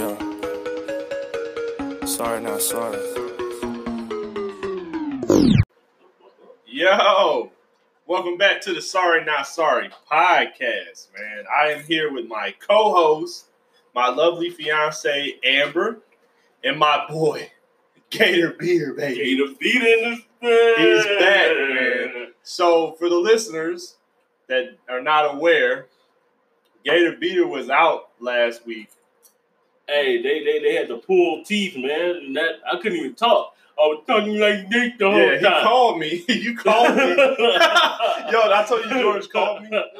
Yeah. 0.00 0.16
Sorry, 2.06 2.40
not 2.40 2.62
sorry. 2.62 2.96
Yo, 6.64 7.52
welcome 8.06 8.38
back 8.38 8.62
to 8.62 8.72
the 8.72 8.80
Sorry 8.80 9.22
Not 9.26 9.46
Sorry 9.46 9.90
podcast, 10.10 11.08
man. 11.14 11.44
I 11.54 11.72
am 11.72 11.84
here 11.84 12.10
with 12.10 12.26
my 12.26 12.54
co-host, 12.66 13.48
my 13.94 14.08
lovely 14.08 14.48
fiance 14.48 15.34
Amber, 15.44 15.98
and 16.64 16.78
my 16.78 17.04
boy 17.06 17.50
Gator 18.08 18.54
Beer, 18.58 18.94
baby. 18.94 19.16
Gator 19.16 19.54
feet 19.56 19.82
in 19.82 20.22
the 20.40 20.76
He's 20.78 21.04
back, 21.18 21.54
man. 21.54 22.28
So, 22.42 22.92
for 22.92 23.10
the 23.10 23.18
listeners 23.18 23.96
that 24.48 24.78
are 24.88 25.02
not 25.02 25.34
aware, 25.34 25.88
Gator 26.86 27.18
Beater 27.20 27.46
was 27.46 27.68
out 27.68 28.08
last 28.18 28.64
week. 28.64 28.88
Hey, 29.90 30.22
they, 30.22 30.44
they 30.44 30.58
they 30.60 30.74
had 30.76 30.88
to 30.88 30.98
pull 30.98 31.42
teeth, 31.44 31.76
man. 31.76 32.16
And 32.24 32.36
that 32.36 32.60
I 32.70 32.76
couldn't 32.80 32.98
even 32.98 33.14
talk. 33.14 33.54
I 33.78 33.82
was 33.86 34.04
talking 34.06 34.38
like 34.38 34.68
this 34.68 34.92
the 34.98 35.10
whole 35.10 35.18
Yeah, 35.18 35.38
he 35.38 35.42
time. 35.44 35.62
called 35.64 35.98
me. 35.98 36.22
you 36.28 36.54
called 36.54 36.96
me. 36.96 37.02
Yo, 37.16 38.40
I 38.52 38.64
told 38.68 38.84
you 38.84 38.90
George 38.90 39.28
called 39.30 39.62
me. 39.62 39.70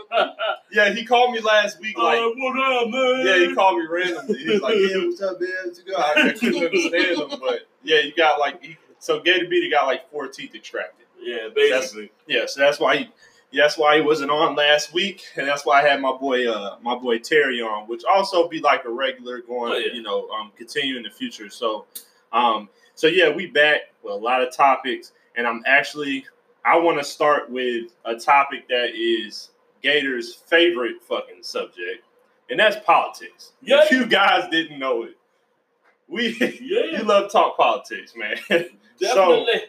Yeah, 0.73 0.91
he 0.93 1.05
called 1.05 1.33
me 1.35 1.41
last 1.41 1.81
week. 1.81 1.99
Like, 1.99 2.21
Uh, 2.21 2.29
what 2.37 2.83
up, 2.85 2.89
man? 2.91 3.27
yeah, 3.27 3.49
he 3.49 3.55
called 3.57 3.79
me 3.79 3.87
randomly. 3.91 4.39
He 4.39 4.51
was 4.51 4.61
like, 4.61 4.77
"Yeah, 4.77 4.99
what's 5.05 5.21
up, 5.21 5.41
man? 5.41 5.51
What's 5.65 5.83
good?" 5.83 5.97
I, 5.97 6.33
couldn't 6.33 6.63
understand 6.65 7.19
him, 7.33 7.41
but 7.41 7.67
yeah, 7.83 7.99
you 8.03 8.13
got 8.15 8.39
like 8.39 8.63
he, 8.63 8.77
so 9.01 9.19
Gator 9.19 9.49
Beater 9.49 9.69
got 9.69 9.87
like 9.87 10.09
four 10.13 10.29
teeth 10.29 10.55
extracted. 10.55 11.07
Yeah, 11.21 11.49
basically. 11.53 12.13
Yeah, 12.29 12.47
so 12.47 12.61
that's 12.61 12.79
why 12.79 12.97
he. 12.99 13.09
That's 13.53 13.77
why 13.77 13.97
he 13.97 14.03
wasn't 14.03 14.31
on 14.31 14.55
last 14.55 14.93
week, 14.93 15.23
and 15.37 15.47
that's 15.47 15.67
why 15.67 15.81
I 15.83 15.89
had 15.89 16.01
my 16.01 16.13
boy, 16.13 16.49
uh, 16.49 16.77
my 16.83 16.95
boy 16.95 17.19
Terry 17.19 17.61
on, 17.61 17.89
which 17.89 18.05
also 18.05 18.49
be 18.49 18.61
like 18.61 18.85
a 18.85 18.91
regular 18.91 19.41
going, 19.41 19.73
Oh, 19.73 19.77
yeah. 19.77 19.93
you 19.93 20.03
know, 20.03 20.29
um, 20.31 20.53
continue 20.57 20.97
in 20.97 21.03
the 21.03 21.11
future. 21.11 21.49
So, 21.51 21.87
um, 22.33 22.69
so 22.95 23.07
yeah, 23.09 23.29
we 23.29 23.47
back 23.47 23.93
with 24.03 24.13
a 24.13 24.17
lot 24.17 24.43
of 24.43 24.55
topics, 24.55 25.13
and 25.37 25.47
I'm 25.47 25.63
actually, 25.67 26.25
I 26.65 26.79
want 26.79 26.99
to 26.99 27.05
start 27.05 27.51
with 27.51 27.93
a 28.05 28.15
topic 28.15 28.69
that 28.69 28.91
is 28.95 29.51
Gator's 29.83 30.35
favorite 30.35 31.03
fucking 31.03 31.43
subject, 31.43 32.05
and 32.51 32.61
that's 32.61 32.77
politics. 32.85 33.53
Yeah. 33.63 33.83
If 33.83 33.91
you 33.91 34.07
guys 34.07 34.49
didn't 34.51 34.79
know 34.79 35.03
it, 35.05 35.17
we 36.07 36.37
Yeah, 36.39 36.49
you 36.99 37.03
love 37.05 37.33
talk 37.33 37.57
politics, 37.57 38.15
man. 38.17 38.37
so 38.49 38.69
definitely. 39.01 39.63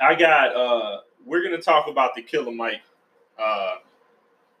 I 0.00 0.14
got 0.14 0.54
uh 0.56 1.00
we're 1.24 1.42
gonna 1.42 1.62
talk 1.62 1.86
about 1.88 2.14
the 2.14 2.22
Killer 2.22 2.50
Mike 2.52 2.80
uh 3.38 3.76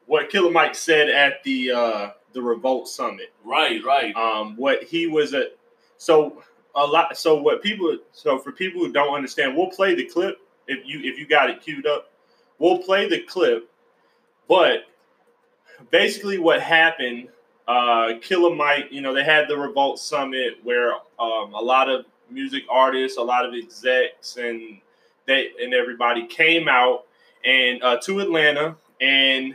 what 0.06 0.30
Killer 0.30 0.50
Mike 0.50 0.74
said 0.74 1.08
at 1.08 1.42
the 1.44 1.70
uh 1.70 2.10
the 2.32 2.42
Revolt 2.42 2.88
Summit. 2.88 3.32
right, 3.44 3.82
right. 3.84 4.14
Um 4.16 4.56
what 4.56 4.82
he 4.82 5.06
was 5.06 5.34
a 5.34 5.48
so 5.96 6.42
a 6.74 6.84
lot 6.84 7.16
so 7.16 7.40
what 7.40 7.62
people 7.62 7.98
so 8.12 8.38
for 8.38 8.52
people 8.52 8.80
who 8.80 8.92
don't 8.92 9.14
understand, 9.14 9.56
we'll 9.56 9.70
play 9.70 9.94
the 9.94 10.04
clip 10.04 10.38
if 10.66 10.86
you 10.86 11.00
if 11.00 11.18
you 11.18 11.26
got 11.26 11.50
it 11.50 11.60
queued 11.62 11.86
up. 11.86 12.10
We'll 12.58 12.78
play 12.78 13.08
the 13.08 13.20
clip, 13.20 13.68
but 14.48 14.84
basically 15.90 16.38
what 16.38 16.60
happened 16.60 17.28
uh 17.68 18.14
Killer 18.20 18.54
Mike, 18.54 18.88
you 18.90 19.00
know, 19.00 19.14
they 19.14 19.24
had 19.24 19.48
the 19.48 19.56
Revolt 19.56 19.98
Summit 19.98 20.58
where 20.62 20.92
um 21.18 21.54
a 21.54 21.62
lot 21.62 21.88
of 21.88 22.06
music 22.30 22.64
artists, 22.70 23.18
a 23.18 23.22
lot 23.22 23.44
of 23.44 23.54
execs 23.54 24.36
and 24.36 24.80
they 25.26 25.50
and 25.62 25.74
everybody 25.74 26.26
came 26.26 26.68
out 26.68 27.04
and 27.44 27.82
uh, 27.82 27.98
to 27.98 28.20
Atlanta 28.20 28.76
and 29.00 29.54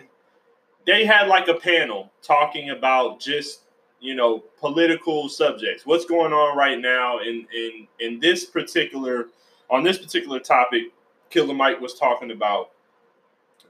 they 0.85 1.05
had 1.05 1.27
like 1.27 1.47
a 1.47 1.53
panel 1.53 2.11
talking 2.21 2.69
about 2.69 3.19
just 3.19 3.61
you 3.99 4.15
know 4.15 4.43
political 4.59 5.29
subjects. 5.29 5.85
What's 5.85 6.05
going 6.05 6.33
on 6.33 6.57
right 6.57 6.79
now 6.79 7.19
in 7.19 7.47
in 7.55 7.87
in 7.99 8.19
this 8.19 8.45
particular 8.45 9.27
on 9.69 9.83
this 9.83 9.97
particular 9.97 10.39
topic 10.39 10.83
killer 11.29 11.53
mike 11.53 11.79
was 11.81 11.93
talking 11.93 12.31
about 12.31 12.71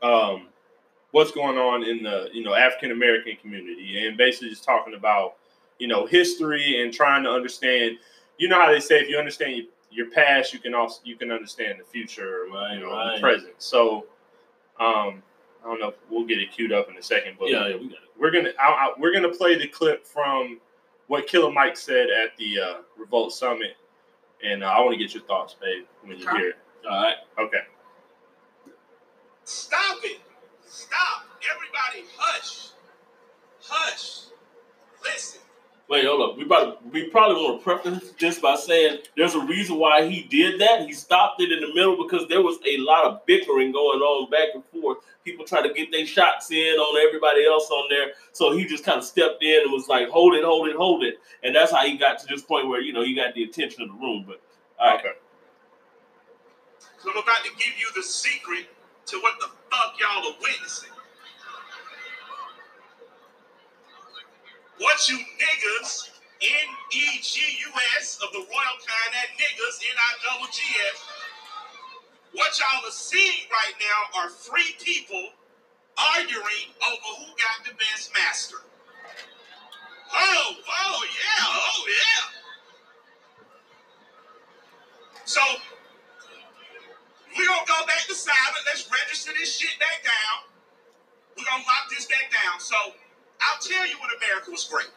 um 0.02 0.48
what's 1.12 1.32
going 1.32 1.58
on 1.58 1.84
in 1.84 2.04
the 2.04 2.30
you 2.34 2.44
know 2.44 2.54
african 2.54 2.92
american 2.92 3.36
community 3.42 4.06
and 4.06 4.18
basically 4.18 4.50
just 4.50 4.64
talking 4.64 4.94
about 4.94 5.36
you 5.80 5.88
know 5.88 6.06
history 6.06 6.82
and 6.82 6.94
trying 6.94 7.24
to 7.24 7.30
understand 7.30 7.98
you 8.38 8.48
know 8.48 8.60
how 8.60 8.72
they 8.72 8.80
say 8.80 9.00
if 9.00 9.10
you 9.10 9.18
understand 9.18 9.64
your, 9.92 10.06
your 10.06 10.14
past 10.14 10.54
you 10.54 10.60
can 10.60 10.74
also 10.74 11.02
you 11.04 11.16
can 11.16 11.32
understand 11.32 11.80
the 11.80 11.84
future 11.86 12.46
Right, 12.54 12.74
you 12.76 12.80
know 12.82 12.92
right. 12.92 13.16
the 13.16 13.22
present 13.22 13.54
so 13.58 14.06
um 14.80 15.22
i 15.64 15.70
don't 15.70 15.80
know 15.80 15.90
if 15.90 15.96
we'll 16.10 16.26
get 16.26 16.40
it 16.40 16.52
queued 16.52 16.72
up 16.72 16.90
in 16.90 16.98
a 16.98 17.02
second 17.04 17.36
but 17.40 17.50
Yeah, 17.50 17.68
yeah, 17.68 17.76
we 17.76 17.88
got 17.90 17.94
it. 17.94 18.10
we're 18.20 18.32
gonna 18.32 18.52
I, 18.60 18.68
I, 18.68 18.94
we're 18.98 19.14
gonna 19.14 19.34
play 19.34 19.58
the 19.58 19.68
clip 19.68 20.06
from 20.06 20.60
what 21.08 21.26
Killer 21.28 21.52
Mike 21.52 21.78
said 21.78 22.08
at 22.10 22.36
the 22.38 22.60
uh, 22.60 22.74
Revolt 22.98 23.32
Summit, 23.32 23.78
and 24.44 24.62
uh, 24.62 24.68
I 24.68 24.82
want 24.82 24.92
to 24.92 24.98
get 24.98 25.14
your 25.14 25.24
thoughts, 25.24 25.56
babe, 25.62 25.86
when 26.04 26.18
you 26.20 26.30
hear 26.32 26.50
it. 26.50 26.56
All 26.86 27.02
right. 27.02 27.16
Okay. 27.40 27.62
Stop 29.46 30.00
it. 30.04 30.20
Stop. 30.66 31.24
Everybody 31.50 32.10
hush. 32.18 32.72
Hush. 33.64 34.24
Listen. 35.02 35.40
Wait, 35.90 36.06
hold 36.06 36.32
up. 36.32 36.38
We 36.38 36.44
probably 36.44 36.76
we 36.92 37.10
probably 37.10 37.42
want 37.42 37.60
to 37.60 37.64
preface 37.64 38.12
this 38.20 38.40
by 38.40 38.56
saying 38.58 39.00
there's 39.16 39.36
a 39.36 39.40
reason 39.40 39.78
why 39.78 40.06
he 40.06 40.24
did 40.24 40.60
that. 40.60 40.82
He 40.82 40.92
stopped 40.92 41.42
it 41.42 41.50
in 41.50 41.62
the 41.62 41.74
middle 41.74 42.04
because 42.04 42.28
there 42.28 42.42
was 42.42 42.58
a 42.68 42.78
lot 42.80 43.06
of 43.06 43.26
bickering 43.26 43.72
going 43.72 44.02
on 44.02 44.30
back 44.30 44.50
and 44.54 44.66
forth. 44.66 44.98
People 45.24 45.46
trying 45.46 45.64
to 45.64 45.74
get 45.74 45.90
their 45.92 46.06
shots 46.06 46.52
in 46.52 46.76
on 46.76 47.08
everybody 47.08 47.46
else 47.46 47.70
on 47.72 47.88
there. 47.90 48.12
So 48.34 48.52
he 48.52 48.66
just 48.66 48.84
kind 48.84 48.98
of 48.98 49.06
stepped 49.06 49.42
in 49.42 49.62
and 49.64 49.72
was 49.72 49.88
like, 49.88 50.10
"Hold 50.10 50.36
it, 50.36 50.44
hold 50.44 50.68
it, 50.68 50.76
hold 50.76 51.04
it." 51.04 51.20
And 51.44 51.56
that's 51.56 51.72
how 51.72 51.86
he 51.86 51.98
got 51.98 52.20
to 52.20 52.28
this 52.28 52.42
point 52.42 52.68
where 52.68 52.82
you 52.82 52.92
know 52.92 53.04
he 53.04 53.16
got 53.16 53.34
the 53.34 53.44
attention 53.44 53.84
of 53.84 53.88
the 53.88 53.94
room. 53.96 54.26
But 54.28 54.42
all 54.80 54.92
right, 54.92 55.00
Okay. 55.00 55.14
So 57.00 57.12
I'm 57.12 57.18
about 57.18 57.46
to 57.46 57.52
give 57.52 57.80
you 57.80 57.88
the 57.96 58.04
secret 58.04 58.66
to 59.06 59.18
what 59.22 59.40
the 59.40 59.48
fuck 59.72 59.96
y'all 60.00 60.34
are 60.34 60.36
witnessing. 60.42 60.90
What 64.80 65.10
you 65.10 65.18
niggas, 65.18 66.10
N-E-G-U-S 66.42 68.20
of 68.24 68.32
the 68.32 68.40
royal 68.40 68.78
kind, 68.86 69.10
that 69.14 69.34
niggas, 69.34 69.82
N-I-double-G-S, 69.82 70.98
what 72.34 72.60
y'all 72.60 72.86
are 72.88 72.92
seeing 72.92 73.50
right 73.50 73.74
now 73.80 74.22
are 74.22 74.30
three 74.30 74.76
people 74.80 75.30
arguing 75.98 76.70
over 76.86 77.20
who 77.20 77.26
got 77.34 77.66
the 77.66 77.74
best 77.74 78.14
master. 78.14 78.58
Oh, 80.14 80.54
oh 80.56 81.06
yeah, 81.06 81.46
oh 81.46 81.86
yeah. 81.88 82.38
So 85.26 85.42
we're 87.36 87.48
gonna 87.48 87.66
go 87.68 87.86
back 87.88 88.06
to 88.08 88.16
silent. 88.16 88.64
Let's 88.66 88.90
register 88.92 89.32
this 89.38 89.58
shit 89.58 89.78
back 89.80 90.04
down. 90.04 90.50
We're 91.36 91.46
gonna 91.50 91.64
lock 91.64 91.90
this 91.90 92.06
back 92.06 92.32
down. 92.32 92.60
So 92.60 92.76
tell 93.68 93.86
you 93.88 93.96
when 94.00 94.12
America 94.24 94.52
was 94.52 94.66
great. 94.66 94.90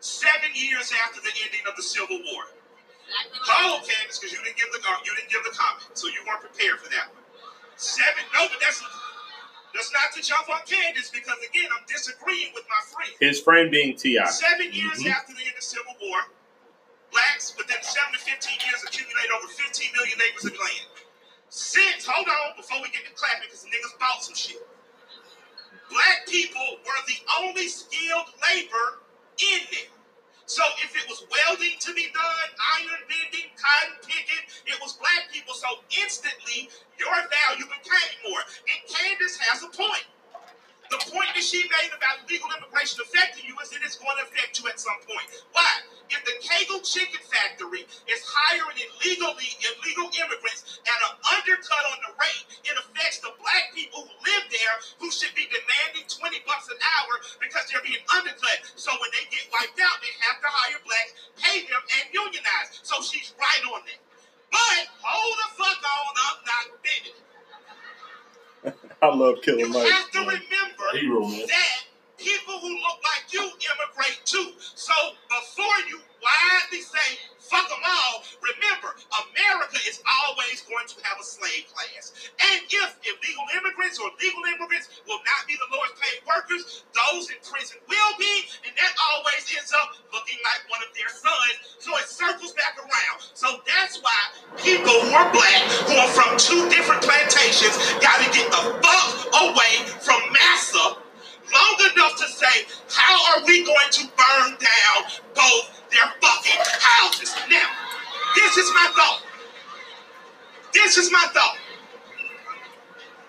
Seven 0.00 0.50
years 0.54 0.92
after 1.06 1.20
the 1.20 1.32
ending 1.44 1.64
of 1.68 1.76
the 1.76 1.82
Civil 1.82 2.18
War. 2.32 2.44
Hold 3.32 3.80
on, 3.80 3.86
Candace, 3.88 4.18
because 4.18 4.32
you 4.32 4.40
didn't 4.44 4.56
give 4.58 4.70
the 4.72 4.80
you 5.04 5.12
didn't 5.16 5.30
give 5.30 5.44
the 5.44 5.54
comment, 5.56 5.86
so 5.94 6.08
you 6.08 6.20
weren't 6.26 6.40
prepared 6.40 6.80
for 6.80 6.90
that 6.90 7.08
one. 7.12 7.24
Seven, 7.76 8.24
no, 8.34 8.48
but 8.48 8.60
that's 8.60 8.82
that's 9.74 9.92
not 9.92 10.12
to 10.14 10.22
jump 10.22 10.48
on 10.50 10.62
Candace 10.66 11.10
because 11.10 11.36
again, 11.44 11.68
I'm 11.72 11.84
disagreeing 11.88 12.52
with 12.54 12.64
my 12.70 12.80
friend. 12.92 13.12
His 13.20 13.40
friend 13.40 13.70
being 13.70 13.96
Ti. 13.96 14.18
Seven 14.26 14.72
years 14.72 15.02
Mhm. 15.02 15.12
after 15.12 15.34
the 15.34 15.42
end 15.42 15.56
of 15.56 15.56
the 15.56 15.66
Civil 15.66 15.96
War, 16.00 16.20
blacks 17.12 17.54
within 17.58 17.82
seven 17.82 18.12
to 18.14 18.20
15 18.20 18.60
years 18.60 18.84
accumulate 18.84 19.30
over 19.32 19.48
15 19.48 19.92
million 19.92 20.20
acres 20.22 20.46
of 20.46 20.58
land. 20.58 20.86
Six, 21.50 22.06
hold 22.06 22.28
on, 22.28 22.56
before 22.56 22.82
we 22.82 22.90
get 22.90 23.04
to 23.06 23.12
clapping, 23.12 23.48
because 23.48 23.64
niggas 23.66 23.98
bought 23.98 24.22
some 24.24 24.34
shit. 24.34 24.66
Black 25.94 26.26
people 26.26 26.82
were 26.82 27.02
the 27.06 27.22
only 27.40 27.68
skilled 27.68 28.26
labor 28.50 28.98
in 29.38 29.62
it. 29.70 29.88
So 30.46 30.64
if 30.82 30.90
it 30.98 31.08
was 31.08 31.24
welding 31.30 31.78
to 31.78 31.94
be 31.94 32.10
done, 32.12 32.48
iron 32.82 33.00
bending, 33.06 33.48
cotton 33.54 33.96
picking, 34.02 34.42
it 34.66 34.76
was 34.82 34.94
black 34.94 35.30
people. 35.32 35.54
So 35.54 35.68
instantly, 36.02 36.68
your 36.98 37.14
value 37.14 37.70
became 37.70 38.12
more. 38.26 38.42
And 38.42 38.80
Candace 38.90 39.38
has 39.38 39.62
a 39.62 39.70
point. 39.70 40.04
The 40.94 41.10
point 41.10 41.26
that 41.34 41.42
she 41.42 41.58
made 41.74 41.90
about 41.90 42.22
legal 42.30 42.46
immigration 42.54 43.02
affecting 43.02 43.50
you 43.50 43.58
is 43.58 43.74
that 43.74 43.82
it 43.82 43.90
is 43.90 43.98
going 43.98 44.14
to 44.14 44.30
affect 44.30 44.62
you 44.62 44.70
at 44.70 44.78
some 44.78 44.94
point. 45.02 45.26
Why? 45.50 45.82
If 46.06 46.22
the 46.22 46.38
Kegel 46.38 46.78
Chicken 46.86 47.18
Factory 47.26 47.82
is 48.06 48.22
hiring 48.22 48.78
illegally 48.78 49.50
illegal 49.58 50.06
immigrants 50.14 50.78
at 50.86 50.94
an 51.10 51.18
undercut 51.34 51.84
on 51.90 51.98
the 51.98 52.14
rate, 52.14 52.46
it 52.62 52.78
affects 52.78 53.18
the 53.26 53.34
black 53.42 53.74
people 53.74 54.06
who 54.06 54.14
live 54.22 54.46
there 54.54 54.74
who 55.02 55.10
should 55.10 55.34
be 55.34 55.50
demanding 55.50 56.06
20 56.06 56.46
bucks 56.46 56.70
an 56.70 56.78
hour 56.78 57.18
because 57.42 57.66
they're 57.74 57.82
being 57.82 57.98
undercut. 58.14 58.62
So 58.78 58.94
when 59.02 59.10
they 59.18 59.26
get 59.34 59.50
wiped 59.50 59.82
out, 59.82 59.98
they 59.98 60.14
have 60.30 60.38
to 60.46 60.46
hire 60.46 60.78
blacks, 60.86 61.18
pay 61.42 61.66
them, 61.66 61.82
and 61.98 62.06
unionize. 62.14 62.70
So 62.86 63.02
she's 63.02 63.34
right 63.34 63.62
on 63.74 63.82
that. 63.82 63.98
But 64.54 64.94
hold 65.02 65.34
the 65.42 65.48
fuck 65.58 65.82
on, 65.82 66.12
I'm 66.22 66.38
not 66.46 66.66
finished. 66.86 67.18
I 69.04 69.14
love 69.14 69.42
Killer 69.42 69.60
You 69.60 69.68
Mike. 69.70 69.88
have 69.88 70.10
to 70.12 70.18
remember 70.20 70.98
hero 70.98 71.20
man. 71.28 71.40
that 71.46 71.83
people 72.24 72.56
who 72.56 72.72
look 72.80 72.98
like 73.04 73.28
you 73.28 73.44
immigrate 73.44 74.16
too. 74.24 74.56
So 74.56 74.96
before 75.28 75.78
you 75.92 76.00
widely 76.24 76.80
say, 76.80 77.20
fuck 77.36 77.68
them 77.68 77.84
all, 77.84 78.24
remember, 78.40 78.96
America 79.28 79.76
is 79.84 80.00
always 80.08 80.64
going 80.64 80.88
to 80.88 80.96
have 81.04 81.20
a 81.20 81.26
slave 81.26 81.68
class. 81.68 82.16
And 82.48 82.64
if 82.64 82.96
illegal 83.04 83.44
immigrants 83.60 84.00
or 84.00 84.08
legal 84.16 84.40
immigrants 84.56 84.88
will 85.04 85.20
not 85.20 85.44
be 85.44 85.52
the 85.60 85.68
lowest 85.68 86.00
paid 86.00 86.24
workers, 86.24 86.88
those 86.96 87.28
in 87.28 87.36
prison 87.44 87.76
will 87.92 88.12
be, 88.16 88.48
and 88.64 88.72
that 88.72 88.92
always 89.12 89.44
ends 89.52 89.76
up 89.76 89.92
looking 90.16 90.40
like 90.48 90.64
one 90.72 90.80
of 90.80 90.88
their 90.96 91.12
sons. 91.12 91.76
So 91.76 91.92
it 92.00 92.08
circles 92.08 92.56
back 92.56 92.80
around. 92.80 93.20
So 93.36 93.60
that's 93.68 94.00
why 94.00 94.16
people 94.56 94.96
who 95.04 95.12
are 95.12 95.28
black, 95.28 95.60
who 95.92 95.94
are 96.00 96.12
from 96.16 96.40
two 96.40 96.72
different 96.72 97.04
plantations, 97.04 97.76
gotta 98.00 98.32
get 98.32 98.48
the 98.48 98.80
fuck 98.80 99.12
away 99.44 99.84
from 100.00 100.24
massa 100.32 101.03
long 101.52 101.76
enough 101.92 102.16
to 102.18 102.28
say, 102.28 102.66
how 102.88 103.36
are 103.36 103.46
we 103.46 103.64
going 103.64 103.90
to 103.90 104.04
burn 104.16 104.50
down 104.56 105.10
both 105.34 105.82
their 105.90 106.08
fucking 106.20 106.60
houses? 106.80 107.34
Now, 107.50 107.68
this 108.34 108.56
is 108.56 108.70
my 108.74 108.88
thought. 108.96 109.22
This 110.72 110.98
is 110.98 111.10
my 111.12 111.26
thought. 111.32 111.58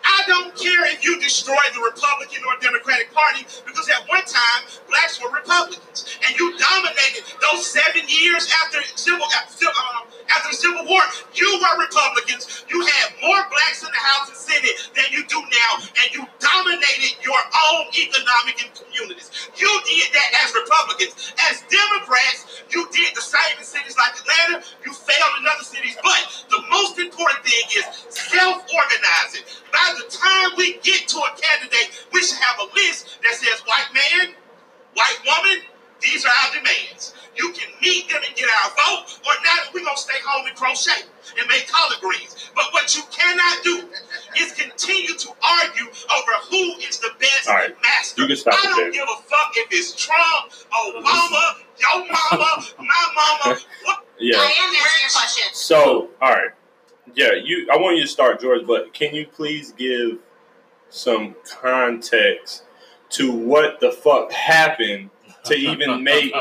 I 0.05 0.21
don't 0.27 0.55
care 0.55 0.85
if 0.93 1.03
you 1.03 1.19
destroy 1.19 1.57
the 1.73 1.81
Republican 1.81 2.43
or 2.45 2.59
Democratic 2.61 3.11
Party 3.13 3.45
because 3.65 3.89
at 3.89 4.07
one 4.07 4.23
time 4.25 4.63
blacks 4.87 5.21
were 5.21 5.31
Republicans 5.31 6.05
and 6.25 6.39
you 6.39 6.57
dominated 6.57 7.25
those 7.41 7.65
seven 7.65 8.03
years 8.07 8.51
after 8.63 8.81
civil 8.95 9.25
after, 9.35 9.65
uh, 9.67 10.05
after 10.29 10.49
the 10.51 10.57
Civil 10.57 10.85
War. 10.85 11.01
You 11.33 11.49
were 11.61 11.75
Republicans. 11.81 12.65
You 12.69 12.81
had 12.81 13.07
more 13.21 13.41
blacks 13.49 13.83
in 13.83 13.91
the 13.91 14.03
House 14.03 14.29
and 14.29 14.37
Senate 14.37 14.75
than 14.95 15.05
you 15.11 15.25
do 15.27 15.39
now, 15.39 15.71
and 15.81 16.07
you 16.13 16.21
dominated 16.39 17.17
your 17.23 17.37
own 17.37 17.83
economic 17.93 18.61
and 18.63 18.71
communities. 18.73 19.29
You 19.57 19.69
did 19.85 20.07
that 20.13 20.29
as 20.45 20.53
Republicans. 20.55 21.13
As 21.51 21.63
Democrats, 21.67 22.63
you 22.71 22.87
did 22.91 23.15
the 23.15 23.21
same 23.21 23.57
in 23.57 23.65
cities 23.65 23.95
like 23.97 24.15
Atlanta. 24.17 24.65
You 24.85 24.93
failed 24.93 25.33
in 25.39 25.45
other 25.47 25.65
cities, 25.65 25.97
but 26.01 26.21
the 26.49 26.61
most 26.69 26.97
important 26.99 27.43
thing 27.45 27.65
is 27.77 27.85
self-organizing. 28.09 29.45
By 29.71 29.87
the 29.99 30.07
time 30.09 30.57
we 30.57 30.79
get 30.81 31.07
to 31.09 31.17
a 31.19 31.31
candidate, 31.35 32.05
we 32.13 32.21
should 32.23 32.39
have 32.39 32.59
a 32.59 32.67
list 32.73 33.19
that 33.23 33.35
says 33.35 33.61
white 33.67 33.91
man, 33.93 34.35
white 34.93 35.19
woman, 35.25 35.65
these 36.01 36.25
are 36.25 36.29
our 36.29 36.53
demands. 36.53 37.13
You 37.35 37.51
can 37.51 37.69
meet 37.81 38.09
them 38.09 38.21
and 38.25 38.35
get 38.35 38.47
our 38.63 38.69
vote, 38.71 39.19
or 39.25 39.33
not, 39.43 39.73
we're 39.73 39.83
going 39.83 39.95
to 39.95 40.01
stay 40.01 40.19
home 40.25 40.47
and 40.47 40.55
crochet 40.55 41.03
and 41.37 41.47
make 41.47 41.67
collard 41.67 41.99
greens. 42.01 42.51
But 42.55 42.65
what 42.71 42.95
you 42.95 43.03
cannot 43.11 43.63
do 43.63 43.89
is 44.39 44.53
continue 44.53 45.13
to 45.15 45.29
argue 45.43 45.85
over 45.87 46.31
who 46.49 46.79
is 46.87 46.99
the 46.99 47.09
best 47.19 47.47
All 47.49 47.55
right. 47.55 47.75
master. 47.81 48.21
You 48.21 48.27
can 48.27 48.37
stop 48.37 48.53
I 48.57 48.63
don't 48.63 48.77
there. 48.77 48.91
give 48.91 49.03
a 49.03 49.21
fuck 49.23 49.51
if 49.55 49.67
it's 49.71 49.93
Trump, 49.95 50.51
Obama, 50.71 51.59
your 51.79 51.99
mama, 52.07 52.63
my 52.79 52.85
mama. 53.15 53.59
What? 53.83 54.05
Yeah. 54.19 54.37
I 54.37 54.43
am 54.45 54.49
answering 54.69 55.01
your 55.01 55.11
question. 55.11 55.43
So, 55.53 56.09
all 56.21 56.31
right. 56.31 56.51
Yeah, 57.15 57.33
you. 57.33 57.67
I 57.71 57.77
want 57.77 57.97
you 57.97 58.03
to 58.03 58.07
start, 58.07 58.39
George, 58.41 58.65
but 58.65 58.93
can 58.93 59.13
you 59.13 59.27
please 59.27 59.71
give 59.73 60.19
some 60.89 61.35
context 61.45 62.63
to 63.09 63.31
what 63.31 63.79
the 63.79 63.91
fuck 63.91 64.31
happened 64.31 65.09
to 65.45 65.53
even 65.55 66.03
make 66.03 66.33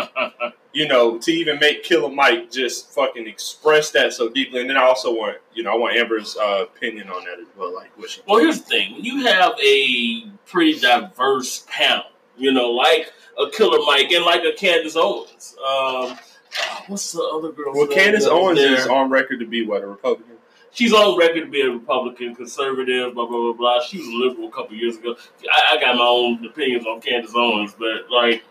you 0.75 0.87
know 0.87 1.19
to 1.19 1.33
even 1.33 1.59
make 1.59 1.85
Killer 1.85 2.11
Mike 2.11 2.51
just 2.51 2.91
fucking 2.91 3.27
express 3.27 3.91
that 3.93 4.13
so 4.13 4.29
deeply? 4.29 4.61
And 4.61 4.69
then 4.69 4.77
I 4.77 4.83
also 4.83 5.13
want 5.13 5.39
you 5.55 5.63
know 5.63 5.73
I 5.73 5.77
want 5.77 5.97
Amber's 5.97 6.37
uh, 6.37 6.65
opinion 6.65 7.09
on 7.09 7.25
that 7.25 7.41
as 7.41 7.47
well. 7.57 7.75
Like 7.75 7.97
what 7.97 8.11
she. 8.11 8.21
Well, 8.27 8.41
here's 8.41 8.61
the 8.61 8.67
thing: 8.67 8.93
when 8.95 9.05
you 9.05 9.25
have 9.25 9.53
a 9.65 10.29
pretty 10.45 10.79
diverse 10.79 11.65
panel, 11.69 12.05
you 12.37 12.53
know, 12.53 12.71
like 12.71 13.13
a 13.39 13.51
Killer 13.51 13.79
Mike 13.87 14.11
and 14.11 14.25
like 14.25 14.43
a 14.45 14.53
Candace 14.53 14.97
Owens. 14.97 15.57
Um, 15.67 16.19
what's 16.89 17.13
the 17.13 17.23
other 17.23 17.53
girl? 17.53 17.73
Well, 17.75 17.87
Candace 17.87 18.27
Owens 18.27 18.59
is 18.59 18.87
on 18.87 19.11
record 19.11 19.41
to 19.41 19.47
be 19.47 19.65
what 19.65 19.83
a 19.83 19.87
Republican. 19.87 20.37
She's 20.73 20.93
on 20.93 21.17
record 21.17 21.43
to 21.43 21.51
be 21.51 21.61
a 21.61 21.71
Republican, 21.71 22.35
conservative, 22.35 23.15
blah 23.15 23.27
blah 23.27 23.39
blah 23.39 23.53
blah. 23.53 23.81
She 23.81 23.99
was 23.99 24.09
a 24.09 24.11
liberal 24.11 24.49
a 24.49 24.51
couple 24.51 24.77
years 24.77 24.97
ago. 24.97 25.15
I, 25.51 25.77
I 25.77 25.81
got 25.81 25.97
my 25.97 26.05
own 26.05 26.45
opinions 26.45 26.85
on 26.85 27.01
Candace 27.01 27.33
Owens, 27.35 27.77
but 27.79 28.11
like, 28.11 28.43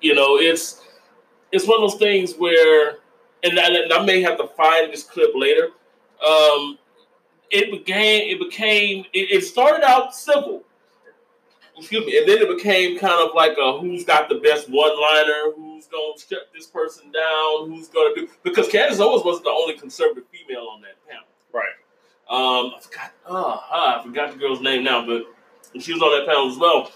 you 0.00 0.14
know, 0.14 0.38
it's 0.38 0.82
it's 1.52 1.66
one 1.66 1.82
of 1.82 1.90
those 1.90 1.98
things 1.98 2.34
where, 2.34 2.98
and 3.42 3.58
I, 3.58 3.68
and 3.68 3.92
I 3.92 4.04
may 4.04 4.22
have 4.22 4.38
to 4.38 4.46
find 4.48 4.92
this 4.92 5.02
clip 5.02 5.30
later. 5.34 5.70
Um, 6.26 6.78
it 7.50 7.70
began. 7.70 8.22
it 8.22 8.38
became 8.38 9.04
it, 9.12 9.30
it 9.30 9.44
started 9.44 9.84
out 9.84 10.14
civil. 10.14 10.62
Excuse 11.76 12.04
me, 12.04 12.18
and 12.18 12.28
then 12.28 12.38
it 12.38 12.56
became 12.56 12.98
kind 12.98 13.26
of 13.26 13.34
like 13.34 13.56
a 13.56 13.78
who's 13.78 14.04
got 14.04 14.28
the 14.28 14.34
best 14.36 14.68
one 14.68 15.00
liner, 15.00 15.52
who's 15.56 15.86
gonna 15.86 16.12
shut 16.18 16.50
this 16.54 16.66
person 16.66 17.10
down, 17.10 17.70
who's 17.70 17.88
gonna 17.88 18.14
do 18.14 18.28
because 18.42 18.68
Candace 18.68 19.00
Owens 19.00 19.24
wasn't 19.24 19.44
the 19.44 19.50
only 19.50 19.78
conservative 19.78 20.24
female 20.30 20.68
on 20.70 20.82
that 20.82 20.96
panel. 21.08 21.24
Right. 21.52 21.72
Um, 22.28 22.72
I 22.76 22.80
forgot. 22.80 23.12
Oh, 23.26 23.64
I 23.72 24.02
forgot 24.04 24.32
the 24.32 24.38
girl's 24.38 24.60
name 24.60 24.84
now, 24.84 25.06
but 25.06 25.22
she 25.80 25.92
was 25.92 26.02
on 26.02 26.18
that 26.18 26.26
panel 26.26 26.50
as 26.50 26.58
well, 26.58 26.92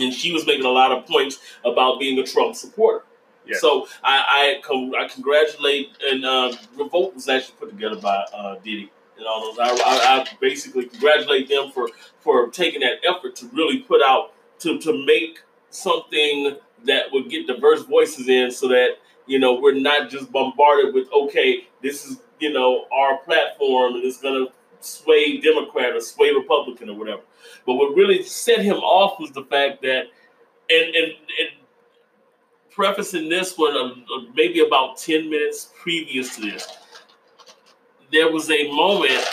and 0.00 0.12
she 0.12 0.32
was 0.32 0.46
making 0.46 0.64
a 0.64 0.70
lot 0.70 0.92
of 0.92 1.04
points 1.06 1.38
about 1.64 1.98
being 1.98 2.18
a 2.18 2.22
Trump 2.22 2.54
supporter. 2.54 3.04
Yeah. 3.46 3.56
So 3.58 3.86
I 4.02 4.58
I, 4.58 4.60
con- 4.62 4.92
I 4.98 5.08
congratulate 5.08 5.90
and 6.02 6.24
uh, 6.24 6.52
Revolt 6.76 7.14
was 7.14 7.28
actually 7.28 7.54
put 7.58 7.70
together 7.70 7.96
by 7.96 8.24
uh, 8.34 8.56
Diddy 8.56 8.90
and 9.16 9.26
all 9.26 9.40
those. 9.40 9.58
I, 9.58 9.70
I, 9.70 10.20
I 10.20 10.26
basically 10.40 10.86
congratulate 10.86 11.48
them 11.48 11.70
for 11.70 11.88
for 12.20 12.48
taking 12.48 12.80
that 12.80 12.98
effort 13.08 13.36
to 13.36 13.46
really 13.48 13.80
put 13.80 14.02
out 14.02 14.32
to 14.60 14.78
to 14.80 15.06
make 15.06 15.40
something 15.70 16.56
that 16.84 17.06
would 17.12 17.28
get 17.30 17.46
diverse 17.46 17.82
voices 17.82 18.28
in, 18.28 18.50
so 18.50 18.68
that 18.68 18.96
you 19.26 19.38
know 19.38 19.54
we're 19.54 19.74
not 19.74 20.10
just 20.10 20.30
bombarded 20.32 20.94
with 20.94 21.08
okay, 21.12 21.66
this 21.82 22.04
is 22.04 22.18
you 22.40 22.52
know 22.52 22.86
our 22.92 23.18
platform 23.18 23.94
and 23.94 24.04
it's 24.04 24.20
gonna 24.20 24.46
sway 24.80 25.38
Democrat 25.40 25.94
or 25.94 26.00
sway 26.00 26.32
Republican 26.32 26.90
or 26.90 26.98
whatever. 26.98 27.22
But 27.64 27.74
what 27.74 27.96
really 27.96 28.22
set 28.22 28.60
him 28.60 28.76
off 28.76 29.18
was 29.18 29.30
the 29.32 29.44
fact 29.44 29.82
that 29.82 30.06
and 30.70 30.94
and, 30.94 31.12
and 31.40 31.50
prefacing 32.76 33.28
this 33.28 33.56
one, 33.56 33.76
uh, 33.76 34.20
maybe 34.34 34.60
about 34.60 34.98
10 34.98 35.28
minutes 35.28 35.72
previous 35.80 36.36
to 36.36 36.42
this, 36.42 36.68
there 38.12 38.30
was 38.30 38.50
a 38.50 38.70
moment 38.70 39.24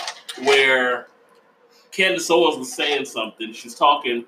where 0.43 1.07
Candace 1.91 2.31
Owens 2.31 2.57
was 2.57 2.73
saying 2.73 3.05
something. 3.05 3.53
She's 3.53 3.75
talking 3.75 4.25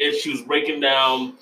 and 0.00 0.14
she 0.14 0.30
was 0.30 0.42
breaking 0.42 0.80
down 0.80 1.34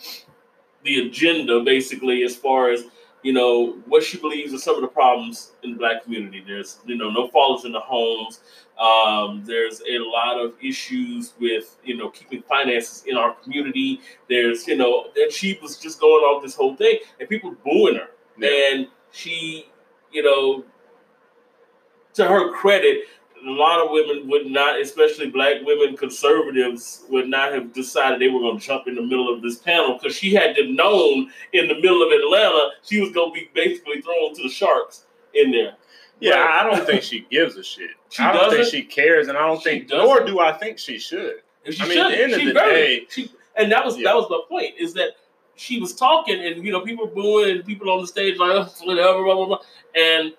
the 0.84 1.06
agenda 1.06 1.60
basically 1.60 2.22
as 2.22 2.36
far 2.36 2.70
as 2.70 2.84
you 3.22 3.32
know 3.32 3.78
what 3.86 4.02
she 4.02 4.18
believes 4.18 4.54
are 4.54 4.58
some 4.58 4.76
of 4.76 4.80
the 4.80 4.88
problems 4.88 5.52
in 5.62 5.72
the 5.72 5.76
black 5.76 6.02
community 6.02 6.42
there's 6.46 6.78
you 6.86 6.96
know 6.96 7.10
no 7.10 7.28
fathers 7.28 7.64
in 7.64 7.72
the 7.72 7.80
homes 7.80 8.40
um, 8.80 9.44
there's 9.44 9.82
a 9.82 9.98
lot 9.98 10.40
of 10.40 10.54
issues 10.62 11.34
with 11.38 11.76
you 11.84 11.96
know 11.96 12.08
keeping 12.10 12.42
finances 12.42 13.04
in 13.06 13.16
our 13.16 13.34
community. 13.34 14.00
There's 14.28 14.66
you 14.66 14.76
know 14.76 15.08
and 15.16 15.30
she 15.30 15.58
was 15.60 15.76
just 15.76 16.00
going 16.00 16.22
off 16.22 16.42
this 16.42 16.54
whole 16.54 16.76
thing 16.76 16.98
and 17.18 17.28
people 17.28 17.54
booing 17.64 17.96
her. 17.96 18.08
And 18.42 18.88
she 19.12 19.66
you 20.12 20.22
know 20.22 20.64
to 22.14 22.26
her 22.26 22.52
credit 22.52 23.04
a 23.46 23.50
lot 23.50 23.84
of 23.84 23.90
women 23.90 24.28
would 24.28 24.46
not, 24.46 24.80
especially 24.80 25.30
black 25.30 25.56
women 25.64 25.96
conservatives, 25.96 27.04
would 27.08 27.28
not 27.28 27.52
have 27.52 27.72
decided 27.72 28.20
they 28.20 28.28
were 28.28 28.40
going 28.40 28.58
to 28.58 28.66
jump 28.66 28.86
in 28.86 28.94
the 28.94 29.02
middle 29.02 29.32
of 29.32 29.42
this 29.42 29.56
panel 29.56 29.94
because 29.94 30.14
she 30.14 30.34
had 30.34 30.54
to 30.56 30.70
known 30.70 31.30
in 31.52 31.68
the 31.68 31.74
middle 31.74 32.02
of 32.02 32.12
Atlanta 32.12 32.70
she 32.82 33.00
was 33.00 33.10
going 33.12 33.32
to 33.32 33.40
be 33.40 33.48
basically 33.54 34.02
thrown 34.02 34.34
to 34.34 34.42
the 34.42 34.48
sharks 34.48 35.06
in 35.34 35.50
there. 35.50 35.74
Yeah, 36.20 36.32
But- 36.32 36.40
I 36.50 36.70
don't 36.76 36.86
think 36.86 37.02
she 37.02 37.26
gives 37.30 37.56
a 37.56 37.64
shit. 37.64 37.90
I 38.18 38.32
don't 38.32 38.50
think 38.50 38.66
she 38.66 38.82
cares, 38.82 39.28
and 39.28 39.36
I 39.38 39.46
don't 39.46 39.62
think, 39.62 39.88
doesn't? 39.88 40.04
nor 40.06 40.24
do 40.24 40.38
I 40.40 40.52
think 40.52 40.78
she 40.78 40.98
should. 40.98 41.36
And 41.64 41.74
she 41.74 41.82
I 41.82 41.86
mean, 41.88 41.98
at 41.98 42.08
the 42.10 42.22
end 42.22 42.32
of 42.34 42.44
the 42.44 42.52
very- 42.52 42.74
day- 43.00 43.06
she, 43.10 43.30
and 43.56 43.70
that 43.72 43.84
was 43.84 43.96
Yeah. 43.98 44.04
that 44.10 44.16
was 44.16 44.26
my 44.30 44.40
point 44.48 44.74
is 44.78 44.94
that 44.94 45.10
she 45.56 45.78
was 45.80 45.94
talking, 45.94 46.40
and 46.42 46.64
you 46.64 46.72
know, 46.72 46.80
people 46.80 47.06
were 47.06 47.12
booing, 47.12 47.50
and 47.56 47.64
people 47.66 47.90
on 47.90 48.00
the 48.00 48.06
stage 48.06 48.38
like 48.38 48.50
"Oh, 48.52 48.68
whatever, 48.84 49.22
blah 49.24 49.34
blah 49.34 49.46
blah, 49.46 49.58
and 49.94 50.32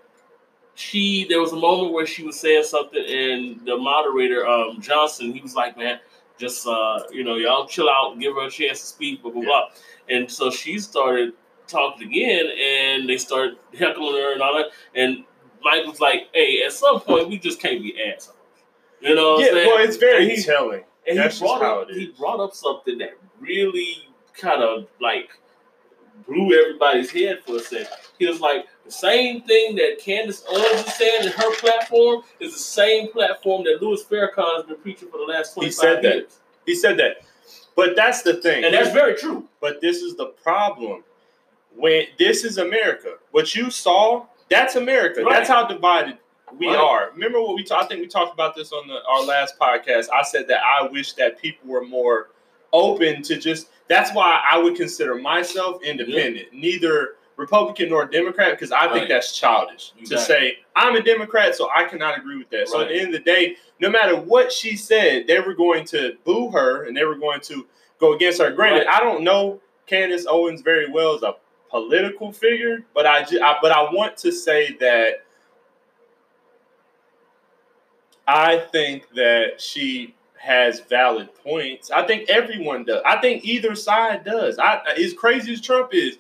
she 0.76 1.26
there 1.30 1.40
was 1.40 1.52
a 1.52 1.56
moment 1.58 1.94
where 1.94 2.06
she 2.06 2.24
was 2.24 2.40
saying 2.40 2.64
something, 2.64 3.04
and 3.06 3.66
the 3.66 3.78
moderator 3.78 4.48
um, 4.48 4.80
Johnson, 4.82 5.34
he 5.34 5.42
was 5.42 5.54
like, 5.56 5.78
"Man, 5.78 6.00
just 6.38 6.66
uh, 6.66 7.04
you 7.12 7.24
know, 7.24 7.36
y'all 7.36 7.68
chill 7.68 7.90
out, 7.90 8.18
give 8.20 8.34
her 8.36 8.48
a 8.48 8.50
chance 8.50 8.80
to 8.82 8.86
speak, 8.88 9.22
blah 9.22 9.32
blah 9.32 9.42
Yeah. 9.42 9.48
blah," 9.48 9.70
and 10.10 10.32
so 10.32 10.50
she 10.50 10.80
started 10.80 11.34
talking 11.68 12.08
again, 12.08 12.48
and 12.60 13.08
they 13.08 13.18
started 13.18 13.58
heckling 13.78 14.14
her 14.16 14.34
and 14.34 14.42
all 14.42 14.56
that, 14.58 14.68
and 14.96 15.24
Mike 15.64 15.86
was 15.86 16.00
like, 16.00 16.28
"Hey, 16.34 16.64
at 16.64 16.74
some 16.74 17.00
point, 17.02 17.30
we 17.30 17.38
just 17.38 17.60
can't 17.60 17.82
be 17.82 17.96
assholes." 18.02 18.38
You 19.00 19.16
know 19.16 19.34
what 19.34 19.42
yeah, 19.42 19.48
I'm 19.48 19.54
saying? 19.54 19.68
well, 19.68 19.84
it's 19.84 19.98
very 19.98 20.24
And 20.24 20.32
he- 20.32 20.44
telling. 20.44 20.84
and 21.08 21.18
That's 21.18 21.40
he 21.40 21.46
brought 21.46 21.62
how 21.62 21.82
up 21.82 21.90
he 21.90 22.08
brought 22.18 22.40
up 22.40 22.54
something 22.54 22.98
that 23.00 23.18
really 23.40 24.08
kind 24.38 24.62
of 24.64 24.88
like 25.00 25.30
blew 26.28 26.54
everybody's 26.60 27.10
head 27.12 27.40
for 27.46 27.56
a 27.56 27.60
second. 27.60 27.88
He 28.20 28.28
was 28.28 28.40
like, 28.40 28.66
the 28.86 28.92
same 28.92 29.42
thing 29.42 29.76
that 29.76 29.98
Candace 30.00 30.44
Owens 30.50 30.88
is 30.88 30.94
saying 30.94 31.26
in 31.26 31.32
her 31.32 31.56
platform 31.56 32.22
is 32.40 32.54
the 32.54 32.60
same 32.60 33.12
platform 33.12 33.64
that 33.64 33.82
Louis 33.82 34.04
Farrakhan 34.04 34.58
has 34.58 34.66
been 34.66 34.76
preaching 34.78 35.10
for 35.10 35.18
the 35.18 35.24
last 35.24 35.54
twenty 35.56 35.72
five 35.72 36.04
years. 36.04 36.04
He 36.04 36.04
25 36.04 36.04
said 36.04 36.04
that. 36.04 36.34
He 36.68 36.76
said 36.76 36.98
that, 37.00 37.18
but 37.76 37.96
that's 37.96 38.22
the 38.22 38.36
thing. 38.36 38.64
And 38.64 38.74
that's 38.74 38.92
very 38.92 39.16
true. 39.16 39.48
But 39.60 39.82
this 39.82 39.98
is 40.02 40.16
the 40.16 40.28
problem. 40.28 41.04
When 41.76 42.06
this 42.20 42.44
is 42.44 42.58
America, 42.58 43.16
what 43.32 43.56
you 43.56 43.72
saw, 43.72 44.26
that's 44.52 44.76
America. 44.76 45.24
Right. 45.24 45.34
That's 45.34 45.50
how 45.50 45.66
divided 45.66 46.18
we 46.60 46.68
Right. 46.68 46.76
are. 46.78 47.10
Remember 47.14 47.42
what 47.42 47.56
we 47.56 47.64
talked? 47.64 47.86
I 47.86 47.88
think 47.88 48.02
we 48.02 48.08
talked 48.08 48.34
about 48.34 48.56
this 48.56 48.72
on 48.74 48.88
the, 48.88 49.00
our 49.10 49.24
last 49.24 49.58
podcast. 49.58 50.10
I 50.14 50.22
said 50.22 50.48
that 50.50 50.62
I 50.64 50.86
wish 50.86 51.14
that 51.14 51.42
people 51.42 51.68
were 51.68 51.84
more 51.86 52.30
open 52.74 53.24
to 53.24 53.38
just. 53.38 53.70
That's 53.88 54.14
why 54.14 54.42
I 54.50 54.58
would 54.58 54.76
consider 54.76 55.16
myself 55.16 55.82
independent. 55.84 56.54
Neither 56.54 57.16
Republican 57.38 57.90
nor 57.90 58.06
Democrat 58.06 58.52
because 58.52 58.72
I 58.72 58.92
think 58.94 59.10
that's 59.10 59.36
childish 59.38 59.94
to 60.06 60.18
say 60.20 60.60
I'm 60.76 60.96
a 60.96 61.02
Democrat, 61.02 61.56
so 61.56 61.70
I 61.74 61.86
cannot 61.86 62.18
agree 62.18 62.38
with 62.38 62.50
that. 62.52 62.68
So 62.70 62.82
at 62.82 62.90
the 62.90 62.96
end 62.96 63.08
of 63.08 63.14
the 63.14 63.20
day, 63.20 63.56
no 63.80 63.90
matter 63.90 64.16
what 64.16 64.52
she 64.52 64.76
said, 64.76 65.26
they 65.28 65.40
were 65.40 65.54
going 65.56 65.86
to 65.86 66.18
boo 66.24 66.52
her 66.52 66.84
and 66.86 66.96
they 66.96 67.04
were 67.04 67.16
going 67.16 67.40
to 67.42 67.66
go 68.00 68.14
against 68.14 68.40
her. 68.42 68.52
Granted, 68.52 68.86
Right. 68.86 68.96
I 68.96 69.00
don't 69.00 69.24
know 69.24 69.60
Candace 69.88 70.26
Owens 70.30 70.62
very 70.62 70.90
well 70.92 71.16
as 71.16 71.24
a 71.24 71.36
political 71.72 72.32
figure, 72.32 72.84
but 72.94 73.06
I, 73.08 73.24
ju- 73.24 73.42
I 73.42 73.58
but 73.62 73.72
I 73.72 73.82
want 73.92 74.18
to 74.18 74.32
say 74.32 74.76
that 74.80 75.24
I 78.28 78.58
think 78.72 79.10
that 79.16 79.60
she 79.60 80.16
has 80.38 80.80
valid 80.82 81.30
points. 81.44 81.92
I 81.92 82.06
think 82.06 82.30
everyone 82.30 82.84
does. 82.86 83.02
I 83.06 83.18
think 83.22 83.44
either 83.46 83.76
side 83.76 84.24
does. 84.24 84.58
I 84.60 84.82
as 84.98 85.14
crazy 85.14 85.54
as 85.54 85.62
Trump 85.62 85.94
is, 85.94 86.18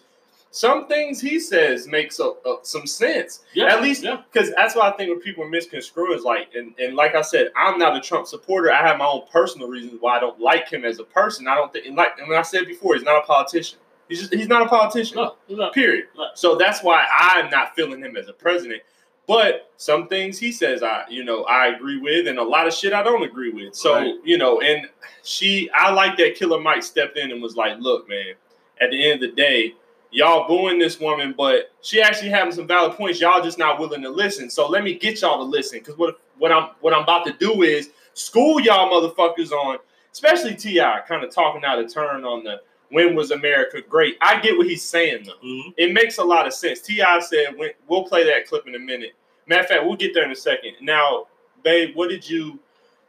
some 0.53 0.87
things 0.87 1.21
he 1.21 1.39
says 1.39 1.87
makes 1.87 2.19
a, 2.19 2.25
a- 2.45 2.59
some 2.63 2.85
sense. 2.85 3.41
Yeah, 3.53 3.67
At 3.73 3.81
least 3.81 4.03
yeah. 4.03 4.21
because 4.31 4.51
that's 4.55 4.75
what 4.75 4.93
I 4.93 4.97
think 4.97 5.09
when 5.09 5.19
people 5.21 5.47
misconstrue 5.47 6.13
is 6.13 6.23
like, 6.23 6.49
and, 6.55 6.73
and 6.79 6.95
like 6.95 7.15
I 7.15 7.21
said, 7.21 7.51
I'm 7.55 7.77
not 7.79 7.95
a 7.95 8.01
Trump 8.01 8.27
supporter. 8.27 8.71
I 8.71 8.85
have 8.85 8.97
my 8.97 9.05
own 9.05 9.23
personal 9.31 9.67
reasons 9.69 9.97
why 10.01 10.17
I 10.17 10.19
don't 10.19 10.39
like 10.39 10.67
him 10.69 10.83
as 10.85 10.99
a 10.99 11.03
person. 11.05 11.47
I 11.47 11.55
don't 11.55 11.71
think, 11.71 11.85
and 11.85 11.95
like, 11.95 12.19
and 12.19 12.27
when 12.27 12.37
I 12.37 12.41
said 12.41 12.67
before, 12.67 12.95
he's 12.95 13.03
not 13.03 13.23
a 13.23 13.25
politician. 13.25 13.79
He's 14.11 14.19
just 14.19 14.33
he's 14.33 14.47
not 14.47 14.61
a 14.61 14.67
politician. 14.67 15.15
No, 15.17 15.35
not. 15.49 15.73
Period. 15.73 16.07
So 16.35 16.55
that's 16.55 16.83
why 16.83 17.05
I'm 17.09 17.49
not 17.49 17.75
feeling 17.75 18.01
him 18.01 18.17
as 18.17 18.27
a 18.27 18.33
president. 18.33 18.81
But 19.27 19.71
some 19.77 20.07
things 20.09 20.37
he 20.37 20.51
says 20.51 20.83
I, 20.83 21.05
you 21.09 21.23
know, 21.23 21.43
I 21.45 21.67
agree 21.67 21.97
with, 21.97 22.27
and 22.27 22.37
a 22.37 22.43
lot 22.43 22.67
of 22.67 22.73
shit 22.73 22.91
I 22.91 23.03
don't 23.03 23.23
agree 23.23 23.51
with. 23.51 23.73
So 23.75 23.93
Right. 23.95 24.15
you 24.25 24.37
know, 24.37 24.59
and 24.61 24.87
she, 25.23 25.69
I 25.73 25.91
like 25.91 26.17
that 26.17 26.35
Killer 26.35 26.59
Mike 26.59 26.83
stepped 26.83 27.17
in 27.17 27.31
and 27.31 27.41
was 27.41 27.55
like, 27.55 27.79
"Look, 27.79 28.09
man, 28.09 28.33
at 28.81 28.91
the 28.91 29.09
end 29.09 29.23
of 29.23 29.29
the 29.29 29.35
day, 29.35 29.75
y'all 30.11 30.47
booing 30.47 30.79
this 30.79 30.99
woman, 30.99 31.33
but 31.37 31.71
she 31.81 32.01
actually 32.01 32.29
having 32.31 32.51
some 32.53 32.67
valid 32.67 32.97
points. 32.97 33.21
Y'all 33.21 33.41
just 33.41 33.57
not 33.57 33.79
willing 33.79 34.01
to 34.01 34.09
listen. 34.09 34.49
So 34.49 34.67
let 34.67 34.83
me 34.83 34.95
get 34.95 35.21
y'all 35.21 35.37
to 35.37 35.43
listen, 35.43 35.79
because 35.79 35.97
what 35.97 36.19
what 36.37 36.51
I'm 36.51 36.71
what 36.81 36.93
I'm 36.93 37.03
about 37.03 37.25
to 37.27 37.33
do 37.33 37.61
is 37.61 37.91
school 38.15 38.59
y'all 38.59 38.89
motherfuckers 38.91 39.51
on, 39.51 39.77
especially 40.11 40.55
Ti, 40.55 40.81
kind 41.07 41.23
of 41.23 41.31
talking 41.33 41.63
out 41.63 41.79
of 41.79 41.93
turn 41.93 42.25
on 42.25 42.43
the 42.43 42.59
when 42.91 43.15
was 43.15 43.31
America 43.31 43.81
great. 43.81 44.17
I 44.21 44.39
get 44.39 44.57
what 44.57 44.67
he's 44.67 44.83
saying 44.83 45.23
though 45.25 45.45
Mhm. 45.45 45.73
it 45.77 45.91
makes 45.93 46.17
a 46.17 46.23
lot 46.23 46.45
of 46.45 46.53
sense. 46.53 46.81
Ti 46.81 47.01
said 47.21 47.57
when, 47.57 47.71
we'll 47.87 48.03
play 48.03 48.23
that 48.25 48.47
clip 48.47 48.67
in 48.67 48.75
a 48.75 48.79
minute. 48.79 49.13
Matter 49.47 49.61
of 49.63 49.67
fact, 49.67 49.83
we'll 49.85 49.95
get 49.95 50.13
there 50.13 50.23
in 50.23 50.31
a 50.31 50.35
second. 50.35 50.73
Now, 50.81 51.27
babe, 51.63 51.95
what 51.95 52.09
did 52.09 52.29
you 52.29 52.59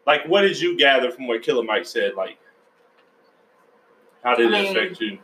like? 0.07 0.25
What 0.27 0.43
did 0.43 0.61
you 0.61 0.77
gather 0.77 1.11
from 1.11 1.27
what 1.27 1.43
Killer 1.43 1.63
Mike 1.63 1.85
said? 1.87 2.15
Like, 2.15 2.39
how 4.25 4.35
did 4.35 4.53
I 4.53 4.59
it 4.59 4.63
mean- 4.63 4.77
affect 4.77 5.01
you? 5.01 5.19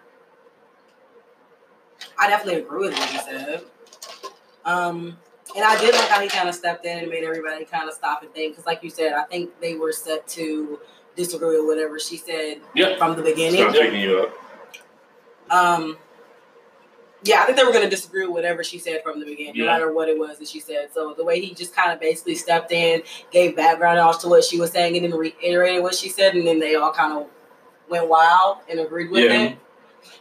I 2.18 2.28
definitely 2.28 2.60
agree 2.62 2.88
with 2.88 2.98
what 2.98 3.08
he 3.08 3.18
said. 3.18 3.64
Um, 4.64 5.18
and 5.56 5.64
I 5.64 5.80
did 5.80 5.94
like 5.94 6.08
how 6.08 6.20
he 6.20 6.28
kind 6.28 6.48
of 6.48 6.54
stepped 6.54 6.84
in 6.84 6.98
and 6.98 7.08
made 7.08 7.24
everybody 7.24 7.64
kind 7.64 7.88
of 7.88 7.94
stop 7.94 8.22
and 8.22 8.32
think. 8.34 8.52
Because, 8.52 8.66
like 8.66 8.82
you 8.82 8.90
said, 8.90 9.12
I 9.14 9.22
think 9.24 9.58
they 9.60 9.74
were 9.76 9.92
set 9.92 10.26
to 10.28 10.78
disagree 11.16 11.58
with 11.58 11.66
whatever 11.66 11.98
she 11.98 12.16
said 12.16 12.60
Yeah. 12.74 12.96
from 12.98 13.16
the 13.16 13.22
beginning. 13.22 13.60
Stop 13.62 13.72
picking 13.72 14.00
you 14.00 14.20
up. 14.20 14.32
Um, 15.50 15.98
yeah, 17.24 17.42
I 17.42 17.46
think 17.46 17.58
they 17.58 17.64
were 17.64 17.72
going 17.72 17.84
to 17.84 17.90
disagree 17.90 18.22
with 18.26 18.30
whatever 18.34 18.62
she 18.62 18.78
said 18.78 19.02
from 19.02 19.18
the 19.18 19.26
beginning, 19.26 19.54
no 19.56 19.66
matter 19.66 19.92
what 19.92 20.08
it 20.08 20.16
was 20.18 20.38
that 20.38 20.46
she 20.48 20.60
said. 20.60 20.90
So 20.94 21.14
the 21.14 21.24
way 21.24 21.40
he 21.40 21.52
just 21.52 21.74
kind 21.74 21.90
of 21.92 21.98
basically 22.00 22.36
stepped 22.36 22.70
in, 22.70 23.02
gave 23.32 23.56
background 23.56 23.96
knowledge 23.98 24.18
to 24.20 24.28
what 24.28 24.44
she 24.44 24.60
was 24.60 24.70
saying, 24.70 24.96
and 24.96 25.04
then 25.04 25.18
reiterated 25.18 25.82
what 25.82 25.94
she 25.94 26.08
said, 26.08 26.34
and 26.36 26.46
then 26.46 26.60
they 26.60 26.76
all 26.76 26.92
kind 26.92 27.12
of 27.12 27.26
went 27.88 28.08
wild 28.08 28.58
and 28.70 28.78
agreed 28.78 29.10
with 29.10 29.24
Yeah. 29.24 29.42
it. 29.42 29.58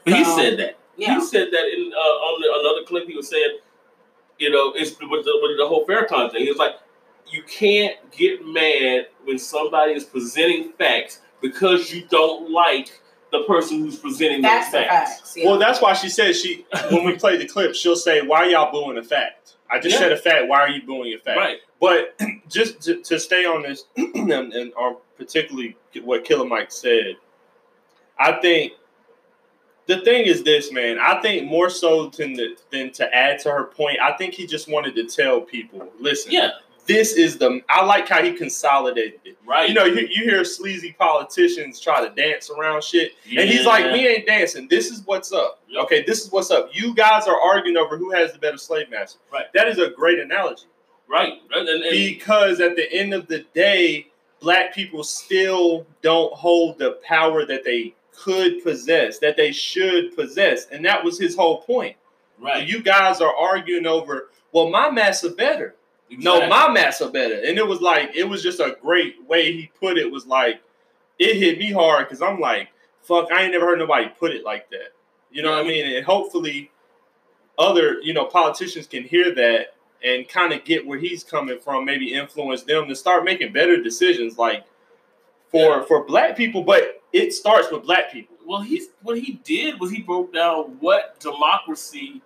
But 0.06 0.14
he 0.16 0.24
said 0.24 0.58
that. 0.60 0.78
Yeah, 0.96 1.20
He 1.20 1.26
said 1.26 1.50
that 1.52 1.66
in 1.72 1.92
uh, 1.94 1.98
on 2.00 2.42
the, 2.42 2.60
another 2.70 2.86
clip. 2.88 3.08
He 3.08 3.16
was 3.16 3.30
saying, 3.30 3.60
you 4.40 4.50
know, 4.50 4.74
it's 4.76 4.92
with 5.00 5.26
the, 5.26 5.40
with 5.42 5.58
the 5.58 5.68
whole 5.68 5.86
Farrakhan 5.86 6.32
thing. 6.32 6.42
He 6.42 6.50
was 6.50 6.58
like, 6.58 6.76
you 7.30 7.44
can't 7.44 7.96
get 8.12 8.44
mad 8.44 9.08
when 9.26 9.38
somebody 9.38 9.94
is 9.94 10.04
presenting 10.04 10.72
facts 10.74 11.22
because 11.42 11.94
you 11.94 12.08
don't 12.10 12.50
like 12.52 13.00
the 13.32 13.44
person 13.44 13.80
who's 13.80 13.98
presenting 13.98 14.42
facts 14.42 14.72
those 14.72 14.84
facts. 14.86 15.20
facts. 15.20 15.34
Yeah. 15.38 15.50
Well, 15.50 15.60
that's 15.60 15.82
why 15.82 15.94
she 15.94 16.10
said 16.10 16.36
she 16.36 16.66
when 16.92 17.04
we 17.06 17.16
play 17.18 17.38
the 17.38 17.46
clip, 17.48 17.76
she'll 17.76 17.96
say, 17.96 18.22
"Why 18.22 18.46
y'all 18.50 18.72
booing 18.72 18.98
a 18.98 19.04
fact?" 19.04 19.56
I 19.70 19.80
just 19.80 19.94
Yeah. 19.96 20.00
said 20.00 20.12
a 20.14 20.18
fact. 20.18 20.48
Why 20.48 20.60
are 20.62 20.70
you 20.70 20.82
booing 20.84 21.14
a 21.14 21.18
fact? 21.18 21.38
Right. 21.38 21.58
But 21.82 22.16
just 22.50 22.82
to, 22.84 23.02
to 23.04 23.20
stay 23.20 23.46
on 23.46 23.64
this, 23.64 23.86
and, 23.98 24.32
and 24.32 24.74
on 24.76 24.98
particularly 25.18 25.76
what 26.04 26.24
Killer 26.24 26.46
Mike 26.46 26.72
said, 26.72 27.18
I 28.18 28.34
think 28.40 28.74
the 29.88 30.00
thing 30.02 30.26
is 30.26 30.44
this, 30.44 30.72
man. 30.72 30.98
I 31.00 31.22
think 31.22 31.48
more 31.48 31.70
so 31.70 32.08
than 32.10 32.34
the, 32.34 32.56
than 32.72 32.92
to 32.94 33.14
add 33.14 33.40
to 33.40 33.52
her 33.52 33.66
point, 33.66 34.00
I 34.02 34.14
think 34.14 34.34
he 34.34 34.46
just 34.48 34.70
wanted 34.70 34.96
to 34.96 35.06
tell 35.06 35.42
people, 35.42 35.88
listen, 36.00 36.32
Yeah. 36.32 36.50
This 36.88 37.14
is 37.14 37.38
the. 37.38 37.62
I 37.70 37.84
like 37.86 38.08
how 38.08 38.24
he 38.24 38.34
consolidated 38.34 39.20
it. 39.26 39.38
Right. 39.46 39.70
You 39.70 39.76
know, 39.76 39.86
you, 39.86 40.08
you 40.10 40.24
hear 40.24 40.44
sleazy 40.44 40.96
politicians 40.98 41.80
try 41.80 42.08
to 42.08 42.14
dance 42.16 42.50
around 42.50 42.84
shit. 42.84 43.14
And 43.26 43.50
he's 43.50 43.66
like, 43.66 43.92
we 43.92 44.08
ain't 44.08 44.26
dancing. 44.26 44.68
This 44.68 44.92
is 44.92 45.04
what's 45.06 45.32
up. 45.32 45.62
Yep. 45.68 45.84
Okay, 45.86 46.04
this 46.06 46.24
is 46.24 46.32
what's 46.32 46.52
up. 46.52 46.70
You 46.74 46.94
guys 46.96 47.28
are 47.28 47.40
arguing 47.40 47.78
over 47.78 47.98
who 47.98 48.12
has 48.12 48.34
the 48.34 48.40
better 48.40 48.58
slave 48.58 48.90
master. 48.90 49.20
Right. 49.32 49.46
That 49.54 49.68
is 49.68 49.80
a 49.80 49.90
great 49.90 50.20
analogy 50.20 50.68
right. 51.08 51.34
Right. 51.50 51.60
And, 51.60 51.70
and, 51.70 51.92
because 51.92 52.60
at 52.60 52.76
the 52.76 52.92
end 52.92 53.14
of 53.14 53.28
the 53.28 53.46
day, 53.54 54.08
black 54.40 54.74
people 54.74 55.04
still 55.04 55.86
don't 56.02 56.34
hold 56.34 56.78
the 56.78 57.00
power 57.04 57.46
that 57.46 57.64
they 57.64 57.96
could 58.16 58.64
possess, 58.64 59.20
that 59.20 59.38
they 59.38 59.52
should 59.52 60.16
possess. 60.16 60.68
And 60.68 60.84
that 60.86 61.04
was 61.04 61.20
his 61.20 61.36
whole 61.36 61.62
point. 61.62 61.96
right. 62.40 62.68
You 62.68 62.82
guys 62.82 63.22
are 63.22 63.36
arguing 63.36 63.86
over, 63.86 64.30
well, 64.52 64.70
my 64.70 64.90
master 64.90 65.30
better. 65.30 65.76
No, 66.10 66.36
Exactly. 66.36 66.50
my 66.50 66.70
massa 66.72 67.10
better. 67.10 67.36
And 67.46 67.58
it 67.58 67.68
was 67.68 67.82
like, 67.82 68.12
it 68.16 68.24
was 68.24 68.42
just 68.42 68.60
a 68.60 68.78
great 68.82 69.16
way 69.28 69.52
he 69.52 69.72
put 69.80 69.98
it, 69.98 70.10
was 70.12 70.26
like, 70.26 70.62
it 71.20 71.36
hit 71.38 71.58
me 71.60 71.72
hard 71.72 72.08
because 72.08 72.22
I'm 72.22 72.40
like, 72.40 72.70
fuck, 73.02 73.32
I 73.32 73.44
ain't 73.44 73.52
never 73.54 73.66
heard 73.66 73.80
nobody 73.80 74.08
put 74.10 74.32
it 74.32 74.44
like 74.46 74.70
that. 74.70 74.94
You 75.32 75.42
know 75.44 75.52
what 75.52 75.66
I 75.66 75.68
mean? 75.68 75.96
And 75.96 76.06
hopefully 76.06 76.72
other, 77.58 78.00
you 78.02 78.14
know, 78.14 78.26
politicians 78.26 78.88
can 78.88 79.04
hear 79.04 79.34
that 79.36 79.74
and 80.04 80.28
kind 80.30 80.54
of 80.54 80.64
get 80.64 80.86
where 80.86 81.00
he's 81.00 81.24
coming 81.24 81.58
from, 81.60 81.84
maybe 81.84 82.14
influence 82.14 82.64
them 82.64 82.88
to 82.88 82.96
start 82.96 83.24
making 83.24 83.52
better 83.52 83.82
decisions 83.82 84.38
like 84.38 84.64
for 85.52 85.78
Yeah. 85.80 85.84
for 85.84 86.04
black 86.06 86.38
people, 86.38 86.62
but 86.64 87.02
it 87.14 87.34
starts 87.34 87.72
with 87.72 87.84
black 87.84 88.12
people. 88.12 88.36
Well, 88.46 88.62
he's 88.62 88.90
what 89.02 89.18
he 89.18 89.34
did 89.44 89.80
was 89.80 89.90
he 89.92 90.02
broke 90.02 90.32
down 90.34 90.78
what 90.80 91.20
democracy 91.20 92.22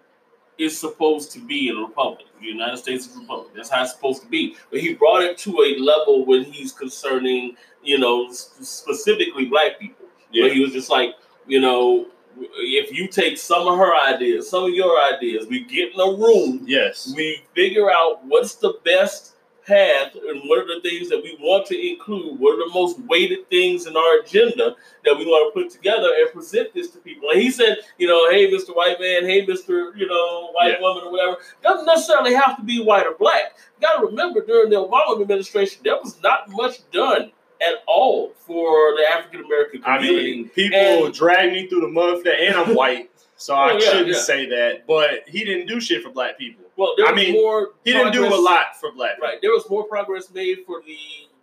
is 0.58 0.78
supposed 0.78 1.32
to 1.32 1.40
be 1.40 1.70
in 1.70 1.78
a 1.78 1.82
republic. 1.82 2.26
The 2.40 2.48
United 2.48 2.78
States 2.78 3.08
is 3.08 3.16
a 3.16 3.20
republic. 3.20 3.52
That's 3.56 3.70
how 3.70 3.84
it's 3.84 3.94
supposed 3.94 4.22
to 4.24 4.28
be. 4.28 4.56
But 4.70 4.82
he 4.82 4.94
brought 4.94 5.22
it 5.24 5.38
to 5.40 5.52
a 5.62 5.80
level 5.80 6.26
when 6.26 6.44
he's 6.44 6.72
concerning, 6.72 7.56
you 7.84 7.98
know, 7.98 8.32
specifically 8.32 9.46
black 9.46 9.80
people. 9.80 10.06
Where 10.34 10.54
he 10.54 10.62
was 10.62 10.72
just 10.72 10.90
like, 10.90 11.16
you 11.46 11.60
know, 11.60 12.08
if 12.38 12.96
you 12.98 13.08
take 13.08 13.38
some 13.38 13.68
of 13.68 13.78
her 13.78 13.94
ideas, 14.08 14.50
some 14.50 14.64
of 14.64 14.70
your 14.70 14.98
ideas, 15.14 15.46
we 15.50 15.66
get 15.66 15.94
in 15.94 16.00
a 16.00 16.06
room, 16.06 16.64
Yes. 16.66 17.14
we 17.16 17.44
figure 17.54 17.92
out 17.92 18.24
what's 18.26 18.56
the 18.56 18.80
best 18.86 19.36
path 19.66 20.16
and 20.16 20.42
what 20.46 20.60
are 20.60 20.68
the 20.68 20.82
things 20.82 21.10
that 21.10 21.22
we 21.24 21.38
want 21.40 21.66
to 21.68 21.90
include, 21.90 22.40
what 22.40 22.56
are 22.56 22.68
the 22.68 22.74
most 22.74 23.00
weighted 23.02 23.50
things 23.50 23.86
in 23.86 23.96
our 23.96 24.20
agenda 24.20 24.76
that 25.06 25.18
we 25.18 25.26
want 25.26 25.54
to 25.54 25.62
put 25.62 25.72
together 25.72 26.08
and 26.20 26.32
present 26.32 26.74
this 26.74 26.90
to 26.92 26.98
people. 27.00 27.30
And 27.30 27.42
he 27.42 27.52
said, 27.52 27.78
you 27.98 28.08
know, 28.08 28.30
hey, 28.30 28.52
Mr. 28.52 28.76
White 28.76 29.00
Man, 29.00 29.24
hey, 29.24 29.46
Mr. 29.46 29.96
You 29.98 30.08
know, 30.08 30.50
white 30.54 30.74
Yeah. 30.74 30.82
woman 30.82 31.04
or 31.06 31.12
whatever. 31.12 31.38
Doesn't 31.64 31.86
necessarily 31.86 32.34
have 32.34 32.58
to 32.58 32.64
be 32.64 32.82
white 32.84 33.06
or 33.06 33.14
black. 33.14 33.58
You 33.80 33.88
got 33.88 34.00
to 34.00 34.06
remember, 34.08 34.44
during 34.46 34.70
the 34.70 34.78
Obama 34.78 35.22
administration, 35.22 35.82
there 35.84 35.98
was 36.02 36.22
not 36.22 36.50
much 36.50 36.90
done 36.92 37.32
at 37.62 37.76
all 37.86 38.32
for 38.40 38.96
the 38.98 39.06
African 39.08 39.46
American 39.46 39.84
community. 39.84 40.32
I 40.32 40.36
mean, 40.38 40.50
people 40.50 40.80
And- 41.06 41.14
drag 41.14 41.52
me 41.52 41.68
through 41.68 41.82
the 41.82 41.90
mud 41.90 42.18
for 42.18 42.24
that, 42.24 42.40
and 42.40 42.56
I'm 42.56 42.74
white, 42.74 43.11
so 43.42 43.56
I 43.56 43.72
Oh, 43.72 43.78
yeah, 43.78 43.90
shouldn't 43.90 44.08
yeah. 44.10 44.20
say 44.22 44.46
that. 44.50 44.88
But 44.88 45.28
he 45.28 45.44
didn't 45.44 45.68
do 45.68 45.80
shit 45.80 46.04
for 46.04 46.10
black 46.12 46.38
people. 46.38 46.64
well, 46.78 46.94
there 46.98 47.08
I 47.08 47.12
was 47.12 47.22
mean, 47.24 47.34
more. 47.34 47.72
He 47.84 47.92
didn't 47.94 48.14
do 48.14 48.26
a 48.26 48.36
lot 48.36 48.80
for 48.80 48.92
black 48.92 49.16
people. 49.16 49.28
Right. 49.30 49.42
There 49.42 49.52
was 49.52 49.70
more 49.70 49.84
progress 49.86 50.30
made 50.32 50.60
for 50.66 50.82
the 50.86 50.98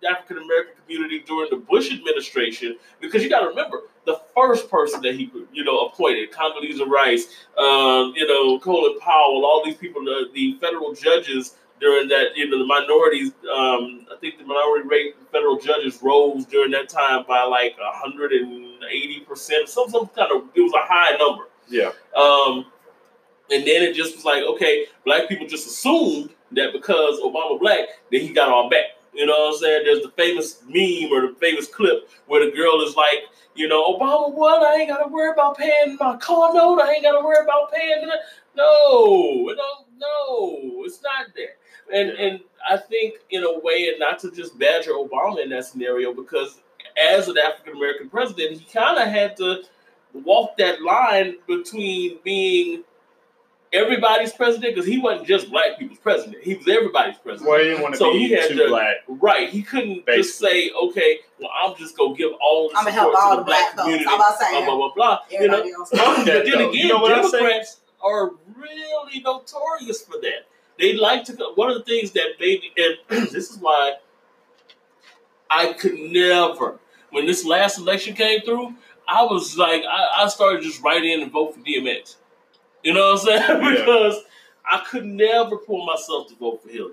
African 0.09 0.39
American 0.39 0.75
community 0.85 1.25
during 1.27 1.51
the 1.51 1.57
Bush 1.57 1.93
administration 1.93 2.77
because 3.01 3.23
you 3.23 3.29
got 3.29 3.41
to 3.41 3.49
remember 3.49 3.83
the 4.07 4.21
first 4.35 4.71
person 4.71 5.03
that 5.03 5.15
he 5.17 5.31
you 5.53 5.65
know 5.65 5.87
appointed, 5.87 6.31
Condoleezza 6.33 6.87
Rice, 6.87 7.27
um, 7.59 8.13
you 8.17 8.27
know 8.27 8.59
Colin 8.61 8.99
Powell, 9.01 9.45
all 9.45 9.63
these 9.65 9.77
people, 9.77 10.03
the, 10.05 10.29
the 10.35 10.57
federal 10.61 10.95
judges 10.95 11.57
during 11.81 12.09
that, 12.09 12.37
you 12.37 12.49
know, 12.51 12.59
the 12.59 12.67
minorities. 12.67 13.33
Um, 13.55 14.07
I 14.13 14.17
think 14.21 14.39
the 14.39 14.45
minority 14.45 14.89
rate 14.89 15.15
of 15.21 15.29
federal 15.31 15.59
judges 15.59 16.01
rose 16.03 16.45
during 16.47 16.71
that 16.73 16.89
time 16.89 17.25
by 17.29 17.43
like 17.45 17.77
hundred 17.79 18.33
and 18.33 18.83
eighty 18.91 19.21
percent. 19.21 19.69
Some 19.69 19.89
some 19.89 20.07
kind 20.09 20.31
of 20.33 20.49
it 20.55 20.61
was 20.61 20.73
a 20.73 20.87
high 20.87 21.17
number. 21.19 21.45
Yeah. 21.69 21.93
Um, 22.17 22.67
and 23.51 23.67
then 23.67 23.83
it 23.83 23.95
just 23.95 24.17
was 24.17 24.25
like, 24.25 24.43
okay, 24.43 24.87
black 25.05 25.29
people 25.29 25.47
just 25.47 25.67
assumed 25.67 26.31
that 26.53 26.73
because 26.73 27.21
Obama 27.21 27.59
black, 27.59 27.89
then 28.11 28.21
he 28.21 28.33
got 28.33 28.49
all 28.49 28.69
back. 28.69 28.85
You 29.15 29.27
know 29.27 29.33
what 29.33 29.55
I'm 29.55 29.61
saying? 29.61 29.83
There's 29.85 30.03
the 30.03 30.11
famous 30.11 30.63
meme 30.67 31.13
or 31.13 31.29
the 31.29 31.37
famous 31.41 31.67
clip 31.67 32.09
where 32.27 32.45
the 32.45 32.55
girl 32.55 32.83
is 32.83 32.95
like, 32.95 33.25
you 33.55 33.67
know, 33.67 33.97
Obama 33.97 34.33
won. 34.33 34.63
I 34.63 34.77
ain't 34.81 34.89
got 34.89 35.03
to 35.03 35.13
worry 35.13 35.33
about 35.33 35.59
paying 35.59 35.97
my 35.99 36.17
car 36.17 36.55
note. 36.55 36.81
I 36.81 36.93
ain't 36.93 37.03
got 37.03 37.19
to 37.19 37.25
worry 37.25 37.43
about 37.43 37.73
paying. 37.73 38.07
The... 38.07 38.15
No, 38.55 39.53
no, 39.57 39.87
no, 39.99 40.85
it's 40.85 41.03
not 41.03 41.27
there. 41.35 41.57
And 41.93 42.11
and 42.11 42.41
I 42.69 42.77
think 42.77 43.15
in 43.31 43.43
a 43.43 43.59
way, 43.59 43.89
and 43.89 43.99
not 43.99 44.19
to 44.21 44.31
just 44.31 44.59
badger 44.59 44.93
Obama 44.93 45.43
in 45.43 45.51
that 45.51 45.65
scenario, 45.65 46.13
because 46.13 46.61
as 46.97 47.29
an 47.29 47.39
African 47.39 47.77
American 47.77 48.09
president, 48.11 48.61
he 48.61 48.65
kind 48.67 48.99
of 48.99 49.09
had 49.09 49.37
to 49.39 49.65
walk 50.13 50.57
that 50.59 50.83
line 50.83 51.37
between 51.47 52.19
being 52.25 52.85
everybody's 53.73 54.33
president 54.33 54.75
because 54.75 54.89
he 54.89 54.97
wasn't 54.99 55.27
just 55.29 55.51
black 55.51 55.79
people's 55.79 55.99
president; 55.99 56.43
he 56.43 56.55
was 56.55 56.67
everybody's 56.69 57.19
president. 57.19 57.49
Well, 57.51 57.59
he 57.59 57.67
didn't 57.67 57.83
want 57.83 57.95
to 57.95 57.99
So 57.99 58.13
be 58.13 58.19
he 58.29 58.31
had 58.33 58.49
too 58.49 58.57
to- 58.57 58.69
black. 58.69 58.97
Right? 59.09 59.49
He 59.51 59.63
couldn't 59.63 60.07
just 60.07 60.39
say, 60.39 60.71
"Okay, 60.71 61.19
well, 61.39 61.51
I'm 61.63 61.77
just 61.77 61.97
gonna 61.97 62.15
give 62.17 62.33
all 62.41 62.69
the 62.71 62.77
I'm 62.79 62.85
gonna 62.85 62.97
support 62.97 63.15
help 63.15 63.15
to 63.15 63.19
all 63.21 63.31
the 63.33 63.37
the 63.43 63.45
black 63.45 63.75
black 63.75 63.77
folks. 63.77 63.83
community." 63.83 64.07
I'm 64.09 64.15
about 64.21 64.39
Blah 64.39 64.65
blah 64.65 64.77
blah 64.77 64.93
blah. 64.95 65.19
You 65.31 65.39
know, 65.49 65.57
everybody 65.59 65.73
else. 65.73 65.91
Fuck 65.91 66.17
but 66.17 66.25
then 66.27 66.45
though. 66.45 66.71
again, 66.71 66.73
You 66.73 66.89
know 66.89 66.99
what 67.01 67.13
I 67.13 67.23
say? 67.29 67.39
Democrats 67.39 67.81
are 68.03 68.31
really 68.57 69.21
notorious 69.21 70.03
for 70.03 70.21
that. 70.23 70.47
They 70.79 70.95
like 70.95 71.25
to. 71.25 71.33
One 71.57 71.71
of 71.71 71.77
the 71.77 71.85
things 71.85 72.13
that 72.13 72.27
maybe, 72.41 72.73
and 72.77 72.97
this 73.33 73.51
is 73.51 73.59
why 73.59 73.95
I 75.51 75.73
could 75.73 75.95
never, 75.99 76.79
when 77.11 77.27
this 77.27 77.45
last 77.45 77.79
election 77.79 78.15
came 78.15 78.41
through, 78.43 78.75
I 79.09 79.23
was 79.25 79.57
like, 79.57 79.83
I, 79.91 80.25
I 80.25 80.29
started 80.29 80.63
just 80.63 80.83
writing 80.83 81.11
in 81.13 81.23
and 81.23 81.33
vote 81.33 81.55
for 81.55 81.61
DMX. 81.61 82.17
You 82.85 82.93
know 82.95 83.13
what 83.15 83.21
I'm 83.21 83.27
saying? 83.27 83.43
Yeah. 83.63 83.71
because 83.71 84.23
I 84.71 84.85
could 84.89 85.07
never 85.07 85.57
pull 85.57 85.85
myself 85.87 86.29
to 86.29 86.37
vote 86.37 86.63
for 86.63 86.69
Hillary. 86.69 86.93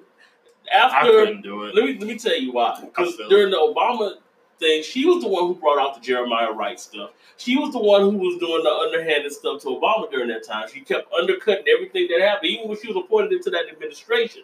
I 0.74 0.78
After 0.78 1.12
couldn't 1.12 1.42
do 1.42 1.66
it. 1.66 1.76
let 1.76 1.86
me 1.86 1.98
let 2.00 2.08
me 2.08 2.18
tell 2.18 2.36
you 2.40 2.54
why. 2.54 2.80
Because 2.82 3.16
during 3.30 3.52
the 3.52 3.58
Obama 3.58 4.14
thing, 4.60 4.82
she 4.82 5.06
was 5.06 5.22
the 5.22 5.28
one 5.30 5.48
who 5.48 5.56
brought 5.56 5.78
out 5.78 5.94
the 5.94 6.02
Jeremiah 6.02 6.52
Wright 6.54 6.80
stuff. 6.80 7.12
She 7.38 7.58
was 7.58 7.72
the 7.74 7.80
one 7.80 8.02
who 8.02 8.18
was 8.18 8.40
doing 8.40 8.64
the 8.64 8.72
underhanded 8.72 9.32
stuff 9.34 9.62
to 9.64 9.68
Obama 9.68 10.10
during 10.10 10.30
that 10.30 10.44
time. 10.44 10.68
She 10.74 10.80
kept 10.82 11.12
undercutting 11.14 11.66
everything 11.68 12.08
that 12.10 12.22
happened, 12.22 12.50
even 12.52 12.70
when 12.70 12.80
she 12.80 12.88
was 12.88 12.96
appointed 12.98 13.34
into 13.34 13.50
that 13.52 13.66
administration. 13.72 14.44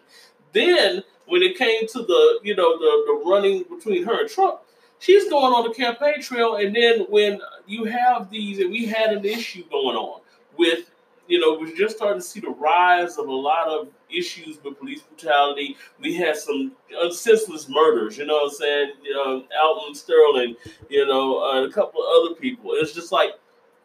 Then, 0.52 1.02
when 1.26 1.42
it 1.42 1.56
came 1.56 1.88
to 1.88 1.98
the 2.02 2.40
you 2.44 2.54
know 2.54 2.78
the, 2.78 3.04
the 3.06 3.30
running 3.30 3.64
between 3.64 4.04
her 4.04 4.20
and 4.20 4.28
Trump, 4.30 4.60
she's 5.02 5.28
going 5.28 5.52
on 5.52 5.68
the 5.68 5.74
campaign 5.74 6.22
trail. 6.22 6.56
And 6.56 6.74
then 6.74 7.00
when 7.08 7.40
you 7.66 7.84
have 7.84 8.30
these, 8.30 8.60
and 8.60 8.70
we 8.70 8.86
had 8.86 9.10
an 9.12 9.24
issue 9.24 9.64
going 9.68 9.96
on 9.96 10.20
with 10.56 10.90
you 11.28 11.40
know, 11.40 11.56
we're 11.58 11.74
just 11.74 11.96
starting 11.96 12.20
to 12.20 12.26
see 12.26 12.40
the 12.40 12.50
rise 12.50 13.16
of 13.16 13.26
a 13.28 13.32
lot 13.32 13.68
of 13.68 13.88
issues 14.10 14.62
with 14.62 14.78
police 14.78 15.00
brutality. 15.02 15.76
We 16.00 16.14
had 16.14 16.36
some 16.36 16.72
uh, 17.00 17.10
senseless 17.10 17.68
murders, 17.68 18.18
you 18.18 18.26
know 18.26 18.34
what 18.34 18.52
I'm 18.52 18.56
saying? 18.56 18.92
Know, 19.04 19.44
Alton 19.62 19.94
Sterling, 19.94 20.56
you 20.90 21.06
know, 21.06 21.42
uh, 21.42 21.64
a 21.64 21.70
couple 21.70 22.02
of 22.02 22.08
other 22.18 22.34
people. 22.34 22.72
It's 22.74 22.92
just 22.92 23.12
like 23.12 23.30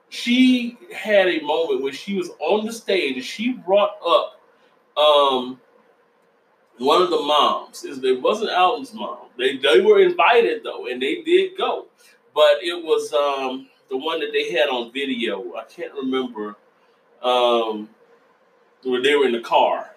she 0.09 0.77
had 0.93 1.27
a 1.27 1.39
moment 1.41 1.83
where 1.83 1.93
she 1.93 2.15
was 2.15 2.31
on 2.39 2.65
the 2.65 2.73
stage 2.73 3.15
and 3.15 3.23
she 3.23 3.53
brought 3.53 3.97
up 4.05 4.41
um, 4.97 5.61
one 6.77 7.01
of 7.01 7.09
the 7.09 7.19
moms. 7.19 7.83
It 7.83 8.21
wasn't 8.21 8.51
Alton's 8.51 8.93
mom. 8.93 9.27
They, 9.37 9.57
they 9.57 9.81
were 9.81 10.01
invited, 10.01 10.63
though, 10.63 10.87
and 10.87 11.01
they 11.01 11.21
did 11.21 11.57
go. 11.57 11.85
But 12.33 12.61
it 12.61 12.83
was 12.83 13.13
um, 13.13 13.67
the 13.89 13.97
one 13.97 14.19
that 14.19 14.31
they 14.31 14.51
had 14.51 14.69
on 14.69 14.91
video. 14.91 15.53
I 15.55 15.63
can't 15.63 15.93
remember 15.93 16.55
um, 17.21 17.89
where 18.83 19.01
they 19.01 19.15
were 19.15 19.25
in 19.25 19.31
the 19.31 19.41
car 19.41 19.91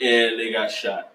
and 0.00 0.38
they 0.38 0.52
got 0.52 0.70
shot. 0.70 1.11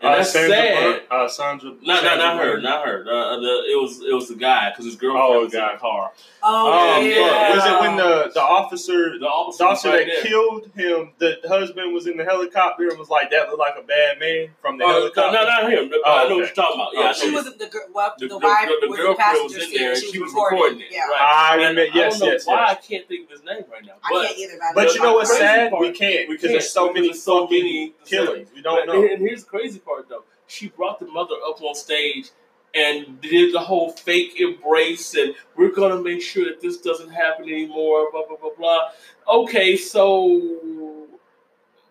And 0.00 0.12
Uh, 0.12 0.16
that's 0.18 0.30
Sandra 0.30 0.54
sad. 0.56 1.08
Bur- 1.08 1.14
uh, 1.16 1.28
Sandra. 1.28 1.70
Not, 1.70 1.80
not, 1.82 2.02
Sandra 2.02 2.16
not 2.18 2.38
her, 2.44 2.60
not 2.60 2.86
her. 2.86 3.00
Uh, 3.10 3.36
the, 3.40 3.52
it 3.72 3.80
was 3.82 4.00
it 4.00 4.14
was 4.14 4.28
the 4.28 4.36
guy 4.36 4.70
because 4.70 4.84
his 4.84 4.94
girlfriend 4.94 5.26
Oh, 5.28 5.40
was 5.44 5.52
in 5.52 5.58
guy. 5.58 5.72
the 5.72 5.78
car. 5.80 6.12
Oh 6.40 6.98
Um, 7.00 7.04
yeah. 7.04 7.50
Was 7.56 7.66
it 7.66 7.80
when 7.80 7.96
the 7.96 8.30
the 8.32 8.40
officer 8.42 9.18
The 9.18 9.26
officer, 9.26 9.58
the 9.64 9.68
officer 9.70 9.88
right 9.90 10.06
that 10.06 10.06
there. 10.06 10.22
killed 10.22 10.70
him, 10.76 11.10
the 11.18 11.40
husband 11.48 11.92
was 11.92 12.06
in 12.06 12.16
the 12.16 12.24
helicopter 12.24 12.88
and 12.88 12.96
was 12.96 13.10
like, 13.10 13.30
"That 13.32 13.48
looked 13.48 13.58
like 13.58 13.74
a 13.76 13.82
bad 13.82 14.20
man 14.20 14.50
from 14.62 14.78
the 14.78 14.84
Uh, 14.84 14.88
no, 14.88 14.94
helicopter." 14.94 15.32
no, 15.32 15.44
not 15.44 15.70
him. 15.72 15.90
Oh, 15.92 16.02
I 16.06 16.28
know 16.28 16.36
what 16.36 16.46
you're 16.46 16.54
talking 16.54 16.80
about. 16.80 16.90
Yeah, 16.94 17.08
Oh, 17.10 17.12
she 17.12 17.30
was 17.34 17.44
the 17.58 17.66
girl. 17.66 17.82
Well, 17.92 18.14
The- 18.18 18.28
the, 18.28 18.38
the- 18.38 18.38
wife 18.38 18.68
the- 18.68 18.78
the 18.82 18.88
was 18.88 18.96
the 18.98 19.02
girlfriend 19.02 19.18
passenger 19.18 19.42
was 19.58 19.64
in 19.66 19.70
there 19.74 19.88
and 19.88 19.96
and 19.96 19.98
She 19.98 20.12
she 20.12 20.18
was 20.22 20.32
was 20.32 20.44
recording 20.52 20.80
it. 20.80 20.86
Yeah. 20.92 21.08
Right. 21.08 21.20
I 21.20 21.52
And 21.54 21.60
remember. 21.76 21.80
I 21.82 21.84
Yes, 21.98 22.18
don't 22.20 22.28
know 22.28 22.32
yes, 22.34 22.46
why 22.46 22.60
yes. 22.60 22.70
I 22.70 22.74
can't 22.86 23.08
think 23.08 23.24
of 23.24 23.30
his 23.34 23.42
name 23.42 23.64
right 23.72 23.84
now. 23.84 23.94
I 24.04 24.08
But 24.12 24.26
can't 24.28 24.38
either. 24.38 24.58
But 24.76 24.94
you 24.94 25.02
know 25.02 25.14
what's 25.14 25.30
crazy 25.30 25.42
sad? 25.44 25.72
We 25.76 25.90
can't 25.90 26.28
because 26.30 26.50
there's 26.52 26.70
so 26.70 26.92
many 26.92 27.12
so 27.14 27.40
fucking 27.42 27.58
many 27.58 27.94
killings. 28.06 28.48
We 28.54 28.62
don't 28.62 28.86
know. 28.86 29.02
And 29.02 29.18
here's 29.18 29.42
the 29.42 29.50
crazy 29.50 29.80
part, 29.88 30.08
though. 30.08 30.24
She 30.46 30.68
brought 30.68 30.98
the 30.98 31.06
mother 31.06 31.34
up 31.46 31.62
on 31.62 31.74
stage 31.74 32.30
and 32.74 33.20
did 33.20 33.54
the 33.54 33.60
whole 33.60 33.92
fake 33.92 34.40
embrace, 34.40 35.14
and 35.14 35.34
we're 35.56 35.72
gonna 35.72 36.00
make 36.00 36.22
sure 36.22 36.44
that 36.44 36.60
this 36.60 36.78
doesn't 36.78 37.10
happen 37.10 37.44
anymore. 37.44 38.10
Blah 38.12 38.26
blah 38.26 38.36
blah 38.36 38.54
blah. 38.56 38.90
Okay, 39.28 39.76
so 39.76 41.06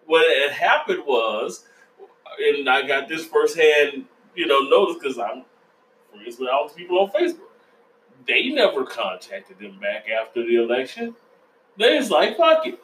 what 0.05 0.25
had 0.39 0.51
happened 0.51 1.03
was, 1.05 1.65
and 2.39 2.69
I 2.69 2.87
got 2.87 3.09
this 3.09 3.25
firsthand, 3.25 4.05
you 4.35 4.45
know, 4.45 4.59
notice 4.59 4.97
because 5.01 5.17
I'm 5.17 5.43
friends 6.11 6.39
with 6.39 6.49
all 6.49 6.67
the 6.67 6.73
people 6.73 6.99
on 6.99 7.09
Facebook. 7.09 7.39
They 8.27 8.49
never 8.49 8.83
contacted 8.83 9.59
them 9.59 9.79
back 9.79 10.05
after 10.09 10.45
the 10.45 10.57
election. 10.57 11.15
They 11.77 11.97
was 11.97 12.11
like, 12.11 12.37
fuck 12.37 12.67
it. 12.67 12.79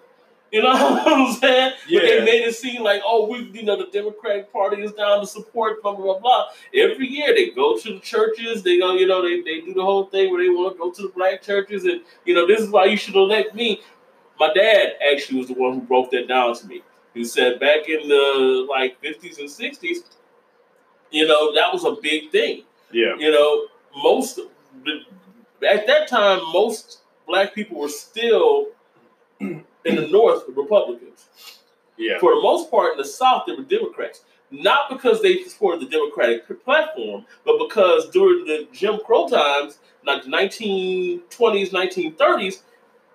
You 0.53 0.61
know 0.61 0.69
what 0.73 1.07
I'm 1.07 1.33
saying? 1.33 1.73
But 1.91 2.01
they 2.03 2.23
made 2.23 2.43
it 2.45 2.55
seem 2.55 2.83
like, 2.83 3.01
oh, 3.03 3.27
we, 3.27 3.39
you 3.59 3.63
know, 3.63 3.75
the 3.75 3.87
Democratic 3.91 4.53
Party 4.53 4.83
is 4.83 4.91
down 4.91 5.19
to 5.21 5.25
support, 5.25 5.81
blah, 5.81 5.95
blah, 5.95 6.03
blah, 6.03 6.19
blah. 6.19 6.45
Every 6.71 7.07
year 7.07 7.33
they 7.33 7.49
go 7.49 7.75
to 7.75 7.93
the 7.95 7.99
churches, 7.99 8.61
they 8.61 8.77
go, 8.77 8.93
you 8.93 9.07
know, 9.07 9.23
they, 9.23 9.41
they 9.41 9.61
do 9.61 9.73
the 9.73 9.81
whole 9.81 10.05
thing 10.05 10.31
where 10.31 10.43
they 10.43 10.49
want 10.49 10.75
to 10.75 10.77
go 10.77 10.91
to 10.91 11.01
the 11.01 11.07
black 11.07 11.41
churches 11.41 11.85
and, 11.85 12.01
you 12.23 12.35
know, 12.35 12.45
this 12.45 12.61
is 12.61 12.69
why 12.69 12.85
you 12.85 12.95
should 12.95 13.15
elect 13.15 13.55
me. 13.55 13.81
My 14.39 14.53
dad 14.53 14.93
actually 15.11 15.39
was 15.39 15.47
the 15.47 15.55
one 15.55 15.73
who 15.73 15.81
broke 15.81 16.11
that 16.11 16.27
down 16.27 16.55
to 16.55 16.67
me. 16.67 16.83
He 17.15 17.25
said 17.25 17.59
back 17.59 17.89
in 17.89 18.07
the 18.07 18.67
like 18.69 19.01
50s 19.01 19.39
and 19.39 19.49
60s, 19.49 20.03
you 21.09 21.27
know, 21.27 21.51
that 21.55 21.73
was 21.73 21.83
a 21.83 21.99
big 21.99 22.29
thing. 22.31 22.63
Yeah. 22.91 23.15
You 23.17 23.31
know, 23.31 23.67
most 23.97 24.39
at 25.67 25.87
that 25.87 26.07
time, 26.07 26.39
most 26.51 26.99
black 27.25 27.55
people 27.55 27.79
were 27.79 27.89
still 27.89 28.67
in 29.85 29.95
the 29.95 30.07
North 30.07 30.43
Republicans. 30.47 31.27
Yeah. 31.97 32.19
For 32.19 32.35
the 32.35 32.41
most 32.41 32.71
part, 32.71 32.93
in 32.93 32.97
the 32.97 33.05
South, 33.05 33.43
they 33.47 33.53
were 33.53 33.63
Democrats. 33.63 34.23
Not 34.51 34.89
because 34.89 35.21
they 35.21 35.43
supported 35.43 35.81
the 35.81 35.89
Democratic 35.89 36.47
platform, 36.63 37.25
but 37.43 37.57
because 37.57 38.09
during 38.09 38.45
the 38.45 38.67
Jim 38.71 38.99
Crow 39.05 39.27
times, 39.27 39.79
like 40.05 40.23
the 40.23 40.29
1920s, 40.29 41.71
1930s, 41.71 42.61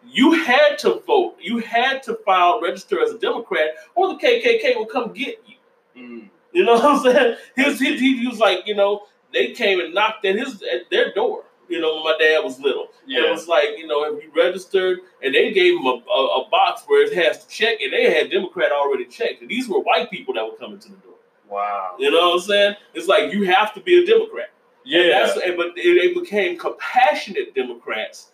you 0.05 0.33
had 0.33 0.79
to 0.79 1.01
vote. 1.07 1.37
You 1.41 1.59
had 1.59 2.03
to 2.05 2.15
file, 2.25 2.61
register 2.61 3.03
as 3.03 3.13
a 3.13 3.19
Democrat, 3.19 3.71
or 3.95 4.09
the 4.09 4.15
KKK 4.15 4.79
would 4.79 4.89
come 4.89 5.13
get 5.13 5.43
you. 5.47 6.03
Mm. 6.03 6.29
You 6.53 6.65
know 6.65 6.75
what 6.75 6.85
I'm 6.85 7.03
saying? 7.03 7.37
His, 7.57 7.81
his, 7.81 8.01
he 8.01 8.27
was 8.27 8.39
like, 8.39 8.67
you 8.67 8.75
know, 8.75 9.03
they 9.33 9.53
came 9.53 9.81
and 9.81 9.95
knocked 9.95 10.25
at 10.25 10.37
his 10.37 10.63
at 10.63 10.91
their 10.91 11.13
door. 11.13 11.45
You 11.69 11.81
know, 11.81 11.97
when 11.97 12.05
my 12.05 12.17
dad 12.19 12.39
was 12.41 12.59
little. 12.61 12.89
And 13.03 13.13
It 13.27 13.31
was 13.31 13.47
like, 13.49 13.71
you 13.77 13.87
know, 13.87 14.05
if 14.05 14.23
you 14.23 14.31
registered, 14.35 15.01
and 15.23 15.35
they 15.35 15.53
gave 15.53 15.75
him 15.79 15.87
a, 15.87 16.01
a, 16.11 16.43
a 16.45 16.49
box 16.51 16.83
where 16.87 17.05
it 17.07 17.13
has 17.15 17.45
to 17.45 17.49
check, 17.49 17.81
and 17.83 17.93
they 17.93 18.11
had 18.13 18.31
Democrat 18.31 18.73
already 18.73 19.05
checked. 19.05 19.43
And 19.43 19.51
these 19.51 19.69
were 19.69 19.81
white 19.81 20.11
people 20.11 20.35
that 20.35 20.45
were 20.45 20.57
coming 20.57 20.79
to 20.79 20.89
the 20.89 20.97
door. 20.97 21.15
Wow. 21.49 21.97
You 21.99 22.11
know 22.11 22.29
what 22.31 22.35
I'm 22.35 22.41
saying? 22.41 22.75
It's 22.95 23.07
like 23.09 23.33
you 23.33 23.45
have 23.45 23.73
to 23.75 23.81
be 23.81 24.03
a 24.03 24.07
Democrat. 24.07 24.51
Yeah. 24.85 25.09
that's, 25.27 25.39
and- 25.45 25.57
but 25.57 25.75
they 25.77 25.95
they 25.99 26.15
became 26.15 26.59
compassionate 26.59 27.55
Democrats 27.55 28.31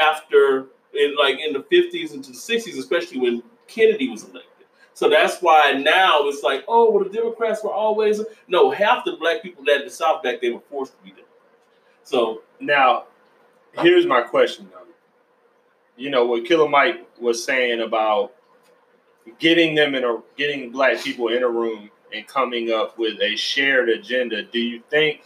after, 0.00 0.66
in 0.94 1.16
like 1.16 1.38
in 1.40 1.52
the 1.52 1.60
50s 1.60 2.12
into 2.14 2.30
the 2.30 2.36
60s, 2.36 2.78
especially 2.78 3.18
when 3.20 3.42
Kennedy 3.66 4.08
was 4.08 4.22
elected. 4.22 4.44
So 4.94 5.08
that's 5.08 5.40
why 5.40 5.72
now 5.72 6.22
it's 6.28 6.42
like, 6.42 6.64
oh, 6.66 6.90
well, 6.90 7.04
the 7.04 7.10
Democrats 7.10 7.62
were 7.62 7.72
always 7.72 8.20
no. 8.48 8.70
Half 8.70 9.04
the 9.04 9.12
black 9.16 9.42
people 9.42 9.62
that 9.66 9.80
in 9.80 9.84
the 9.84 9.90
South 9.90 10.22
back 10.24 10.40
then 10.40 10.54
were 10.54 10.60
forced 10.68 10.96
to 10.96 11.02
be 11.04 11.10
Democrats. 11.10 11.28
So 12.02 12.42
Now, 12.60 13.04
here's 13.80 14.06
my 14.06 14.22
question 14.22 14.68
though. 14.72 14.78
You 15.96 16.10
know 16.10 16.26
what 16.26 16.44
Killer 16.44 16.68
Mike 16.68 17.06
was 17.20 17.42
saying 17.44 17.80
about 17.80 18.32
getting 19.38 19.74
them 19.74 19.94
in 19.94 20.04
a 20.04 20.18
getting 20.36 20.70
black 20.70 21.00
people 21.00 21.28
in 21.28 21.42
a 21.42 21.48
room 21.48 21.90
and 22.14 22.26
coming 22.26 22.72
up 22.72 22.98
with 22.98 23.20
a 23.20 23.36
shared 23.36 23.88
agenda. 23.88 24.42
Do 24.42 24.58
you 24.58 24.82
think 24.90 25.22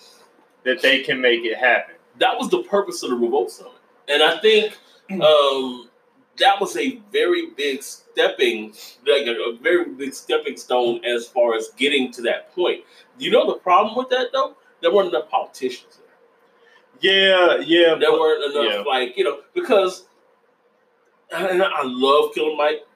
that 0.65 0.83
they 0.83 1.03
can 1.03 1.21
make 1.21 1.45
it 1.45 1.57
happen? 1.57 1.95
that 2.19 2.39
was 2.39 2.51
the 2.51 2.63
purpose 2.65 3.03
of 3.03 3.11
the 3.11 3.17
Revolt 3.17 3.51
Summit. 3.51 3.73
And 4.09 4.23
I 4.23 4.39
think 4.39 4.79
um, 5.11 5.89
that 6.39 6.61
was 6.61 6.77
a 6.77 7.01
very 7.13 7.51
big 7.51 7.83
stepping, 7.83 8.73
like 9.07 9.27
a, 9.27 9.33
a 9.33 9.59
very 9.61 9.87
big 9.91 10.15
stepping 10.15 10.57
stone 10.57 11.05
as 11.05 11.27
far 11.27 11.55
as 11.55 11.71
getting 11.77 12.11
to 12.13 12.23
that 12.23 12.55
point. 12.55 12.83
You 13.19 13.31
know 13.31 13.47
the 13.47 13.59
problem 13.59 13.97
with 13.97 14.09
that 14.11 14.29
though? 14.33 14.57
There 14.81 14.93
weren't 14.93 15.09
enough 15.09 15.31
politicians. 15.31 15.99
Yeah, 17.03 17.59
yeah. 17.59 17.95
There 17.95 18.11
but- 18.11 18.21
weren't 18.21 18.55
enough, 18.55 18.73
yeah. 18.73 18.81
like 18.83 19.17
you 19.17 19.25
know, 19.25 19.41
because 19.55 20.07
and 21.33 21.63
I 21.63 21.83
love 21.83 22.35
Killer 22.35 22.57
Mike. 22.57 22.87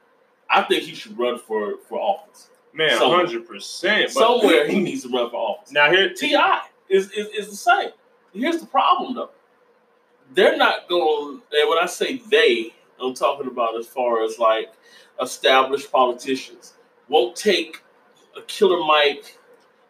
I 0.48 0.62
think 0.62 0.84
he 0.84 0.94
should 0.94 1.18
run 1.18 1.38
for 1.38 1.76
for 1.88 1.98
office 1.98 2.48
man, 2.76 2.98
hundred 2.98 3.46
percent. 3.46 4.10
somewhere. 4.10 4.68
he 4.68 4.78
needs 4.78 5.02
to 5.02 5.08
run 5.08 5.30
for 5.30 5.36
office. 5.36 5.72
Now 5.72 5.90
here, 5.90 6.12
Ti, 6.12 6.36
is, 6.88 7.10
is 7.12 7.28
is 7.28 7.50
the 7.50 7.56
same. 7.56 7.90
Here's 8.32 8.60
the 8.60 8.66
problem 8.66 9.14
though. 9.14 9.30
They're 10.34 10.56
not 10.56 10.88
going 10.88 11.40
and 11.52 11.68
when 11.68 11.78
I 11.78 11.86
say 11.86 12.18
they, 12.30 12.74
I'm 13.00 13.14
talking 13.14 13.46
about 13.46 13.78
as 13.78 13.86
far 13.86 14.24
as 14.24 14.38
like 14.38 14.72
established 15.20 15.90
politicians 15.90 16.74
won't 17.08 17.36
take 17.36 17.82
a 18.36 18.42
killer 18.42 18.84
Mike 18.84 19.38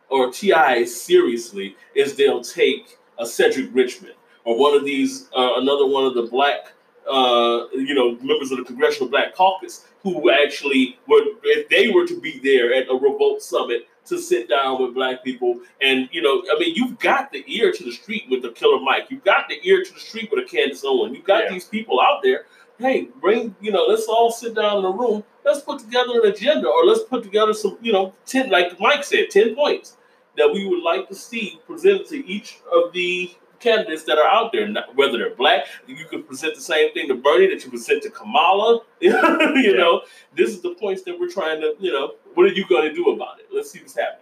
or 0.08 0.30
Ti 0.30 0.86
seriously 0.86 1.76
as 2.00 2.14
they'll 2.14 2.42
take 2.42 2.98
a 3.18 3.26
Cedric 3.26 3.70
Richmond 3.72 4.14
or 4.44 4.58
one 4.58 4.74
of 4.74 4.84
these 4.84 5.28
uh, 5.36 5.54
another 5.56 5.86
one 5.86 6.04
of 6.04 6.14
the 6.14 6.22
black 6.24 6.72
uh, 7.10 7.66
you 7.72 7.94
know 7.94 8.16
members 8.22 8.50
of 8.50 8.58
the 8.58 8.64
Congressional 8.64 9.08
Black 9.08 9.34
Caucus 9.34 9.86
who 10.02 10.30
actually 10.30 10.98
were 11.08 11.20
if 11.44 11.68
they 11.68 11.88
were 11.90 12.06
to 12.06 12.20
be 12.20 12.38
there 12.42 12.72
at 12.74 12.88
a 12.88 12.94
revolt 12.94 13.42
summit 13.42 13.88
to 14.06 14.18
sit 14.18 14.48
down 14.48 14.80
with 14.80 14.94
black 14.94 15.24
people. 15.24 15.60
And 15.82 16.08
you 16.12 16.22
know 16.22 16.42
I 16.54 16.58
mean 16.58 16.74
you've 16.74 16.98
got 16.98 17.32
the 17.32 17.44
ear 17.46 17.72
to 17.72 17.84
the 17.84 17.92
street 17.92 18.24
with 18.30 18.42
the 18.42 18.50
Killer 18.50 18.80
Mike 18.80 19.06
you've 19.10 19.24
got 19.24 19.48
the 19.48 19.58
ear 19.68 19.82
to 19.84 19.92
the 19.94 20.00
street 20.00 20.30
with 20.32 20.44
a 20.44 20.48
Candace 20.48 20.82
Owen 20.84 21.14
you've 21.14 21.24
got 21.24 21.44
Yeah. 21.44 21.50
these 21.52 21.64
people 21.64 22.00
out 22.00 22.22
there. 22.22 22.46
Hey 22.78 23.08
bring 23.20 23.54
you 23.60 23.72
know 23.72 23.84
let's 23.88 24.06
all 24.06 24.30
sit 24.30 24.54
down 24.54 24.78
in 24.78 24.84
a 24.84 24.90
room. 24.90 25.24
Let's 25.44 25.60
put 25.60 25.78
together 25.78 26.20
an 26.22 26.26
agenda 26.30 26.68
or 26.68 26.84
let's 26.84 27.02
put 27.04 27.22
together 27.22 27.54
some 27.54 27.78
you 27.80 27.92
know 27.92 28.14
10 28.26 28.50
like 28.50 28.78
Mike 28.80 29.04
said 29.04 29.30
10 29.30 29.54
points 29.54 29.95
that 30.36 30.52
we 30.52 30.66
would 30.66 30.82
like 30.82 31.08
to 31.08 31.14
see 31.14 31.60
presented 31.66 32.06
to 32.08 32.26
each 32.26 32.58
of 32.72 32.92
the 32.92 33.30
candidates 33.58 34.04
that 34.04 34.18
are 34.18 34.26
out 34.28 34.52
there, 34.52 34.68
whether 34.94 35.16
they're 35.18 35.34
black. 35.34 35.66
You 35.86 36.04
could 36.04 36.26
present 36.28 36.54
the 36.54 36.60
same 36.60 36.92
thing 36.92 37.08
to 37.08 37.14
Bernie 37.14 37.46
that 37.48 37.64
you 37.64 37.70
present 37.70 38.02
to 38.02 38.10
Kamala. 38.10 38.80
you 39.00 39.76
know, 39.76 40.02
this 40.34 40.50
is 40.50 40.60
the 40.60 40.74
points 40.74 41.02
that 41.02 41.18
we're 41.18 41.30
trying 41.30 41.60
to, 41.62 41.74
you 41.80 41.90
know, 41.92 42.14
what 42.34 42.44
are 42.46 42.52
you 42.52 42.66
going 42.68 42.82
to 42.88 42.94
do 42.94 43.10
about 43.10 43.40
it? 43.40 43.46
Let's 43.52 43.70
see 43.70 43.78
what's 43.80 43.96
happening. 43.96 44.20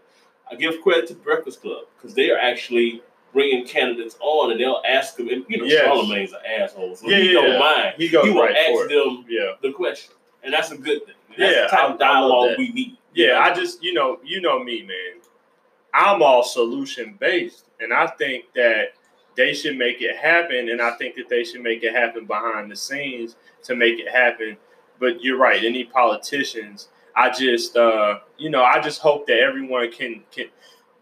I 0.51 0.55
give 0.55 0.81
credit 0.83 1.09
to 1.09 1.15
Breakfast 1.15 1.63
Club 1.63 1.85
because 1.97 2.15
they 2.15 2.31
are 2.31 2.39
actually 2.39 3.03
bringing 3.33 3.67
candidates 3.67 4.17
on 4.21 4.53
and 4.53 4.61
they'll 4.61 4.83
ask 4.89 5.17
them. 5.17 5.29
And, 5.29 5.45
you 5.49 5.59
know, 5.59 5.65
Yes. 5.65 5.85
Charlemagne's 5.85 6.33
an 6.33 6.39
asshole, 6.61 6.95
so 6.95 7.09
Yeah, 7.09 7.17
he 7.19 7.27
yeah, 7.29 7.33
don't 7.33 7.51
yeah. 7.53 7.59
mind. 7.59 7.95
He 7.97 8.09
goes 8.09 8.25
he 8.27 8.31
will 8.31 8.43
right 8.43 8.55
ask 8.57 8.89
them 8.89 9.25
Yeah. 9.29 9.55
the 9.63 9.73
question, 9.73 10.15
and 10.45 10.55
that's 10.55 10.71
a 10.71 10.77
good 10.77 11.05
thing. 11.07 11.15
That's 11.37 11.53
Yeah, 11.57 11.63
the 11.63 11.69
type 11.69 11.91
I- 11.91 11.93
of 11.95 11.99
dialogue 11.99 12.51
we 12.57 12.69
need. 12.71 12.97
Yeah, 13.15 13.41
I 13.41 13.53
just 13.53 13.83
you 13.83 13.95
know 13.95 14.21
you 14.25 14.41
know 14.41 14.63
me, 14.63 14.83
man. 14.83 15.21
I'm 15.95 16.23
all 16.23 16.43
solution 16.43 17.17
based, 17.21 17.67
and 17.81 17.93
I 17.93 18.09
think 18.09 18.47
that 18.57 18.95
they 19.37 19.55
should 19.55 19.79
make 19.79 20.01
it 20.01 20.17
happen, 20.17 20.69
and 20.69 20.83
I 20.83 20.93
think 20.93 21.15
that 21.17 21.29
they 21.29 21.45
should 21.45 21.63
make 21.63 21.83
it 21.83 21.95
happen 21.95 22.27
behind 22.27 22.71
the 22.71 22.77
scenes 22.77 23.37
to 23.63 23.77
make 23.77 23.99
it 23.99 24.09
happen. 24.09 24.57
But 24.99 25.23
you're 25.23 25.39
right. 25.39 25.63
Any 25.65 25.85
politicians, 25.85 26.89
I 27.15 27.31
just 27.31 27.77
uh, 27.77 28.19
you 28.39 28.51
know 28.51 28.65
I 28.65 28.81
just 28.81 29.01
hope 29.01 29.27
that 29.29 29.39
everyone 29.39 29.91
can 29.93 30.23
can 30.33 30.47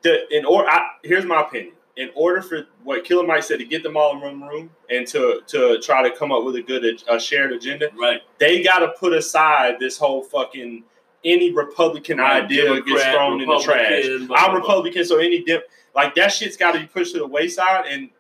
the 0.02 0.26
in 0.36 0.44
or 0.44 0.68
I, 0.68 0.90
here's 1.02 1.24
my 1.24 1.42
opinion. 1.42 1.74
In 1.96 2.08
order 2.14 2.40
for 2.40 2.66
what 2.84 3.04
Killer 3.04 3.26
Mike 3.26 3.42
said 3.42 3.58
to 3.58 3.66
get 3.66 3.82
them 3.82 3.98
all 3.98 4.14
in 4.14 4.20
one 4.20 4.48
room 4.48 4.70
and 4.88 5.06
to 5.08 5.42
to 5.46 5.78
try 5.80 6.06
to 6.06 6.16
come 6.16 6.32
up 6.32 6.44
with 6.44 6.56
a 6.56 6.62
good 6.62 6.84
a 7.08 7.20
shared 7.20 7.52
agenda, 7.52 7.88
right. 7.98 8.22
they 8.38 8.62
got 8.62 8.78
to 8.78 8.88
put 8.98 9.12
aside 9.12 9.76
this 9.78 9.98
whole 9.98 10.22
fucking 10.22 10.84
any 11.24 11.52
Republican 11.52 12.20
idea 12.20 12.64
gets 12.82 12.86
Democrat, 12.86 13.14
thrown 13.14 13.40
in 13.40 13.48
the 13.48 13.58
trash. 13.60 13.90
Republican, 13.90 14.26
blah, 14.26 14.36
I'm 14.36 14.44
blah, 14.44 14.50
blah. 14.50 14.58
Republican, 14.60 15.04
so 15.04 15.18
any 15.18 15.42
dip 15.42 15.70
like 15.94 16.14
that 16.16 16.28
shit's 16.32 16.56
got 16.56 16.72
to 16.72 16.80
be 16.80 16.86
pushed 16.86 17.12
to 17.12 17.18
the 17.18 17.26
wayside, 17.26 17.86
and 17.86 18.10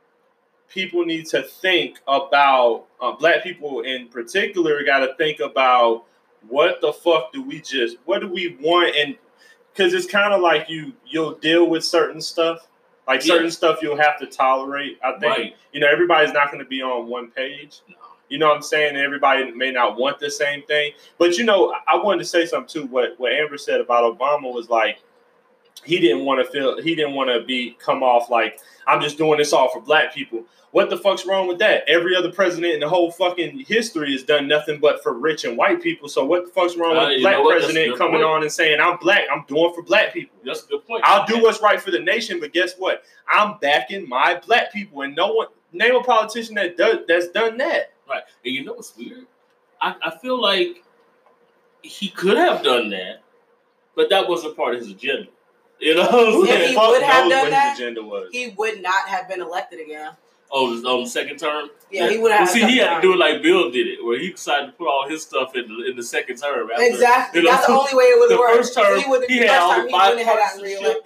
people 0.68 1.04
need 1.04 1.26
to 1.26 1.42
think 1.42 1.98
about 2.06 2.84
uh, 3.00 3.12
black 3.12 3.42
people 3.42 3.80
in 3.82 4.08
particular. 4.08 4.82
Got 4.84 5.00
to 5.00 5.14
think 5.16 5.40
about 5.40 6.04
what 6.48 6.80
the 6.80 6.92
fuck 6.92 7.32
do 7.32 7.42
we 7.42 7.60
just 7.60 7.96
what 8.04 8.20
do 8.20 8.28
we 8.28 8.56
want, 8.60 8.94
and 8.96 9.16
because 9.72 9.94
it's 9.94 10.06
kind 10.06 10.32
of 10.34 10.40
like 10.40 10.68
you 10.68 10.92
you'll 11.06 11.34
deal 11.34 11.68
with 11.68 11.84
certain 11.84 12.20
stuff. 12.20 12.66
Like 13.08 13.20
certain 13.20 13.46
Yeah. 13.46 13.50
stuff 13.50 13.78
you'll 13.82 13.96
have 13.96 14.18
to 14.20 14.26
tolerate. 14.26 14.96
I 15.04 15.12
think 15.18 15.22
Right. 15.36 15.56
you 15.72 15.80
know 15.80 15.88
everybody's 15.88 16.32
not 16.32 16.52
going 16.52 16.60
to 16.62 16.68
be 16.68 16.82
on 16.82 17.08
one 17.08 17.32
page. 17.32 17.80
You 18.32 18.38
know 18.38 18.48
what 18.48 18.56
I'm 18.56 18.62
saying? 18.62 18.96
Everybody 18.96 19.50
may 19.52 19.70
not 19.70 19.98
want 19.98 20.18
the 20.18 20.30
same 20.30 20.62
thing, 20.62 20.92
but 21.18 21.36
you 21.36 21.44
know, 21.44 21.74
I 21.86 21.96
wanted 21.96 22.20
to 22.20 22.24
say 22.24 22.46
something 22.46 22.82
too. 22.82 22.86
What 22.88 23.10
what 23.18 23.30
Amber 23.32 23.58
said 23.58 23.80
about 23.80 24.18
Obama 24.18 24.52
was 24.52 24.70
like 24.70 25.00
he 25.84 25.98
didn't 26.00 26.24
want 26.24 26.44
to 26.44 26.50
feel 26.50 26.80
he 26.80 26.94
didn't 26.94 27.14
want 27.14 27.28
to 27.28 27.44
be 27.44 27.76
come 27.78 28.02
off 28.02 28.30
like 28.30 28.58
I'm 28.86 29.02
just 29.02 29.18
doing 29.18 29.36
this 29.38 29.52
all 29.52 29.70
for 29.70 29.80
black 29.82 30.14
people. 30.14 30.44
What 30.70 30.88
the 30.88 30.96
fuck's 30.96 31.26
wrong 31.26 31.46
with 31.46 31.58
that? 31.58 31.84
Every 31.86 32.16
other 32.16 32.32
president 32.32 32.72
in 32.72 32.80
the 32.80 32.88
whole 32.88 33.10
fucking 33.10 33.58
history 33.66 34.12
has 34.12 34.22
done 34.22 34.48
nothing 34.48 34.80
but 34.80 35.02
for 35.02 35.12
rich 35.12 35.44
and 35.44 35.58
white 35.58 35.82
people. 35.82 36.08
So 36.08 36.24
what 36.24 36.46
the 36.46 36.50
fuck's 36.52 36.76
wrong 36.76 36.96
Uh, 36.96 37.08
with 37.08 37.20
black 37.20 37.34
know 37.36 37.42
what? 37.42 37.60
That's 37.60 37.64
a 37.64 37.66
president 37.74 37.98
coming 37.98 38.14
point. 38.22 38.24
on 38.24 38.42
and 38.42 38.50
saying 38.50 38.80
I'm 38.80 38.96
black, 38.96 39.24
I'm 39.30 39.44
doing 39.46 39.74
for 39.74 39.82
black 39.82 40.14
people. 40.14 40.38
That's 40.42 40.64
a 40.64 40.68
good 40.68 40.86
point. 40.86 41.02
I'll 41.04 41.26
do 41.26 41.42
what's 41.42 41.60
right 41.60 41.78
for 41.78 41.90
the 41.90 41.98
nation, 41.98 42.40
but 42.40 42.54
guess 42.54 42.74
what? 42.78 43.02
I'm 43.28 43.58
backing 43.60 44.08
my 44.08 44.40
black 44.46 44.72
people, 44.72 45.02
and 45.02 45.14
no 45.14 45.34
one 45.34 45.48
name 45.72 45.94
a 45.94 46.02
politician 46.02 46.54
that 46.56 46.76
does 46.76 46.98
that's 47.08 47.28
done 47.28 47.56
that. 47.58 47.92
Right. 48.08 48.22
And 48.44 48.54
you 48.54 48.64
know 48.64 48.74
what's 48.74 48.96
weird? 48.96 49.26
I, 49.80 49.94
I 50.04 50.16
feel 50.18 50.40
like 50.40 50.84
he 51.82 52.08
could 52.08 52.36
have 52.36 52.62
done 52.62 52.90
that, 52.90 53.22
but 53.96 54.10
that 54.10 54.28
wasn't 54.28 54.56
part 54.56 54.74
of 54.74 54.80
his 54.80 54.90
agenda. 54.90 55.28
You 55.80 55.96
know 55.96 56.02
what 56.02 56.14
I'm 56.14 56.42
If 56.42 56.48
saying? 56.48 56.68
he 56.68 56.74
Fuck 56.76 56.88
would 56.90 57.02
have 57.02 57.24
knows 57.24 57.30
done 57.32 57.42
what 57.44 57.50
that, 57.50 57.70
his 57.72 57.80
agenda 57.80 58.02
was. 58.04 58.28
he 58.30 58.48
would 58.56 58.82
not 58.82 59.08
have 59.08 59.28
been 59.28 59.40
elected 59.40 59.80
again. 59.80 60.12
Oh, 60.54 60.70
his 60.72 60.84
um, 60.84 61.06
second 61.06 61.38
term? 61.38 61.70
Yeah, 61.90 62.08
he 62.10 62.18
would 62.18 62.30
have. 62.30 62.40
Well, 62.46 62.54
see, 62.54 62.60
he 62.66 62.76
had 62.76 62.96
to 62.96 63.00
do 63.00 63.14
it 63.14 63.16
like 63.18 63.42
Bill 63.42 63.70
did 63.70 63.86
it, 63.88 64.04
where 64.04 64.18
he 64.18 64.30
decided 64.30 64.66
to 64.66 64.72
put 64.72 64.86
all 64.86 65.08
his 65.08 65.22
stuff 65.22 65.56
in 65.56 65.66
the, 65.66 65.90
in 65.90 65.96
the 65.96 66.02
second 66.02 66.36
term. 66.36 66.68
After, 66.70 66.84
Exactly. 66.84 67.40
you 67.40 67.46
know, 67.46 67.52
That's 67.52 67.66
the 67.66 67.72
only 67.72 67.94
way 67.94 68.04
it 68.04 68.18
would 68.20 68.28
the 68.28 68.34
have 68.34 68.38
worked. 68.40 68.56
first 68.58 68.74
term, 68.74 69.00
he 69.00 69.08
would 69.10 69.24
he 69.28 69.38
the 69.40 69.46
had 69.46 69.58
all 69.60 69.70
time 69.74 69.82
the 69.86 69.88
he 69.88 69.94
wouldn't 69.94 70.26
have 70.28 70.36
gotten 70.38 70.60
bipartisanship. 70.60 70.96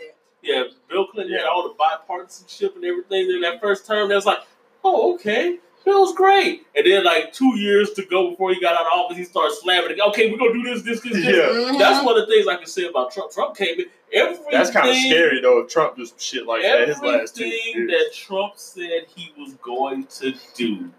Yeah, 0.43 0.63
Bill 0.91 1.07
Clinton 1.07 1.39
had 1.39 1.47
all 1.47 1.63
the 1.63 1.75
bipartisanship 1.75 2.75
and 2.75 2.85
everything 2.85 3.31
in 3.31 3.41
that 3.43 3.61
first 3.61 3.87
term. 3.87 4.09
That 4.09 4.17
was 4.17 4.27
like, 4.27 4.39
oh, 4.87 5.14
okay, 5.14 5.59
Bill's 5.85 6.14
great. 6.14 6.66
And 6.75 6.85
then 6.87 7.05
like 7.05 7.33
two 7.33 7.57
years 7.59 7.92
to 7.92 8.05
go 8.05 8.31
before 8.31 8.53
he 8.53 8.61
got 8.61 8.75
out 8.75 8.87
of 8.87 8.92
office, 8.92 9.16
he 9.16 9.25
started 9.25 9.57
slamming 9.61 9.92
it. 9.92 10.01
Okay, 10.09 10.31
we're 10.31 10.38
gonna 10.38 10.53
do 10.53 10.62
this, 10.62 10.83
this, 10.83 11.01
this, 11.01 11.12
this. 11.12 11.25
Yeah. 11.25 11.33
Mhm. 11.49 11.79
That's 11.79 12.05
one 12.05 12.18
of 12.18 12.27
the 12.27 12.35
things 12.35 12.49
I 12.49 12.57
can 12.57 12.66
say 12.66 12.87
about 12.87 13.12
Trump. 13.12 13.31
Trump 13.33 13.57
came 13.57 13.79
in 13.79 13.87
everything. 14.12 14.46
That's 14.51 14.70
kind 14.70 14.90
of 14.90 14.96
scary 14.96 15.40
though. 15.40 15.61
If 15.61 15.68
Trump 15.70 15.96
does 15.96 16.12
shit 16.18 16.46
like 16.46 16.62
that 16.62 16.88
his 16.88 17.01
last 17.01 17.37
two 17.37 17.44
Everything 17.44 17.88
years. 17.88 17.90
that 17.90 18.14
Trump 18.14 18.55
said 18.57 19.07
he 19.14 19.33
was 19.38 19.55
going 19.55 20.07
to 20.18 20.35
do, 20.55 20.90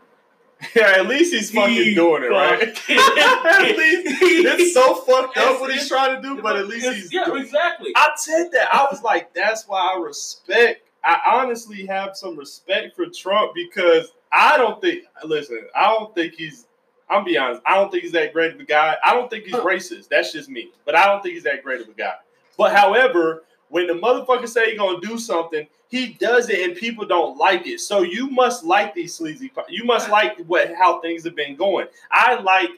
yeah, 0.74 0.84
at 1.00 1.08
least 1.08 1.34
he's 1.34 1.52
fucking 1.52 1.76
he 1.76 1.94
doing 1.94 2.24
it 2.24 2.28
right. 2.28 2.62
at 2.64 3.78
least 3.78 4.22
it's 4.22 4.74
so 4.74 4.96
fucked 5.02 5.38
up 5.38 5.60
what 5.60 5.72
he's 5.72 5.88
trying 5.88 6.22
to 6.22 6.22
do, 6.22 6.42
but 6.42 6.56
at 6.56 6.68
least 6.68 6.88
he's 6.88 7.14
yeah, 7.14 7.26
doing. 7.26 7.44
exactly. 7.44 7.92
I 7.96 8.12
said 8.16 8.52
that. 8.54 8.74
I 8.74 8.88
was 8.90 9.02
like, 9.04 9.34
that's 9.34 9.68
why 9.68 9.94
I 9.96 10.00
respect. 10.00 10.87
I 11.04 11.20
honestly 11.26 11.86
have 11.86 12.18
some 12.18 12.38
respect 12.38 12.96
for 12.96 13.06
Trump 13.08 13.54
because 13.54 14.12
I 14.32 14.58
don't 14.58 14.82
think. 14.82 15.04
Listen, 15.24 15.62
I 15.76 15.94
don't 15.94 16.14
think 16.14 16.34
he's. 16.34 16.66
I'm 17.10 17.24
be 17.24 17.38
honest. 17.38 17.62
I 17.66 17.76
don't 17.76 17.90
think 17.90 18.04
he's 18.04 18.12
that 18.12 18.34
great 18.34 18.54
of 18.54 18.60
a 18.60 18.66
guy. 18.66 18.98
I 19.04 19.14
don't 19.14 19.30
think 19.30 19.46
he's 19.46 19.56
racist. 19.56 20.10
That's 20.10 20.34
just 20.34 20.50
me. 20.50 20.72
But 20.86 20.96
I 20.96 21.06
don't 21.06 21.22
think 21.24 21.36
he's 21.36 21.44
that 21.44 21.64
great 21.64 21.82
of 21.82 21.88
a 21.88 21.94
guy. 21.94 22.16
But 22.58 22.76
however, 22.76 23.44
when 23.70 23.88
the 23.88 23.94
motherfucker 23.94 24.48
say 24.48 24.72
he's 24.72 24.80
gonna 24.80 25.00
do 25.00 25.18
something, 25.18 25.68
he 25.90 26.14
does 26.14 26.50
it, 26.50 26.68
and 26.68 26.76
people 26.76 27.06
don't 27.06 27.38
like 27.38 27.66
it. 27.66 27.80
So 27.80 28.02
you 28.02 28.30
must 28.30 28.66
like 28.66 28.94
these 28.94 29.16
sleazy. 29.16 29.52
You 29.70 29.86
must 29.86 30.10
like 30.10 30.38
what 30.48 30.74
how 30.76 31.00
things 31.02 31.24
have 31.24 31.36
been 31.36 31.56
going. 31.56 31.88
I 32.12 32.40
like. 32.40 32.72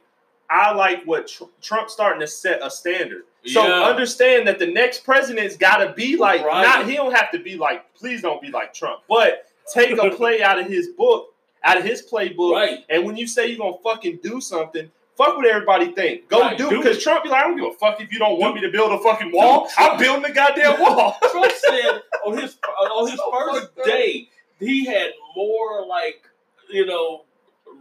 I 0.51 0.73
like 0.73 1.03
what 1.05 1.27
Tr- 1.27 1.43
Trump's 1.61 1.93
starting 1.93 2.19
to 2.21 2.27
set 2.27 2.65
a 2.65 2.71
standard. 2.71 3.23
So 3.45 3.65
Yeah. 3.65 3.83
understand 3.83 4.47
that 4.47 4.59
the 4.59 4.67
next 4.67 5.03
president's 5.03 5.55
got 5.55 5.77
to 5.77 5.93
be 5.93 6.17
like 6.17 6.43
Right. 6.43 6.61
not. 6.63 6.87
He 6.87 6.95
don't 6.95 7.13
have 7.13 7.31
to 7.31 7.39
be 7.39 7.55
like. 7.55 7.93
Please 7.95 8.21
don't 8.21 8.41
be 8.41 8.49
like 8.49 8.73
Trump. 8.73 9.01
But 9.07 9.45
take 9.73 9.97
a 9.97 10.09
play 10.11 10.41
out 10.49 10.59
of 10.59 10.67
his 10.67 10.89
book, 10.89 11.33
out 11.63 11.77
of 11.77 11.83
his 11.83 12.01
playbook. 12.05 12.53
Right. 12.53 12.85
And 12.89 13.05
when 13.05 13.15
you 13.17 13.27
say 13.27 13.47
you're 13.47 13.57
gonna 13.59 13.77
fucking 13.83 14.19
do 14.21 14.41
something, 14.41 14.91
fuck 15.17 15.37
what 15.37 15.45
everybody 15.45 15.91
think. 15.93 16.27
Go 16.27 16.39
Right, 16.41 16.57
do 16.57 16.69
because. 16.69 17.01
Trump 17.01 17.23
be 17.23 17.29
like, 17.29 17.43
I 17.43 17.47
don't 17.47 17.55
give 17.57 17.65
a 17.65 17.73
fuck 17.73 18.01
if 18.01 18.11
you 18.11 18.19
don't 18.19 18.39
want 18.39 18.55
me 18.55 18.61
to 18.61 18.69
build 18.69 18.91
a 18.91 18.99
fucking 18.99 19.31
wall. 19.31 19.69
I'm 19.77 19.97
building 19.97 20.23
the 20.23 20.31
goddamn 20.31 20.79
wall. 20.81 21.17
Trump 21.31 21.51
said 21.53 22.01
on 22.25 22.37
his 22.37 22.57
on 22.77 23.09
his 23.09 23.19
oh 23.23 23.51
So 23.51 23.53
first 23.53 23.75
day 23.85 24.27
he 24.59 24.85
had 24.85 25.11
more 25.35 25.85
like 25.85 26.23
you 26.69 26.85
know 26.85 27.23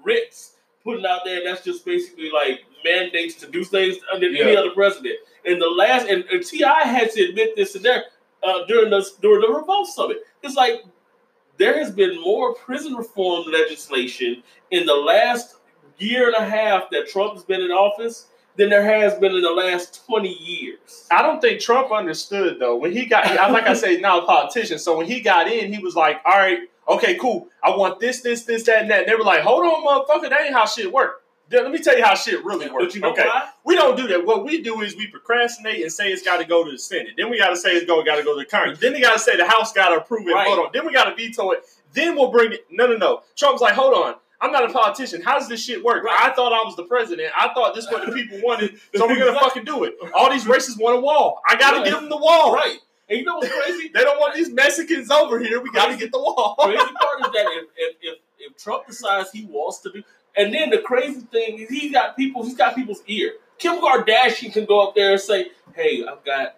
writs 0.05 0.53
putting 0.84 1.04
out 1.06 1.20
there, 1.24 1.38
and 1.38 1.46
that's 1.46 1.64
just 1.64 1.84
basically 1.84 2.30
like 2.30 2.60
mandates 2.84 3.34
to 3.36 3.46
do 3.50 3.64
things 3.64 3.96
than 4.12 4.24
any 4.24 4.56
other 4.56 4.70
president. 4.70 5.16
And 5.44 5.60
the 5.60 5.66
last 5.68 6.06
and, 6.08 6.24
and 6.24 6.44
Ti 6.44 6.62
had 6.62 7.10
to 7.12 7.28
admit 7.28 7.56
this 7.56 7.74
in 7.74 7.82
there 7.82 8.04
uh, 8.42 8.64
during 8.66 8.90
the 8.90 9.08
during 9.20 9.40
the 9.40 9.48
revolt 9.56 9.88
summit. 9.88 10.18
It's 10.42 10.54
like 10.56 10.84
there 11.56 11.78
has 11.78 11.90
been 11.90 12.20
more 12.20 12.54
prison 12.54 12.94
reform 12.94 13.44
legislation 13.50 14.42
in 14.70 14.86
the 14.86 14.94
last 14.94 15.56
year 15.98 16.26
and 16.28 16.36
a 16.36 16.48
half 16.48 16.90
that 16.90 17.08
Trump's 17.08 17.42
been 17.42 17.60
in 17.60 17.70
office 17.72 18.26
than 18.56 18.68
there 18.70 18.84
has 18.84 19.14
been 19.18 19.32
in 19.34 19.42
the 19.42 19.50
last 19.50 20.04
twenty 20.06 20.32
years. 20.34 21.06
I 21.10 21.22
don't 21.22 21.40
think 21.40 21.60
Trump 21.60 21.90
understood 21.92 22.58
though. 22.60 22.76
When 22.76 22.92
he 22.92 23.06
got, 23.06 23.26
I- 23.26 23.50
like 23.50 23.66
I 23.66 23.74
say, 23.74 23.98
now 24.00 24.20
a 24.20 24.26
politician. 24.26 24.78
So 24.78 24.96
when 24.96 25.06
he 25.06 25.20
got 25.20 25.48
in, 25.50 25.72
he 25.72 25.82
was 25.82 25.94
like, 25.96 26.20
"All 26.24 26.36
right, 26.36 26.58
okay, 26.88 27.16
cool. 27.16 27.48
I 27.62 27.70
want 27.77 28.01
this, 28.01 28.20
this, 28.22 28.44
this, 28.44 28.64
that, 28.64 28.83
and 28.83 28.90
that." 28.90 29.01
And 29.01 29.09
they 29.09 29.14
were 29.14 29.24
like, 29.24 29.42
"Hold 29.42 29.64
on, 29.64 29.85
motherfucker, 29.85 30.31
that 30.31 30.40
ain't 30.42 30.55
how 30.55 30.66
shit 30.66 30.92
work." 30.92 31.22
Let 31.51 31.70
me 31.70 31.79
tell 31.79 31.96
you 31.96 32.05
how 32.05 32.14
shit 32.14 32.44
really 32.44 32.70
works. 32.70 32.94
You 32.94 33.01
know 33.01 33.12
okay, 33.12 33.24
why? 33.24 33.48
we 33.64 33.74
don't 33.74 33.96
do 33.96 34.07
that. 34.09 34.27
What 34.27 34.44
we 34.44 34.61
do 34.61 34.83
is 34.83 34.94
we 34.96 35.07
procrastinate 35.07 35.81
and 35.81 35.90
say 35.90 36.12
it's 36.12 36.22
got 36.22 36.37
to 36.38 36.44
go 36.44 36.62
to 36.62 36.70
the 36.72 36.79
Senate. 36.79 37.14
Then 37.16 37.31
we 37.31 37.38
got 37.38 37.48
to 37.48 37.57
say 37.57 37.70
it's 37.70 37.87
go 37.87 38.03
got 38.05 38.16
to 38.16 38.22
go 38.22 38.35
to 38.38 38.44
the 38.44 38.51
Congress. 38.51 38.79
Then 38.81 38.92
they 38.92 39.01
got 39.01 39.14
to 39.14 39.18
say 39.18 39.35
the 39.37 39.46
House 39.48 39.72
got 39.72 39.88
to 39.88 39.96
approve 39.96 40.29
it. 40.29 40.33
Right. 40.33 40.46
Hold 40.46 40.59
on. 40.59 40.70
Then 40.74 40.87
we 40.87 40.92
got 40.92 41.05
to 41.05 41.14
veto 41.14 41.53
it. 41.53 41.64
Then 41.94 42.16
we'll 42.16 42.31
bring 42.31 42.53
it. 42.53 42.66
No, 42.70 42.87
no, 42.87 42.98
no. 42.98 43.22
Trump's 43.35 43.62
like, 43.62 43.72
hold 43.72 43.94
on. 43.94 44.16
I'm 44.42 44.53
not 44.53 44.68
a 44.68 44.72
politician. 44.72 45.22
How 45.22 45.38
does 45.38 45.48
this 45.48 45.64
shit 45.64 45.83
work? 45.83 46.05
Right. 46.05 46.16
I 46.20 46.33
thought 46.35 46.53
I 46.53 46.62
was 46.64 46.77
the 46.77 46.85
president. 46.85 47.33
I 47.37 47.53
thought 47.55 47.74
this 47.74 47.87
is 47.87 47.90
what 47.90 48.07
the 48.07 48.12
people 48.12 48.40
wanted, 48.44 48.79
so 48.94 49.07
we're 49.09 49.18
gonna 49.18 49.38
fucking 49.40 49.64
do 49.64 49.85
it. 49.85 49.94
All 50.14 50.31
these 50.31 50.44
racists 50.44 50.79
want 50.79 50.96
a 50.96 51.01
wall. 51.01 51.40
I 51.48 51.57
gotta 51.57 51.79
Right. 51.79 51.87
give 51.87 51.94
them 51.94 52.09
the 52.09 52.16
wall. 52.16 52.55
Right. 52.55 52.77
And 53.09 53.18
you 53.18 53.25
know 53.25 53.37
what's 53.37 53.49
crazy? 53.53 53.90
They 53.92 54.05
don't 54.05 54.18
want 54.21 54.35
these 54.35 54.51
Mexicans 54.51 55.11
over 55.11 55.38
here. 55.38 55.61
We 55.62 55.71
gotta 55.71 55.97
get 55.97 56.12
the 56.12 56.18
wall. 56.18 56.57
crazy 56.61 56.77
part 56.77 57.21
is 57.21 57.27
that 57.33 57.47
if, 57.53 57.64
if 57.77 57.97
if 58.03 58.18
if 58.38 58.57
Trump 58.57 58.87
decides 58.87 59.31
he 59.33 59.44
wants 59.47 59.79
to 59.81 59.90
do, 59.92 60.03
and 60.37 60.53
then 60.53 60.71
the 60.71 60.79
crazy 60.79 61.21
thing 61.21 61.59
is 61.59 61.68
he's 61.71 61.92
got 61.92 62.16
people, 62.16 62.42
he's 62.44 62.57
got 62.57 62.75
people's 62.75 63.03
ear. 63.07 63.33
Kim 63.59 63.81
Kardashian 63.81 64.53
can 64.53 64.64
go 64.66 64.87
up 64.87 64.94
there 64.94 65.12
and 65.12 65.21
say, 65.21 65.49
"Hey, 65.75 66.05
I've 66.07 66.25
got 66.25 66.57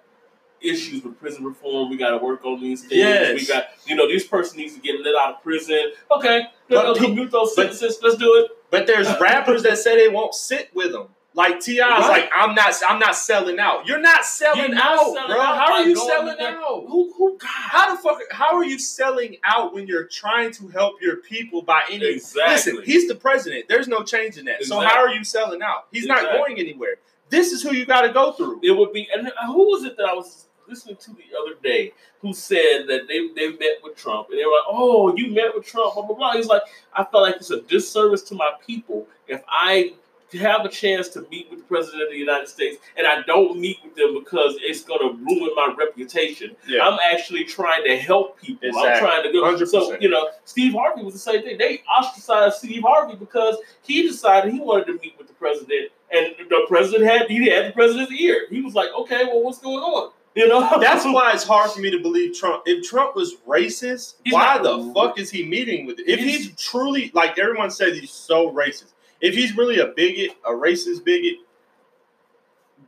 issues 0.61 1.03
with 1.03 1.19
prison 1.19 1.45
reform. 1.45 1.91
We 1.91 1.97
got 1.97 2.11
to 2.11 2.19
work 2.19 2.45
on 2.45 2.61
these 2.61 2.83
things. 2.83 2.93
Yes. 2.93 3.41
We 3.41 3.47
got, 3.47 3.69
you 3.87 3.97
know, 3.97 4.07
this 4.07 4.27
person 4.27 4.59
needs 4.59 4.75
to 4.75 4.81
get 4.81 5.01
let 5.01 5.15
out 5.15 5.37
of 5.37 5.43
prison. 5.43 5.93
Okay, 6.11 6.43
But 6.69 6.97
commute 6.99 7.31
those 7.31 7.55
but- 7.55 7.73
sentences. 7.75 7.99
Let's 8.03 8.17
do 8.17 8.35
it. 8.45 8.51
But 8.71 8.87
there's 8.87 9.09
rappers 9.21 9.63
that 9.65 9.79
say 9.79 9.97
they 9.97 10.09
won't 10.15 10.35
sit 10.35 10.71
with 10.75 10.93
them. 10.93 11.09
Like 11.33 11.61
Ti 11.61 11.75
is 11.75 11.81
Right. 11.81 12.01
like, 12.09 12.31
I'm 12.35 12.55
not, 12.57 12.75
I'm 12.89 12.99
not 12.99 13.15
selling 13.15 13.61
out. 13.61 13.87
You're 13.87 14.01
not 14.01 14.25
selling 14.25 14.61
You're 14.61 14.75
not 14.75 14.99
out, 14.99 15.15
selling 15.15 15.27
bro. 15.29 15.41
out 15.41 15.57
How 15.59 15.73
are 15.75 15.83
you 15.85 15.95
selling 15.97 16.37
out? 16.41 16.85
Who, 16.89 17.13
who, 17.17 17.39
God, 17.39 17.49
How 17.49 17.95
the 17.95 18.03
fuck? 18.03 18.19
How 18.33 18.57
are 18.57 18.65
you 18.65 18.79
selling 18.81 19.37
out 19.45 19.73
when 19.73 19.87
you're 19.87 20.07
trying 20.07 20.51
to 20.55 20.69
help 20.69 21.01
your 21.01 21.17
people 21.19 21.63
by 21.63 21.83
any? 21.89 22.05
Exactly. 22.05 22.73
Listen, 22.73 22.83
he's 22.85 23.07
the 23.07 23.15
president. 23.15 23.67
There's 23.69 23.87
no 23.87 24.03
change 24.03 24.39
in 24.39 24.45
that. 24.47 24.65
So 24.65 24.81
how 24.81 24.99
are 24.99 25.11
you 25.11 25.23
selling 25.23 25.63
out? 25.63 25.87
He's 25.93 26.07
not 26.07 26.33
going 26.33 26.59
anywhere. 26.59 26.97
This 27.29 27.53
is 27.53 27.63
who 27.63 27.73
you 27.75 27.87
got 27.87 28.01
to 28.03 28.13
go 28.13 28.33
through. 28.33 28.59
it 28.65 28.73
would 28.73 28.93
be 28.93 29.09
and 29.15 29.31
who 29.47 29.71
was 29.71 29.85
it 29.85 29.97
that 29.99 30.07
I 30.07 30.15
was 30.15 30.47
listening 30.67 30.97
to 30.97 31.11
the 31.13 31.23
other 31.41 31.55
day 31.63 31.93
who 32.21 32.33
said 32.35 32.87
that 32.89 33.03
they, 33.09 33.29
they 33.37 33.51
met 33.57 33.79
with 33.85 33.97
Trump 33.97 34.29
and 34.31 34.39
they 34.39 34.45
were 34.45 34.51
like, 34.51 34.65
Oh, 34.69 35.15
you 35.17 35.33
met 35.33 35.55
with 35.55 35.65
Trump, 35.65 35.95
blah 35.95 36.03
blah 36.05 36.17
blah. 36.17 36.33
He's 36.33 36.47
like, 36.47 36.63
I 36.93 37.05
felt 37.05 37.23
like 37.23 37.37
it's 37.37 37.51
a 37.53 37.61
disservice 37.63 38.23
to 38.25 38.35
my 38.35 38.51
people 38.67 39.07
if 39.29 39.43
I 39.49 39.93
have 40.39 40.65
a 40.65 40.69
chance 40.69 41.09
to 41.09 41.27
meet 41.31 41.51
with 41.51 41.61
the 41.61 41.65
president 41.67 42.03
of 42.05 42.11
the 42.11 42.17
United 42.17 42.49
States 42.49 42.79
and 42.97 43.07
I 43.07 43.23
don't 43.23 43.59
meet 43.59 43.79
with 43.85 43.95
them 43.97 44.15
because 44.15 44.57
it's 44.61 44.83
gonna 44.85 45.13
ruin 45.13 45.51
my 45.57 45.75
reputation. 45.77 46.55
Yeah. 46.67 46.87
I'm 46.87 46.99
actually 47.13 47.45
trying 47.45 47.85
to 47.85 47.97
help 47.97 48.41
people. 48.41 48.69
I'm 48.79 48.99
trying 48.99 49.23
to 49.25 49.33
go. 49.33 49.65
So 49.65 49.93
100%. 49.93 50.01
you 50.03 50.09
know, 50.09 50.29
Steve 50.45 50.73
Harvey 50.75 51.03
was 51.03 51.15
the 51.15 51.21
same 51.21 51.43
thing. 51.43 51.59
They 51.59 51.83
ostracized 51.99 52.57
Steve 52.57 52.83
Harvey 52.87 53.17
because 53.17 53.57
he 53.83 54.03
decided 54.03 54.53
he 54.53 54.61
wanted 54.61 54.87
to 54.87 54.93
meet 54.95 55.15
with 55.19 55.27
the 55.27 55.35
president, 55.35 55.91
and 56.13 56.35
the 56.49 56.65
president 56.69 57.11
had 57.11 57.29
he 57.29 57.49
had 57.49 57.67
the 57.69 57.73
president's 57.73 58.13
ear. 58.13 58.47
He 58.51 58.61
was 58.61 58.75
like, 58.75 58.89
"Okay, 58.97 59.25
well, 59.25 59.43
what's 59.43 59.59
going 59.59 59.83
on?" 59.83 60.13
You 60.37 60.47
know, 60.47 60.79
That's 60.81 61.05
why 61.07 61.33
it's 61.33 61.43
hard 61.45 61.73
for 61.73 61.81
me 61.81 61.91
to 61.91 61.99
believe 61.99 62.37
Trump. 62.39 62.63
If 62.67 62.89
Trump 62.89 63.17
was 63.17 63.35
racist, 63.49 64.15
He's 64.25 64.33
why 64.33 64.59
the 64.59 64.93
fuck 64.95 65.19
is 65.19 65.29
he 65.31 65.45
meeting 65.45 65.87
with? 65.87 65.99
It? 65.99 66.09
If 66.09 66.21
He's- 66.21 66.45
he's 66.45 66.57
truly 66.57 67.11
like 67.15 67.39
everyone 67.39 67.71
says, 67.71 67.99
he's 67.99 68.13
so 68.13 68.53
racist. 68.53 68.93
If 69.21 69.35
he's 69.35 69.57
really 69.57 69.79
a 69.81 69.87
bigot, 69.87 70.31
a 70.47 70.51
racist 70.51 71.05
bigot, 71.05 71.39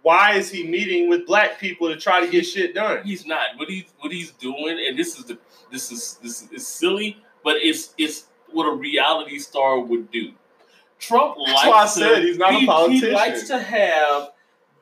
why 0.02 0.34
is 0.34 0.50
he 0.50 0.66
meeting 0.66 1.08
with 1.08 1.26
black 1.26 1.58
people 1.60 1.88
to 1.88 1.96
try 1.98 2.20
to 2.24 2.30
get 2.30 2.44
shit 2.44 2.74
done? 2.74 3.04
he's 3.04 3.26
not. 3.26 3.40
What 3.56 3.68
he's 3.68 3.84
what 4.00 4.12
he's 4.12 4.30
doing, 4.32 4.84
and 4.88 4.98
this 4.98 5.18
is 5.18 5.24
the 5.26 5.38
this 5.70 5.92
is 5.92 6.18
this 6.22 6.48
is 6.50 6.66
silly, 6.66 7.18
but 7.44 7.56
it's 7.58 7.94
it's 7.98 8.26
what 8.50 8.64
a 8.66 8.72
reality 8.72 9.38
star 9.38 9.78
would 9.80 10.10
do. 10.10 10.32
Trump 10.98 11.36
likes 11.38 11.62
That's 11.62 11.98
why 12.00 12.06
I 12.06 12.14
to, 12.14 12.20
he's 12.26 12.38
not 12.38 12.52
a 12.54 12.58
he- 12.58 12.66
politician. 12.66 13.08
He 13.08 13.14
likes 13.14 13.46
to 13.48 13.58
have 13.58 14.30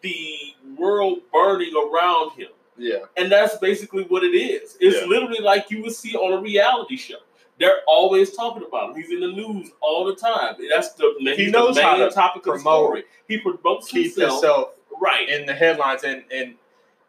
the 0.02 0.36
world 0.76 1.18
burning 1.32 1.72
around 1.74 2.32
him. 2.32 2.48
Yeah, 2.76 2.98
And 3.18 3.30
that's 3.30 3.58
basically 3.58 4.04
what 4.04 4.22
it 4.24 4.34
is. 4.34 4.76
It's 4.80 5.00
Yeah. 5.02 5.06
literally 5.06 5.40
like 5.42 5.70
you 5.70 5.82
would 5.82 5.92
see 5.92 6.14
on 6.14 6.32
a 6.32 6.40
reality 6.40 6.96
show. 6.96 7.16
They're 7.60 7.80
always 7.86 8.34
talking 8.34 8.64
about 8.66 8.90
him. 8.90 9.02
He's 9.02 9.10
in 9.12 9.20
the 9.20 9.32
news 9.32 9.70
all 9.80 10.04
the 10.04 10.16
time. 10.16 10.54
That's 10.70 10.94
the 10.94 11.34
He 11.36 11.50
knows 11.50 11.76
the 11.76 11.82
how 11.82 11.96
to 11.96 12.10
topic 12.10 12.46
of 12.46 12.54
promote, 12.54 12.62
story. 12.62 13.04
He 13.28 13.38
promotes 13.38 13.88
keep 13.88 14.06
himself 14.06 14.32
himself 14.32 14.68
right. 15.00 15.28
in 15.28 15.46
the 15.46 15.54
headlines 15.54 16.04
and 16.04 16.22
and 16.32 16.54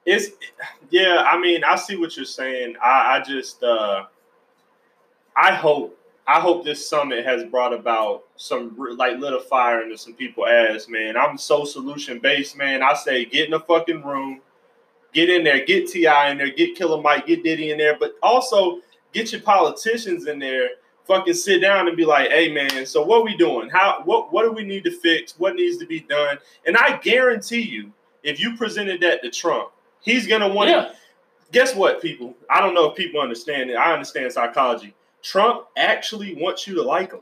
it's 0.05 0.31
yeah 0.89 1.23
i 1.27 1.39
mean 1.39 1.63
i 1.63 1.75
see 1.75 1.95
what 1.95 2.15
you're 2.15 2.25
saying 2.25 2.75
i 2.83 3.17
i 3.17 3.23
just 3.23 3.61
uh 3.63 4.03
i 5.35 5.53
hope 5.53 5.97
i 6.27 6.39
hope 6.39 6.63
this 6.63 6.87
summit 6.87 7.23
has 7.23 7.43
brought 7.45 7.73
about 7.73 8.23
some 8.35 8.75
like 8.97 9.19
lit 9.19 9.33
a 9.33 9.39
fire 9.39 9.83
into 9.83 9.97
some 9.97 10.13
people 10.13 10.47
ass 10.47 10.87
man 10.87 11.15
i'm 11.15 11.37
so 11.37 11.63
solution 11.63 12.19
based 12.19 12.57
man 12.57 12.81
i 12.81 12.93
say 12.93 13.25
get 13.25 13.45
in 13.45 13.51
the 13.51 13.59
fucking 13.59 14.03
room 14.03 14.41
get 15.13 15.29
in 15.29 15.43
there 15.43 15.63
get 15.65 15.87
ti 15.87 16.07
in 16.07 16.37
there 16.37 16.49
get 16.49 16.75
killer 16.75 17.01
mike 17.01 17.27
get 17.27 17.43
diddy 17.43 17.69
in 17.69 17.77
there 17.77 17.97
but 17.99 18.15
also 18.23 18.79
get 19.13 19.31
your 19.31 19.41
politicians 19.41 20.27
in 20.27 20.39
there 20.39 20.69
fucking 21.05 21.33
sit 21.33 21.59
down 21.59 21.87
and 21.87 21.97
be 21.97 22.05
like 22.05 22.29
hey 22.29 22.51
man 22.51 22.85
so 22.85 23.03
what 23.03 23.23
we 23.23 23.35
doing 23.35 23.69
how 23.69 24.01
what 24.05 24.31
what 24.31 24.43
do 24.43 24.51
we 24.51 24.63
need 24.63 24.83
to 24.83 24.91
fix 24.91 25.33
what 25.39 25.55
needs 25.55 25.77
to 25.77 25.85
be 25.85 25.99
done 26.01 26.37
and 26.65 26.77
i 26.77 26.97
guarantee 26.97 27.61
you 27.61 27.91
if 28.23 28.39
you 28.39 28.55
presented 28.55 29.01
that 29.01 29.21
to 29.23 29.29
Trump, 29.29 29.71
he's 30.01 30.27
gonna 30.27 30.47
want 30.47 30.69
to. 30.69 30.73
yeah. 30.73 30.91
Guess 31.51 31.75
what, 31.75 32.01
people? 32.01 32.33
I 32.49 32.61
don't 32.61 32.73
know 32.73 32.89
if 32.89 32.95
people 32.95 33.19
understand 33.19 33.69
it. 33.69 33.75
I 33.75 33.91
understand 33.91 34.31
psychology. 34.31 34.93
Trump 35.21 35.67
actually 35.75 36.33
wants 36.35 36.65
you 36.65 36.75
to 36.75 36.81
like 36.81 37.11
him. 37.11 37.19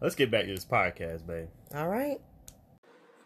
Let's 0.00 0.14
get 0.14 0.30
back 0.30 0.46
to 0.46 0.54
this 0.54 0.64
podcast, 0.64 1.26
babe. 1.26 1.48
all 1.74 1.88
right 1.88 2.18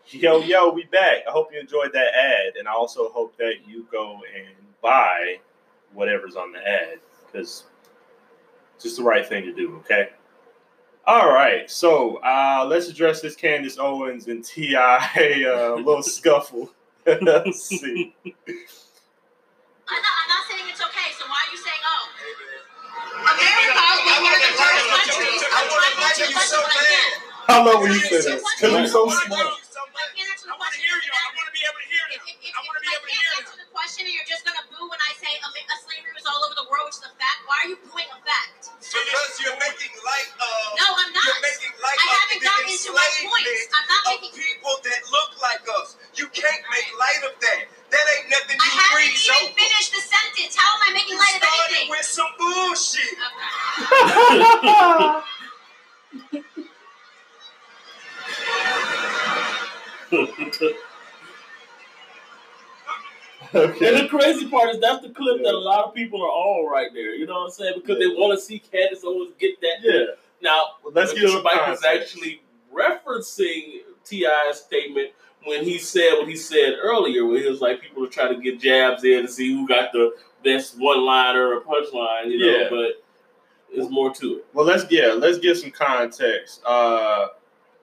Yo, 0.09 0.41
yo, 0.41 0.71
we 0.71 0.85
back. 0.85 1.19
I 1.29 1.31
hope 1.31 1.53
you 1.53 1.61
enjoyed 1.61 1.93
that 1.93 2.15
ad, 2.15 2.57
and 2.59 2.69
I 2.69 2.73
also 2.73 3.09
hope 3.11 3.37
that 3.39 3.67
you 3.67 3.87
go 3.91 4.21
and 4.37 4.55
buy 4.83 5.39
whatever's 5.95 6.37
on 6.37 6.53
the 6.53 6.59
ad 6.59 6.99
because 7.27 7.65
it's 8.75 8.85
just 8.85 8.97
the 8.97 9.03
right 9.03 9.27
thing 9.27 9.45
to 9.45 9.55
do. 9.55 9.77
Okay. 9.77 10.11
All 11.07 11.33
right, 11.33 11.69
so 11.71 12.17
uh, 12.17 12.65
let's 12.69 12.89
address 12.89 13.21
this 13.21 13.35
Candace 13.35 13.79
Owens 13.79 14.29
and 14.29 14.45
Ti 14.45 14.77
uh, 14.77 15.75
little 15.77 16.03
scuffle. 16.03 16.71
let's 17.07 17.65
see. 17.65 18.15
I'm 18.25 18.33
not, 18.33 18.55
I'm 19.89 20.29
not 20.29 20.47
saying 20.49 20.67
it's 20.69 20.81
okay, 20.81 21.11
so 21.19 21.27
why 21.27 21.43
are 21.43 21.51
you 21.51 21.59
saying, 21.59 21.83
oh? 21.85 22.09
America 23.23 23.75
was 23.75 24.21
one 24.23 24.35
of 24.35 24.41
the 24.41 24.53
first 24.61 24.83
countries 24.93 25.43
I 25.51 25.67
wanna 25.71 25.91
try 25.97 26.27
you 26.29 26.41
so 26.47 26.61
bad. 26.61 27.23
How 27.47 27.67
long 27.67 27.83
will 27.83 27.89
you 27.89 28.01
say 28.01 28.21
that? 28.31 28.41
Because 28.57 28.73
you're 28.73 28.87
so 28.87 29.09
smart. 29.09 29.62
If, 32.13 32.21
if, 32.29 32.37
if, 32.45 32.53
I 32.53 32.61
want 32.69 32.77
to 32.77 32.85
be 32.85 32.93
if 32.93 33.01
able 33.01 33.09
to 33.09 33.09
I 33.09 33.17
hear 33.17 33.25
can't 33.25 33.33
them. 33.33 33.49
answer 33.49 33.57
the 33.65 33.71
question 33.73 34.05
and 34.05 34.13
you're 34.13 34.29
just 34.29 34.45
gonna 34.45 34.61
boo 34.69 34.85
when 34.93 35.01
I 35.01 35.17
say 35.17 35.33
a, 35.33 35.49
a 35.49 35.77
slavery 35.81 36.13
was 36.13 36.29
all 36.29 36.45
over 36.45 36.53
the 36.61 36.69
world, 36.69 36.93
which 36.93 37.01
is 37.01 37.09
a 37.09 37.13
fact, 37.17 37.41
why 37.49 37.57
are 37.65 37.69
you 37.73 37.81
booing 37.89 38.05
a 38.13 38.21
fact? 38.21 38.69
Because 38.85 39.33
you're 39.41 39.57
making 39.57 39.97
light 40.05 40.29
of. 40.37 40.77
No, 40.77 40.93
I'm 40.93 41.09
not. 41.17 41.25
You're 41.25 41.41
making 41.49 41.73
light 41.81 41.97
I 41.97 42.05
of 42.05 42.13
haven't 42.21 42.45
the 42.45 42.53
gotten 42.53 42.69
into 42.69 42.93
my 42.93 43.09
points. 43.25 43.49
enslavement 43.49 43.73
I'm 43.73 43.89
not 43.89 44.03
making. 44.13 44.33
people 44.37 44.75
that 44.85 45.01
look 45.09 45.31
like 45.41 45.65
us. 45.81 45.97
You 46.21 46.29
can't 46.37 46.65
make 46.69 46.89
light 47.01 47.23
of 47.25 47.33
that. 47.41 47.63
That 47.89 48.05
ain't 48.21 48.29
nothing 48.29 48.61
I 48.61 48.69
you 48.69 48.77
haven't 48.77 49.17
even 49.17 49.57
finished 49.57 49.93
the 49.97 50.05
sentence. 50.05 50.53
How 50.57 50.69
am 50.77 50.85
I 50.85 50.91
making 50.93 51.17
You 51.17 51.25
light 51.25 51.41
of 51.41 51.49
started 51.49 51.73
anything? 51.73 51.89
with 51.97 52.05
some 52.07 52.29
bullshit. 52.37 53.17
Okay. 53.17 53.49
Okay. 63.55 63.89
And 63.89 64.05
the 64.05 64.09
crazy 64.09 64.49
part 64.49 64.71
is 64.71 64.81
that's 64.81 65.03
the 65.03 65.11
clip 65.11 65.43
that 65.43 65.53
a 65.55 65.59
lot 65.59 65.85
of 65.85 65.95
people 65.95 66.23
are 66.23 66.29
on 66.29 66.71
right 66.73 66.89
there. 66.95 67.15
You 67.15 67.27
know 67.27 67.35
what 67.41 67.45
I'm 67.47 67.51
saying? 67.51 67.75
Because 67.77 67.99
they 67.99 68.07
want 68.07 68.39
to 68.39 68.45
see 68.45 68.59
Candace 68.59 69.03
Owens 69.05 69.33
get 69.39 69.61
that. 69.61 69.77
Yeah. 69.83 70.05
Now, 70.43 70.63
Well, 70.83 70.93
let's 70.95 71.13
get 71.13 71.25
Mike 71.45 71.53
context. 71.55 71.85
actually 71.85 72.43
referencing 72.75 73.81
T.I.'s 74.05 74.61
statement 74.61 75.11
when 75.45 75.65
he 75.65 75.79
said 75.79 76.15
what 76.15 76.29
he 76.29 76.37
said 76.37 76.75
earlier, 76.81 77.27
where 77.27 77.41
he 77.43 77.49
was 77.49 77.61
like, 77.61 77.81
people 77.81 78.05
are 78.05 78.09
trying 78.09 78.35
to 78.35 78.41
get 78.41 78.61
jabs 78.61 79.05
in 79.05 79.23
to 79.23 79.29
see 79.29 79.53
who 79.53 79.67
got 79.67 79.93
the 79.93 80.15
best 80.45 80.79
one 80.79 81.01
liner 81.05 81.55
or 81.55 81.61
punchline, 81.61 82.27
you 82.31 82.39
know, 82.39 82.47
Yeah. 82.59 82.69
but 82.71 83.05
there's 83.75 83.91
more 83.91 84.13
to 84.15 84.37
it. 84.39 84.47
Well, 84.53 84.65
let's 84.67 84.85
yeah, 84.91 85.09
let's 85.17 85.39
get 85.39 85.57
some 85.57 85.71
context. 85.71 86.63
Uh, 86.65 87.29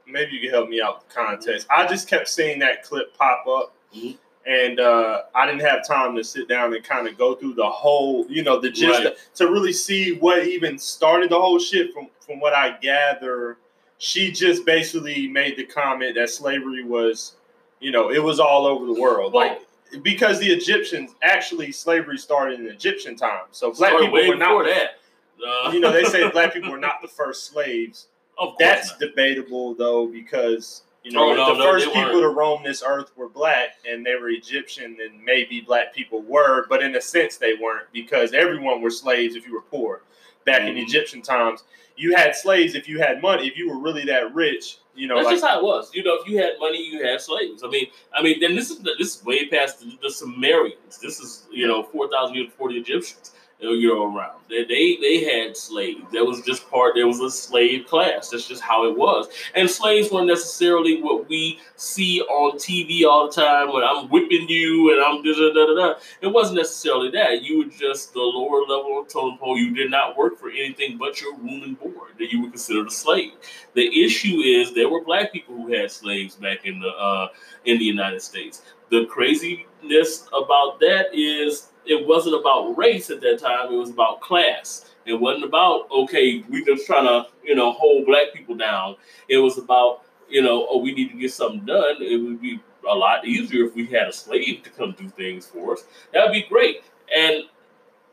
maybe 0.07 0.31
you 0.33 0.39
can 0.41 0.49
help 0.51 0.69
me 0.69 0.81
out 0.81 0.99
with 0.99 1.09
the 1.09 1.15
context. 1.15 1.67
I 1.69 1.85
just 1.87 2.07
kept 2.07 2.27
seeing 2.27 2.59
that 2.59 2.83
clip 2.83 3.17
pop 3.17 3.45
up, 3.47 3.73
Mhm. 3.95 4.17
And 4.45 4.79
uh, 4.79 5.23
I 5.35 5.45
didn't 5.45 5.61
have 5.67 5.85
time 5.87 6.15
to 6.15 6.23
sit 6.23 6.47
down 6.47 6.73
and 6.73 6.83
kind 6.83 7.07
of 7.07 7.17
go 7.17 7.35
through 7.35 7.53
the 7.55 7.69
whole, 7.69 8.25
you 8.29 8.43
know, 8.43 8.59
the 8.59 8.69
gist 8.71 9.03
Right. 9.03 9.15
to 9.35 9.47
really 9.51 9.73
see 9.73 10.13
what 10.13 10.47
even 10.47 10.77
started 10.79 11.29
the 11.31 11.39
whole 11.39 11.59
shit. 11.59 11.93
From 11.93 12.07
from 12.25 12.39
what 12.39 12.53
I 12.53 12.77
gather, 12.77 13.57
she 13.97 14.31
just 14.31 14.65
basically 14.65 15.27
made 15.27 15.57
the 15.57 15.65
comment 15.65 16.15
that 16.15 16.29
slavery 16.29 16.83
was, 16.83 17.35
you 17.79 17.91
know, 17.91 18.11
it 18.11 18.23
was 18.23 18.39
all 18.39 18.65
over 18.67 18.85
the 18.85 18.93
world, 18.99 19.33
Well- 19.33 19.47
like. 19.47 19.61
Because 20.03 20.39
the 20.39 20.45
Egyptians 20.51 21.15
actually 21.23 21.71
slavery 21.71 22.19
started 22.19 22.59
in 22.59 22.67
Egyptian 22.67 23.15
times, 23.15 23.47
so 23.53 23.71
black 23.73 23.97
people 23.97 24.11
were 24.27 24.35
not. 24.35 24.63
that. 24.65 24.99
Uh, 25.43 25.71
You 25.71 25.79
know, 25.79 25.91
they 25.91 26.03
say 26.03 26.29
black 26.31 26.53
people 26.53 26.69
were 26.69 26.77
not 26.77 27.01
the 27.01 27.07
first 27.07 27.45
slaves. 27.45 28.05
of 28.37 28.49
course 28.49 28.57
That's 28.59 28.91
not. 28.91 28.99
debatable 28.99 29.73
though, 29.73 30.05
because 30.05 30.83
you 31.03 31.11
know 31.11 31.29
Oh, 31.31 31.33
no, 31.35 31.53
the 31.53 31.59
no, 31.63 31.71
first 31.71 31.85
people 31.85 32.01
weren't. 32.01 32.21
to 32.21 32.29
roam 32.29 32.63
this 32.63 32.83
earth 32.85 33.11
were 33.15 33.29
black, 33.29 33.77
and 33.89 34.05
they 34.05 34.15
were 34.15 34.29
Egyptian, 34.29 34.97
and 35.01 35.23
maybe 35.23 35.61
black 35.61 35.93
people 35.93 36.21
were, 36.21 36.65
but 36.67 36.81
in 36.83 36.95
a 36.95 37.01
sense 37.01 37.37
they 37.37 37.53
weren't 37.55 37.91
because 37.93 38.33
everyone 38.33 38.81
were 38.81 38.89
slaves 38.91 39.35
if 39.35 39.45
you 39.47 39.53
were 39.53 39.61
poor. 39.61 40.01
Back 40.45 40.61
in 40.61 40.75
Mhm. 40.75 40.83
Egyptian 40.83 41.21
times, 41.21 41.63
you 41.95 42.15
had 42.15 42.35
slaves 42.35 42.73
if 42.75 42.87
you 42.87 42.99
had 42.99 43.21
money. 43.21 43.45
If 43.47 43.57
you 43.57 43.69
were 43.69 43.77
really 43.77 44.03
that 44.05 44.33
rich, 44.33 44.77
you 44.95 45.05
know, 45.07 45.15
That's 45.15 45.25
like 45.27 45.35
just 45.35 45.45
how 45.45 45.59
it 45.59 45.63
was. 45.63 45.93
You 45.93 46.03
know, 46.03 46.15
if 46.15 46.27
you 46.27 46.37
had 46.37 46.53
money, 46.59 46.81
you 46.81 47.03
had 47.05 47.19
slaves. 47.21 47.61
I 47.63 47.67
mean, 47.67 47.87
I 48.13 48.21
mean, 48.21 48.39
then 48.39 48.55
this 48.55 48.69
is 48.69 48.79
this 48.97 49.17
is 49.17 49.23
way 49.25 49.47
past 49.47 49.79
the, 49.81 49.97
the 50.01 50.09
Sumerians. 50.09 50.97
This 50.97 51.19
is 51.19 51.45
you 51.51 51.67
know 51.67 51.83
four 51.83 52.09
thousand 52.09 52.35
years 52.35 52.47
before 52.47 52.69
the 52.71 52.77
Egyptians. 52.77 53.31
Know, 53.61 54.15
around 54.15 54.39
they, 54.49 54.63
they 54.63 54.97
they 55.01 55.23
had 55.23 55.57
slaves. 55.57 56.01
That 56.13 56.25
was 56.25 56.41
just 56.41 56.69
part. 56.69 56.95
There 56.95 57.07
was 57.07 57.19
a 57.19 57.29
slave 57.29 57.87
class. 57.87 58.29
That's 58.29 58.47
just 58.47 58.61
how 58.61 58.87
it 58.87 58.97
was. 58.97 59.27
And 59.53 59.69
slaves 59.69 60.11
weren't 60.11 60.27
necessarily 60.27 61.01
what 61.01 61.27
we 61.27 61.59
see 61.75 62.21
on 62.21 62.57
TV 62.57 63.03
all 63.03 63.27
the 63.27 63.33
time. 63.33 63.73
When 63.73 63.83
I'm 63.83 64.07
whipping 64.07 64.47
you 64.47 64.93
and 64.93 65.03
I'm 65.03 65.21
da 65.23 65.33
da 65.33 65.53
da 65.53 65.65
da 65.65 65.75
da. 65.75 65.99
It 66.21 66.27
wasn't 66.27 66.57
necessarily 66.57 67.11
that. 67.11 67.43
You 67.43 67.59
were 67.59 67.71
just 67.71 68.13
the 68.13 68.21
lower 68.21 68.61
level 68.61 69.01
of 69.01 69.09
totem 69.09 69.37
pole. 69.37 69.57
You 69.57 69.75
did 69.75 69.91
not 69.91 70.17
work 70.17 70.39
for 70.39 70.49
anything 70.49 70.97
but 70.97 71.19
your 71.21 71.35
room 71.35 71.63
and 71.63 71.77
board. 71.77 72.13
That 72.17 72.31
you 72.31 72.43
were 72.43 72.49
considered 72.49 72.87
a 72.87 72.91
slave. 72.91 73.33
The 73.73 74.03
issue 74.03 74.37
is 74.37 74.73
there 74.73 74.89
were 74.89 75.03
black 75.03 75.33
people 75.33 75.55
who 75.55 75.73
had 75.73 75.91
slaves 75.91 76.35
back 76.35 76.65
in 76.65 76.79
the 76.79 76.89
uh, 76.89 77.27
in 77.65 77.77
the 77.77 77.85
United 77.85 78.21
States. 78.21 78.61
The 78.89 79.05
craziness 79.05 80.27
about 80.33 80.79
that 80.79 81.07
is 81.13 81.67
it 81.85 82.07
wasn't 82.07 82.35
about 82.35 82.77
race 82.77 83.09
at 83.09 83.21
that 83.21 83.39
time. 83.39 83.73
It 83.73 83.77
was 83.77 83.89
about 83.89 84.21
class. 84.21 84.89
It 85.05 85.13
wasn't 85.13 85.45
about 85.45 85.89
okay, 85.91 86.43
we 86.49 86.63
just 86.63 86.85
trying 86.85 87.05
to 87.05 87.27
you 87.43 87.55
know 87.55 87.71
hold 87.71 88.05
black 88.05 88.33
people 88.33 88.55
down. 88.55 88.95
It 89.27 89.37
was 89.37 89.57
about 89.57 90.03
you 90.29 90.41
know 90.41 90.67
oh 90.69 90.77
we 90.77 90.93
need 90.93 91.11
to 91.11 91.17
get 91.17 91.33
something 91.33 91.65
done. 91.65 91.95
It 92.01 92.17
would 92.17 92.41
be 92.41 92.59
a 92.89 92.95
lot 92.95 93.25
easier 93.25 93.65
if 93.65 93.75
we 93.75 93.85
had 93.87 94.07
a 94.07 94.13
slave 94.13 94.63
to 94.63 94.69
come 94.69 94.95
do 94.97 95.09
things 95.09 95.47
for 95.47 95.73
us. 95.73 95.83
That 96.13 96.25
would 96.25 96.33
be 96.33 96.45
great. 96.47 96.83
And 97.15 97.43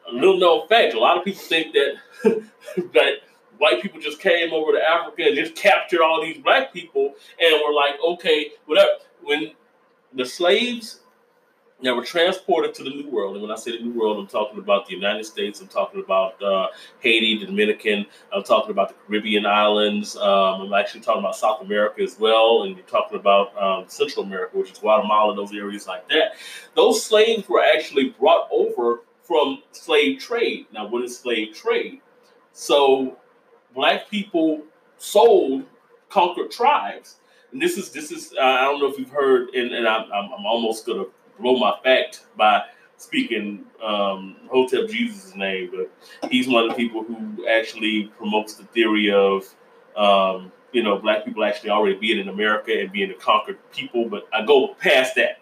a 0.08 0.12
little 0.12 0.38
known 0.38 0.68
fact, 0.68 0.94
a 0.94 1.00
lot 1.00 1.18
of 1.18 1.24
people 1.24 1.40
think 1.40 1.74
that 1.74 2.42
that 2.94 3.12
white 3.58 3.82
people 3.82 4.00
just 4.00 4.20
came 4.20 4.52
over 4.52 4.72
to 4.72 4.82
Africa 4.82 5.22
and 5.24 5.36
just 5.36 5.54
captured 5.54 6.00
all 6.02 6.22
these 6.22 6.38
black 6.38 6.72
people 6.72 7.14
and 7.40 7.60
were 7.66 7.74
like, 7.74 7.94
okay, 8.04 8.52
whatever. 8.66 8.90
When 9.22 9.52
the 10.12 10.24
slaves 10.24 11.00
that 11.82 11.94
were 11.94 12.04
transported 12.04 12.72
to 12.74 12.84
the 12.84 12.90
New 12.90 13.10
World, 13.10 13.34
and 13.34 13.42
when 13.42 13.50
I 13.50 13.56
say 13.56 13.76
the 13.76 13.84
New 13.84 13.98
World, 13.98 14.18
I'm 14.18 14.26
talking 14.26 14.58
about 14.58 14.86
the 14.86 14.94
United 14.94 15.24
States, 15.24 15.60
I'm 15.60 15.68
talking 15.68 16.00
about 16.00 16.42
uh, 16.42 16.68
Haiti, 17.00 17.38
the 17.38 17.46
Dominican, 17.46 18.06
I'm 18.32 18.42
talking 18.44 18.70
about 18.70 18.88
the 18.88 18.94
Caribbean 19.06 19.44
islands, 19.44 20.16
um, 20.16 20.62
I'm 20.62 20.72
actually 20.72 21.02
talking 21.02 21.20
about 21.20 21.36
South 21.36 21.60
America 21.60 22.02
as 22.02 22.18
well, 22.18 22.62
and 22.62 22.76
you're 22.76 22.86
talking 22.86 23.18
about 23.18 23.54
um, 23.62 23.84
Central 23.88 24.24
America, 24.24 24.56
which 24.56 24.72
is 24.72 24.78
Guatemala, 24.78 25.36
those 25.36 25.52
areas 25.52 25.86
like 25.86 26.08
that. 26.08 26.36
Those 26.74 27.04
slaves 27.04 27.46
were 27.46 27.62
actually 27.62 28.10
brought 28.10 28.48
over 28.50 29.02
from 29.22 29.62
slave 29.72 30.18
trade. 30.18 30.66
Now, 30.72 30.86
what 30.86 31.02
is 31.04 31.18
slave 31.18 31.54
trade? 31.54 32.00
So, 32.52 33.18
black 33.74 34.08
people 34.08 34.62
sold 34.96 35.64
conquered 36.08 36.50
tribes, 36.50 37.16
and 37.52 37.60
this 37.60 37.76
is 37.76 37.90
this 37.90 38.10
is 38.10 38.32
uh, 38.32 38.40
I 38.40 38.62
don't 38.62 38.80
know 38.80 38.90
if 38.90 38.98
you've 38.98 39.10
heard, 39.10 39.50
and, 39.50 39.72
and 39.72 39.86
I'm, 39.86 40.10
I'm 40.12 40.32
I'm 40.32 40.46
almost 40.46 40.86
gonna 40.86 41.04
blow 41.38 41.58
my 41.58 41.74
fact 41.82 42.24
by 42.36 42.62
speaking 42.96 43.64
um, 43.82 44.36
Hotep 44.50 44.88
Jesus' 44.88 45.34
name, 45.34 45.70
but 45.74 46.30
he's 46.30 46.48
one 46.48 46.64
of 46.64 46.70
the 46.70 46.76
people 46.76 47.04
who 47.04 47.46
actually 47.48 48.04
promotes 48.16 48.54
the 48.54 48.64
theory 48.64 49.10
of 49.12 49.46
um, 49.96 50.52
you 50.72 50.82
know 50.82 50.98
black 50.98 51.24
people 51.24 51.44
actually 51.44 51.70
already 51.70 51.96
being 51.96 52.18
in 52.18 52.28
America 52.28 52.72
and 52.78 52.92
being 52.92 53.10
a 53.10 53.14
conquered 53.14 53.58
people. 53.70 54.08
But 54.08 54.26
I 54.32 54.44
go 54.44 54.74
past 54.74 55.14
that. 55.16 55.40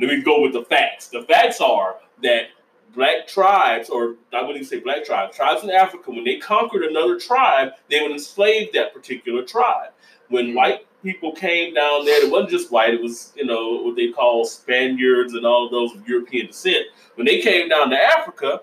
Let 0.00 0.08
me 0.10 0.22
go 0.22 0.40
with 0.40 0.52
the 0.52 0.64
facts. 0.64 1.08
The 1.08 1.22
facts 1.22 1.60
are 1.60 1.96
that 2.22 2.46
black 2.94 3.26
tribes, 3.26 3.90
or 3.90 4.16
I 4.32 4.40
wouldn't 4.40 4.56
even 4.56 4.64
say 4.66 4.80
black 4.80 5.04
tribes, 5.04 5.36
tribes 5.36 5.62
in 5.64 5.70
Africa, 5.70 6.10
when 6.10 6.24
they 6.24 6.38
conquered 6.38 6.82
another 6.82 7.18
tribe, 7.18 7.72
they 7.90 8.00
would 8.00 8.12
enslave 8.12 8.72
that 8.72 8.94
particular 8.94 9.42
tribe. 9.42 9.90
When 10.28 10.54
white 10.54 10.86
people 11.02 11.32
came 11.32 11.74
down 11.74 12.04
there, 12.04 12.24
it 12.24 12.30
wasn't 12.30 12.50
just 12.50 12.70
white, 12.70 12.94
it 12.94 13.02
was, 13.02 13.32
you 13.36 13.44
know, 13.44 13.82
what 13.82 13.96
they 13.96 14.08
call 14.08 14.44
Spaniards 14.44 15.34
and 15.34 15.44
all 15.44 15.68
those 15.68 15.94
of 15.94 16.08
European 16.08 16.46
descent. 16.46 16.86
When 17.16 17.26
they 17.26 17.40
came 17.40 17.68
down 17.68 17.90
to 17.90 17.96
Africa, 17.96 18.62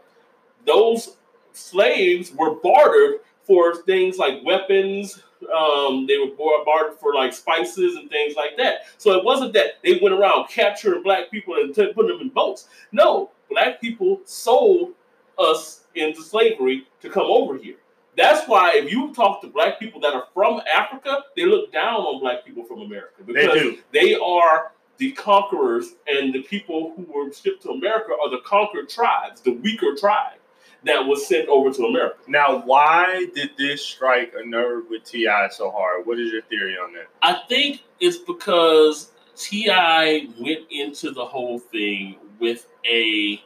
those 0.65 1.17
slaves 1.53 2.31
were 2.33 2.55
bartered 2.55 3.21
for 3.43 3.75
things 3.83 4.17
like 4.17 4.43
weapons. 4.45 5.21
Um, 5.55 6.05
they 6.05 6.17
were 6.17 6.35
bartered 6.65 6.99
for 6.99 7.13
like 7.13 7.33
spices 7.33 7.95
and 7.95 8.09
things 8.09 8.35
like 8.35 8.57
that. 8.57 8.81
So 8.97 9.17
it 9.17 9.23
wasn't 9.23 9.53
that 9.53 9.81
they 9.83 9.99
went 10.01 10.15
around 10.15 10.49
capturing 10.49 11.03
black 11.03 11.31
people 11.31 11.55
and 11.55 11.73
t- 11.73 11.93
putting 11.93 12.11
them 12.11 12.21
in 12.21 12.29
boats. 12.29 12.67
No, 12.91 13.31
black 13.49 13.81
people 13.81 14.21
sold 14.25 14.93
us 15.37 15.85
into 15.95 16.21
slavery 16.21 16.85
to 17.01 17.09
come 17.09 17.25
over 17.25 17.57
here. 17.57 17.77
That's 18.19 18.45
why 18.49 18.73
if 18.75 18.91
you 18.91 19.13
talk 19.13 19.39
to 19.41 19.47
black 19.47 19.79
people 19.79 20.01
that 20.01 20.13
are 20.13 20.25
from 20.33 20.61
Africa, 20.75 21.23
they 21.37 21.45
look 21.45 21.71
down 21.71 22.01
on 22.01 22.19
black 22.19 22.45
people 22.45 22.65
from 22.65 22.81
America 22.81 23.23
they 23.25 23.33
because 23.33 23.61
do. 23.61 23.77
they 23.93 24.15
are 24.15 24.73
the 24.97 25.13
conquerors, 25.13 25.93
and 26.05 26.33
the 26.33 26.43
people 26.43 26.93
who 26.97 27.03
were 27.03 27.31
shipped 27.31 27.63
to 27.63 27.69
America 27.69 28.11
are 28.21 28.29
the 28.29 28.41
conquered 28.45 28.89
tribes, 28.89 29.39
the 29.39 29.53
weaker 29.53 29.95
tribe 29.97 30.37
that 30.83 30.99
was 31.05 31.25
sent 31.25 31.47
over 31.47 31.71
to 31.71 31.85
America. 31.85 32.17
Now, 32.27 32.61
why 32.65 33.27
did 33.33 33.51
this 33.57 33.81
strike 33.81 34.33
a 34.37 34.45
nerve 34.45 34.85
with 34.89 35.05
T.I. 35.05 35.47
so 35.49 35.71
hard? 35.71 36.05
What 36.05 36.19
is 36.19 36.33
your 36.33 36.41
theory 36.43 36.75
on 36.75 36.91
that? 36.93 37.07
I 37.21 37.41
think 37.47 37.83
it's 38.01 38.17
because 38.17 39.11
T.I. 39.37 40.27
went 40.37 40.65
into 40.69 41.11
the 41.11 41.25
whole 41.25 41.59
thing 41.59 42.17
with 42.41 42.67
a 42.85 43.41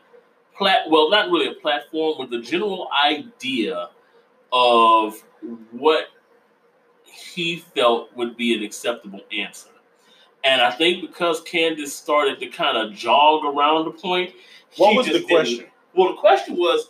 plat 0.58 0.90
well, 0.90 1.12
not 1.12 1.30
really 1.30 1.48
a 1.48 1.54
platform, 1.62 2.16
with 2.18 2.32
the 2.32 2.42
general 2.42 2.90
idea 3.06 3.90
of 4.54 5.22
what 5.72 6.06
he 7.04 7.58
felt 7.76 8.16
would 8.16 8.38
be 8.38 8.56
an 8.56 8.64
acceptable 8.64 9.22
answer. 9.32 9.70
And 10.44 10.62
I 10.62 10.72
think 10.72 11.02
because 11.02 11.42
Candace 11.42 11.94
started 11.96 12.40
to 12.40 12.48
kind 12.48 12.78
of 12.78 12.94
jog 12.94 13.44
around 13.46 13.86
the 13.86 13.92
point, 13.92 14.34
What 14.78 14.96
was 14.96 15.08
the 15.08 15.22
question? 15.24 15.66
Well, 15.96 16.10
the 16.10 16.20
question 16.20 16.56
was, 16.56 16.90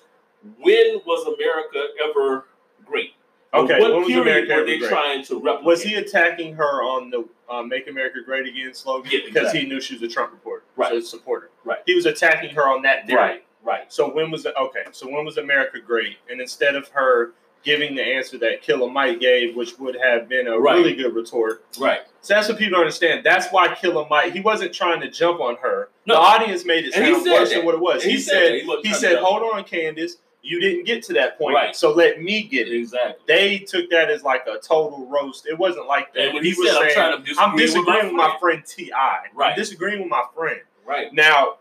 when 0.59 0.99
was 1.05 1.25
America 1.27 1.87
ever 2.09 2.45
great? 2.85 3.11
Okay, 3.53 3.79
what 3.79 3.91
when 3.91 3.99
was 4.01 4.07
period 4.07 4.21
America 4.23 4.47
were 4.53 4.53
ever 4.61 4.65
they 4.65 4.77
great? 4.79 4.89
trying 4.89 5.23
to 5.25 5.35
replicate? 5.35 5.65
Was 5.65 5.83
he 5.83 5.95
attacking 5.95 6.55
her 6.55 6.81
on 6.83 7.11
the 7.11 7.27
uh, 7.49 7.61
"Make 7.61 7.87
America 7.87 8.17
Great 8.25 8.47
Again" 8.47 8.73
slogan 8.73 9.11
Yeah, 9.11 9.19
because 9.25 9.35
exactly. 9.49 9.59
he 9.61 9.67
knew 9.67 9.79
she 9.79 9.93
was 9.93 10.01
a 10.03 10.07
Trump 10.07 10.31
reporter, 10.31 10.63
Right. 10.75 10.89
so 10.89 10.99
supporter? 11.01 11.51
Right. 11.63 11.79
He 11.85 11.93
was 11.93 12.05
attacking 12.07 12.55
her 12.55 12.63
on 12.67 12.81
that 12.81 13.05
theory. 13.05 13.19
right, 13.19 13.45
right. 13.63 13.93
So 13.93 14.09
when 14.11 14.31
was 14.31 14.45
it? 14.47 14.55
Okay, 14.59 14.85
so 14.91 15.07
when 15.07 15.23
was 15.23 15.37
America 15.37 15.79
great? 15.79 16.17
And 16.31 16.41
instead 16.41 16.75
of 16.75 16.87
her 16.89 17.33
giving 17.63 17.95
the 17.95 18.03
answer 18.03 18.37
that 18.39 18.61
Killer 18.61 18.89
Mike 18.89 19.19
gave, 19.19 19.55
which 19.55 19.77
would 19.79 19.95
have 20.01 20.27
been 20.27 20.47
a 20.47 20.59
Right. 20.59 20.75
really 20.77 20.93
good 20.95 21.15
retort, 21.15 21.63
Right. 21.79 22.01
so 22.21 22.33
that's 22.33 22.49
what 22.49 22.57
people 22.57 22.71
don't 22.71 22.81
understand. 22.81 23.23
That's 23.23 23.47
why 23.51 23.73
Killer 23.75 24.05
Mike 24.09 24.33
he 24.33 24.41
wasn't 24.41 24.73
trying 24.73 25.01
to 25.01 25.09
jump 25.09 25.39
on 25.39 25.55
her. 25.57 25.89
No. 26.05 26.15
The 26.15 26.19
audience 26.19 26.65
made 26.65 26.85
it 26.85 26.93
he 26.93 27.13
sound 27.13 27.25
worse 27.25 27.53
than 27.53 27.65
what 27.65 27.75
it 27.75 27.79
was. 27.81 28.03
He, 28.03 28.11
he 28.11 28.17
said 28.17 28.33
said. 28.33 28.53
He 28.83 28.87
he 28.89 28.93
said, 28.93 29.17
"Hold 29.19 29.43
on, 29.53 29.63
Candace, 29.63 30.17
you 30.41 30.59
didn't 30.59 30.83
get 30.83 31.03
to 31.03 31.13
that 31.13 31.37
point, 31.37 31.55
Right. 31.55 31.75
so 31.75 31.91
let 31.93 32.21
me 32.21 32.43
get 32.43 32.67
it." 32.67 32.75
Exactly. 32.75 33.23
They 33.27 33.59
took 33.59 33.89
that 33.91 34.09
as 34.11 34.23
like 34.23 34.45
a 34.47 34.57
total 34.59 35.05
roast. 35.07 35.47
It 35.47 35.57
wasn't 35.57 35.87
like 35.87 36.13
that. 36.13 36.25
And 36.25 36.33
when 36.33 36.43
he, 36.43 36.51
said, 36.53 36.75
"I'm 36.75 36.91
trying 36.91 37.17
to 37.17 37.23
disagree, 37.23 37.43
I'm 37.45 37.55
disagreeing 37.57 38.05
with 38.07 38.13
my 38.15 38.35
friend," 38.39 38.63
Ti. 38.65 38.91
Right. 39.33 39.51
I'm 39.51 39.55
disagreeing 39.57 39.99
with 40.01 40.09
my 40.09 40.23
friend. 40.35 40.59
right, 40.85 41.13
Now, 41.13 41.59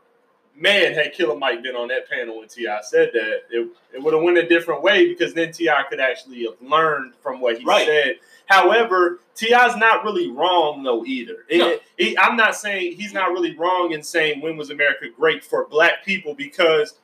man, 0.63 0.95
had 0.95 1.13
Killer 1.13 1.37
Mike 1.37 1.63
been 1.63 1.75
on 1.75 1.89
that 1.89 2.09
panel 2.09 2.39
when 2.39 2.49
T.I. 2.49 2.81
said 2.83 3.11
that, 3.13 3.43
it, 3.51 3.69
it 3.93 4.03
would 4.03 4.15
have 4.15 4.23
went 4.23 4.39
a 4.39 4.47
different 4.49 4.83
way 4.83 5.09
because 5.09 5.35
then 5.35 5.53
T.I. 5.53 5.83
could 5.91 5.99
actually 6.01 6.45
have 6.45 6.55
learned 6.63 7.15
from 7.21 7.41
what 7.41 7.59
he 7.59 7.65
Right. 7.65 7.87
said. 7.87 8.15
However, 8.47 9.21
T.I.'s 9.35 9.77
not 9.77 10.05
really 10.05 10.31
wrong 10.31 10.83
though 10.85 11.05
either. 11.05 11.45
It- 11.49 11.59
No. 11.59 11.79
he- 11.99 12.17
I'm 12.17 12.37
not 12.37 12.55
saying 12.55 12.93
he's 12.97 13.13
not 13.13 13.33
really 13.33 13.57
wrong 13.57 13.93
in 13.93 14.03
saying 14.03 14.41
when 14.41 14.57
was 14.57 14.71
America 14.71 15.07
great 15.15 15.45
for 15.45 15.67
Black 15.69 16.05
people 16.05 16.35
because. 16.35 16.95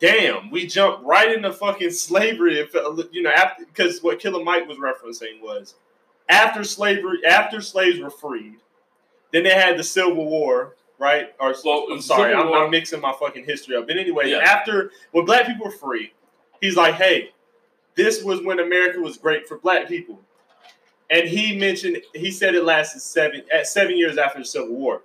Damn, 0.00 0.52
we 0.52 0.64
jumped 0.64 1.04
right 1.04 1.32
into 1.32 1.52
fucking 1.52 1.90
slavery. 1.90 2.60
If, 2.60 2.72
uh, 2.72 2.94
you 3.10 3.20
know, 3.20 3.30
after 3.30 3.64
because 3.64 4.00
what 4.00 4.20
Killer 4.20 4.44
Mike 4.44 4.68
was 4.68 4.78
referencing 4.78 5.40
was 5.42 5.74
after 6.28 6.62
slavery, 6.62 7.18
after 7.26 7.60
slaves 7.60 7.98
were 7.98 8.08
freed, 8.08 8.58
then 9.32 9.42
they 9.42 9.50
had 9.54 9.76
the 9.76 9.82
Civil 9.82 10.24
War, 10.26 10.76
right? 10.98 11.34
Or 11.40 11.54
Well, 11.64 11.86
I'm 11.90 12.00
sorry, 12.00 12.34
I'm, 12.34 12.52
I'm 12.52 12.70
mixing 12.70 13.00
my 13.00 13.12
fucking 13.18 13.44
history 13.44 13.76
up. 13.76 13.86
But 13.86 13.96
anyway, 13.98 14.30
Yeah. 14.30 14.38
after 14.38 14.90
when 15.12 15.24
black 15.24 15.46
people 15.46 15.66
were 15.66 15.72
free, 15.72 16.12
he's 16.60 16.76
like, 16.76 16.94
hey, 16.94 17.32
this 17.94 18.22
was 18.22 18.42
when 18.42 18.60
America 18.60 19.00
was 19.00 19.16
great 19.16 19.46
for 19.48 19.58
black 19.58 19.88
people. 19.88 20.20
And 21.10 21.26
he 21.28 21.56
mentioned 21.56 21.98
he 22.14 22.30
said 22.30 22.54
it 22.54 22.64
lasted 22.64 23.00
seven 23.00 23.42
at 23.52 23.66
seven 23.66 23.96
years 23.96 24.18
after 24.18 24.38
the 24.40 24.44
Civil 24.44 24.74
War. 24.74 25.02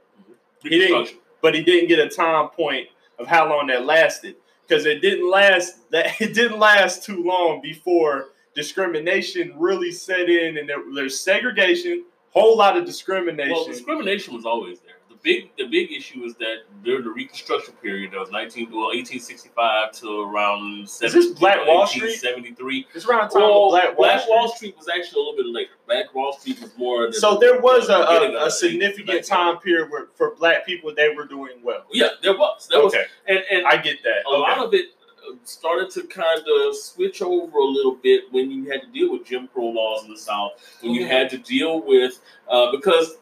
He 0.61 0.69
didn't- 0.69 1.15
But 1.41 1.55
he 1.55 1.61
didn't 1.61 1.89
get 1.89 1.99
a 1.99 2.07
time 2.09 2.49
point 2.49 2.87
of 3.19 3.27
how 3.27 3.49
long 3.49 3.67
that 3.67 3.85
lasted. 3.85 4.35
Because 4.67 4.85
it 4.85 5.01
didn't 5.01 5.29
last 5.29 5.89
that 5.91 6.19
it 6.21 6.33
didn't 6.33 6.59
last 6.59 7.03
too 7.03 7.23
long 7.23 7.61
before 7.61 8.29
discrimination 8.55 9.53
really 9.57 9.91
set 9.91 10.29
in 10.29 10.57
and 10.57 10.69
there, 10.69 10.77
there's 10.93 11.19
segregation, 11.19 12.05
whole 12.31 12.57
lot 12.57 12.77
of 12.77 12.85
discrimination. 12.85 13.51
Well, 13.53 13.65
discrimination 13.65 14.33
was 14.33 14.45
always 14.45 14.79
big 15.23 15.49
the 15.57 15.65
big 15.67 15.91
issue 15.91 16.23
is 16.23 16.35
that 16.35 16.57
during 16.83 17.03
the 17.03 17.09
Reconstruction 17.09 17.73
period, 17.81 18.11
that 18.11 18.19
was 18.19 18.29
nineteen 18.29 18.69
well 18.71 18.91
eighteen 18.93 19.19
sixty 19.19 19.49
five 19.55 19.91
to 19.93 20.21
around 20.21 20.83
is 20.83 20.99
this 20.99 21.27
Black 21.27 21.65
Wall 21.65 21.87
Street? 21.87 22.17
seventy 22.17 22.51
three. 22.53 22.85
it's 22.93 23.05
around 23.05 23.29
the 23.31 23.39
time 23.39 23.43
Well, 23.43 23.65
of 23.65 23.71
Black 23.71 23.97
Wall 23.97 24.19
Street. 24.19 24.29
Wall 24.35 24.47
Street 24.55 24.75
was 24.77 24.89
actually 24.89 25.21
a 25.21 25.23
little 25.25 25.35
bit 25.37 25.45
later. 25.47 25.71
Black 25.87 26.13
Wall 26.13 26.33
Street 26.37 26.61
was 26.61 26.77
more. 26.77 27.03
than- 27.03 27.13
So 27.13 27.37
there 27.39 27.59
was 27.61 27.89
a, 27.89 27.99
beginning 28.07 28.35
a, 28.35 28.45
a 28.45 28.51
significant 28.51 29.25
time 29.25 29.57
period 29.59 29.89
where 29.89 30.07
for 30.15 30.35
black 30.35 30.65
people 30.65 30.93
they 30.95 31.09
were 31.15 31.25
doing 31.25 31.53
well. 31.63 31.85
Yeah, 31.91 32.09
there 32.21 32.33
was. 32.37 32.67
There 32.69 32.83
was, 32.83 32.93
okay, 32.93 33.05
and 33.27 33.39
and 33.49 33.65
I 33.65 33.77
get 33.77 34.03
that. 34.03 34.25
a 34.27 34.29
lot 34.29 34.57
of 34.59 34.73
it 34.73 34.87
uh, 35.29 35.35
started 35.45 35.89
to 35.91 36.03
kind 36.07 36.41
of 36.41 36.75
switch 36.75 37.21
over 37.21 37.57
a 37.57 37.65
little 37.65 37.95
bit 37.95 38.25
when 38.31 38.51
you 38.51 38.69
had 38.69 38.81
to 38.81 38.87
deal 38.87 39.11
with 39.13 39.25
Jim 39.25 39.47
Crow 39.53 39.67
laws 39.69 40.03
in 40.03 40.11
the 40.11 40.17
South, 40.19 40.51
when 40.81 40.91
you 40.93 41.07
had 41.07 41.29
to 41.29 41.37
deal 41.37 41.81
with 41.81 42.19
uh, 42.49 42.71
because 42.71 43.15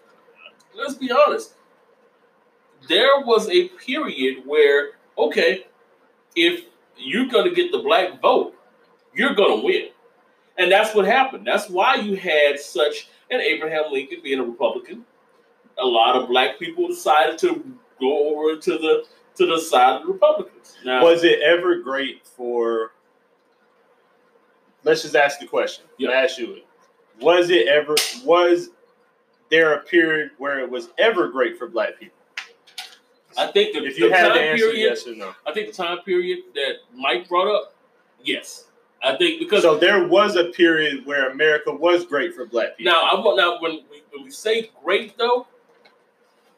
let's 0.75 0.95
be 0.95 1.11
honest, 1.11 1.53
there 2.87 3.21
was 3.21 3.49
a 3.49 3.69
period 3.69 4.43
where 4.45 4.91
okay, 5.17 5.65
if 6.35 6.65
you're 6.97 7.27
going 7.27 7.47
to 7.49 7.55
get 7.55 7.71
the 7.71 7.79
black 7.79 8.21
vote, 8.21 8.55
you're 9.13 9.35
going 9.35 9.59
to 9.59 9.65
win, 9.65 9.89
and 10.57 10.71
that's 10.71 10.95
what 10.95 11.05
happened. 11.05 11.45
That's 11.45 11.69
why 11.69 11.95
you 11.95 12.15
had 12.15 12.59
such 12.59 13.09
an 13.29 13.41
Abraham 13.41 13.91
Lincoln 13.91 14.19
being 14.23 14.39
a 14.39 14.43
Republican. 14.43 15.05
A 15.81 15.85
lot 15.85 16.15
of 16.15 16.27
black 16.29 16.59
people 16.59 16.87
decided 16.87 17.37
to 17.39 17.63
go 17.99 18.35
over 18.35 18.59
to 18.59 18.71
the 18.77 19.05
to 19.35 19.45
the 19.45 19.59
side 19.59 19.97
of 19.97 20.05
the 20.05 20.11
Republicans. 20.11 20.75
Now, 20.83 21.03
Was 21.03 21.23
it 21.23 21.41
ever 21.41 21.79
great 21.79 22.25
for? 22.25 22.91
Let's 24.83 25.03
just 25.03 25.15
ask 25.15 25.39
the 25.39 25.47
question. 25.47 25.85
Yeah. 25.97 26.09
Yeah. 26.09 26.17
ask 26.17 26.37
you 26.37 26.53
it. 26.53 26.65
Was 27.21 27.49
it 27.49 27.67
ever? 27.67 27.95
Was 28.25 28.69
there 29.49 29.73
a 29.73 29.83
period 29.83 30.31
where 30.37 30.59
it 30.59 30.69
was 30.69 30.89
ever 30.97 31.29
great 31.29 31.57
for 31.57 31.67
black 31.67 31.99
people? 31.99 32.17
I 33.37 33.51
think 33.51 33.73
the, 33.73 33.85
If 33.85 33.97
you 33.97 34.09
the 34.09 34.15
had 34.15 34.27
time 34.29 34.37
to 34.37 34.41
answer 34.41 34.65
period, 34.65 34.89
yes 34.89 35.07
or 35.07 35.15
no. 35.15 35.33
I 35.45 35.53
think 35.53 35.67
the 35.67 35.73
time 35.73 35.99
period 35.99 36.39
that 36.55 36.75
Mike 36.95 37.27
brought 37.29 37.47
up, 37.53 37.75
yes, 38.23 38.65
I 39.03 39.15
think 39.15 39.39
because 39.39 39.63
So 39.63 39.77
there 39.77 40.07
was 40.07 40.35
a 40.35 40.45
period 40.45 41.05
where 41.05 41.29
America 41.31 41.71
was 41.71 42.05
great 42.05 42.33
for 42.35 42.45
black 42.45 42.77
people. 42.77 42.91
now 42.91 43.03
I 43.11 43.15
want 43.15 43.37
now 43.37 43.59
when 43.59 43.83
we, 43.89 44.03
when 44.13 44.25
we 44.25 44.31
say 44.31 44.69
great 44.83 45.17
though, 45.17 45.47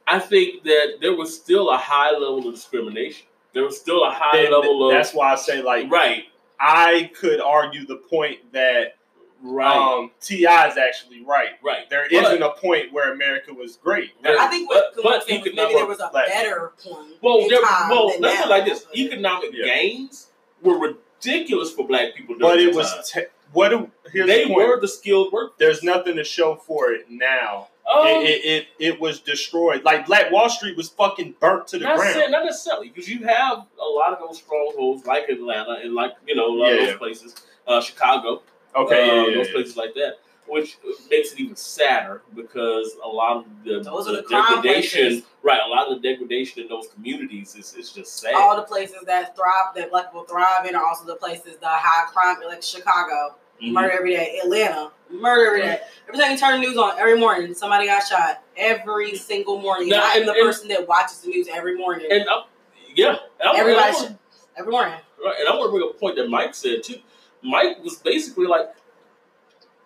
I 0.08 0.20
think 0.20 0.64
that 0.64 0.98
there 1.02 1.16
was 1.16 1.36
still 1.36 1.70
a 1.70 1.78
high 1.78 2.12
level 2.12 2.48
of 2.48 2.54
discrimination. 2.56 3.28
There 3.54 3.64
was 3.64 3.80
still 3.80 4.04
a 4.04 4.12
high 4.12 4.44
Then 4.44 4.52
level 4.52 4.88
of 4.88 4.94
that's 4.94 5.14
why 5.14 5.32
I 5.32 5.36
say 5.36 5.62
like 5.62 5.90
right, 5.90 6.26
I 6.60 7.12
could 7.16 7.40
argue 7.40 7.86
the 7.86 7.98
point 7.98 8.40
that 8.52 8.96
right, 9.44 9.76
um, 9.76 10.12
T.I. 10.22 10.68
is 10.70 10.78
actually 10.78 11.24
right. 11.24 11.50
right. 11.64 11.90
There 11.90 12.08
But- 12.10 12.40
not 12.40 12.58
a 12.58 12.60
point 12.60 12.92
where 12.92 13.12
America 13.14 13.54
was 13.54 13.76
great. 13.78 14.12
Right. 14.24 14.38
I 14.38 14.48
think 14.48 14.70
what 14.70 14.96
But- 14.96 15.04
but 15.04 15.24
said 15.28 15.40
was 15.40 15.48
economic- 15.48 15.56
maybe 15.56 15.74
there 15.76 15.86
was 15.86 16.00
a 16.00 16.10
Black- 16.12 16.28
better 16.30 16.74
point. 16.84 17.08
Well, 17.22 17.40
in 17.40 17.48
there, 17.50 17.62
time 17.62 17.90
well, 17.90 18.14
let's 18.20 18.42
put 18.42 18.50
like 18.50 18.66
this: 18.66 18.86
economic 18.96 19.52
Yeah. 19.54 19.66
gains 19.66 20.28
were 20.62 20.78
ridiculous 20.78 21.72
for 21.74 21.86
black 21.86 22.16
people. 22.16 22.36
But 22.40 22.60
it 22.60 22.74
was 22.74 22.92
time. 23.12 23.24
te- 23.26 23.30
what? 23.52 23.70
do- 23.70 23.92
Here's 24.12 24.28
they 24.28 24.46
the 24.46 24.54
were 24.54 24.80
the 24.80 24.88
skilled 24.88 25.32
work. 25.32 25.58
There's 25.58 25.84
nothing 25.84 26.16
to 26.16 26.24
show 26.24 26.56
for 26.56 26.92
it 26.92 27.10
now. 27.10 27.68
Um, 27.92 28.08
it, 28.08 28.30
it, 28.30 28.46
it 28.46 28.68
it 28.80 29.00
was 29.02 29.20
destroyed. 29.20 29.84
Like 29.84 30.06
Black 30.06 30.32
Wall 30.32 30.48
Street 30.50 30.78
was 30.78 30.88
fucking 30.90 31.36
burnt 31.42 31.68
to 31.68 31.78
the 31.80 31.84
Not, 31.84 31.98
ground. 31.98 32.14
saying, 32.14 32.32
not 32.32 32.46
necessarily, 32.46 32.88
because 32.88 33.10
you 33.10 33.26
have 33.26 33.66
a 33.78 33.84
lot 33.86 34.14
of 34.14 34.20
those 34.20 34.38
strongholds 34.38 35.06
like 35.06 35.28
Atlanta 35.28 35.72
and 35.84 35.94
like 35.94 36.14
you 36.26 36.34
know 36.34 36.48
a 36.48 36.56
lot 36.56 36.68
Yeah, 36.68 36.74
of 36.82 36.88
those 36.88 36.98
places, 36.98 37.36
uh, 37.68 37.82
Chicago, 37.82 38.42
Okay, 38.76 39.10
uh, 39.10 39.14
yeah, 39.14 39.28
yeah, 39.30 39.36
those 39.36 39.48
yeah. 39.48 39.54
places 39.54 39.78
like 39.78 39.94
that, 39.96 40.20
which 40.48 40.78
makes 41.10 41.32
it 41.34 41.40
even 41.40 41.56
sadder 41.56 42.22
because 42.36 42.96
a 43.04 43.08
lot 43.08 43.38
of 43.38 43.46
the, 43.64 43.80
Those 43.82 44.08
are 44.08 44.16
the 44.16 44.22
the 44.24 44.28
degradation, 44.30 45.24
right? 45.44 45.60
A 45.66 45.70
lot 45.70 45.88
of 45.92 46.02
the 46.02 46.08
degradation 46.10 46.64
in 46.64 46.68
those 46.70 46.88
communities 46.94 47.56
is, 47.56 47.74
is 47.76 47.92
just 47.92 48.18
sad. 48.18 48.34
All 48.36 48.56
the 48.56 48.64
places 48.64 48.98
that 49.06 49.36
thrive, 49.36 49.76
that 49.76 49.92
black 49.92 50.06
people 50.08 50.24
thrive 50.24 50.66
in, 50.66 50.76
are 50.76 50.84
also 50.86 51.06
the 51.06 51.16
places 51.16 51.58
the 51.58 51.68
high 51.68 52.06
crime, 52.12 52.38
like 52.48 52.64
Chicago, 52.64 53.36
Mhm. 53.62 53.72
murder 53.74 53.92
every 53.92 54.12
day. 54.16 54.40
Atlanta, 54.44 54.92
murder 55.12 55.46
every 55.48 55.62
day. 55.62 55.80
Every 56.08 56.20
time 56.20 56.32
you 56.32 56.38
turn 56.38 56.60
the 56.60 56.68
news 56.68 56.78
on, 56.78 56.98
every 57.00 57.18
morning 57.20 57.54
somebody 57.54 57.86
got 57.86 58.06
shot. 58.06 58.42
Every 58.58 59.16
single 59.16 59.60
morning. 59.60 59.90
Now, 59.90 60.02
I'm 60.04 60.22
and- 60.22 60.28
the 60.30 60.34
and- 60.34 60.42
person 60.44 60.68
that 60.70 60.88
watches 60.88 61.20
the 61.22 61.30
news 61.30 61.48
every 61.48 61.78
morning. 61.78 62.08
And 62.12 62.28
I'm, 62.30 62.44
yeah, 62.96 63.10
and 63.40 63.50
I'm, 63.50 63.56
Everybody 63.56 63.88
and 63.88 63.96
I'm- 63.96 64.08
should. 64.08 64.18
Every 64.58 64.72
morning. 64.72 64.96
Right, 65.24 65.36
and 65.40 65.48
I 65.48 65.56
want 65.56 65.68
to 65.68 65.72
bring 65.72 65.84
up 65.88 65.96
a 65.96 66.00
point 66.00 66.16
that 66.18 66.30
Mike 66.30 66.54
said 66.56 66.84
too. 66.84 66.96
Mike 67.44 67.84
was 67.84 67.96
basically 67.98 68.48
like, 68.48 68.74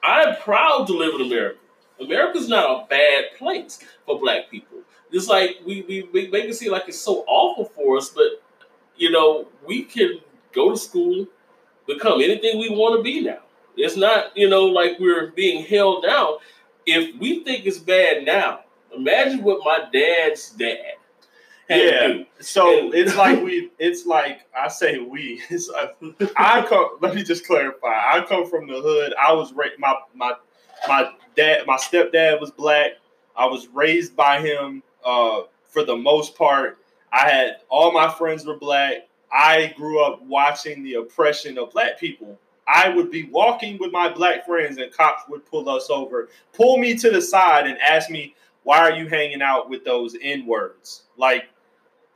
"I'm 0.04 0.36
proud 0.38 0.88
to 0.88 0.94
live 0.94 1.16
in 1.16 1.28
America. 1.28 1.60
America's 2.00 2.48
not 2.48 2.70
a 2.70 2.88
bad 2.88 3.26
place 3.38 3.80
for 4.06 4.20
Black 4.20 4.50
people. 4.50 4.80
It's 5.12 5.28
like 5.28 5.58
we 5.66 5.82
we, 5.88 6.10
we 6.14 6.28
make 6.28 6.46
it 6.46 6.56
seem 6.56 6.72
like 6.72 6.88
it's 6.88 7.00
so 7.00 7.24
awful 7.28 7.66
for 7.66 7.98
us, 7.98 8.10
but 8.10 8.42
you 8.96 9.12
know 9.12 9.48
we 9.66 9.84
can 9.84 10.20
go 10.54 10.72
to 10.72 10.78
school, 10.78 11.28
become 11.88 12.22
anything 12.22 12.60
we 12.60 12.70
want 12.70 12.98
to 12.98 13.04
be 13.04 13.22
now. 13.22 13.40
It's 13.76 13.96
not 13.96 14.36
you 14.36 14.50
know 14.50 14.66
like 14.66 15.00
we're 15.00 15.28
being 15.28 15.66
held 15.66 16.04
down. 16.04 16.38
If 16.86 17.20
we 17.20 17.44
think 17.44 17.66
it's 17.66 17.80
bad 17.80 18.26
now, 18.26 18.62
imagine 18.96 19.44
what 19.44 19.60
my 19.66 19.88
dad's 19.92 20.52
dad 20.52 20.96
Yeah. 21.70 22.24
So 22.40 22.94
it's 22.94 23.16
like 23.16 23.42
we. 23.44 23.72
It's 23.80 24.06
like 24.06 24.42
I 24.58 24.68
say 24.68 25.00
we. 25.00 25.42
It's 25.50 25.70
like, 25.70 25.96
I 26.38 26.66
come. 26.68 26.98
Let 27.02 27.16
me 27.16 27.24
just 27.24 27.46
clarify. 27.46 27.88
I 27.88 28.26
come 28.28 28.50
from 28.50 28.68
the 28.68 28.82
hood. 28.82 29.14
I 29.22 29.34
was 29.34 29.54
raised. 29.54 29.80
My 29.80 29.96
my 30.16 30.34
my 30.88 31.12
dad. 31.36 31.66
My 31.68 31.78
stepdad 31.78 32.40
was 32.40 32.52
black. 32.52 32.92
I 33.36 33.46
was 33.46 33.68
raised 33.68 34.16
by 34.16 34.40
him. 34.40 34.84
Uh, 35.06 35.42
for 35.66 35.84
the 35.84 35.96
most 35.96 36.36
part, 36.36 36.80
I 37.12 37.30
had 37.30 37.58
all 37.70 37.92
my 37.92 38.10
friends 38.10 38.46
were 38.46 38.58
black. 38.58 39.08
I 39.32 39.74
grew 39.78 40.04
up 40.04 40.22
watching 40.24 40.84
the 40.84 40.96
oppression 40.96 41.58
of 41.58 41.72
black 41.72 42.00
people 42.00 42.40
I 42.68 42.90
would 42.90 43.10
be 43.10 43.24
walking 43.24 43.78
with 43.78 43.92
my 43.92 44.10
black 44.10 44.46
friends 44.46 44.78
and 44.78 44.92
cops 44.92 45.24
would 45.30 45.46
pull 45.46 45.70
us 45.70 45.90
over, 45.90 46.30
pull 46.54 46.78
me 46.78 46.98
to 46.98 47.10
the 47.10 47.22
side 47.22 47.66
and 47.66 47.78
ask 47.80 48.10
me, 48.10 48.36
why 48.64 48.80
are 48.80 48.92
you 48.92 49.08
hanging 49.08 49.42
out 49.42 49.70
with 49.70 49.86
those 49.86 50.18
N 50.22 50.46
words? 50.46 51.04
Like, 51.16 51.46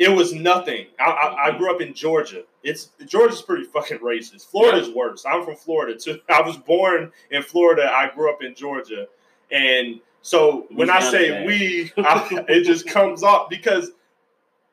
it 0.02 0.10
was 0.10 0.34
nothing. 0.34 0.88
I, 1.00 1.04
I, 1.04 1.12
I 1.12 1.50
mm-hmm. 1.50 1.60
grew 1.60 1.76
up 1.76 1.80
in 1.80 1.94
Georgia. 1.94 2.44
It's 2.64 2.90
Georgia's 3.06 3.44
pretty 3.44 3.66
fucking 3.66 4.00
racist. 4.00 4.48
Florida's 4.48 4.90
worse. 4.90 5.24
I'm 5.30 5.46
from 5.46 5.56
Florida 5.56 5.98
too. 5.98 6.20
I 6.30 6.42
was 6.42 6.58
born 6.58 7.12
in 7.30 7.44
Florida. 7.44 7.88
I 7.88 8.10
grew 8.14 8.32
up 8.32 8.42
in 8.42 8.56
Georgia, 8.56 9.08
and 9.52 10.00
so 10.24 10.66
when 10.72 10.90
I 10.90 11.00
say 11.02 11.46
we, 11.46 11.92
I, 11.98 12.46
it 12.50 12.64
just 12.64 12.88
comes 12.88 13.22
off 13.22 13.48
because 13.48 13.92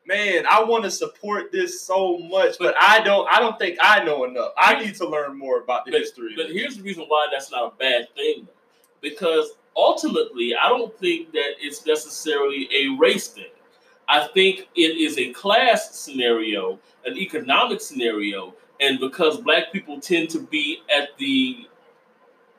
man, 0.07 0.45
I 0.49 0.63
want 0.63 0.83
to 0.85 0.91
support 0.91 1.51
this 1.51 1.79
so 1.79 2.17
much, 2.17 2.55
but 2.57 2.73
I 2.81 2.99
don't. 3.01 3.27
I 3.31 3.39
don't 3.39 3.59
think 3.59 3.77
I 3.79 4.03
know 4.03 4.23
enough. 4.23 4.53
I 4.57 4.83
need 4.83 4.95
to 4.95 5.07
learn 5.07 5.37
more 5.37 5.61
about 5.61 5.85
the 5.85 5.91
But, 5.91 6.01
history. 6.01 6.33
but 6.35 6.49
here's 6.49 6.77
the 6.77 6.81
reason 6.81 7.05
why 7.07 7.27
that's 7.31 7.51
not 7.51 7.73
a 7.73 7.75
bad 7.77 8.07
thing, 8.15 8.47
because 8.99 9.51
ultimately, 9.75 10.55
I 10.55 10.69
don't 10.69 10.97
think 10.97 11.33
that 11.33 11.51
it's 11.59 11.85
necessarily 11.85 12.67
a 12.73 12.97
race 12.97 13.27
thing. 13.27 13.45
I 14.09 14.27
think 14.33 14.67
it 14.75 14.97
is 14.97 15.19
a 15.19 15.31
class 15.33 15.95
scenario, 15.95 16.79
an 17.05 17.15
economic 17.15 17.79
scenario, 17.79 18.55
and 18.81 18.99
because 18.99 19.37
black 19.37 19.71
people 19.71 19.99
tend 19.99 20.31
to 20.31 20.39
be 20.39 20.81
at 20.93 21.09
the 21.19 21.67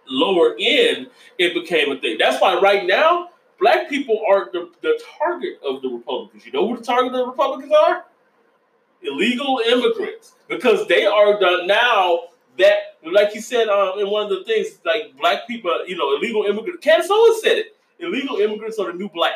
lower 0.08 0.54
end, 0.60 1.08
it 1.38 1.52
became 1.54 1.90
a 1.90 2.00
thing. 2.00 2.18
That's 2.18 2.40
why 2.40 2.60
right 2.60 2.86
now, 2.86 3.30
black 3.58 3.88
people 3.88 4.22
are 4.30 4.48
the, 4.52 4.70
the 4.80 5.02
target 5.18 5.58
of 5.66 5.82
the 5.82 5.88
Republicans. 5.88 6.46
You 6.46 6.52
know 6.52 6.68
who 6.68 6.76
the 6.76 6.84
target 6.84 7.12
of 7.12 7.18
the 7.18 7.26
Republicans 7.26 7.72
are? 7.72 8.04
Illegal 9.02 9.60
immigrants. 9.66 10.34
Because 10.48 10.86
they 10.86 11.04
are 11.04 11.40
the 11.40 11.64
now 11.66 12.20
that, 12.58 12.96
like 13.04 13.34
you 13.34 13.40
said 13.40 13.68
um, 13.68 13.98
in 13.98 14.08
one 14.08 14.24
of 14.24 14.30
the 14.30 14.44
things, 14.44 14.78
like 14.84 15.16
black 15.18 15.48
people, 15.48 15.72
you 15.88 15.96
know, 15.96 16.14
illegal 16.14 16.44
immigrants. 16.44 16.84
Candace 16.84 17.10
Owens 17.10 17.42
said 17.42 17.58
it. 17.58 17.76
Illegal 17.98 18.36
immigrants 18.36 18.78
are 18.78 18.92
the 18.92 18.98
new 18.98 19.08
black. 19.08 19.34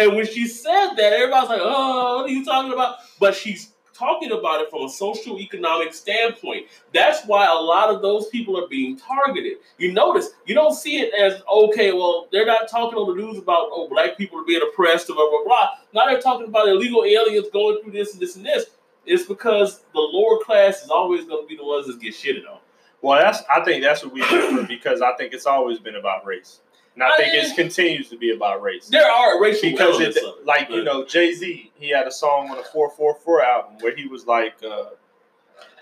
And 0.00 0.16
when 0.16 0.26
she 0.26 0.46
said 0.46 0.94
that, 0.94 1.12
everybody's 1.12 1.48
like, 1.50 1.60
oh, 1.62 2.16
what 2.18 2.26
are 2.26 2.32
you 2.32 2.44
talking 2.44 2.72
about? 2.72 2.96
But 3.18 3.34
she's 3.34 3.72
talking 3.92 4.32
about 4.32 4.62
it 4.62 4.70
from 4.70 4.84
a 4.84 4.88
social 4.88 5.38
economic 5.38 5.92
standpoint. 5.92 6.66
That's 6.94 7.24
why 7.26 7.46
a 7.46 7.60
lot 7.60 7.94
of 7.94 8.00
those 8.00 8.28
people 8.28 8.58
are 8.58 8.66
being 8.66 8.96
targeted. 8.96 9.58
You 9.76 9.92
notice, 9.92 10.30
you 10.46 10.54
don't 10.54 10.74
see 10.74 11.00
it 11.00 11.12
as, 11.12 11.42
okay, 11.52 11.92
well, 11.92 12.26
they're 12.32 12.46
not 12.46 12.68
talking 12.68 12.98
on 12.98 13.14
the 13.14 13.22
news 13.22 13.36
about, 13.36 13.68
oh, 13.70 13.88
black 13.90 14.16
people 14.16 14.40
are 14.40 14.44
being 14.44 14.62
oppressed, 14.62 15.10
or 15.10 15.16
blah, 15.16 15.28
blah, 15.28 15.44
blah. 15.44 15.68
Now 15.92 16.06
they're 16.10 16.20
talking 16.20 16.46
about 16.48 16.66
illegal 16.68 17.04
aliens 17.04 17.48
going 17.52 17.82
through 17.82 17.92
this 17.92 18.14
and 18.14 18.22
this 18.22 18.36
and 18.36 18.46
this. 18.46 18.66
It's 19.04 19.24
because 19.26 19.80
the 19.92 20.00
lower 20.00 20.38
class 20.44 20.82
is 20.82 20.88
always 20.90 21.26
going 21.26 21.44
to 21.44 21.48
be 21.48 21.56
the 21.56 21.64
ones 21.64 21.86
that 21.86 22.00
get 22.00 22.14
shitted 22.14 22.48
on. 22.50 22.58
well, 23.02 23.20
that's. 23.20 23.42
I 23.54 23.62
think 23.64 23.82
that's 23.82 24.02
what 24.04 24.12
we 24.14 24.20
differ 24.22 24.62
because 24.68 25.02
I 25.02 25.12
think 25.16 25.34
it's 25.34 25.46
always 25.46 25.78
been 25.78 25.96
about 25.96 26.24
race, 26.24 26.60
and 26.94 27.02
I 27.02 27.16
think 27.16 27.32
it 27.34 27.54
continues 27.54 28.08
to 28.10 28.18
be 28.18 28.32
about 28.34 28.62
race. 28.62 28.88
There 28.88 29.08
are 29.10 29.40
racial 29.40 29.70
because 29.70 29.94
elements 29.96 30.16
it, 30.16 30.24
of 30.24 30.38
it, 30.40 30.46
like 30.46 30.68
you 30.70 30.82
know 30.84 31.04
Jay 31.04 31.32
Z, 31.32 31.70
he 31.74 31.88
had 31.90 32.06
a 32.06 32.12
song 32.12 32.50
on 32.50 32.56
the 32.56 32.64
four 32.64 32.90
four 32.90 33.14
four 33.14 33.42
album 33.42 33.76
where 33.80 33.94
he 33.94 34.06
was 34.06 34.26
like, 34.26 34.54
uh, 34.64 34.90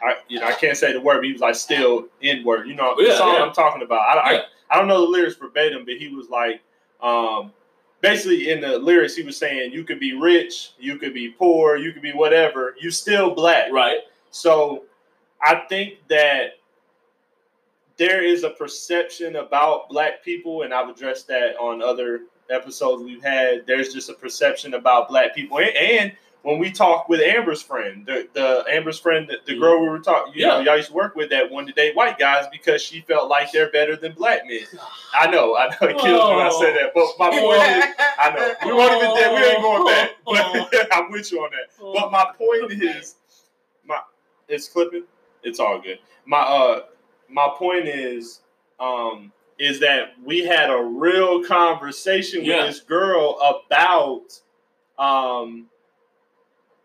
I 0.03 0.17
you 0.29 0.39
know 0.41 0.47
I 0.47 0.53
can't 0.53 0.77
say 0.77 0.93
the 0.93 1.01
word, 1.01 1.17
but 1.17 1.25
he 1.25 1.33
was 1.33 1.41
like 1.41 1.55
still 1.55 2.07
N 2.23 2.45
word. 2.45 2.69
You 2.69 2.75
know 2.75 2.95
the 2.97 3.05
Yeah, 3.05 3.17
song 3.17 3.35
yeah. 3.35 3.43
I'm 3.43 3.53
talking 3.53 3.83
about. 3.83 4.01
I, 4.01 4.33
Yeah. 4.33 4.39
I 4.39 4.75
I 4.75 4.79
don't 4.79 4.89
know 4.89 5.01
the 5.01 5.11
lyrics 5.11 5.37
verbatim, 5.37 5.85
but 5.87 5.95
he 5.95 6.09
was 6.15 6.29
like, 6.29 6.61
um, 7.03 7.53
basically 8.03 8.51
in 8.51 8.61
the 8.61 8.79
lyrics 8.79 9.17
he 9.17 9.23
was 9.23 9.37
saying 9.37 9.73
you 9.73 9.83
could 9.85 9.99
be 9.99 10.13
rich, 10.13 10.73
you 10.79 10.99
could 10.99 11.15
be 11.15 11.31
poor, 11.31 11.77
you 11.77 11.93
could 11.93 12.03
be 12.03 12.13
whatever, 12.13 12.75
you 12.79 12.91
still 12.91 13.35
black. 13.35 13.73
right. 13.73 14.01
So 14.31 14.85
I 15.43 15.63
think 15.71 15.95
that 16.09 16.58
there 17.99 18.23
is 18.25 18.45
a 18.45 18.51
perception 18.51 19.37
about 19.37 19.89
black 19.89 20.23
people, 20.25 20.63
and 20.63 20.73
I've 20.73 20.89
addressed 20.89 21.27
that 21.29 21.57
on 21.59 21.83
other 21.83 22.21
episodes 22.51 23.03
we've 23.03 23.23
had. 23.23 23.67
There's 23.67 23.93
just 23.93 24.09
a 24.09 24.15
perception 24.15 24.75
about 24.75 25.09
black 25.09 25.35
people, 25.35 25.59
and, 25.59 25.71
and 25.77 26.13
when 26.43 26.61
we 26.61 26.71
talk 26.71 27.09
with 27.09 27.21
Amber's 27.21 27.61
friend, 27.61 28.07
the, 28.07 28.29
the 28.33 28.65
Amber's 28.71 28.99
friend, 28.99 29.29
the, 29.29 29.39
the 29.45 29.59
girl 29.59 29.83
we 29.83 29.89
were 29.89 29.99
talking, 29.99 30.33
you 30.35 30.47
know, 30.47 30.61
Yeah. 30.61 30.65
y'all 30.67 30.77
used 30.77 30.89
to 30.89 30.95
work 30.95 31.17
with 31.17 31.31
that 31.31 31.51
wanted 31.51 31.75
to 31.75 31.83
date 31.83 31.97
white 31.97 32.17
guys 32.17 32.47
because 32.53 32.81
she 32.81 33.01
felt 33.01 33.29
like 33.29 33.51
they're 33.51 33.71
better 33.73 33.97
than 33.97 34.13
black 34.13 34.47
men. 34.47 34.61
I 35.13 35.29
know, 35.29 35.57
I 35.57 35.67
know, 35.69 35.89
it 35.89 35.99
kills 35.99 36.31
me 36.31 36.37
when 36.37 36.47
I 36.47 36.51
say 36.51 36.73
that, 36.75 36.93
but 36.95 37.07
my 37.19 37.29
point 37.29 37.61
is, 37.61 37.85
I 38.19 38.31
know 38.31 38.55
we 38.67 38.73
won't 38.73 39.03
even 39.03 39.35
we 39.35 39.47
ain't 39.49 39.61
going 39.63 39.87
back, 39.87 40.11
but 40.25 40.89
I'm 40.93 41.11
with 41.11 41.33
you 41.33 41.41
on 41.41 41.51
that. 41.51 41.71
But 41.81 42.13
my 42.13 42.31
point 42.39 42.73
is, 42.83 43.17
my 43.85 43.99
it's 44.47 44.69
clipping. 44.69 45.05
It's 45.43 45.59
all 45.59 45.81
good. 45.81 45.99
My 46.25 46.39
uh, 46.39 46.81
my 47.29 47.49
point 47.57 47.87
is, 47.89 48.41
um, 48.81 49.33
is 49.59 49.81
that 49.81 50.13
we 50.25 50.41
had 50.41 50.71
a 50.71 50.81
real 50.83 51.43
conversation 51.45 52.45
Yeah. 52.45 52.65
with 52.65 52.75
this 52.77 52.81
girl 52.81 53.39
about, 53.41 54.41
um, 54.99 55.69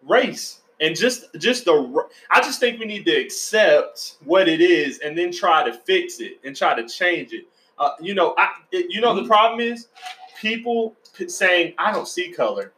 race 0.04 0.60
and 0.82 0.96
just 0.98 1.26
just 1.38 1.64
the. 1.66 2.06
i 2.30 2.41
just 2.41 2.60
think 2.60 2.78
we 2.80 2.86
need 2.86 3.06
to 3.06 3.16
accept 3.16 4.18
what 4.26 4.50
it 4.50 4.60
is 4.60 5.00
and 5.00 5.18
then 5.18 5.32
try 5.32 5.64
to 5.64 5.72
fix 5.74 6.20
it 6.20 6.39
and 6.44 6.56
try 6.56 6.74
to 6.80 6.86
change 6.88 7.32
it. 7.32 7.46
Uh, 7.80 7.91
you 8.02 8.14
know, 8.14 8.36
I 8.38 8.50
it, 8.72 8.88
you 8.91 9.00
know 9.02 9.16
the 9.16 9.22
Mhm. 9.22 9.28
problem 9.28 9.60
is 9.62 9.88
people 10.39 10.96
saying 11.28 11.74
I 11.78 11.91
don't 11.94 12.08
see 12.08 12.30
color. 12.32 12.74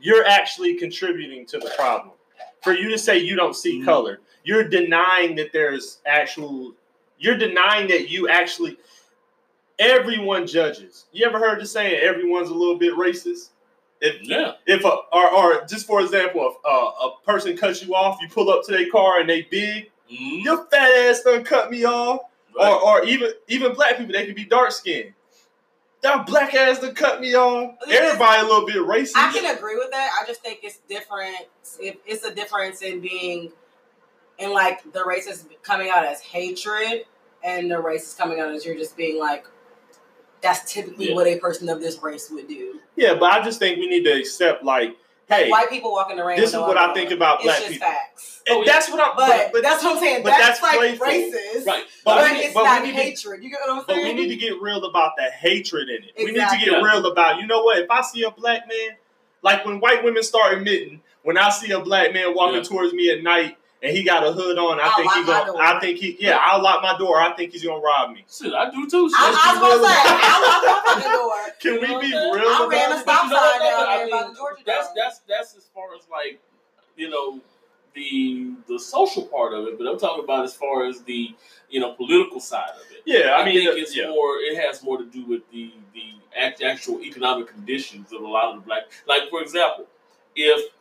You're 0.00 0.24
actually 0.26 0.74
contributing 0.74 1.44
to 1.46 1.58
the 1.58 1.70
problem. 1.76 2.12
For 2.62 2.72
you 2.72 2.88
to 2.90 2.98
say 2.98 3.18
you 3.18 3.36
don't 3.36 3.54
see 3.54 3.80
Mhm. 3.80 3.84
color, 3.84 4.20
you're 4.44 4.64
denying 4.68 5.34
that 5.36 5.52
there's 5.52 5.98
actual. 6.06 6.74
You're 7.18 7.38
denying 7.38 7.88
that 7.88 8.08
you 8.08 8.28
actually. 8.28 8.78
Everyone 9.78 10.46
judges. 10.46 11.06
You 11.12 11.26
ever 11.26 11.38
heard 11.38 11.60
the 11.60 11.66
saying 11.66 11.98
everyone's 12.00 12.48
a 12.50 12.54
little 12.54 12.76
bit 12.78 12.94
racist? 12.94 13.48
If 14.00 14.22
Yeah. 14.22 14.52
if 14.66 14.84
a 14.84 14.88
or, 15.12 15.30
or 15.32 15.64
just 15.64 15.86
for 15.86 16.00
example, 16.00 16.48
if 16.48 16.56
uh, 16.64 17.08
a 17.08 17.16
person 17.26 17.56
cuts 17.56 17.82
you 17.82 17.94
off, 17.94 18.18
you 18.20 18.28
pull 18.28 18.50
up 18.50 18.64
to 18.66 18.72
their 18.72 18.88
car 18.90 19.18
and 19.20 19.28
they 19.28 19.42
big, 19.42 19.90
Mhm. 20.12 20.44
your 20.44 20.66
fat 20.66 20.90
ass 20.90 21.22
done 21.22 21.42
cut 21.42 21.70
me 21.72 21.84
off. 21.84 22.20
Right. 22.56 22.70
Or, 22.70 23.00
or 23.00 23.04
even 23.04 23.32
even 23.48 23.74
black 23.74 23.96
people, 23.98 24.12
they 24.12 24.26
can 24.26 24.34
be 24.34 24.44
dark 24.44 24.70
skinned. 24.70 25.12
That 26.02 26.26
black 26.26 26.54
ass 26.54 26.78
done 26.80 26.94
cut 26.94 27.20
me 27.20 27.34
off. 27.34 27.74
Everybody 27.90 28.42
a 28.42 28.44
little 28.44 28.66
bit 28.66 28.76
racist. 28.76 29.12
I 29.16 29.32
can 29.32 29.56
agree 29.56 29.76
with 29.76 29.90
that. 29.90 30.10
I 30.22 30.26
just 30.26 30.40
think 30.42 30.60
it's 30.62 30.78
different. 30.88 31.48
It's 31.80 32.24
a 32.24 32.32
difference 32.32 32.82
in 32.82 33.00
being, 33.00 33.50
in 34.38 34.52
like 34.52 34.82
the 34.92 35.00
racist 35.00 35.44
coming 35.62 35.90
out 35.90 36.04
as 36.04 36.20
hatred, 36.20 37.04
and 37.42 37.70
the 37.70 37.76
racist 37.76 38.18
coming 38.18 38.40
out 38.40 38.50
as 38.52 38.64
you're 38.64 38.76
just 38.76 38.96
being 38.96 39.18
like, 39.18 39.46
that's 40.42 40.70
typically 40.72 41.08
Yeah. 41.10 41.14
what 41.14 41.26
a 41.26 41.38
person 41.38 41.68
of 41.68 41.80
this 41.80 42.02
race 42.02 42.30
would 42.30 42.48
do. 42.48 42.80
yeah, 42.96 43.14
but 43.14 43.32
I 43.32 43.42
just 43.42 43.58
think 43.58 43.78
we 43.78 43.86
need 43.88 44.04
to 44.04 44.12
accept 44.12 44.62
like, 44.64 44.96
hey, 45.28 45.48
White 45.50 45.70
people 45.70 45.90
walk 45.92 46.10
in 46.10 46.16
the 46.18 46.24
rain. 46.24 46.38
this 46.38 46.50
is 46.50 46.56
what 46.56 46.76
I 46.76 46.92
think 46.92 47.10
about 47.10 47.42
black 47.42 47.56
it's 47.60 47.68
just 47.68 47.72
people. 47.80 47.88
facts. 47.88 48.42
and 48.46 48.56
Oh, 48.58 48.62
yeah. 48.62 48.72
that's 48.72 48.90
what 48.90 49.00
I'm. 49.00 49.16
But, 49.16 49.52
but, 49.52 49.62
that's 49.62 49.82
what 49.82 49.94
I'm 49.96 50.02
saying. 50.02 50.22
but 50.22 50.30
that's, 50.30 50.60
that's 50.60 50.62
like 50.62 50.98
playful. 50.98 51.06
racist. 51.06 51.66
Right. 51.66 51.84
But 52.04 52.16
But, 52.16 52.32
need- 52.32 52.44
it's 52.44 52.54
but 52.54 52.64
not 52.64 52.82
need 52.82 52.90
to- 52.94 53.02
hatred. 53.02 53.42
You 53.42 53.50
get 53.50 53.60
what 53.64 53.70
I'm 53.70 53.84
saying? 53.86 54.00
But 54.02 54.04
we 54.04 54.12
need 54.12 54.28
to 54.28 54.36
get 54.36 54.60
real 54.60 54.84
about 54.84 55.12
the 55.16 55.30
hatred 55.30 55.88
in 55.88 56.02
it. 56.04 56.10
Exactly. 56.16 56.24
We 56.26 56.32
need 56.32 56.48
to 56.50 56.70
get 56.70 56.82
real 56.82 57.06
about, 57.06 57.40
you 57.40 57.46
know 57.46 57.62
what? 57.62 57.78
If 57.78 57.90
I 57.90 58.02
see 58.02 58.22
a 58.24 58.30
black 58.30 58.68
man, 58.68 58.96
like 59.40 59.64
when 59.64 59.80
white 59.80 60.04
women 60.04 60.22
start 60.22 60.52
admitting, 60.52 61.00
when 61.22 61.38
I 61.38 61.48
see 61.48 61.70
a 61.72 61.80
black 61.80 62.12
man 62.12 62.34
walking 62.34 62.56
Yeah. 62.56 62.62
towards 62.64 62.92
me 62.92 63.10
at 63.10 63.22
night 63.22 63.56
and 63.84 63.94
he 63.94 64.02
got 64.02 64.26
a 64.26 64.32
hood 64.32 64.56
on, 64.56 64.80
I 64.80 64.84
I'll 64.84 64.96
think 64.96 65.12
he 65.12 65.24
lock 65.24 65.46
my 65.46 65.52
gonna. 65.52 65.76
I 65.76 65.78
think 65.78 65.98
he, 65.98 66.16
yeah, 66.18 66.38
I'll 66.40 66.62
lock 66.62 66.82
my 66.82 66.96
door. 66.96 67.20
I 67.20 67.36
think 67.36 67.52
he's 67.52 67.64
gonna 67.64 67.82
rob 67.82 68.12
me. 68.12 68.24
Shit, 68.32 68.54
I 68.54 68.70
do 68.70 68.88
too. 68.88 69.10
Shit. 69.10 69.18
I, 69.18 69.28
I 69.28 69.52
was 69.52 69.60
gonna 69.60 69.76
real 69.76 69.84
say, 69.84 69.94
I 70.00 70.36
locked 70.40 70.66
my 70.66 70.94
fucking 70.94 71.12
door. 71.12 71.52
Can 71.60 71.74
You 71.74 71.80
we 71.80 71.86
be 71.86 71.92
what 71.92 72.00
I'm 72.00 72.10
saying? 72.10 72.34
real 72.34 72.48
I 72.48 72.56
about 72.56 72.70
ran 72.70 72.92
a 72.92 72.96
it? 72.96 73.00
stop 73.02 73.28
But 73.28 73.30
you 73.30 73.36
sign 73.36 73.60
down 73.60 73.86
I 73.86 73.96
there 73.98 74.08
by 74.08 74.20
mean, 74.22 74.32
the 74.32 74.36
Georgia 74.38 74.62
That's 74.64 74.88
that's 74.96 75.18
that's 75.28 75.56
as 75.56 75.64
far 75.74 75.94
as 75.94 76.08
like 76.10 76.40
you 76.96 77.10
know 77.10 77.40
the 77.94 78.54
the 78.68 78.78
social 78.78 79.24
part 79.24 79.52
of 79.52 79.66
it, 79.66 79.76
but 79.76 79.86
I'm 79.86 79.98
talking 79.98 80.24
about 80.24 80.44
as 80.44 80.54
far 80.54 80.86
as 80.86 81.02
the 81.02 81.34
you 81.68 81.80
know 81.80 81.92
political 81.92 82.40
side 82.40 82.70
of 82.70 82.90
it. 82.90 83.02
Yeah, 83.04 83.34
I, 83.36 83.44
mean, 83.44 83.54
think 83.54 83.68
uh, 83.68 83.76
it's 83.76 83.94
yeah. 83.94 84.08
more. 84.08 84.36
It 84.38 84.56
has 84.64 84.82
more 84.82 84.96
to 84.96 85.04
do 85.04 85.26
with 85.26 85.42
the 85.52 85.74
the 85.92 86.14
act, 86.40 86.62
actual 86.62 87.02
economic 87.02 87.48
conditions 87.48 88.14
of 88.14 88.22
a 88.22 88.26
lot 88.26 88.54
of 88.54 88.62
the 88.62 88.66
black. 88.66 88.84
Like 89.06 89.28
for 89.28 89.42
example, 89.42 89.84
if 90.34 90.72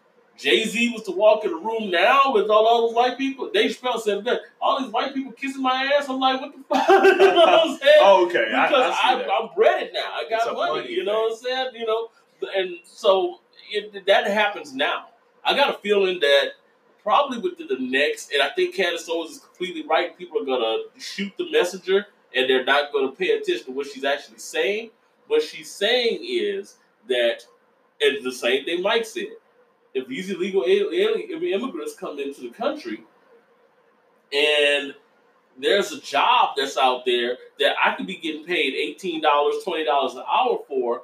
Jay 0.44 0.66
Z 0.66 0.90
was 0.92 1.04
to 1.04 1.12
walk 1.12 1.46
in 1.46 1.52
a 1.52 1.56
room 1.56 1.90
now 1.90 2.20
with 2.34 2.50
all, 2.50 2.68
all 2.68 2.88
those 2.88 2.96
white 2.96 3.18
people, 3.18 3.50
Dave 3.50 3.72
Chappelle 3.72 3.98
said 3.98 4.26
that 4.26 4.42
all 4.62 4.82
these 4.82 4.92
white 4.92 5.14
people 5.14 5.32
kissing 5.32 5.62
my 5.62 5.90
ass. 5.98 6.10
I'm 6.10 6.20
like, 6.20 6.42
what 6.42 6.52
the 6.52 6.64
fuck? 6.68 6.88
you 7.04 7.18
know 7.18 7.36
what 7.36 7.50
I'm 7.50 7.78
saying? 7.82 7.96
Oh, 8.02 8.26
okay, 8.26 8.44
because 8.50 8.74
I 8.74 8.92
see 8.92 8.98
I, 9.04 9.16
that. 9.20 9.30
I'm 9.32 9.50
breaded 9.56 9.94
now. 9.94 10.12
I 10.14 10.30
got 10.30 10.54
money, 10.54 10.82
money 10.82 10.92
You 10.92 11.06
know 11.06 11.22
what 11.22 11.32
I'm 11.32 11.38
saying? 11.38 11.68
You 11.76 11.86
know, 11.86 12.10
and 12.58 12.76
so 12.84 13.40
it, 13.72 14.06
that 14.06 14.28
happens 14.28 14.74
now. 14.74 15.06
I 15.46 15.56
got 15.56 15.74
a 15.74 15.78
feeling 15.78 16.20
that 16.20 16.50
probably 17.02 17.38
within 17.38 17.68
the 17.68 17.78
next, 17.80 18.34
and 18.34 18.42
I 18.42 18.50
think 18.50 18.76
Candace 18.76 19.08
Owens 19.10 19.32
is 19.32 19.40
completely 19.40 19.88
right. 19.88 20.18
People 20.18 20.42
are 20.42 20.46
gonna 20.46 20.84
shoot 21.00 21.32
the 21.38 21.50
messenger, 21.52 22.08
and 22.36 22.50
they're 22.50 22.66
not 22.66 22.92
gonna 22.92 23.14
pay 23.14 23.32
attention 23.32 23.68
to 23.68 23.72
what 23.72 23.88
she's 23.88 24.04
actually 24.04 24.40
saying. 24.40 24.90
What 25.28 25.42
she's 25.42 25.72
saying 25.72 26.20
is 26.22 26.76
that, 27.08 27.44
and 28.02 28.26
the 28.26 28.32
same 28.34 28.66
thing 28.66 28.82
Mike 28.82 29.06
said. 29.06 29.28
If 29.94 30.08
these 30.08 30.30
illegal 30.30 30.64
immigrants 30.64 31.96
come 31.96 32.20
into 32.20 32.42
the 32.42 32.50
country, 32.50 33.04
and 34.34 34.96
there's 35.60 35.92
a 35.92 36.02
job 36.02 36.56
that's 36.58 36.78
out 36.78 37.06
there 37.06 37.38
that 37.60 37.76
I 37.84 37.96
could 37.96 38.08
be 38.08 38.18
getting 38.18 38.46
paid 38.46 38.74
eighteen 38.74 39.22
dollars, 39.22 39.64
twenty 39.64 39.86
dollars 39.86 40.16
an 40.16 40.24
hour 40.32 40.60
for, 40.68 41.04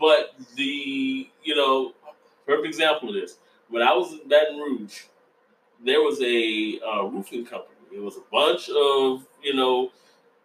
but 0.00 0.34
the 0.56 1.28
you 1.42 1.54
know, 1.54 1.92
perfect 2.46 2.66
example 2.66 3.10
of 3.10 3.14
this. 3.14 3.38
When 3.68 3.82
I 3.82 3.92
was 3.92 4.12
in 4.12 4.28
Baton 4.28 4.58
Rouge, 4.58 5.02
there 5.84 6.00
was 6.00 6.20
a 6.22 6.80
uh, 6.80 7.04
roofing 7.04 7.44
company. 7.44 7.76
It 7.94 8.00
was 8.00 8.16
a 8.16 8.22
bunch 8.30 8.70
of 8.70 9.26
you 9.42 9.54
know 9.54 9.90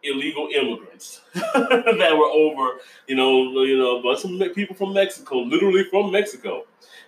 illegal 0.07 0.49
immigrants 0.53 1.21
that 1.33 2.15
were 2.17 2.25
over 2.25 2.79
you 3.07 3.15
know 3.15 3.63
you 3.63 3.77
know 3.77 3.99
a 3.99 4.03
bunch 4.03 4.23
of 4.23 4.55
people 4.55 4.75
from 4.75 4.93
Mexico, 4.93 5.39
literally 5.39 5.83
from 5.85 6.11
Mexico, 6.11 6.65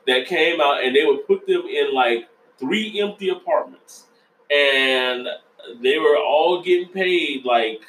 that 0.08 0.28
came 0.28 0.62
out 0.62 0.84
and 0.84 0.96
they 0.96 1.06
would 1.06 1.26
put 1.28 1.46
them 1.46 1.64
in 1.70 1.94
like 1.94 2.28
three 2.58 3.02
empty 3.02 3.30
apartments, 3.30 4.06
and 4.52 5.28
they 5.82 5.98
were 5.98 6.18
all 6.18 6.62
getting 6.62 6.90
paid 6.90 7.46
like 7.46 7.82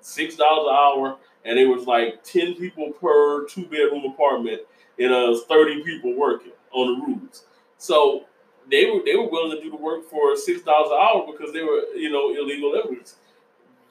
six 0.00 0.36
dollars 0.36 0.68
an 0.68 0.74
hour, 0.74 1.18
and 1.44 1.58
it 1.58 1.66
was 1.66 1.86
like 1.86 2.22
ten 2.24 2.54
people 2.54 2.90
per 2.92 3.46
two 3.46 3.64
bedroom 3.66 4.04
apartment, 4.04 4.62
and 4.98 5.12
uh, 5.12 5.36
thirty 5.48 5.82
people 5.82 6.14
working 6.14 6.52
on 6.72 6.98
the 6.98 7.06
roofs. 7.06 7.44
So 7.78 8.24
they 8.70 8.86
were 8.86 9.00
they 9.04 9.16
were 9.16 9.28
willing 9.28 9.56
to 9.56 9.62
do 9.62 9.70
the 9.70 9.76
work 9.76 10.08
for 10.08 10.36
six 10.36 10.62
dollars 10.62 10.90
an 10.90 10.98
hour 10.98 11.26
because 11.30 11.52
they 11.52 11.62
were 11.62 11.82
you 11.94 12.10
know 12.10 12.30
illegal 12.30 12.74
immigrants. 12.74 13.16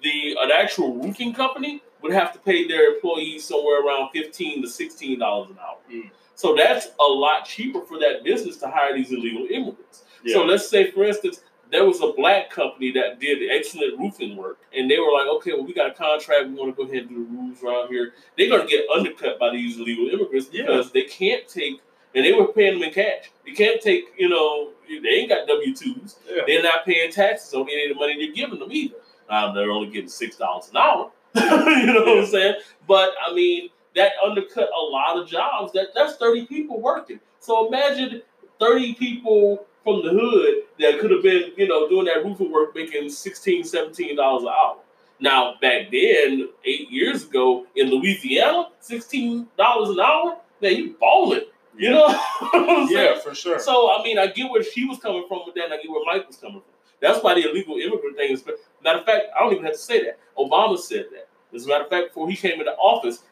The 0.06 0.38
an 0.40 0.52
actual 0.52 0.94
roofing 0.96 1.34
company 1.34 1.82
would 2.04 2.14
have 2.14 2.32
to 2.34 2.40
pay 2.40 2.68
their 2.68 2.94
employees 2.94 3.44
somewhere 3.44 3.84
around 3.84 4.12
fifteen 4.14 4.62
to 4.62 4.70
sixteen 4.70 5.18
dollars 5.18 5.50
an 5.50 5.58
hour. 5.60 5.78
Mm. 5.92 6.12
So 6.36 6.56
that's 6.56 6.90
a 7.00 7.04
lot 7.04 7.46
cheaper 7.46 7.82
for 7.82 7.98
that 8.00 8.24
business 8.24 8.58
to 8.58 8.68
hire 8.70 8.94
these 8.96 9.12
illegal 9.12 9.48
immigrants. 9.50 10.04
So 10.28 10.44
let's 10.44 10.68
say, 10.70 10.92
for 10.92 11.06
instance, 11.06 11.42
there 11.72 11.86
was 11.86 12.02
a 12.02 12.12
black 12.14 12.50
company 12.52 12.92
that 12.92 13.20
did 13.20 13.50
excellent 13.50 13.98
roofing 14.00 14.36
work, 14.36 14.60
and 14.78 14.90
they 14.90 15.00
were 15.00 15.12
like, 15.12 15.28
"Okay, 15.38 15.54
well, 15.54 15.66
we 15.66 15.74
got 15.74 15.90
a 15.90 15.94
contract. 15.94 16.50
We 16.50 16.54
want 16.54 16.76
to 16.76 16.84
go 16.84 16.88
ahead 16.90 17.04
and 17.08 17.10
do 17.10 17.26
the 17.26 17.32
roofs 17.42 17.64
around 17.64 17.88
here." 17.90 18.14
They're 18.38 18.50
going 18.50 18.68
to 18.68 18.68
get 18.68 18.86
undercut 18.96 19.40
by 19.40 19.50
these 19.52 19.78
illegal 19.80 20.08
immigrants 20.08 20.50
Yeah. 20.52 20.66
because 20.68 20.92
they 20.92 21.04
can't 21.04 21.48
take, 21.48 21.82
and 22.14 22.24
they 22.26 22.34
were 22.34 22.48
paying 22.48 22.74
them 22.74 22.84
in 22.84 22.94
cash. 22.94 23.32
You 23.46 23.56
can't 23.56 23.82
take, 23.82 24.06
you 24.18 24.30
know, 24.30 24.72
they 24.88 25.10
ain't 25.10 25.30
got 25.30 25.48
W 25.48 25.74
twos. 25.76 26.18
Yeah. 26.30 26.44
They're 26.46 26.64
not 26.64 26.86
paying 26.86 27.12
taxes 27.12 27.54
on 27.56 27.68
any 27.70 27.84
of 27.86 27.90
the 27.90 28.00
money 28.00 28.14
they're 28.18 28.36
giving 28.36 28.60
them 28.60 28.72
either. 28.72 28.98
Um, 29.30 29.56
they're 29.56 29.72
only 29.72 29.90
getting 29.90 30.10
six 30.10 30.36
dollars 30.38 30.70
an 30.70 30.78
hour. 30.78 31.12
you 31.36 31.88
know 31.88 32.04
what 32.06 32.18
I'm 32.20 32.26
saying? 32.26 32.56
But 32.88 33.12
I 33.26 33.34
mean, 33.34 33.70
that 33.96 34.14
undercut 34.26 34.70
a 34.70 34.84
lot 34.84 35.18
of 35.18 35.28
jobs. 35.28 35.74
That 35.74 35.88
that's 35.94 36.16
30 36.18 36.46
people 36.46 36.82
working. 36.82 37.20
So 37.40 37.68
imagine 37.68 38.22
30 38.60 38.94
people 38.96 39.66
from 39.84 40.04
the 40.04 40.12
hood 40.12 40.64
that 40.80 41.00
could 41.00 41.12
have 41.12 41.22
been, 41.22 41.52
you 41.58 41.68
know, 41.68 41.88
doing 41.90 42.06
that 42.06 42.24
roofing 42.24 42.52
work 42.52 42.74
making 42.76 43.10
16 43.10 43.64
17 43.64 44.16
dollars 44.16 44.44
an 44.44 44.50
hour. 44.50 44.78
Now 45.20 45.56
back 45.62 45.92
then, 45.92 46.50
eight 46.66 46.92
years 46.92 47.24
ago 47.24 47.66
in 47.76 47.90
Louisiana, 47.90 48.70
sixteen 48.80 49.48
dollars 49.58 49.90
an 49.90 50.00
hour, 50.00 50.38
man, 50.62 50.76
you 50.76 50.96
balling. 51.00 51.42
You 51.78 51.92
know 51.92 52.08
what 52.40 52.70
I'm 52.70 52.88
saying? 52.88 53.16
Yeah, 53.16 53.20
for 53.20 53.34
sure. 53.34 53.60
So 53.60 53.90
I 53.92 54.04
mean, 54.04 54.18
I 54.18 54.28
get 54.28 54.50
where 54.52 54.64
she 54.64 54.86
was 54.86 55.00
coming 55.00 55.26
from 55.28 55.42
with 55.46 55.56
that, 55.56 55.66
and 55.66 55.74
I 55.74 55.78
get 55.78 55.90
where 55.90 56.04
Mike 56.06 56.28
was 56.28 56.38
coming 56.38 56.62
from. 56.62 56.75
That's 57.02 57.24
why 57.24 57.36
the 57.36 57.50
illegal 57.50 57.78
immigrant 57.78 58.18
thing 58.18 58.32
is. 58.32 58.44
Matter 58.84 59.00
of 59.00 59.06
fact, 59.06 59.26
I 59.36 59.44
don't 59.44 59.54
even 59.54 59.66
have 59.66 59.74
to 59.74 59.80
say 59.80 60.04
that. 60.04 60.20
Obama 60.38 60.78
said 60.78 61.06
that. 61.12 61.28
As 61.56 61.66
a 61.66 61.70
matter 61.70 61.84
of 61.84 61.90
fact, 61.90 62.10
before 62.10 62.30
he 62.30 62.36
came 62.36 62.60
into 62.60 62.72
office, 62.74 63.24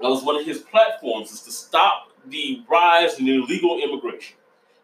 that 0.00 0.08
was 0.08 0.22
one 0.24 0.36
of 0.36 0.46
his 0.46 0.60
platforms 0.60 1.32
is 1.32 1.42
to 1.42 1.52
stop 1.52 2.08
the 2.26 2.62
rise 2.68 3.18
in 3.18 3.28
illegal 3.28 3.80
immigration. 3.82 4.36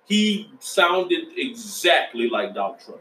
He 0.04 0.50
sounded 0.60 1.24
exactly 1.36 2.28
like 2.28 2.54
Donald 2.54 2.80
Trump, 2.80 3.00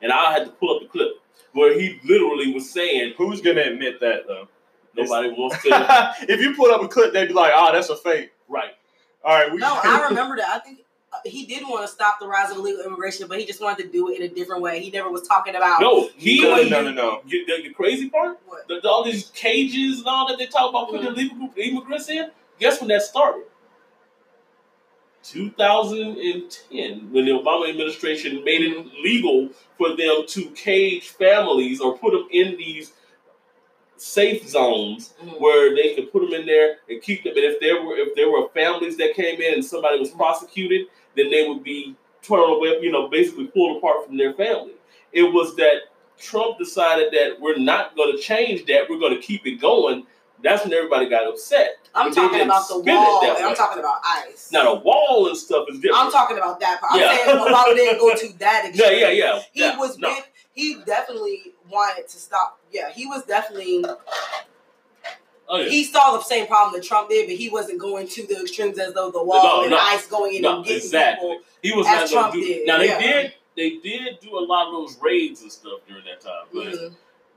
and 0.00 0.12
I 0.12 0.32
had 0.32 0.44
to 0.44 0.50
pull 0.52 0.74
up 0.74 0.82
the 0.82 0.88
clip 0.88 1.08
where 1.52 1.78
he 1.78 2.00
literally 2.04 2.52
was 2.52 2.70
saying, 2.70 3.14
Who's 3.18 3.40
gonna 3.40 3.62
admit 3.62 4.00
that 4.00 4.26
though? 4.26 4.48
"Nobody 4.96 5.30
wants 5.30 5.62
to." 5.62 6.14
if 6.28 6.40
you 6.40 6.54
put 6.54 6.72
up 6.72 6.82
a 6.82 6.88
clip, 6.88 7.12
they'd 7.12 7.28
be 7.28 7.34
like, 7.34 7.52
"Oh, 7.54 7.72
that's 7.72 7.90
a 7.90 7.96
fake." 7.96 8.32
right. 8.48 8.72
All 9.24 9.34
right, 9.34 9.50
we 9.50 9.58
No, 9.58 9.78
I 9.82 10.06
remember 10.08 10.36
that. 10.36 10.48
I 10.48 10.58
think 10.60 10.80
he 11.24 11.46
did 11.46 11.62
want 11.62 11.86
to 11.86 11.92
stop 11.92 12.18
the 12.20 12.26
rise 12.26 12.50
of 12.50 12.58
illegal 12.58 12.84
immigration, 12.84 13.28
but 13.28 13.38
he 13.38 13.46
just 13.46 13.60
wanted 13.60 13.84
to 13.84 13.88
do 13.90 14.10
it 14.10 14.20
in 14.20 14.30
a 14.30 14.34
different 14.34 14.62
way. 14.62 14.80
He 14.80 14.90
never 14.90 15.10
was 15.10 15.26
talking 15.26 15.54
about 15.54 15.80
No, 15.80 16.08
he 16.16 16.42
no, 16.42 16.62
no, 16.62 16.82
no, 16.82 16.92
no. 16.92 17.22
The, 17.26 17.44
the 17.62 17.70
crazy 17.74 18.10
part 18.10 18.38
the, 18.68 18.86
all 18.88 19.04
these 19.04 19.30
cages 19.34 19.98
and 19.98 20.06
all 20.08 20.28
that 20.28 20.38
they 20.38 20.46
talk 20.46 20.70
about 20.70 20.88
putting 20.88 21.06
illegal 21.06 21.50
immigrants 21.56 22.08
in. 22.08 22.30
Guess 22.58 22.80
when 22.80 22.88
that 22.88 23.02
started? 23.02 23.44
2010, 25.22 27.12
when 27.12 27.24
the 27.24 27.32
Obama 27.32 27.68
administration 27.68 28.44
made 28.44 28.62
it 28.62 28.86
legal 29.02 29.48
for 29.76 29.96
them 29.96 30.24
to 30.28 30.50
cage 30.50 31.08
families 31.08 31.80
or 31.80 31.98
put 31.98 32.12
them 32.12 32.28
in 32.30 32.56
these 32.56 32.92
safe 33.96 34.46
zones 34.48 35.14
Mm. 35.24 35.40
where 35.40 35.74
they 35.74 35.94
could 35.94 36.12
put 36.12 36.20
them 36.22 36.32
in 36.34 36.46
there 36.46 36.76
and 36.88 37.02
keep 37.02 37.24
them. 37.24 37.32
And 37.34 37.44
if 37.44 37.60
there 37.60 37.82
were 37.82 37.96
if 37.96 38.14
there 38.14 38.30
were 38.30 38.48
families 38.50 38.96
that 38.98 39.14
came 39.14 39.40
in 39.40 39.54
and 39.54 39.64
somebody 39.64 39.98
was 39.98 40.10
prosecuted, 40.10 40.86
then 41.16 41.30
they 41.30 41.48
would 41.48 41.62
be 41.64 41.96
torn 42.22 42.40
away, 42.50 42.78
you 42.80 42.90
know, 42.92 43.08
basically 43.08 43.46
pulled 43.46 43.78
apart 43.78 44.06
from 44.06 44.16
their 44.16 44.32
family. 44.34 44.72
It 45.12 45.22
was 45.24 45.56
that 45.56 45.82
Trump 46.18 46.58
decided 46.58 47.12
that 47.12 47.40
we're 47.40 47.58
not 47.58 47.94
going 47.96 48.16
to 48.16 48.22
change 48.22 48.66
that. 48.66 48.88
We're 48.88 48.98
going 48.98 49.14
to 49.14 49.20
keep 49.20 49.46
it 49.46 49.60
going. 49.60 50.06
That's 50.42 50.64
when 50.64 50.72
everybody 50.74 51.08
got 51.08 51.26
upset. 51.26 51.76
I'm 51.94 52.12
talking 52.12 52.42
about 52.42 52.68
the 52.68 52.78
wall. 52.78 53.20
I'm 53.24 53.54
talking 53.56 53.78
about 53.78 54.00
ICE. 54.04 54.50
Now 54.52 54.74
the 54.74 54.80
wall 54.80 55.28
and 55.28 55.36
stuff 55.36 55.66
is 55.70 55.78
different. 55.80 56.04
I'm 56.04 56.12
talking 56.12 56.36
about 56.36 56.60
that 56.60 56.80
part. 56.80 56.92
I'm 56.92 57.00
Yeah. 57.00 57.16
saying 57.16 57.38
Obama 57.38 57.74
didn't 57.74 57.98
go 57.98 58.14
to 58.14 58.38
that 58.38 58.62
Yeah, 58.74 58.84
extreme. 58.84 59.00
yeah, 59.00 59.08
yeah. 59.10 59.40
He 59.52 59.60
yeah. 59.60 59.78
was 59.78 59.98
no. 59.98 60.10
with, 60.10 60.28
he 60.52 60.76
definitely 60.84 61.54
wanted 61.70 62.06
to 62.08 62.18
stop. 62.18 62.60
Yeah, 62.70 62.90
he 62.90 63.06
was 63.06 63.24
definitely 63.24 63.82
Oh, 65.48 65.58
yeah. 65.58 65.68
he 65.68 65.84
saw 65.84 66.16
the 66.16 66.22
same 66.24 66.46
problem 66.46 66.74
that 66.80 66.86
Trump 66.86 67.08
did, 67.08 67.26
but 67.28 67.36
he 67.36 67.48
wasn't 67.48 67.78
going 67.78 68.08
to 68.08 68.26
the 68.26 68.40
extremes 68.40 68.78
as 68.78 68.92
though 68.94 69.10
the 69.10 69.22
wall 69.22 69.42
No, 69.44 69.62
and 69.62 69.70
no. 69.70 69.78
ICE 69.78 70.06
going 70.08 70.34
in 70.34 70.42
No, 70.42 70.56
and 70.56 70.64
getting 70.64 70.78
exactly. 70.82 71.28
people. 71.28 71.44
He 71.62 71.72
was 71.72 71.86
as 71.86 72.10
not 72.10 72.10
Trump 72.10 72.32
going 72.34 72.44
to 72.44 72.48
do. 72.48 72.54
did, 72.58 72.66
Now 72.66 72.78
they 72.78 72.86
yeah. 72.88 73.00
did. 73.22 73.32
They 73.56 73.70
did 73.78 74.20
do 74.20 74.36
a 74.38 74.44
lot 74.44 74.66
of 74.66 74.72
those 74.74 74.98
raids 75.00 75.42
and 75.42 75.50
stuff 75.52 75.80
during 75.88 76.04
that 76.04 76.20
time, 76.20 76.46
but 76.52 76.66
Mhm. 76.66 76.94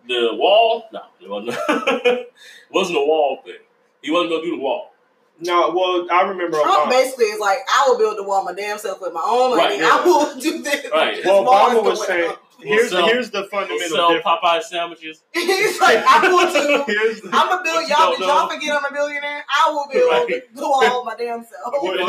the 0.07 0.30
wall, 0.34 0.86
no, 0.91 1.01
it 1.22 1.30
wasn't. 1.30 1.57
it 1.70 2.34
wasn't 2.72 2.97
a 2.97 3.01
wall 3.01 3.41
thing. 3.45 3.55
He 4.01 4.12
wasn't 4.12 4.32
going 4.32 4.43
to 4.43 4.49
do 4.49 4.55
the 4.57 4.62
wall. 4.62 4.93
No, 5.42 5.72
well, 5.76 6.08
I 6.12 6.24
remember. 6.30 6.60
Trump 6.60 6.88
Obama. 6.88 6.90
basically 6.90 7.26
is 7.26 7.40
like, 7.40 7.60
I 7.70 7.86
will 7.88 7.98
build 7.98 8.18
the 8.18 8.24
wall 8.24 8.44
my 8.44 8.54
damn 8.54 8.78
self 8.78 9.00
with 9.02 9.14
my 9.14 9.22
own 9.26 9.56
money. 9.56 9.70
Right, 9.76 9.80
yeah. 9.80 9.90
I 10.02 10.06
will 10.06 10.36
do 10.40 10.62
this. 10.62 10.86
Right. 10.92 11.16
This 11.18 11.26
Well, 11.26 11.46
Obama 11.46 11.84
was 11.84 11.98
going 12.00 12.08
saying, 12.08 12.30
up. 12.32 12.44
here's 12.62 12.90
sell- 12.90 13.06
here's 13.08 13.30
the 13.32 13.42
We'll 13.42 13.50
fundamental 13.50 13.90
sell 13.96 14.10
difference. 14.10 14.38
Popeye 14.44 14.62
sandwiches. 14.64 15.22
He's 15.34 15.80
like, 15.80 16.04
I 16.06 16.28
will 16.28 16.52
do. 16.52 16.84
Here's 16.92 17.22
the, 17.22 17.30
I'm 17.32 17.60
a 17.60 17.64
bill. 17.64 17.76
What 17.76 17.82
you 17.84 17.96
Y'all, 17.96 17.98
don't 18.12 18.20
did 18.20 18.28
y'all 18.28 18.50
forget 18.50 18.76
I'm 18.76 18.86
a 18.86 18.94
billionaire? 18.94 19.46
I 19.50 19.70
will 19.72 19.88
build 19.92 20.12
Right. 20.30 20.56
the 20.56 20.62
wall 20.62 21.06
my 21.06 21.16
damn 21.16 21.44
self. 21.46 21.74
What- 21.82 22.00
You 22.00 22.06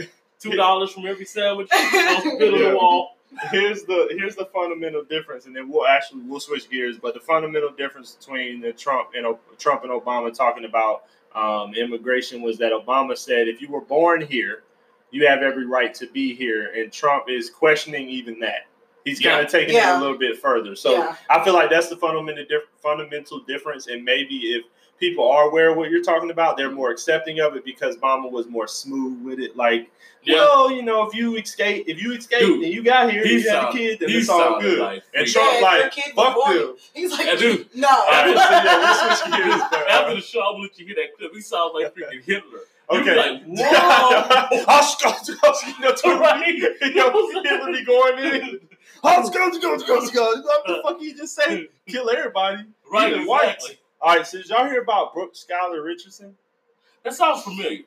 know, 0.00 0.06
Two 0.38 0.52
dollars 0.52 0.90
from 0.92 1.06
every 1.06 1.24
sandwich. 1.26 1.68
Goes 1.70 2.22
to 2.22 2.36
build 2.38 2.60
Yeah. 2.60 2.70
the 2.70 2.76
wall. 2.76 3.16
here's 3.52 3.84
the 3.84 4.08
here's 4.18 4.34
the 4.36 4.46
fundamental 4.46 5.04
difference, 5.04 5.44
and 5.46 5.54
then 5.54 5.68
we'll 5.68 5.86
actually 5.86 6.22
we'll 6.22 6.40
switch 6.40 6.68
gears. 6.70 6.98
But 6.98 7.12
the 7.14 7.20
fundamental 7.20 7.70
difference 7.70 8.12
between 8.12 8.60
the 8.60 8.72
Trump 8.72 9.10
and 9.14 9.24
O- 9.26 9.38
Trump 9.58 9.84
and 9.84 9.92
Obama 9.92 10.34
talking 10.34 10.64
about 10.64 11.04
um, 11.34 11.74
immigration 11.74 12.42
was 12.42 12.58
that 12.58 12.72
Obama 12.72 13.16
said 13.16 13.48
if 13.48 13.60
you 13.60 13.68
were 13.68 13.80
born 13.80 14.20
here, 14.20 14.64
you 15.10 15.26
have 15.26 15.42
every 15.42 15.66
right 15.66 15.92
to 15.94 16.06
be 16.08 16.34
here, 16.34 16.72
and 16.74 16.92
Trump 16.92 17.24
is 17.28 17.50
questioning 17.50 18.08
even 18.08 18.38
that. 18.40 18.66
He's 19.04 19.18
kind 19.18 19.44
of 19.44 19.50
taking 19.50 19.74
Yeah. 19.74 19.94
it 19.94 19.98
a 19.98 20.00
little 20.00 20.18
bit 20.18 20.38
further. 20.38 20.76
So 20.76 20.92
Yeah. 20.92 21.16
I 21.28 21.42
feel 21.42 21.54
like 21.54 21.70
that's 21.70 21.88
the 21.88 21.96
fundamental 21.96 22.44
diff- 22.44 22.68
fundamental 22.82 23.40
difference, 23.40 23.86
and 23.88 24.04
maybe 24.04 24.36
if 24.54 24.64
people 25.00 25.28
are 25.30 25.48
aware 25.48 25.70
of 25.70 25.76
what 25.76 25.90
you're 25.90 26.02
talking 26.02 26.30
about, 26.30 26.56
they're 26.56 26.70
more 26.70 26.90
accepting 26.90 27.40
of 27.40 27.56
it 27.56 27.64
because 27.64 27.96
Obama 27.96 28.30
was 28.30 28.46
more 28.48 28.68
smooth 28.68 29.22
with 29.24 29.38
it. 29.40 29.56
Like, 29.56 29.90
Yeah. 30.22 30.36
well, 30.36 30.70
you 30.70 30.82
know, 30.82 31.08
if 31.08 31.14
you 31.14 31.36
escape, 31.36 31.86
if 31.88 32.00
you 32.02 32.12
escape 32.12 32.40
Dude, 32.40 32.62
and 32.64 32.72
you 32.72 32.82
got 32.84 33.10
here, 33.10 33.24
he 33.26 33.38
you 33.38 33.44
got 33.44 33.74
a 33.74 33.76
kid, 33.76 33.98
then 34.00 34.10
he 34.10 34.18
it's 34.18 34.28
all 34.28 34.60
good. 34.60 34.78
like 34.78 35.02
and. 35.14 35.26
Trump 35.26 35.52
Yeah, 35.54 35.60
like, 35.66 35.92
kid 35.92 36.12
fuck 36.14 36.34
born. 36.34 36.56
them. 36.56 36.76
He's 36.94 37.10
like, 37.12 37.26
Yeah, 37.26 37.34
dude. 37.36 37.66
no. 37.74 37.88
right, 37.88 38.26
so 38.26 38.32
yeah, 38.34 39.16
switch 39.16 39.34
gears, 39.36 39.60
but, 39.70 39.80
uh, 39.80 39.90
After 39.90 40.14
the 40.16 40.20
show, 40.20 40.40
I'm 40.42 40.52
gonna 40.54 40.62
let 40.64 40.78
you 40.78 40.86
hear 40.86 40.94
that 40.96 41.16
clip. 41.16 41.32
He 41.32 41.40
sounds 41.40 41.72
like 41.74 41.94
freaking 41.94 42.22
Hitler. 42.24 42.60
Okay. 42.90 43.16
like, 43.16 43.42
whoa. 43.46 44.64
Oscar, 44.68 45.08
Oscar, 45.08 45.70
you 45.70 45.80
know, 45.80 45.94
to 45.94 46.08
Right. 46.18 46.46
you 46.48 46.94
know, 46.94 47.42
Hitler 47.42 47.72
be 47.72 47.84
going 47.84 48.18
in. 48.18 48.60
Oscar, 49.02 49.40
Oscar, 49.40 49.66
Oscar, 49.68 49.92
Oscar. 49.94 50.20
What 50.20 50.66
the 50.66 50.80
fuck 50.84 51.00
you 51.00 51.14
just 51.16 51.34
say? 51.34 51.68
Kill 51.86 52.10
everybody. 52.10 52.64
right, 52.92 53.12
Even 53.14 53.26
white. 53.26 53.54
exactly. 53.54 53.78
All 54.02 54.16
right, 54.16 54.26
so 54.26 54.38
did 54.38 54.48
y'all 54.48 54.66
hear 54.66 54.80
about 54.82 55.12
Brooke 55.12 55.34
Skylar 55.34 55.84
Richardson? 55.84 56.34
That 57.04 57.14
sounds 57.14 57.42
familiar. 57.42 57.80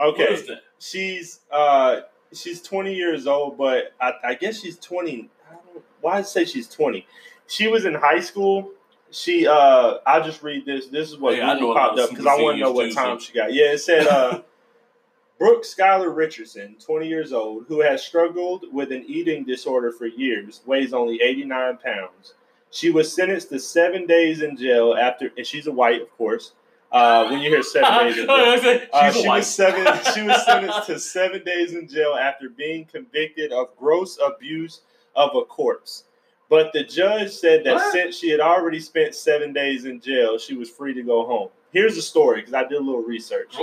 Okay, 0.00 0.22
What 0.24 0.32
is 0.32 0.46
that? 0.46 0.62
she's 0.78 1.40
uh 1.50 2.00
she's 2.32 2.62
20 2.62 2.94
years 2.94 3.26
old, 3.26 3.56
but 3.58 3.92
I, 4.00 4.12
I 4.24 4.34
guess 4.34 4.60
she's 4.60 4.78
20. 4.78 5.28
I 5.48 5.52
don't, 5.54 5.84
why 6.00 6.22
say 6.22 6.44
she's 6.44 6.68
20? 6.68 7.06
She 7.46 7.68
was 7.68 7.84
in 7.84 7.94
high 7.94 8.20
school. 8.20 8.70
She 9.10 9.46
uh 9.46 9.98
I'll 10.06 10.24
just 10.24 10.42
read 10.42 10.64
this. 10.64 10.86
This 10.88 11.10
is 11.10 11.18
what 11.18 11.34
Hey, 11.34 11.40
Google 11.54 11.74
popped 11.74 11.98
up 11.98 12.10
because 12.10 12.26
I 12.26 12.34
want 12.40 12.56
to 12.56 12.64
know 12.64 12.72
what 12.72 12.88
too, 12.88 12.94
time 12.94 13.20
so- 13.20 13.26
she 13.26 13.32
got. 13.32 13.52
Yeah, 13.52 13.72
it 13.72 13.78
said 13.78 14.06
uh 14.06 14.42
Brooke 15.38 15.64
Skylar 15.64 16.14
Richardson, 16.14 16.76
20 16.78 17.08
years 17.08 17.32
old, 17.32 17.64
who 17.66 17.80
has 17.80 18.02
struggled 18.02 18.64
with 18.72 18.92
an 18.92 19.04
eating 19.08 19.44
disorder 19.44 19.90
for 19.90 20.06
years, 20.06 20.60
weighs 20.66 20.92
only 20.92 21.20
89 21.20 21.78
pounds. 21.78 22.34
She 22.72 22.90
was 22.90 23.14
sentenced 23.14 23.50
to 23.50 23.60
seven 23.60 24.06
days 24.06 24.42
in 24.42 24.56
jail 24.56 24.94
after, 24.98 25.30
and 25.36 25.46
she's 25.46 25.66
a 25.68 25.72
white, 25.72 26.02
of 26.02 26.10
course. 26.16 26.52
Uh, 26.90 27.28
when 27.28 27.40
you 27.40 27.48
hear 27.48 27.62
seven 27.62 27.90
days 28.06 28.18
in 28.18 28.26
jail, 28.26 28.80
uh, 28.92 29.12
she 29.12 29.28
was 29.28 29.46
seven. 29.54 29.84
She 30.14 30.22
was 30.22 30.44
sentenced 30.46 30.86
to 30.86 30.98
seven 30.98 31.44
days 31.44 31.74
in 31.74 31.86
jail 31.88 32.14
after 32.18 32.48
being 32.48 32.84
convicted 32.86 33.52
of 33.52 33.76
gross 33.76 34.18
abuse 34.24 34.80
of 35.14 35.30
a 35.36 35.44
corpse. 35.44 36.04
But 36.48 36.72
the 36.74 36.82
judge 36.84 37.30
said 37.30 37.64
that 37.64 37.74
What? 37.76 37.92
since 37.92 38.16
she 38.18 38.28
had 38.30 38.40
already 38.40 38.80
spent 38.80 39.14
seven 39.14 39.52
days 39.54 39.84
in 39.86 40.00
jail, 40.00 40.36
she 40.38 40.54
was 40.54 40.68
free 40.68 40.92
to 40.94 41.02
go 41.02 41.24
home. 41.24 41.48
Here's 41.72 41.94
the 41.96 42.02
story 42.02 42.40
because 42.40 42.52
I 42.52 42.62
did 42.64 42.72
a 42.78 42.80
little 42.84 43.02
research. 43.02 43.54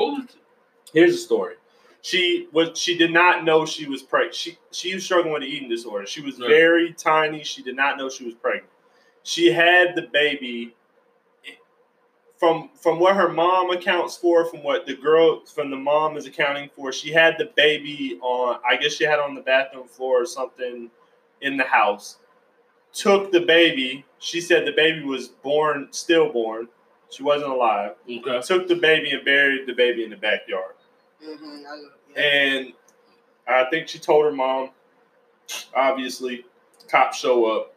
Here's 0.94 1.12
the 1.14 1.18
story. 1.20 1.56
She 2.02 2.48
was 2.52 2.78
she 2.80 2.98
did 2.98 3.12
not 3.12 3.44
know 3.44 3.66
she 3.66 3.86
was 3.88 4.02
pregnant. 4.02 4.34
She 4.34 4.58
she 4.72 4.96
was 4.96 5.04
struggling 5.04 5.34
with 5.34 5.44
an 5.44 5.50
eating 5.50 5.70
disorder. 5.70 6.08
She 6.08 6.22
was 6.22 6.40
Right. 6.40 6.50
very 6.50 6.94
tiny. 6.94 7.44
She 7.44 7.62
did 7.62 7.76
not 7.76 7.98
know 7.98 8.10
she 8.10 8.24
was 8.26 8.34
pregnant. 8.36 8.70
She 9.24 9.52
had 9.52 9.96
the 9.96 10.04
baby 10.04 10.76
from 12.38 12.70
from 12.76 13.00
what 13.00 13.16
her 13.16 13.30
mom 13.30 13.70
accounts 13.72 14.16
for, 14.18 14.46
from 14.46 14.64
what 14.64 14.86
the 14.86 14.96
girl 14.96 15.46
from 15.46 15.70
the 15.70 15.78
mom 15.78 16.18
is 16.18 16.26
accounting 16.26 16.70
for. 16.76 16.92
She 16.92 17.12
had 17.12 17.36
the 17.38 17.52
baby 17.56 18.18
on. 18.22 18.60
I 18.70 18.78
guess 18.78 18.94
she 18.94 19.04
had 19.04 19.16
it 19.16 19.20
on 19.22 19.36
the 19.36 19.42
bathroom 19.42 19.88
floor 19.88 20.22
or 20.22 20.26
something 20.26 20.90
in 21.42 21.58
the 21.58 21.64
house. 21.66 22.20
Took 22.94 23.32
the 23.32 23.42
baby. 23.42 24.06
She 24.20 24.42
said 24.42 24.66
the 24.66 24.72
baby 24.72 25.04
was 25.04 25.28
born 25.30 25.88
stillborn. 25.92 26.68
She 27.12 27.24
wasn't 27.24 27.52
alive 27.52 27.96
Okay. 28.10 28.42
took 28.42 28.68
the 28.68 28.76
baby 28.76 29.12
and 29.12 29.26
buried 29.26 29.68
the 29.68 29.74
baby 29.74 30.04
in 30.04 30.10
the 30.12 30.16
backyard. 30.16 30.76
Mhm, 31.24 31.64
yeah. 32.16 32.22
And 32.22 32.74
I 33.48 33.66
think 33.70 33.88
she 33.88 34.00
told 34.00 34.26
her 34.26 34.32
mom. 34.32 34.72
Obviously, 35.76 36.46
cops 36.90 37.20
show 37.20 37.46
up. 37.46 37.74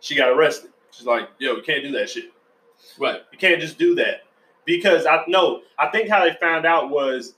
She 0.00 0.14
got 0.14 0.30
arrested. 0.30 0.70
She's 0.90 1.06
like, 1.06 1.28
"Yo, 1.38 1.56
you 1.56 1.62
can't 1.62 1.82
do 1.82 1.92
that 1.92 2.10
shit. 2.10 2.32
Right. 2.98 3.20
You 3.32 3.38
can't 3.38 3.60
just 3.60 3.78
do 3.78 3.94
that." 3.96 4.22
Because 4.64 5.06
I 5.06 5.24
know, 5.28 5.62
I 5.78 5.88
think 5.88 6.08
how 6.08 6.24
they 6.24 6.34
found 6.34 6.66
out 6.66 6.90
was, 6.90 7.34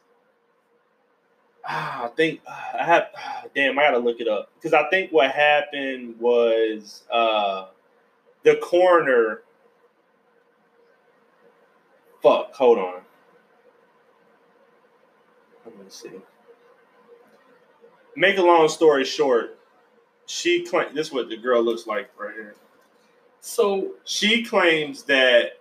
ah, 1.64 2.04
I 2.04 2.08
think 2.08 2.40
ah, 2.46 2.70
I 2.80 2.84
have. 2.84 3.08
ah, 3.16 3.44
damn, 3.54 3.78
I 3.78 3.82
gotta 3.82 3.98
look 3.98 4.20
it 4.20 4.28
up 4.28 4.50
because 4.54 4.72
I 4.72 4.88
think 4.90 5.10
what 5.12 5.30
happened 5.30 6.18
was 6.18 7.04
uh, 7.12 7.66
the 8.44 8.56
coroner. 8.56 9.42
Fuck, 12.22 12.54
hold 12.54 12.78
on. 12.78 13.02
Let 15.64 15.76
me 15.78 15.84
see. 15.88 16.10
Make 18.16 18.38
a 18.38 18.42
long 18.42 18.68
story 18.68 19.04
short, 19.04 19.57
she 20.28 20.62
claims 20.62 20.94
this 20.94 21.08
is 21.08 21.12
what 21.12 21.28
the 21.28 21.36
girl 21.36 21.62
looks 21.62 21.86
like 21.86 22.10
right 22.18 22.34
here. 22.34 22.54
So 23.40 23.92
She 24.04 24.44
claims 24.44 25.04
that, 25.04 25.52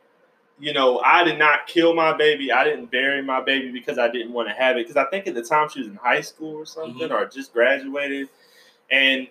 you 0.60 0.74
know, 0.74 1.00
I 1.00 1.24
did 1.24 1.40
not 1.40 1.68
kill 1.68 1.96
my 1.96 2.16
baby. 2.16 2.52
I 2.52 2.66
didn't 2.66 2.92
bury 2.92 3.22
my 3.22 3.42
baby 3.42 3.72
because 3.72 3.98
I 3.98 4.10
didn't 4.10 4.34
want 4.34 4.50
to 4.50 4.54
have 4.54 4.76
it. 4.76 4.86
Because 4.86 4.98
I 4.98 5.10
think 5.10 5.26
at 5.26 5.36
the 5.36 5.44
time 5.44 5.70
she 5.70 5.80
was 5.80 5.88
in 5.88 5.96
high 5.96 6.22
school 6.22 6.56
or 6.56 6.66
something, 6.66 7.08
mm-hmm. 7.08 7.14
or 7.14 7.26
just 7.28 7.54
graduated, 7.54 8.28
and 8.92 9.28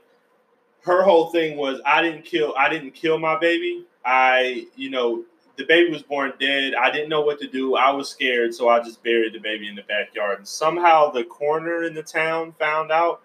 her 0.85 1.03
whole 1.03 1.31
thing 1.31 1.59
was 1.59 1.81
I 1.85 2.01
didn't 2.01 2.25
kill. 2.25 2.55
I 2.57 2.71
didn't 2.71 2.93
kill 2.93 3.19
my 3.19 3.39
baby. 3.39 3.85
I, 4.05 4.67
you 4.75 4.89
know, 4.89 5.25
the 5.57 5.65
baby 5.65 5.91
was 5.91 6.03
born 6.03 6.33
dead. 6.39 6.75
I 6.75 6.91
didn't 6.91 7.09
know 7.09 7.23
what 7.23 7.41
to 7.41 7.47
do. 7.47 7.77
I 7.77 7.91
was 7.91 8.09
scared, 8.09 8.55
so 8.55 8.69
I 8.69 8.81
just 8.81 9.03
buried 9.03 9.35
the 9.35 9.41
baby 9.41 9.69
in 9.69 9.75
the 9.75 9.83
backyard. 9.83 10.39
And 10.39 10.49
somehow 10.49 11.11
the 11.11 11.25
coroner 11.25 11.85
in 11.85 11.95
the 11.95 12.03
town 12.03 12.55
found 12.59 12.91
out 12.91 13.23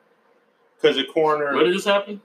because 0.82 0.97
the 0.97 1.03
coroner. 1.05 1.53
where 1.55 1.63
did 1.65 1.75
this 1.75 1.86
happen? 1.86 2.21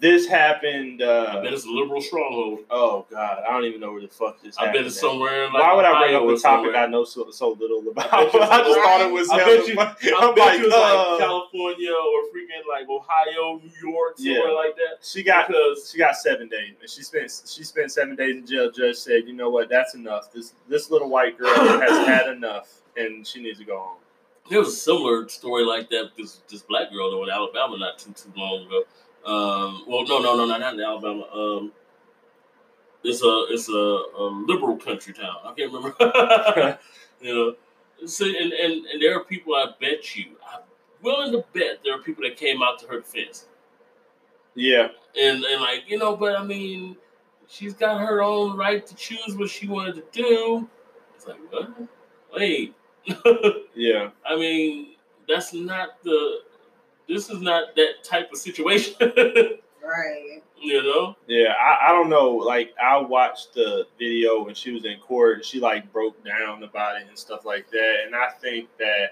this 0.00 0.26
happened. 0.26 1.00
I 1.00 1.06
Uh, 1.06 1.42
bet 1.44 1.52
it's 1.52 1.64
a 1.64 1.70
liberal 1.70 2.00
stronghold. 2.02 2.60
oh 2.70 3.06
God, 3.08 3.44
I 3.48 3.52
don't 3.52 3.64
even 3.66 3.80
know 3.80 3.92
where 3.92 4.00
the 4.02 4.08
fuck 4.08 4.42
this 4.42 4.58
I 4.58 4.62
happened. 4.66 4.78
bet 4.80 4.86
it's 4.88 4.96
at. 4.96 5.00
somewhere 5.00 5.44
in 5.44 5.52
like 5.52 5.62
Why 5.62 5.76
would 5.76 5.84
I 5.84 6.00
bring 6.02 6.16
up 6.16 6.22
a 6.22 6.26
topic 6.26 6.40
somewhere. 6.40 6.76
I 6.76 6.86
know 6.88 7.04
so, 7.04 7.30
so 7.30 7.50
little 7.52 7.86
about? 7.88 8.12
I 8.12 8.18
I, 8.22 8.24
just 8.24 8.32
thought 8.80 9.00
it 9.02 9.12
was. 9.12 9.30
I 9.30 9.36
bet 9.38 9.68
you- 9.68 9.78
I 9.78 9.94
bet 9.94 10.38
like, 10.38 10.58
you 10.58 10.66
it's 10.66 10.74
uh, 10.74 10.80
like 11.08 11.18
California 11.20 11.92
or 11.92 12.22
freaking 12.34 12.66
like 12.68 12.88
Ohio, 12.90 13.60
New 13.62 13.90
York, 13.92 14.18
somewhere 14.18 14.48
Yeah. 14.48 14.50
like 14.54 14.74
that. 14.74 14.98
she 15.06 15.22
got 15.22 15.46
because 15.46 15.88
she 15.92 15.98
got 15.98 16.16
seven 16.16 16.48
days. 16.48 16.74
And 16.80 16.90
she 16.90 17.04
spent 17.04 17.30
she 17.46 17.62
spent 17.62 17.92
seven 17.92 18.16
days 18.16 18.34
in 18.34 18.44
jail. 18.44 18.72
Judge 18.72 18.96
said, 18.96 19.22
you 19.28 19.34
know 19.34 19.50
what, 19.50 19.68
that's 19.68 19.94
enough. 19.94 20.32
This 20.32 20.54
this 20.68 20.90
little 20.90 21.10
white 21.10 21.38
girl 21.38 21.54
has 21.54 22.06
had 22.08 22.26
enough, 22.28 22.68
and 22.96 23.24
she 23.24 23.40
needs 23.40 23.60
to 23.60 23.64
go 23.64 23.78
home. 23.78 23.98
There 24.52 24.60
was 24.60 24.68
a 24.68 24.76
similar 24.76 25.26
story 25.28 25.64
like 25.64 25.88
that. 25.90 26.10
This 26.16 26.42
this 26.48 26.62
black 26.62 26.92
girl 26.92 27.10
though 27.10 27.24
in 27.24 27.30
Alabama 27.30 27.78
not 27.78 27.98
too 27.98 28.12
too 28.12 28.32
long 28.36 28.66
ago. 28.66 28.84
Um, 29.24 29.84
well, 29.88 30.04
no, 30.04 30.18
no, 30.18 30.36
no, 30.36 30.46
no, 30.46 30.58
not 30.58 30.74
in 30.74 30.80
Alabama. 30.80 31.26
Um, 31.32 31.72
it's 33.02 33.22
a 33.22 33.46
it's 33.48 33.68
a, 33.70 33.72
a 33.72 34.44
liberal 34.46 34.76
country 34.76 35.14
town. 35.14 35.36
I 35.44 35.54
can't 35.54 35.72
remember. 35.72 35.94
you 37.22 37.34
know, 37.34 38.06
so 38.06 38.26
and, 38.26 38.52
and 38.52 38.86
and 38.86 39.00
there 39.00 39.16
are 39.16 39.24
people. 39.24 39.54
I 39.54 39.68
bet 39.80 40.16
you, 40.16 40.32
I'm 40.52 40.60
willing 41.00 41.32
to 41.32 41.44
bet 41.54 41.80
there 41.82 41.94
are 41.94 42.02
people 42.02 42.22
that 42.24 42.36
came 42.36 42.62
out 42.62 42.78
to 42.80 42.86
her 42.88 43.00
defense. 43.00 43.46
Yeah, 44.54 44.88
and 45.18 45.44
and 45.44 45.60
like 45.62 45.84
you 45.86 45.96
know, 45.96 46.14
but 46.14 46.36
I 46.36 46.44
mean, 46.44 46.96
she's 47.48 47.72
got 47.72 48.02
her 48.02 48.22
own 48.22 48.58
right 48.58 48.86
to 48.86 48.94
choose 48.96 49.34
what 49.34 49.48
she 49.48 49.66
wanted 49.66 49.94
to 49.94 50.04
do. 50.12 50.68
It's 51.14 51.26
like 51.26 51.38
what? 51.50 51.70
Wait, 52.34 52.74
yeah. 53.74 54.10
I 54.26 54.36
mean, 54.36 54.94
that's 55.28 55.52
not 55.54 56.02
the. 56.02 56.40
This 57.08 57.28
is 57.30 57.40
not 57.40 57.74
that 57.76 58.04
type 58.04 58.30
of 58.32 58.38
situation. 58.38 58.94
Right. 59.84 60.40
you 60.60 60.80
know. 60.80 61.16
Yeah, 61.26 61.54
I, 61.60 61.88
I 61.88 61.92
don't 61.92 62.08
know. 62.08 62.30
Like 62.30 62.72
I 62.82 62.98
watched 62.98 63.52
the 63.52 63.84
video 63.98 64.44
when 64.44 64.54
she 64.54 64.70
was 64.70 64.84
in 64.84 64.96
court 65.00 65.38
and 65.38 65.44
she 65.44 65.58
like 65.58 65.92
broke 65.92 66.24
down 66.24 66.62
about 66.62 67.00
it 67.00 67.08
and 67.08 67.18
stuff 67.18 67.44
like 67.44 67.68
that. 67.72 67.94
And 68.06 68.14
I 68.14 68.28
think 68.40 68.68
that 68.78 69.10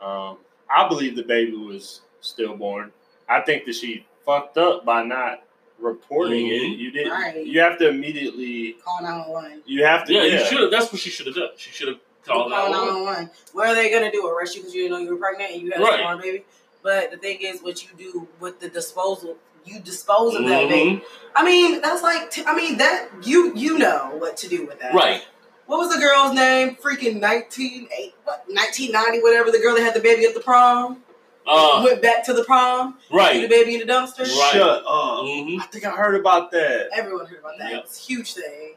um 0.00 0.38
I 0.74 0.86
believe 0.88 1.16
the 1.16 1.24
baby 1.24 1.56
was 1.56 2.02
stillborn. 2.20 2.92
I 3.28 3.40
think 3.40 3.64
that 3.64 3.74
she 3.74 4.06
fucked 4.24 4.58
up 4.58 4.84
by 4.84 5.02
not 5.02 5.42
reporting 5.80 6.46
Mhm. 6.46 6.72
it. 6.74 6.78
You 6.78 6.92
didn't 6.92 7.10
Right. 7.12 7.44
you 7.44 7.58
have 7.60 7.76
to 7.78 7.88
immediately 7.88 8.74
Call 8.84 9.02
911. 9.02 9.62
you 9.66 9.84
have 9.84 10.04
to 10.06 10.12
Yeah, 10.14 10.22
yeah, 10.22 10.38
you 10.38 10.44
should. 10.46 10.70
That's 10.72 10.92
what 10.92 11.00
she 11.02 11.10
should 11.10 11.26
have 11.26 11.34
done. 11.34 11.48
She 11.56 11.72
should 11.72 11.88
have 11.88 11.98
called 12.30 12.52
Call 12.52 12.64
out. 12.64 12.70
911. 12.70 13.30
What 13.52 13.68
are 13.68 13.74
they 13.74 13.90
gonna 13.90 14.10
do? 14.12 14.26
Arrest 14.26 14.54
you 14.56 14.62
because 14.62 14.74
you 14.74 14.82
didn't 14.82 14.92
know 14.98 15.04
you 15.04 15.10
were 15.14 15.20
pregnant 15.20 15.52
and 15.52 15.62
you 15.62 15.70
had 15.70 15.80
a 15.80 15.84
Right. 15.84 15.94
stillborn 15.94 16.20
baby? 16.20 16.44
But 16.82 17.10
the 17.10 17.16
thing 17.18 17.38
is, 17.42 17.60
what 17.62 17.82
you 17.82 17.90
do 17.98 18.26
with 18.40 18.60
the 18.60 18.68
disposal, 18.68 19.36
you 19.64 19.80
dispose 19.80 20.34
of 20.34 20.44
that 20.46 20.68
baby. 20.68 20.90
Mhm. 20.96 21.02
I 21.36 21.44
mean, 21.44 21.80
that's 21.82 22.02
like, 22.02 22.30
t- 22.30 22.44
I 22.46 22.54
mean, 22.56 22.78
that 22.78 23.08
you 23.22 23.52
you 23.54 23.76
know 23.78 24.12
what 24.18 24.36
to 24.38 24.48
do 24.48 24.64
with 24.66 24.80
that, 24.80 24.94
Right. 24.94 25.22
What 25.66 25.78
was 25.78 25.94
the 25.94 26.00
girl's 26.00 26.32
name? 26.34 26.76
Freaking 26.82 27.20
19, 27.20 27.88
eight, 27.96 28.14
what, 28.24 28.42
1990, 28.48 29.20
whatever. 29.22 29.50
The 29.52 29.58
girl 29.60 29.74
that 29.76 29.82
had 29.82 29.94
the 29.94 30.00
baby 30.00 30.24
at 30.24 30.34
the 30.34 30.40
prom 30.40 31.04
Uh, 31.46 31.80
went 31.84 32.02
back 32.02 32.22
to 32.24 32.32
the 32.32 32.44
prom, 32.44 32.98
threw 33.08 33.18
the 33.40 33.46
baby 33.48 33.74
in 33.74 33.80
the 33.86 33.92
dumpster. 33.92 34.20
Right. 34.20 34.50
Shut 34.52 34.82
up. 34.86 35.24
Mhm. 35.24 35.60
I 35.60 35.64
think 35.66 35.84
I 35.84 35.90
heard 35.90 36.14
about 36.18 36.50
that. 36.52 36.88
Everyone 36.92 37.26
heard 37.26 37.38
about 37.40 37.58
that. 37.58 37.70
Yeah. 37.72 37.78
It's 37.78 37.98
a 37.98 38.02
huge 38.02 38.34
thing. 38.34 38.74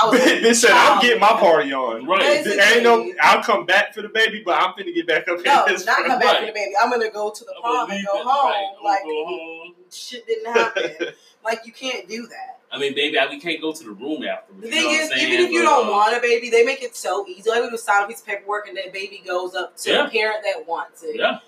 I 0.00 0.06
was 0.08 0.20
Bitch 0.20 0.54
said, 0.56 0.70
"I'll 0.72 1.00
get 1.02 1.18
my 1.20 1.28
party 1.28 1.72
on." 1.72 2.06
Right. 2.06 2.20
Basically- 2.20 2.58
Ain't 2.60 2.82
no, 2.84 3.12
I'll 3.20 3.42
come 3.42 3.66
back 3.66 3.94
for 3.94 4.02
the 4.02 4.08
baby, 4.08 4.42
but 4.44 4.54
I'm 4.60 4.72
finna 4.74 4.94
get 4.94 5.06
back 5.06 5.26
up 5.28 5.44
No, 5.44 5.64
in 5.66 5.74
not 5.84 6.04
come 6.06 6.18
back 6.18 6.22
Right. 6.22 6.40
for 6.40 6.46
the 6.46 6.52
baby. 6.52 6.72
I'm 6.80 6.90
gonna 6.90 7.10
go 7.10 7.30
to 7.30 7.44
the 7.44 7.52
I'm 7.56 7.62
prom 7.62 7.90
and 7.90 8.06
go 8.06 8.20
it. 8.20 8.24
home. 8.24 8.50
Right. 8.50 8.72
Like 8.84 9.02
go 9.04 9.26
home. 9.26 9.74
shit 9.90 10.26
didn't 10.26 10.52
happen. 10.52 11.08
like 11.44 11.60
you 11.66 11.72
can't 11.72 12.08
do 12.08 12.26
that. 12.28 12.54
I 12.70 12.78
mean, 12.78 12.94
baby, 12.94 13.16
we 13.30 13.40
can't 13.40 13.60
go 13.62 13.72
to 13.72 13.82
the 13.84 13.90
room 13.92 14.22
afterwards. 14.24 14.62
The 14.62 14.70
thing 14.70 14.82
know 14.82 14.88
what 14.90 15.00
is, 15.00 15.10
I'm 15.10 15.16
saying? 15.18 15.32
even 15.32 15.46
if 15.46 15.50
you 15.52 15.60
But, 15.62 15.70
don't 15.70 15.88
uh, 15.88 15.90
want 15.90 16.16
a 16.16 16.20
baby, 16.20 16.50
they 16.50 16.64
make 16.64 16.82
it 16.82 16.94
so 16.94 17.26
easy. 17.26 17.48
Like 17.48 17.62
we 17.62 17.70
just 17.70 17.86
sign 17.86 18.04
a 18.04 18.06
piece 18.06 18.20
of 18.20 18.26
paperwork 18.26 18.68
and 18.68 18.76
that 18.76 18.92
baby 18.92 19.22
goes 19.26 19.54
up 19.54 19.74
to 19.78 19.90
Yeah. 19.90 20.02
the 20.04 20.10
parent 20.10 20.40
that 20.44 20.66
wants 20.68 21.02
it. 21.02 21.16
Yeah. 21.16 21.38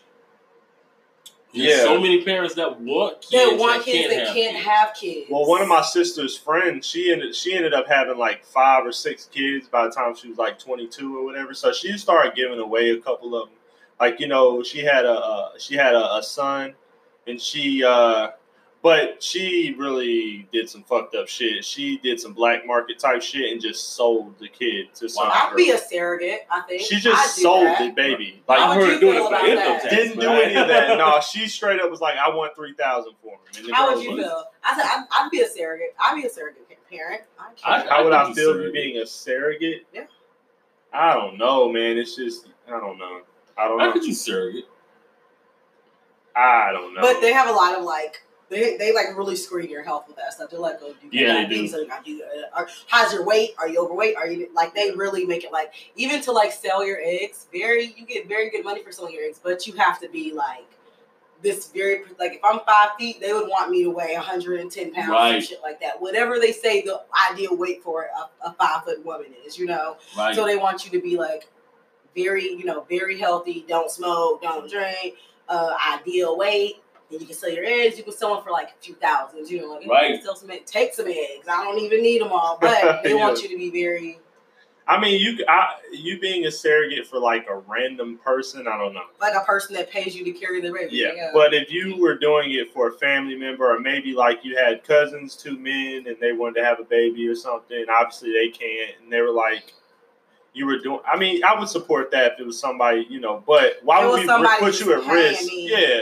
There's 1.52 1.78
Yeah. 1.78 1.84
so 1.84 2.00
many 2.00 2.22
parents 2.22 2.54
that 2.54 2.80
want 2.80 3.22
kids 3.22 3.30
That 3.32 3.58
want 3.58 3.78
that 3.78 3.84
kids 3.84 3.98
can't 4.08 4.10
that 4.10 4.26
have 4.28 4.36
can't 4.36 4.54
kids. 4.54 4.66
have 4.66 4.94
kids. 4.94 5.26
Well, 5.30 5.46
one 5.46 5.60
of 5.62 5.68
my 5.68 5.82
sister's 5.82 6.36
friends, 6.36 6.86
she 6.86 7.10
ended 7.12 7.34
she 7.34 7.54
ended 7.56 7.74
up 7.74 7.88
having 7.88 8.16
like 8.18 8.44
five 8.44 8.86
or 8.86 8.92
six 8.92 9.26
kids 9.32 9.66
by 9.68 9.84
the 9.86 9.90
time 9.92 10.14
she 10.14 10.28
was 10.28 10.38
like 10.38 10.58
22 10.58 11.18
or 11.18 11.24
whatever. 11.24 11.52
So 11.54 11.72
she 11.72 11.96
started 11.98 12.34
giving 12.36 12.58
away 12.60 12.90
a 12.90 12.98
couple 12.98 13.34
of 13.34 13.48
them. 13.48 13.56
Like 13.98 14.20
you 14.20 14.28
know, 14.28 14.62
she 14.62 14.78
had 14.80 15.04
a 15.04 15.12
uh, 15.12 15.50
she 15.58 15.74
had 15.74 15.94
a, 15.94 16.16
a 16.16 16.22
son, 16.22 16.74
and 17.26 17.40
she 17.40 17.82
uh, 17.84 18.28
but 18.82 19.22
she 19.22 19.74
really 19.78 20.48
did 20.52 20.68
some 20.70 20.82
fucked 20.84 21.14
up 21.14 21.28
shit. 21.28 21.64
She 21.64 21.98
did 21.98 22.18
some 22.18 22.32
black 22.32 22.66
market 22.66 22.98
type 22.98 23.20
shit 23.20 23.52
and 23.52 23.60
just 23.60 23.94
sold 23.94 24.38
the 24.38 24.48
kid 24.48 24.94
to 24.94 25.08
some. 25.08 25.28
I'd 25.30 25.48
girl. 25.50 25.56
be 25.56 25.70
a 25.70 25.78
surrogate. 25.78 26.46
I 26.50 26.62
think 26.62 26.82
she 26.82 26.96
I'd 26.96 27.02
just 27.02 27.36
sold 27.36 27.66
that. 27.66 27.78
the 27.78 27.90
baby. 27.90 28.42
I 28.48 28.56
How 28.56 28.68
Like 28.70 28.78
would 28.78 28.86
heard 28.86 28.94
you 28.94 29.00
doing 29.00 29.12
feel 29.14 29.26
it 29.26 29.28
for 29.28 29.34
about 29.34 29.44
that? 29.46 29.82
tax. 29.82 29.94
didn't 29.94 30.20
do 30.20 30.28
any 30.30 30.54
of 30.56 30.68
that. 30.68 30.96
No, 30.98 31.20
she 31.20 31.46
straight 31.48 31.80
up 31.80 31.90
was 31.90 32.00
like, 32.00 32.16
"I 32.16 32.28
want 32.34 32.54
three 32.56 32.72
thousand 32.74 33.12
for 33.22 33.32
him." 33.34 33.40
And 33.66 33.74
How 33.74 33.94
would 33.94 34.02
you 34.02 34.12
was- 34.12 34.24
feel? 34.24 34.44
I 34.64 34.74
said 34.76 34.84
I'd, 34.86 35.04
I'd 35.12 35.30
be 35.30 35.40
a 35.42 35.48
surrogate. 35.48 35.94
I'd 36.00 36.14
be 36.20 36.26
a 36.26 36.30
surrogate 36.30 36.66
parent. 36.90 37.22
I 37.38 37.76
I- 37.82 37.86
How 37.88 38.04
would 38.04 38.12
I 38.12 38.24
feel 38.32 38.52
surrogate. 38.54 38.72
being 38.72 38.96
a 38.98 39.06
surrogate? 39.06 39.86
Yeah. 39.92 40.04
I 40.92 41.12
don't 41.14 41.36
know, 41.38 41.70
man. 41.70 41.98
It's 41.98 42.16
just 42.16 42.46
I 42.66 42.72
don't 42.80 42.98
know. 42.98 43.20
I 43.58 43.68
don't 43.68 43.78
How 43.78 43.86
know. 43.86 43.92
could 43.92 44.04
you 44.04 44.14
surrogate? 44.14 44.64
I 46.34 46.72
don't 46.72 46.94
know. 46.94 47.00
But 47.02 47.20
they 47.20 47.32
have 47.32 47.48
a 47.48 47.52
lot 47.52 47.76
of 47.76 47.84
like 47.84 48.22
They, 48.50 48.76
they 48.76 48.92
like 48.92 49.16
really 49.16 49.36
screen 49.36 49.70
your 49.70 49.84
health 49.84 50.08
with 50.08 50.16
that 50.16 50.32
stuff. 50.34 50.50
They're 50.50 50.58
like, 50.58 50.78
oh, 50.82 50.88
you 51.00 51.08
Yeah, 51.12 51.46
they 51.46 51.54
do. 51.54 51.62
you 51.64 51.88
you, 52.04 52.24
uh, 52.52 52.64
how's 52.88 53.12
your 53.12 53.24
weight? 53.24 53.50
Are 53.58 53.68
you 53.68 53.82
overweight? 53.82 54.16
Are 54.16 54.26
you 54.26 54.50
like 54.54 54.74
they 54.74 54.90
really 54.90 55.24
make 55.24 55.44
it 55.44 55.52
like 55.52 55.72
even 55.94 56.20
to 56.22 56.32
like 56.32 56.50
sell 56.52 56.84
your 56.84 56.98
eggs? 57.02 57.46
Very, 57.52 57.94
you 57.96 58.04
get 58.04 58.28
very 58.28 58.50
good 58.50 58.64
money 58.64 58.82
for 58.82 58.90
selling 58.90 59.14
your 59.14 59.24
eggs, 59.24 59.40
but 59.42 59.66
you 59.68 59.74
have 59.74 60.00
to 60.00 60.08
be 60.08 60.32
like 60.32 60.66
this 61.42 61.68
very 61.68 62.02
like 62.18 62.32
if 62.34 62.40
I'm 62.44 62.58
five 62.66 62.90
feet, 62.98 63.20
they 63.20 63.32
would 63.32 63.48
want 63.48 63.70
me 63.70 63.84
to 63.84 63.90
weigh 63.90 64.14
110 64.14 64.92
pounds 64.92 65.08
Right. 65.08 65.34
and 65.36 65.44
shit 65.44 65.62
like 65.62 65.80
that. 65.80 66.00
Whatever 66.02 66.38
they 66.40 66.52
say 66.52 66.82
the 66.82 67.00
ideal 67.30 67.56
weight 67.56 67.82
for 67.84 68.08
a, 68.42 68.48
a 68.48 68.52
five 68.54 68.84
foot 68.84 69.04
woman 69.06 69.28
is, 69.46 69.58
you 69.58 69.66
know. 69.66 69.96
Right. 70.18 70.34
So 70.34 70.44
they 70.44 70.56
want 70.56 70.84
you 70.84 70.90
to 70.90 71.00
be 71.00 71.16
like 71.16 71.48
very, 72.16 72.48
you 72.50 72.64
know, 72.64 72.84
very 72.90 73.18
healthy. 73.18 73.64
Don't 73.68 73.90
smoke, 73.90 74.42
don't 74.42 74.68
drink. 74.68 75.14
Uh, 75.48 75.76
ideal 75.98 76.36
weight. 76.36 76.82
And 77.10 77.20
you 77.20 77.26
can 77.26 77.36
sell 77.36 77.50
your 77.50 77.64
eggs. 77.64 77.98
You 77.98 78.04
can 78.04 78.12
sell 78.12 78.34
them 78.34 78.44
for 78.44 78.50
like 78.50 78.68
a 78.68 78.82
few 78.82 78.94
thousands. 78.94 79.50
You 79.50 79.62
know, 79.62 79.74
like 79.74 79.88
Right. 79.88 80.10
you 80.10 80.16
can 80.16 80.24
sell 80.24 80.36
some. 80.36 80.50
eggs. 80.50 80.70
Take 80.70 80.94
some 80.94 81.06
eggs. 81.08 81.48
I 81.48 81.64
don't 81.64 81.78
even 81.78 82.02
need 82.02 82.20
them 82.20 82.30
all, 82.32 82.58
but 82.60 83.02
they 83.04 83.14
want 83.14 83.42
you 83.42 83.48
to 83.48 83.56
be 83.56 83.70
very 83.70 84.18
I 84.90 85.00
mean, 85.00 85.20
you 85.20 85.44
I, 85.48 85.76
you 85.92 86.18
being 86.18 86.46
a 86.46 86.50
surrogate 86.50 87.06
for 87.06 87.20
like 87.20 87.46
a 87.48 87.58
random 87.58 88.18
person, 88.24 88.66
I 88.66 88.76
don't 88.76 88.92
know. 88.92 89.04
like 89.20 89.34
a 89.36 89.44
person 89.44 89.76
that 89.76 89.88
pays 89.88 90.16
you 90.16 90.24
to 90.24 90.32
carry 90.32 90.60
the 90.60 90.72
baby. 90.72 90.96
Yeah, 90.96 91.30
but 91.32 91.54
if 91.54 91.70
you 91.70 91.96
were 92.00 92.16
doing 92.18 92.50
it 92.50 92.72
for 92.72 92.88
a 92.88 92.92
family 92.94 93.36
member, 93.36 93.72
or 93.72 93.78
maybe 93.78 94.12
like 94.14 94.44
you 94.44 94.56
had 94.56 94.82
cousins, 94.82 95.36
two 95.36 95.56
men, 95.56 96.08
and 96.08 96.16
they 96.20 96.32
wanted 96.32 96.60
to 96.60 96.64
have 96.64 96.80
a 96.80 96.84
baby 96.84 97.28
or 97.28 97.36
something, 97.36 97.84
obviously 97.88 98.32
they 98.32 98.48
can't, 98.48 98.96
and 99.00 99.12
they 99.12 99.20
were 99.20 99.30
like, 99.30 99.74
you 100.54 100.66
were 100.66 100.78
doing. 100.78 100.98
I 101.06 101.16
mean, 101.16 101.44
I 101.44 101.56
would 101.56 101.68
support 101.68 102.10
that 102.10 102.32
if 102.32 102.40
it 102.40 102.46
was 102.46 102.58
somebody, 102.58 103.06
you 103.08 103.20
know. 103.20 103.44
But 103.46 103.74
why 103.84 104.04
would 104.04 104.18
we 104.18 104.26
put 104.58 104.80
you 104.80 104.92
at 104.94 105.06
risk? 105.06 105.46
me. 105.46 105.70
Yeah, 105.70 105.78
yeah. 105.78 105.98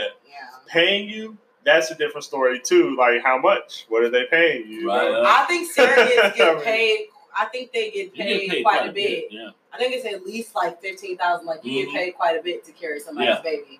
Paying 0.69 1.09
you. 1.09 1.37
That's 1.65 1.91
a 1.91 1.95
different 1.95 2.23
story 2.23 2.59
too. 2.59 2.95
Like 2.97 3.21
how 3.23 3.37
much? 3.39 3.85
What 3.89 4.03
are 4.03 4.09
they 4.09 4.25
paying 4.29 4.67
you? 4.67 4.81
you 4.81 4.87
Right, 4.87 5.11
know? 5.11 5.21
uh, 5.21 5.25
I 5.27 5.45
think 5.45 5.69
surrogates 5.75 6.23
I 6.23 6.29
get 6.35 6.63
paid. 6.63 7.07
I 7.37 7.45
think 7.45 7.71
they 7.71 7.91
get 7.91 8.13
paid, 8.13 8.39
get 8.41 8.49
paid 8.49 8.63
quite, 8.63 8.89
a 8.89 8.91
bit. 8.91 9.25
Yeah. 9.29 9.49
I 9.71 9.77
think 9.77 9.93
it's 9.93 10.05
at 10.05 10.23
least 10.25 10.55
like 10.55 10.81
fifteen 10.81 11.17
thousand. 11.17 11.45
Like 11.45 11.63
you 11.63 11.85
Mhm. 11.87 11.91
get 11.91 11.93
paid 11.99 12.11
quite 12.15 12.39
a 12.39 12.41
bit 12.43 12.63
to 12.65 12.71
carry 12.71 12.99
somebody's 12.99 13.35
Yeah. 13.35 13.41
baby 13.41 13.79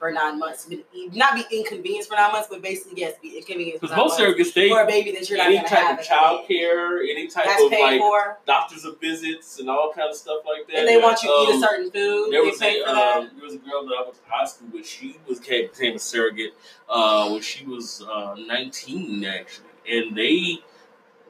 for 0.00 0.10
nine 0.10 0.38
months. 0.38 0.66
Not 1.12 1.34
be 1.34 1.44
inconvenienced 1.56 2.08
for 2.08 2.16
nine 2.16 2.32
months, 2.32 2.48
but 2.50 2.62
basically 2.62 3.02
yes, 3.02 3.14
be 3.22 3.36
inconvenienced 3.36 3.82
Because 3.82 3.94
most 3.96 4.18
months 4.18 4.40
surrogates, 4.40 4.54
they 4.54 4.70
for 4.70 4.80
a 4.82 4.86
baby 4.86 5.12
that 5.12 5.28
you're 5.28 5.36
not 5.38 5.48
any 5.48 5.58
type 5.58 5.68
have. 5.70 5.98
of 6.00 6.04
child 6.04 6.48
care, 6.48 7.02
any 7.02 7.26
type 7.28 7.44
That's 7.44 7.62
of 7.62 7.70
like 7.70 8.00
for, 8.00 8.38
doctors 8.46 8.86
of 8.86 8.98
visits 8.98 9.60
and 9.60 9.68
all 9.68 9.92
kind 9.94 10.08
of 10.08 10.16
stuff 10.16 10.38
like 10.46 10.66
that. 10.68 10.78
and 10.78 10.88
they 10.88 10.96
want 10.96 11.22
you 11.22 11.28
to 11.28 11.34
eat 11.34 11.50
a 11.50 11.54
Um, 11.54 11.60
certain 11.60 11.90
food. 11.90 12.32
There 12.32 12.42
was 12.42 12.60
a 12.62 12.80
for 12.80 12.86
that. 12.86 13.16
um, 13.18 13.30
there 13.36 13.44
was 13.44 13.54
a 13.54 13.58
girl 13.58 13.84
that 13.86 13.94
I 13.94 14.02
went 14.04 14.14
to 14.14 14.20
high 14.26 14.46
school 14.46 14.68
with. 14.72 14.86
She 14.86 15.16
was 15.28 15.38
became, 15.38 15.68
became 15.68 15.96
a 15.96 15.98
surrogate 15.98 16.54
uh, 16.88 17.28
when 17.28 17.42
she 17.42 17.66
was 17.66 18.02
uh, 18.10 18.34
nineteen 18.38 19.22
actually, 19.26 19.68
and 19.86 20.16
they 20.16 20.60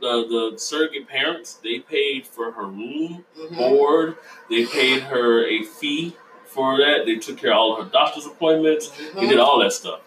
the 0.00 0.50
the 0.52 0.58
surrogate 0.58 1.08
parents 1.08 1.54
they 1.54 1.80
paid 1.80 2.24
for 2.24 2.52
her 2.52 2.66
room 2.66 3.24
Mhm. 3.36 3.56
board. 3.56 4.16
They 4.48 4.64
paid 4.64 5.02
her 5.02 5.44
a 5.44 5.64
fee 5.64 6.14
for 6.50 6.76
that. 6.78 7.04
They 7.06 7.16
took 7.16 7.38
care 7.38 7.52
of 7.52 7.58
all 7.58 7.76
of 7.78 7.84
her 7.86 7.90
doctor's 7.90 8.26
appointments. 8.26 8.88
They 8.88 9.04
Mhm. 9.26 9.28
did 9.28 9.38
all 9.38 9.58
that 9.60 9.72
stuff. 9.72 10.00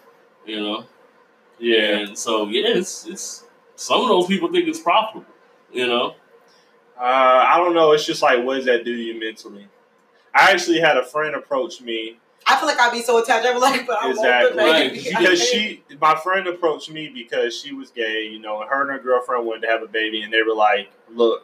You 0.46 0.60
know. 0.60 0.84
Yeah, 1.58 1.98
and 1.98 2.18
so 2.18 2.46
yeah, 2.48 2.68
it's 2.68 3.06
it's 3.06 3.44
some 3.76 4.02
of 4.02 4.08
those 4.08 4.26
people 4.26 4.50
think 4.52 4.68
it's 4.68 4.80
profitable. 4.80 5.24
You 5.72 5.86
know. 5.86 6.14
Uh, 6.98 7.44
I 7.52 7.56
don't 7.58 7.74
know. 7.74 7.92
It's 7.92 8.04
just 8.04 8.22
like, 8.22 8.44
what 8.44 8.54
does 8.56 8.66
that 8.66 8.84
do 8.84 8.94
to 8.96 9.02
you 9.02 9.18
mentally? 9.18 9.66
I 10.34 10.52
actually 10.52 10.78
had 10.80 10.96
a 10.96 11.04
friend 11.04 11.34
approach 11.34 11.80
me 11.80 12.18
I 12.46 12.56
feel 12.56 12.66
like 12.68 12.78
I'd 12.78 12.92
be 12.92 13.00
so 13.00 13.16
attached. 13.22 13.46
I'd 13.46 13.54
be 13.54 13.58
like, 13.58 13.86
but 13.86 14.02
I 14.02 14.10
Exactly. 14.10 14.44
want 14.48 14.54
the 14.56 14.62
Right, 14.62 14.92
baby. 14.92 15.16
because 15.16 15.42
she, 15.42 15.82
my 15.98 16.14
friend 16.14 16.46
approached 16.46 16.90
me 16.90 17.08
because 17.08 17.58
she 17.58 17.72
was 17.72 17.88
gay, 17.90 18.26
you 18.26 18.38
know, 18.38 18.60
and 18.60 18.68
her 18.68 18.82
and 18.82 18.90
her 18.90 18.98
girlfriend 18.98 19.46
wanted 19.46 19.62
to 19.62 19.68
have 19.68 19.82
a 19.82 19.86
baby, 19.86 20.20
and 20.22 20.30
they 20.30 20.42
were 20.42 20.54
like, 20.54 20.90
"Look, 21.10 21.42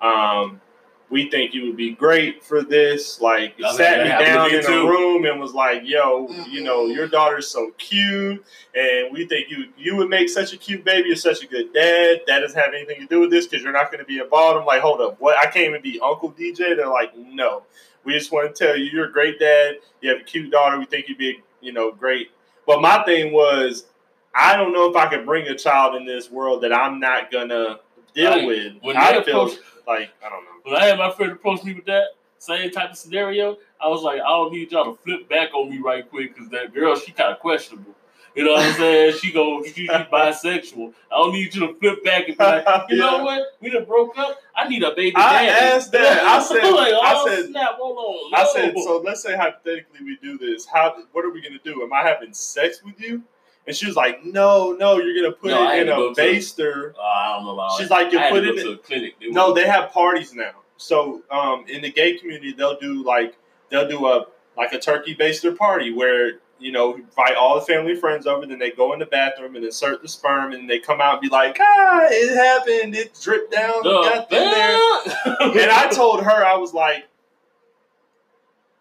um, 0.00 0.60
we 1.08 1.30
think 1.30 1.54
you 1.54 1.66
would 1.66 1.76
be 1.76 1.92
great 1.92 2.42
for 2.44 2.62
this." 2.62 3.20
Like, 3.20 3.54
I 3.64 3.74
sat 3.76 4.02
me 4.02 4.08
down 4.08 4.50
me 4.50 4.58
in 4.58 4.64
too. 4.64 4.72
a 4.72 4.88
room 4.88 5.24
and 5.24 5.38
was 5.40 5.54
like, 5.54 5.82
"Yo, 5.84 6.28
you 6.50 6.62
know, 6.62 6.86
your 6.86 7.06
daughter's 7.08 7.48
so 7.48 7.70
cute, 7.78 8.44
and 8.74 9.12
we 9.12 9.26
think 9.26 9.50
you 9.50 9.66
you 9.76 9.96
would 9.96 10.08
make 10.08 10.28
such 10.28 10.52
a 10.52 10.56
cute 10.56 10.84
baby. 10.84 11.08
You're 11.08 11.16
such 11.16 11.42
a 11.42 11.46
good 11.46 11.72
dad. 11.72 12.22
That 12.26 12.40
doesn't 12.40 12.58
have 12.60 12.74
anything 12.74 13.00
to 13.00 13.06
do 13.06 13.20
with 13.20 13.30
this 13.30 13.46
because 13.46 13.62
you're 13.62 13.72
not 13.72 13.90
going 13.92 14.00
to 14.00 14.06
be 14.06 14.18
involved." 14.18 14.58
I'm 14.60 14.66
like, 14.66 14.80
"Hold 14.82 15.00
up, 15.00 15.20
what? 15.20 15.36
I 15.38 15.44
can't 15.44 15.66
even 15.68 15.82
be 15.82 16.00
Uncle 16.00 16.32
DJ." 16.32 16.74
They're 16.76 16.88
like, 16.88 17.16
"No." 17.16 17.62
We 18.04 18.12
just 18.12 18.30
want 18.30 18.54
to 18.54 18.64
tell 18.66 18.76
you 18.76 18.84
you're 18.84 19.06
a 19.06 19.12
great 19.12 19.40
dad. 19.40 19.78
You 20.00 20.10
have 20.10 20.20
a 20.20 20.24
cute 20.24 20.52
daughter. 20.52 20.78
We 20.78 20.84
think 20.84 21.08
you'd 21.08 21.18
be, 21.18 21.42
you 21.60 21.72
know, 21.72 21.90
great. 21.90 22.30
But 22.64 22.80
my 22.80 23.02
thing 23.02 23.32
was, 23.32 23.86
I 24.32 24.56
don't 24.56 24.72
know 24.72 24.88
if 24.88 24.94
I 24.94 25.06
could 25.08 25.26
bring 25.26 25.48
a 25.48 25.56
child 25.56 25.96
in 25.96 26.06
this 26.06 26.30
world 26.30 26.62
that 26.62 26.72
I'm 26.72 27.00
not 27.00 27.32
gonna 27.32 27.80
deal 28.14 28.30
Like, 28.30 28.46
with. 28.46 28.96
I 28.96 29.22
feel 29.24 29.42
approach- 29.46 29.58
like 29.88 30.10
I 30.24 30.28
don't 30.28 30.44
know. 30.44 30.50
When 30.66 30.76
I 30.76 30.86
had 30.86 30.98
my 30.98 31.10
friend 31.12 31.30
approach 31.32 31.62
me 31.62 31.74
with 31.74 31.84
that 31.86 32.06
same 32.38 32.70
type 32.72 32.90
of 32.90 32.96
scenario, 32.96 33.56
I 33.80 33.86
was 33.88 34.02
like, 34.02 34.20
I 34.20 34.26
don't 34.26 34.52
need 34.52 34.72
y'all 34.72 34.96
to 34.96 35.00
flip 35.02 35.28
back 35.28 35.54
on 35.54 35.70
me 35.70 35.78
right 35.78 36.08
quick 36.08 36.34
because 36.34 36.50
that 36.50 36.74
girl, 36.74 36.96
she 36.96 37.12
kind 37.12 37.32
of 37.32 37.38
questionable. 37.38 37.92
You 38.34 38.44
know 38.44 38.52
what 38.52 38.66
I'm 38.66 38.74
saying? 38.74 39.14
She 39.18 39.32
go, 39.32 39.62
she, 39.64 39.72
she 39.72 39.88
bisexual. 39.88 40.92
I 41.10 41.16
don't 41.16 41.32
need 41.32 41.54
you 41.54 41.68
to 41.68 41.74
flip 41.76 42.04
back 42.04 42.28
and 42.28 42.36
be 42.36 42.44
like, 42.44 42.66
you 42.90 42.96
know 42.96 43.22
what? 43.24 43.42
We 43.62 43.70
done 43.70 43.84
broke 43.84 44.18
up. 44.18 44.38
I 44.54 44.68
need 44.68 44.82
a 44.82 44.90
baby 44.90 45.14
I 45.16 45.46
daddy. 45.46 45.48
asked 45.76 45.92
that. 45.92 46.22
I 46.22 46.42
said- 46.42 46.56
like, 46.70 46.92
I 46.92 46.98
oh, 47.14 47.26
said- 47.28 47.46
snap, 47.46 47.70
hold 47.78 47.96
on. 47.96 48.38
I 48.38 48.42
No. 48.42 48.50
said, 48.52 48.74
so 48.84 48.98
let's 49.04 49.22
say 49.22 49.36
hypothetically 49.36 50.00
we 50.04 50.18
do 50.20 50.36
this. 50.36 50.66
How? 50.66 50.96
What 51.12 51.24
are 51.24 51.30
we 51.30 51.40
gonna 51.40 51.60
do? 51.64 51.82
Am 51.82 51.92
I 51.92 52.02
having 52.02 52.34
sex 52.34 52.82
with 52.84 53.00
you? 53.00 53.22
And 53.66 53.74
she 53.74 53.86
was 53.86 53.96
like, 53.96 54.24
No, 54.24 54.72
no, 54.72 54.98
you're 54.98 55.14
gonna 55.20 55.34
put 55.34 55.50
No, 55.50 55.70
it 55.70 55.80
in 55.80 55.88
a 55.88 55.96
go 55.96 56.14
to- 56.14 56.20
baster. 56.20 56.94
Uh, 56.94 57.00
I 57.02 57.34
don't 57.36 57.44
know 57.46 57.54
about 57.54 57.72
She's 57.78 57.90
like, 57.90 58.12
you 58.12 58.18
put 58.30 58.44
it 58.46 58.58
in- 58.58 58.72
a 58.74 58.76
clinic. 58.76 59.14
They 59.20 59.28
No, 59.28 59.52
they 59.52 59.66
have 59.66 59.90
parties 59.92 60.32
now. 60.34 60.52
So 60.76 61.22
um, 61.30 61.64
in 61.68 61.82
the 61.82 61.90
gay 61.90 62.16
community, 62.18 62.52
they'll 62.52 62.78
do 62.78 63.02
like 63.04 63.36
they'll 63.70 63.88
do 63.88 64.06
a 64.06 64.26
like 64.56 64.72
a 64.72 64.78
turkey 64.78 65.14
baster 65.14 65.56
party 65.56 65.92
where 65.92 66.38
you 66.58 66.70
know 66.72 66.94
invite 66.94 67.34
all 67.36 67.54
the 67.58 67.66
family 67.66 67.92
and 67.92 68.00
friends 68.00 68.26
over. 68.26 68.46
Then 68.46 68.58
they 68.58 68.70
go 68.70 68.92
in 68.92 68.98
the 68.98 69.06
bathroom 69.06 69.56
and 69.56 69.64
insert 69.64 70.00
the 70.02 70.08
sperm, 70.08 70.52
and 70.52 70.68
they 70.70 70.78
come 70.78 71.00
out 71.00 71.14
and 71.14 71.20
be 71.22 71.28
like, 71.28 71.56
"Ah, 71.60 72.06
it 72.10 72.34
happened. 72.36 72.94
It 72.94 73.18
dripped 73.20 73.52
down, 73.52 73.82
The 73.82 73.90
got 73.90 74.32
in 74.32 74.50
there." 74.50 75.62
And 75.62 75.70
I 75.70 75.88
told 75.90 76.22
her, 76.24 76.44
I 76.44 76.56
was 76.56 76.72
like, 76.74 77.04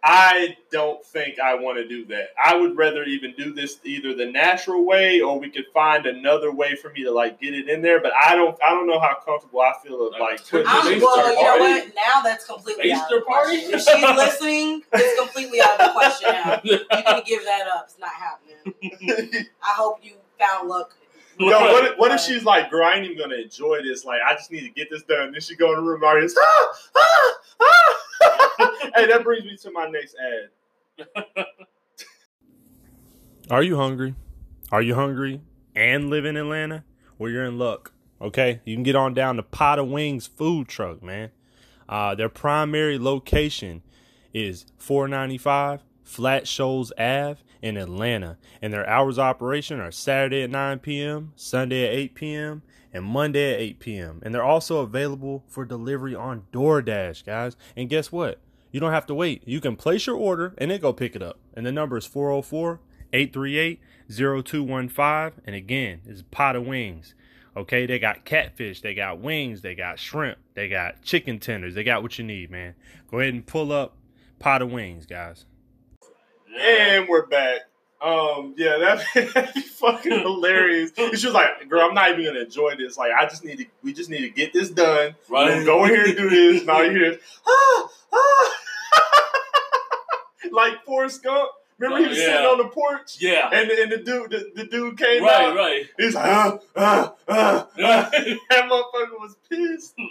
I 0.07 0.55
don't 0.69 1.03
think 1.03 1.39
I 1.39 1.55
want 1.55 1.79
to 1.79 1.87
do 1.87 2.05
that. 2.05 2.27
I 2.41 2.55
would 2.55 2.77
rather 2.77 3.03
even 3.05 3.33
do 3.35 3.51
this 3.53 3.79
either 3.83 4.13
the 4.13 4.27
natural 4.27 4.85
way 4.85 5.19
or 5.19 5.39
we 5.39 5.49
could 5.49 5.65
find 5.73 6.05
another 6.05 6.51
way 6.51 6.75
for 6.75 6.91
me 6.91 7.03
to 7.05 7.11
like 7.11 7.41
get 7.41 7.55
it 7.55 7.67
in 7.67 7.81
there. 7.81 7.99
But 7.99 8.11
I 8.13 8.35
don't 8.35 8.55
I 8.63 8.69
don't 8.69 8.85
know 8.85 8.99
how 8.99 9.17
comfortable 9.25 9.61
I 9.61 9.73
feel 9.83 10.07
of 10.07 10.13
like 10.19 10.47
putting 10.47 10.67
I'm, 10.69 10.85
this 10.85 11.03
Baster 11.03 11.07
well, 11.07 11.29
you 11.29 11.43
know 11.43 11.57
what? 11.57 11.91
Now 11.95 12.21
that's 12.21 12.45
completely 12.45 12.93
out 12.93 13.11
of 13.11 13.25
party? 13.25 13.55
If 13.55 13.81
she's 13.81 14.03
listening, 14.03 14.83
it's 14.93 15.19
completely 15.19 15.59
out 15.59 15.81
of 15.81 15.87
the 15.87 15.93
question 15.93 16.29
now. 16.31 16.61
You 16.63 17.03
can 17.03 17.23
give 17.25 17.43
that 17.43 17.67
up. 17.73 17.85
It's 17.85 17.97
not 17.97 18.11
happening. 18.11 19.47
I 19.63 19.73
hope 19.75 20.01
you 20.03 20.17
found 20.39 20.69
luck. 20.69 20.95
Yo, 21.39 21.49
what 21.49 21.83
if, 21.83 21.97
what 21.97 22.11
if 22.11 22.21
she's 22.21 22.45
like, 22.45 22.69
girl, 22.69 22.85
I 22.85 22.93
ain't 22.93 23.05
even 23.05 23.17
gonna 23.17 23.41
enjoy 23.41 23.81
this. 23.81 24.05
Like, 24.05 24.19
I 24.25 24.35
just 24.35 24.51
need 24.51 24.61
to 24.61 24.69
get 24.69 24.89
this 24.89 25.01
done. 25.03 25.31
Then 25.31 25.41
she 25.41 25.55
go 25.55 25.69
in 25.71 25.77
the 25.77 25.81
room, 25.81 26.01
and 26.03 26.23
is 26.23 26.37
ah, 26.39 26.71
ah. 26.95 27.33
Hey, 28.95 29.07
that 29.07 29.23
brings 29.23 29.45
me 29.45 29.57
to 29.57 29.71
my 29.71 29.87
next 29.87 30.15
ad. 30.97 31.25
Are 33.49 33.63
you 33.63 33.77
hungry? 33.77 34.15
Are 34.71 34.81
you 34.81 34.95
hungry 34.95 35.41
and 35.75 36.09
live 36.09 36.25
in 36.25 36.37
Atlanta? 36.37 36.83
Well, 37.17 37.31
you're 37.31 37.45
in 37.45 37.57
luck. 37.57 37.93
Okay, 38.21 38.61
you 38.65 38.75
can 38.75 38.83
get 38.83 38.95
on 38.95 39.13
down 39.13 39.35
to 39.35 39.43
Pot 39.43 39.77
of 39.77 39.87
Wings 39.87 40.25
food 40.25 40.67
truck, 40.67 41.03
man. 41.03 41.31
Uh, 41.87 42.15
their 42.15 42.29
primary 42.29 42.97
location 42.97 43.83
is 44.33 44.65
495 44.77 45.83
Flat 46.03 46.47
Shoals 46.47 46.91
Ave 46.97 47.37
in 47.61 47.77
Atlanta, 47.77 48.37
and 48.61 48.73
their 48.73 48.87
hours 48.87 49.17
of 49.17 49.23
operation 49.23 49.79
are 49.79 49.91
Saturday 49.91 50.43
at 50.43 50.49
9 50.49 50.79
p.m., 50.79 51.33
Sunday 51.35 51.85
at 51.85 51.93
8 51.93 52.15
p.m., 52.15 52.61
and 52.93 53.03
Monday 53.03 53.53
at 53.53 53.59
8 53.59 53.79
p.m. 53.79 54.19
And 54.23 54.33
they're 54.33 54.43
also 54.43 54.77
available 54.77 55.43
for 55.47 55.65
delivery 55.65 56.15
on 56.15 56.43
DoorDash, 56.53 57.25
guys. 57.25 57.57
And 57.75 57.89
guess 57.89 58.11
what? 58.11 58.39
You 58.75 58.81
don't 58.81 58.91
have 58.91 59.05
to 59.05 59.15
wait. 59.15 59.41
You 59.45 59.61
can 59.61 59.77
place 59.77 60.05
your 60.05 60.17
order 60.17 60.53
and 60.57 60.69
then 60.69 60.81
go 60.81 60.91
pick 60.91 61.15
it 61.15 61.23
up. 61.23 61.39
And 61.53 61.65
the 61.65 61.71
number 61.71 61.95
is 61.95 62.05
404 62.05 62.81
838 63.13 63.79
0215. 64.09 65.41
And 65.45 65.55
again, 65.55 66.01
it's 66.05 66.23
Pot 66.23 66.57
of 66.57 66.67
Wings. 66.67 67.15
Okay, 67.55 67.85
they 67.85 67.99
got 67.99 68.25
catfish, 68.25 68.81
they 68.81 68.93
got 68.93 69.21
wings, 69.21 69.61
they 69.61 69.75
got 69.75 69.97
shrimp, 69.97 70.39
they 70.55 70.67
got 70.67 71.01
chicken 71.03 71.39
tenders, 71.39 71.73
they 71.73 71.85
got 71.85 72.03
what 72.03 72.19
you 72.19 72.25
need, 72.25 72.51
man. 72.51 72.75
Go 73.09 73.21
ahead 73.21 73.33
and 73.33 73.45
pull 73.45 73.71
up 73.71 73.95
Pot 74.39 74.61
of 74.61 74.73
Wings, 74.73 75.05
guys. 75.05 75.45
And 76.59 77.07
we're 77.07 77.27
back. 77.27 77.61
Um, 78.01 78.55
yeah, 78.57 78.77
that'd 79.15 79.53
be 79.53 79.61
fucking 79.61 80.19
hilarious. 80.19 80.91
And 80.97 81.17
she 81.17 81.27
was 81.27 81.33
like, 81.33 81.69
"Girl, 81.69 81.87
I'm 81.87 81.93
not 81.93 82.11
even 82.11 82.25
gonna 82.25 82.41
enjoy 82.41 82.75
this. 82.75 82.97
Like, 82.97 83.13
I 83.17 83.23
just 83.23 83.45
need 83.45 83.59
to. 83.59 83.65
We 83.83 83.93
just 83.93 84.09
need 84.09 84.21
to 84.21 84.29
get 84.29 84.51
this 84.51 84.69
done. 84.69 85.15
Right. 85.29 85.65
Go 85.65 85.85
in 85.85 85.91
here 85.91 86.05
and 86.05 86.17
do 86.17 86.29
this. 86.29 86.65
Now 86.65 86.81
you 86.81 86.91
hear 86.91 87.13
is 87.13 87.19
ah 87.47 87.89
ah, 88.13 88.53
like 90.51 90.83
Forrest 90.85 91.23
Gump 91.23 91.49
Remember 91.77 92.03
he 92.03 92.07
was 92.07 92.17
Yeah. 92.17 92.25
sitting 92.25 92.45
on 92.47 92.57
the 92.59 92.69
porch, 92.69 93.17
Yeah. 93.19 93.49
and 93.51 93.69
and 93.69 93.91
the 93.91 93.97
dude 93.97 94.31
the, 94.31 94.49
the 94.55 94.63
dude 94.63 94.97
came 94.97 95.23
Right, 95.23 95.41
out. 95.41 95.55
right. 95.57 95.61
right. 95.81 95.85
He's 95.97 96.15
like, 96.15 96.25
ah, 96.25 96.59
ah, 96.77 97.15
ah. 97.27 97.67
That 97.77 98.69
motherfucker 98.69 99.19
was 99.19 99.35
pissed. 99.49 99.95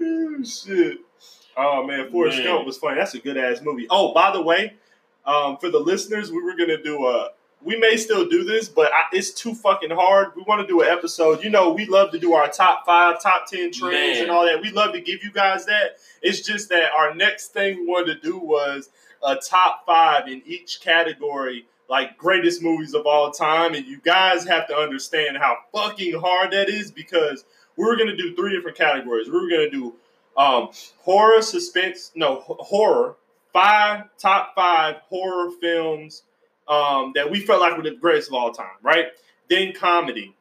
Oh, 0.00 0.42
shit. 0.44 0.98
Oh 1.56 1.84
man, 1.86 2.10
Forrest 2.10 2.38
Man. 2.38 2.46
Gump 2.46 2.66
was 2.66 2.76
funny. 2.78 2.96
That's 2.98 3.14
a 3.14 3.18
good 3.18 3.36
ass 3.36 3.60
movie. 3.62 3.86
Oh, 3.90 4.12
by 4.14 4.30
the 4.30 4.40
way, 4.40 4.74
um, 5.26 5.56
for 5.56 5.70
the 5.70 5.78
listeners, 5.80 6.30
we 6.30 6.42
were 6.42 6.54
gonna 6.56 6.80
do 6.82 7.06
a. 7.06 7.30
We 7.60 7.76
may 7.76 7.96
still 7.96 8.28
do 8.28 8.44
this, 8.44 8.68
but 8.68 8.92
I, 8.92 9.06
it's 9.12 9.32
too 9.32 9.52
fucking 9.52 9.90
hard. 9.90 10.28
We 10.36 10.42
want 10.42 10.60
to 10.60 10.66
do 10.68 10.82
an 10.82 10.88
episode. 10.88 11.42
You 11.42 11.50
know, 11.50 11.72
we 11.72 11.86
love 11.86 12.12
to 12.12 12.18
do 12.20 12.34
our 12.34 12.48
top 12.48 12.86
five, 12.86 13.20
top 13.20 13.46
ten 13.46 13.72
trends, 13.72 14.18
Man. 14.18 14.22
and 14.22 14.30
all 14.30 14.44
that. 14.46 14.62
We 14.62 14.70
love 14.70 14.92
to 14.92 15.00
give 15.00 15.24
you 15.24 15.32
guys 15.32 15.66
that. 15.66 15.96
It's 16.22 16.42
just 16.42 16.68
that 16.68 16.92
our 16.92 17.12
next 17.16 17.48
thing 17.48 17.78
we 17.80 17.86
wanted 17.86 18.22
to 18.22 18.28
do 18.28 18.38
was 18.38 18.90
a 19.24 19.36
top 19.36 19.84
five 19.86 20.28
in 20.28 20.42
each 20.46 20.80
category, 20.80 21.66
like 21.88 22.16
greatest 22.18 22.62
movies 22.62 22.94
of 22.94 23.06
all 23.06 23.30
time. 23.30 23.74
And 23.74 23.86
you 23.86 24.00
guys 24.00 24.44
have 24.44 24.66
to 24.68 24.76
understand 24.76 25.36
how 25.36 25.56
fucking 25.72 26.20
hard 26.20 26.52
that 26.52 26.68
is 26.68 26.90
because 26.90 27.44
we 27.76 27.84
were 27.84 27.96
gonna 27.96 28.16
do 28.16 28.34
three 28.34 28.54
different 28.54 28.76
categories. 28.76 29.28
We 29.28 29.40
were 29.40 29.48
gonna 29.48 29.70
do 29.70 29.94
um, 30.36 30.70
horror, 30.98 31.42
suspense, 31.42 32.12
no 32.14 32.40
horror. 32.46 33.16
Five 33.52 34.04
top 34.18 34.54
five 34.54 34.96
horror 35.08 35.50
films 35.60 36.22
um, 36.68 37.12
that 37.14 37.30
we 37.30 37.40
felt 37.40 37.60
like 37.60 37.76
were 37.76 37.82
the 37.82 37.96
greatest 37.96 38.28
of 38.28 38.34
all 38.34 38.52
time, 38.52 38.76
right? 38.82 39.06
Then 39.48 39.72
comedy. 39.72 40.34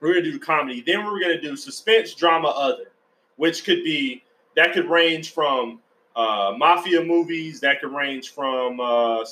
We're 0.00 0.14
gonna 0.14 0.30
do 0.30 0.38
comedy. 0.38 0.82
Then 0.86 1.04
we're 1.04 1.20
gonna 1.20 1.40
do 1.40 1.56
suspense, 1.56 2.14
drama, 2.14 2.48
other, 2.48 2.92
which 3.36 3.64
could 3.64 3.82
be 3.82 4.22
that 4.54 4.72
could 4.72 4.88
range 4.88 5.32
from 5.32 5.80
uh, 6.16 6.54
mafia 6.56 7.04
movies. 7.04 7.60
That 7.60 7.80
could 7.80 7.92
range 7.92 8.32
from 8.32 8.80
uh, 8.80 9.24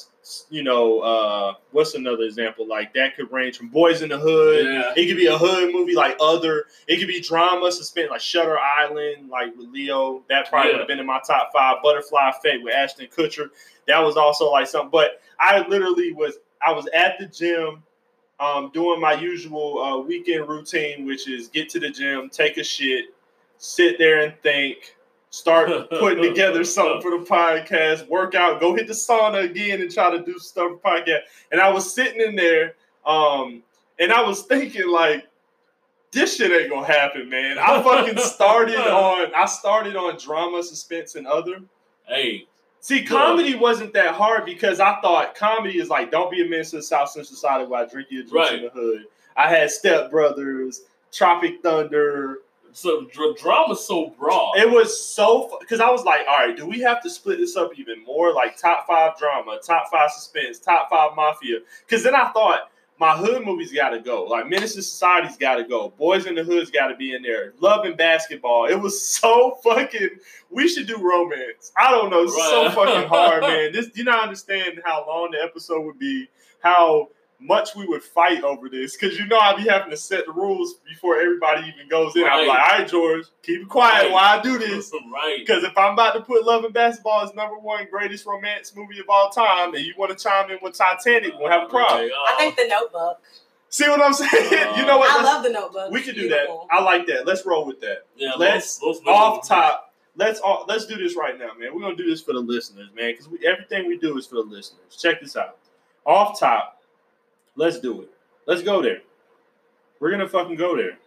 you 0.50 0.62
know 0.62 1.00
uh, 1.00 1.54
what's 1.72 1.94
another 1.94 2.22
example 2.24 2.68
like 2.68 2.92
that 2.94 3.16
could 3.16 3.32
range 3.32 3.56
from 3.56 3.68
Boys 3.68 4.02
in 4.02 4.10
the 4.10 4.18
Hood. 4.18 4.66
Yeah. 4.66 4.92
It 4.94 5.06
could 5.08 5.16
be 5.16 5.26
a 5.26 5.36
hood 5.38 5.72
movie 5.72 5.94
like 5.94 6.16
Other. 6.20 6.64
It 6.86 6.98
could 6.98 7.08
be 7.08 7.20
drama, 7.20 7.72
suspense 7.72 8.10
like 8.10 8.20
Shutter 8.20 8.58
Island, 8.58 9.30
like 9.30 9.56
with 9.56 9.68
Leo. 9.70 10.22
That 10.28 10.48
probably 10.50 10.70
Yeah. 10.70 10.74
would 10.74 10.80
have 10.80 10.88
been 10.88 11.00
in 11.00 11.06
my 11.06 11.20
top 11.26 11.50
five. 11.52 11.78
Butterfly 11.82 12.30
Effect 12.30 12.62
with 12.62 12.74
Ashton 12.74 13.06
Kutcher. 13.06 13.48
That 13.88 13.98
was 14.00 14.16
also 14.16 14.50
like 14.50 14.66
something. 14.66 14.90
But 14.90 15.20
I 15.40 15.66
literally 15.66 16.12
was 16.12 16.34
I 16.60 16.72
was 16.72 16.86
at 16.94 17.18
the 17.18 17.26
gym 17.26 17.82
um, 18.40 18.70
doing 18.74 19.00
my 19.00 19.14
usual 19.14 19.80
uh, 19.82 19.98
weekend 19.98 20.48
routine, 20.48 21.06
which 21.06 21.28
is 21.28 21.48
get 21.48 21.68
to 21.70 21.80
the 21.80 21.88
gym, 21.90 22.28
take 22.30 22.56
a 22.58 22.64
shit, 22.64 23.06
sit 23.58 23.96
there 23.98 24.20
and 24.24 24.34
think, 24.42 24.96
start 25.34 25.90
putting 25.90 26.22
together 26.22 26.62
something 26.62 27.02
for 27.02 27.18
the 27.18 27.24
podcast, 27.24 28.08
work 28.08 28.34
out, 28.34 28.60
go 28.60 28.74
hit 28.74 28.86
the 28.86 28.92
sauna 28.92 29.44
again, 29.44 29.80
and 29.80 29.92
try 29.92 30.16
to 30.16 30.24
do 30.24 30.38
stuff 30.38 30.80
for 30.80 30.90
podcast. 30.90 31.20
And 31.50 31.60
I 31.60 31.70
was 31.70 31.92
sitting 31.92 32.20
in 32.20 32.36
there, 32.36 32.74
um, 33.04 33.62
and 33.98 34.12
I 34.12 34.22
was 34.22 34.42
thinking 34.42 34.88
like. 34.88 35.28
This 36.12 36.36
shit 36.36 36.52
ain't 36.52 36.70
gonna 36.70 36.86
happen, 36.86 37.28
man. 37.28 37.58
I 37.58 37.82
fucking 37.82 38.18
started 38.22 38.78
on 38.78 39.34
I 39.34 39.46
started 39.46 39.96
on 39.96 40.16
drama, 40.16 40.62
suspense, 40.62 41.16
and 41.16 41.26
other. 41.26 41.60
Hey, 42.06 42.46
See, 42.84 43.02
comedy 43.02 43.54
wasn't 43.54 43.94
that 43.94 44.14
hard 44.14 44.44
because 44.44 44.78
I 44.78 45.00
thought 45.00 45.34
comedy 45.34 45.78
is 45.78 45.88
like, 45.88 46.10
don't 46.10 46.30
be 46.30 46.42
a 46.42 46.44
menace 46.48 46.68
to 46.70 46.76
the 46.76 46.82
South 46.82 47.08
Central 47.08 47.34
Society 47.34 47.64
while 47.64 47.88
drinking 47.88 48.18
your 48.18 48.26
juice 48.26 48.52
in 48.52 48.62
the 48.62 48.68
hood. 48.68 49.06
I 49.38 49.48
had 49.48 49.70
Step 49.70 50.10
Brothers, 50.10 50.82
Tropic 51.10 51.62
Thunder. 51.62 52.40
So 52.74 53.06
dr- 53.12 53.36
drama's 53.36 53.86
so 53.86 54.14
broad. 54.18 54.58
It 54.58 54.68
was 54.68 55.00
so 55.02 55.56
because 55.60 55.80
I 55.80 55.90
was 55.90 56.04
like, 56.04 56.22
all 56.28 56.46
right, 56.46 56.56
do 56.56 56.66
we 56.66 56.80
have 56.80 57.02
to 57.04 57.10
split 57.10 57.38
this 57.38 57.56
up 57.56 57.70
even 57.78 58.04
more? 58.04 58.34
Like 58.34 58.56
top 58.56 58.86
five 58.86 59.16
drama, 59.16 59.58
top 59.64 59.90
five 59.90 60.10
suspense, 60.10 60.58
top 60.58 60.90
five 60.90 61.14
mafia. 61.16 61.58
Because 61.86 62.02
then 62.02 62.14
I 62.14 62.30
thought 62.32 62.70
my 62.98 63.16
hood 63.16 63.44
movies 63.44 63.72
got 63.72 63.90
to 63.90 64.00
go. 64.00 64.24
Like 64.24 64.48
Menace 64.48 64.74
to 64.74 64.82
Society's 64.82 65.36
got 65.36 65.56
to 65.56 65.64
go. 65.64 65.90
Boys 65.96 66.26
in 66.26 66.34
the 66.34 66.42
Hood's 66.42 66.70
got 66.70 66.88
to 66.88 66.96
be 66.96 67.14
in 67.14 67.22
there. 67.22 67.52
Love 67.60 67.84
and 67.84 67.96
Basketball. 67.96 68.66
It 68.66 68.76
was 68.76 69.06
so 69.06 69.58
fucking. 69.62 70.10
We 70.50 70.68
should 70.68 70.86
do 70.86 70.96
romance. 70.98 71.72
I 71.76 71.90
don't 71.90 72.10
know. 72.10 72.24
It's 72.24 72.36
so 72.36 72.70
fucking 72.70 73.08
hard, 73.08 73.40
man. 73.42 73.72
This 73.72 73.90
you 73.94 74.04
not 74.04 74.22
understand 74.22 74.80
how 74.84 75.06
long 75.06 75.30
the 75.30 75.42
episode 75.42 75.82
would 75.82 75.98
be. 75.98 76.28
How 76.60 77.08
much 77.44 77.76
we 77.76 77.86
would 77.86 78.02
fight 78.02 78.42
over 78.42 78.68
this 78.70 78.96
because 78.96 79.18
you 79.18 79.26
know 79.26 79.38
I'd 79.38 79.56
be 79.58 79.64
having 79.64 79.90
to 79.90 79.96
set 79.96 80.24
the 80.26 80.32
rules 80.32 80.74
before 80.88 81.20
everybody 81.20 81.68
even 81.74 81.88
goes 81.88 82.16
in. 82.16 82.22
I'm 82.24 82.30
Right. 82.30 82.48
like, 82.48 82.58
all 82.58 82.78
right, 82.78 82.88
George, 82.88 83.26
keep 83.42 83.60
it 83.62 83.68
quiet 83.68 84.04
Right. 84.04 84.12
while 84.12 84.38
I 84.38 84.42
do 84.42 84.58
this. 84.58 84.90
right. 85.12 85.36
Because 85.38 85.62
if 85.62 85.76
I'm 85.76 85.92
about 85.92 86.14
to 86.14 86.20
put 86.22 86.44
Love 86.44 86.64
and 86.64 86.72
Basketball 86.72 87.20
as 87.22 87.34
number 87.34 87.56
one 87.58 87.86
greatest 87.90 88.24
romance 88.26 88.74
movie 88.74 88.98
of 88.98 89.06
all 89.10 89.28
time, 89.30 89.74
and 89.74 89.84
you 89.84 89.92
want 89.98 90.16
to 90.16 90.22
chime 90.24 90.50
in 90.50 90.58
with 90.62 90.76
Titanic, 90.76 91.34
we'll 91.38 91.50
have 91.50 91.64
a 91.64 91.68
problem. 91.68 92.00
Okay, 92.06 92.10
I 92.14 92.32
uh, 92.34 92.38
think 92.38 92.56
the 92.56 92.66
Notebook. 92.68 93.20
See 93.68 93.88
what 93.88 94.00
I'm 94.00 94.14
saying? 94.14 94.30
you 94.76 94.86
know 94.86 94.98
what? 94.98 95.10
I 95.10 95.22
love 95.22 95.42
the 95.42 95.50
Notebook. 95.50 95.90
we 95.90 96.00
can 96.02 96.14
do 96.14 96.28
that. 96.30 96.46
I 96.70 96.80
like 96.82 97.06
that. 97.08 97.26
Let's 97.26 97.44
roll 97.44 97.66
with 97.66 97.80
that. 97.80 98.04
yeah, 98.16 98.32
let's 98.38 98.78
those- 98.78 99.00
those 99.00 99.08
Off 99.08 99.46
top. 99.46 99.92
Let's 100.16 100.38
all, 100.38 100.64
let's 100.68 100.86
do 100.86 100.94
this 100.96 101.16
right 101.16 101.36
now, 101.36 101.48
man. 101.58 101.74
We're 101.74 101.80
gonna 101.82 101.96
do 101.96 102.08
this 102.08 102.22
for 102.22 102.32
the 102.32 102.38
listeners, 102.38 102.88
man, 102.94 103.10
because 103.10 103.28
we, 103.28 103.44
everything 103.44 103.88
we 103.88 103.98
do 103.98 104.16
is 104.16 104.26
for 104.28 104.36
the 104.36 104.42
listeners. 104.42 104.96
Check 104.96 105.20
this 105.20 105.36
out. 105.36 105.56
Off 106.06 106.38
top, 106.38 106.80
let's 107.56 107.78
do 107.78 108.02
it. 108.02 108.10
Let's 108.46 108.62
go 108.62 108.82
there. 108.82 109.00
We're 110.00 110.10
gonna 110.10 110.28
fucking 110.28 110.56
go 110.56 110.76
there. 110.76 110.98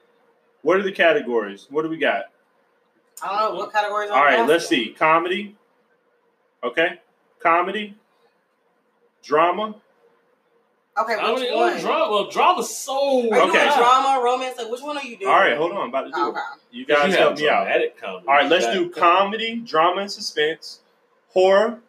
What 0.61 0.77
are 0.77 0.83
the 0.83 0.91
categories? 0.91 1.67
What 1.69 1.83
do 1.83 1.89
we 1.89 1.97
got? 1.97 2.25
I 3.21 3.39
don't 3.39 3.53
know 3.53 3.59
what 3.59 3.71
categories. 3.73 4.09
All 4.09 4.23
right, 4.23 4.47
let's 4.47 4.67
see. 4.67 4.89
Comedy. 4.97 5.55
Okay. 6.63 6.99
Comedy. 7.39 7.95
Drama. 9.23 9.75
Okay, 10.99 11.13
I 11.13 11.31
which 11.31 11.41
mean, 11.43 11.55
one? 11.55 11.79
drama. 11.79 12.11
Well, 12.11 12.29
drama's 12.29 12.75
so. 12.75 13.19
Are 13.19 13.23
you 13.23 13.29
Okay. 13.49 13.51
doing 13.51 13.77
drama, 13.77 14.19
romance? 14.23 14.57
Like, 14.57 14.71
which 14.71 14.81
one 14.81 14.97
are 14.97 15.03
you 15.03 15.17
doing? 15.17 15.31
All 15.31 15.39
right, 15.39 15.55
hold 15.55 15.71
on. 15.73 15.77
I'm 15.83 15.89
about 15.89 16.01
to 16.05 16.07
do 16.09 16.13
Oh, 16.17 16.27
it. 16.27 16.29
okay. 16.31 16.39
You 16.71 16.85
guys 16.85 17.11
You 17.11 17.17
help 17.17 17.37
me 17.37 17.47
out. 17.49 17.67
comedy. 17.67 17.91
All 18.27 18.33
right, 18.33 18.49
let's 18.49 18.65
You 18.67 18.73
do 18.73 18.89
got- 18.89 18.99
comedy, 18.99 19.55
drama, 19.57 20.01
and 20.01 20.11
suspense, 20.11 20.79
horror. 21.29 21.81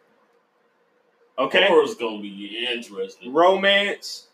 Okay. 1.39 1.67
Horror's 1.67 1.95
gonna 1.95 2.19
be 2.21 2.67
interesting. 2.69 3.33
Romance 3.33 4.27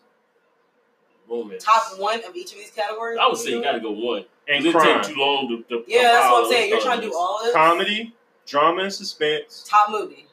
Romance. 1.28 1.64
Top 1.64 1.98
one 1.98 2.22
of 2.24 2.34
each 2.36 2.52
of 2.52 2.58
these 2.58 2.70
categories. 2.70 3.18
I 3.20 3.26
would 3.26 3.36
say 3.36 3.50
you 3.50 3.62
gotta 3.62 3.80
go 3.80 3.90
one. 3.92 4.24
and 4.48 4.64
it 4.64 4.72
crime. 4.72 5.02
take 5.02 5.14
too 5.14 5.20
long 5.20 5.48
to. 5.48 5.62
to 5.68 5.84
Yeah, 5.88 6.02
that's 6.02 6.30
what 6.30 6.44
I'm 6.44 6.50
saying. 6.50 6.70
You're 6.70 6.80
trying 6.80 7.00
to 7.00 7.06
do 7.08 7.14
all 7.16 7.38
of 7.38 7.44
this. 7.46 7.54
Comedy, 7.54 8.14
drama, 8.46 8.82
and 8.84 8.92
suspense. 8.92 9.64
Top 9.68 9.90
movie. 9.90 10.26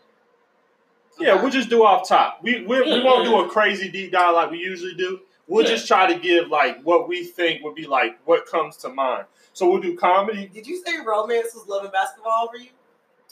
Yeah, 1.19 1.33
Okay. 1.33 1.41
we'll 1.43 1.51
just 1.51 1.69
do 1.69 1.83
off 1.83 2.07
top. 2.07 2.39
We 2.41 2.65
we, 2.65 2.81
we 2.81 3.03
won't 3.03 3.25
yeah, 3.25 3.31
do 3.31 3.41
a 3.41 3.49
crazy 3.49 3.89
deep 3.89 4.11
dive 4.11 4.33
like 4.35 4.51
we 4.51 4.57
usually 4.59 4.95
do. 4.95 5.19
We'll 5.47 5.63
Yeah. 5.63 5.71
just 5.71 5.87
try 5.87 6.11
to 6.11 6.19
give 6.19 6.47
like 6.49 6.81
what 6.83 7.07
we 7.07 7.23
think 7.25 7.63
would 7.63 7.75
be 7.75 7.85
like 7.85 8.17
what 8.25 8.45
comes 8.45 8.77
to 8.77 8.89
mind. 8.89 9.25
So 9.53 9.69
we'll 9.69 9.81
do 9.81 9.95
comedy 9.95 10.47
Did 10.51 10.65
you 10.65 10.81
say 10.83 10.93
romance 11.05 11.53
was 11.53 11.67
love 11.67 11.83
and 11.83 11.91
basketball 11.91 12.49
for 12.49 12.57
you? 12.57 12.69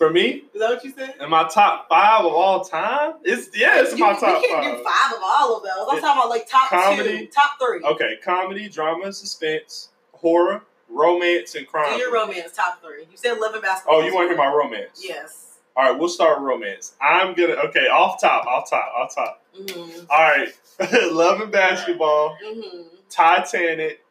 For 0.01 0.09
me. 0.09 0.43
Is 0.53 0.59
that 0.59 0.69
what 0.71 0.83
you 0.83 0.91
said? 0.97 1.13
In 1.21 1.29
my 1.29 1.43
top 1.47 1.87
five 1.87 2.25
of 2.25 2.33
all 2.33 2.63
time, 2.63 3.13
it's 3.23 3.55
yeah, 3.55 3.79
it's 3.81 3.91
You- 3.91 3.99
my 4.03 4.13
top 4.13 4.41
we 4.41 4.47
can't 4.47 4.63
five. 4.63 4.77
do 4.77 4.83
five 4.83 5.13
of 5.13 5.19
all 5.23 5.57
of 5.57 5.63
those. 5.63 5.87
I'm 5.91 6.01
talking 6.01 6.19
about 6.21 6.29
like 6.29 6.49
top 6.49 6.69
Comedy. 6.69 7.19
two, 7.19 7.27
top 7.27 7.51
three. 7.59 7.81
Okay, 7.83 8.17
comedy, 8.23 8.67
drama, 8.67 9.13
suspense, 9.13 9.89
horror, 10.13 10.63
romance, 10.89 11.53
and 11.53 11.67
crime. 11.67 11.93
Do 11.93 11.97
your 11.99 12.11
romance 12.11 12.51
top 12.55 12.81
three. 12.81 13.01
You 13.11 13.15
said 13.15 13.37
love 13.37 13.53
and 13.53 13.61
basketball. 13.61 13.97
Oh, 13.97 14.05
you 14.05 14.13
want 14.15 14.25
to 14.29 14.35
hear 14.35 14.37
my 14.43 14.51
romance? 14.51 15.03
Yes. 15.07 15.59
All 15.77 15.89
right, 15.89 15.97
we'll 15.99 16.09
start 16.09 16.39
with 16.39 16.47
romance. 16.47 16.95
I'm 16.99 17.35
gonna 17.35 17.53
okay, 17.67 17.87
off 17.87 18.19
top, 18.19 18.45
off 18.47 18.69
top, 18.71 18.91
off 18.97 19.13
top. 19.15 19.43
Mm-hmm. 19.55 20.05
All 20.09 20.19
right, 20.19 20.49
love 21.13 21.41
and 21.41 21.51
basketball, 21.51 22.35
Mm-hmm. 22.43 22.87
Titanic. 23.07 24.03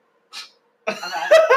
Okay. 0.89 0.99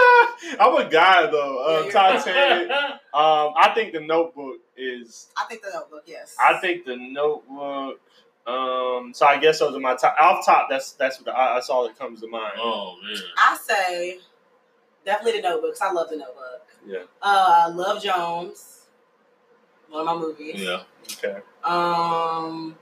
I'm 0.60 0.76
a 0.76 0.90
guy 0.90 1.28
though. 1.28 1.64
Uh, 1.66 1.72
Yeah, 1.72 1.80
you're- 1.80 1.92
Titanic. 1.92 2.72
Um, 3.14 3.54
I 3.56 3.72
think 3.76 3.94
the 3.94 4.00
Notebook 4.00 4.58
is. 4.76 5.28
I 5.38 5.46
think 5.46 5.62
the 5.62 5.70
notebook, 5.72 6.02
yes. 6.08 6.36
I 6.44 6.58
think 6.58 6.84
the 6.84 6.96
Notebook. 6.98 8.00
Um, 8.48 9.12
so 9.14 9.26
I 9.28 9.38
guess 9.40 9.60
those 9.60 9.76
are 9.76 9.80
my 9.80 9.96
top. 9.96 10.16
Off 10.20 10.44
top, 10.46 10.68
that's 10.70 10.94
that's 10.94 11.22
what 11.22 11.34
I, 11.36 11.54
that's 11.54 11.70
all 11.70 11.88
that 11.88 11.98
comes 11.98 12.22
to 12.22 12.28
mind. 12.28 12.54
Oh 12.58 12.96
man. 13.04 13.16
I 13.38 13.56
say 13.58 14.20
definitely 15.06 15.42
the 15.42 15.48
notebook 15.50 15.74
'cause 15.74 15.82
I 15.82 15.92
love 15.92 16.10
the 16.10 16.18
notebook. 16.18 16.68
Yeah. 16.86 17.04
Uh, 17.22 17.66
I 17.66 17.68
love 17.68 18.02
Jones. 18.04 18.88
One 19.90 20.02
of 20.02 20.06
my 20.08 20.22
movies. 20.22 20.56
Yeah. 20.56 20.82
Okay. 21.24 21.40
Um, 21.64 22.76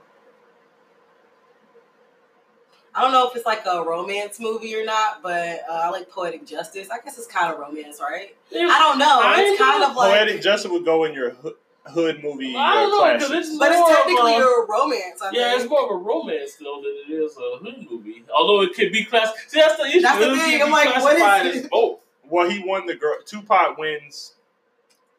I 2.94 3.00
don't 3.02 3.12
know 3.12 3.26
if 3.28 3.34
it's 3.36 3.46
like 3.46 3.64
a 3.66 3.82
romance 3.82 4.38
movie 4.38 4.74
or 4.76 4.84
not, 4.84 5.22
but 5.22 5.60
uh, 5.68 5.72
I 5.72 5.88
like 5.90 6.10
Poetic 6.10 6.46
Justice. 6.46 6.88
I 6.90 6.98
guess 7.02 7.16
it's 7.16 7.26
kind 7.26 7.52
of 7.52 7.58
romance, 7.58 8.00
right? 8.00 8.36
I 8.54 8.78
don't 8.78 8.98
know. 8.98 9.20
I 9.22 9.36
It's 9.40 9.58
kind 9.60 9.80
know. 9.80 9.90
of 9.90 9.96
like, 9.96 10.10
Poetic 10.10 10.42
Justice 10.42 10.70
would 10.70 10.84
go 10.84 11.04
in 11.04 11.14
your 11.14 11.30
hood, 11.30 11.54
hood 11.86 12.22
movie. 12.22 12.54
I 12.54 12.74
don't 12.74 12.90
know 12.90 13.14
because 13.14 13.30
it's 13.30 13.56
but 13.58 13.70
it's 13.72 13.78
more 13.80 13.90
of 13.90 13.96
technically 13.96 14.34
a- 14.34 14.44
a 14.46 14.66
romance. 14.68 15.22
I 15.22 15.30
Yeah, 15.32 15.56
it's 15.56 15.68
more 15.68 15.84
of 15.84 15.90
a 15.90 15.94
romance 15.96 16.56
though 16.60 16.82
than 16.82 16.92
it 17.08 17.22
is 17.22 17.34
a 17.38 17.58
hood 17.64 17.86
movie. 17.90 18.24
Although 18.34 18.60
it 18.62 18.74
could 18.74 18.92
be 18.92 19.04
class. 19.06 19.32
See, 19.48 19.58
that's 19.58 19.76
the 19.78 19.84
issue. 19.86 20.00
That's 20.02 20.18
the 20.18 20.32
It 20.32 20.36
thing. 20.38 20.60
I'm 20.62 20.66
be 20.68 20.72
like, 20.72 20.96
what 21.02 21.46
is 21.46 21.64
it? 21.64 21.70
Both. 21.70 22.00
Well, 22.28 22.48
he 22.50 22.58
won 22.64 22.84
the 22.86 22.94
girl. 22.94 23.16
Tupac 23.24 23.78
wins. 23.78 24.34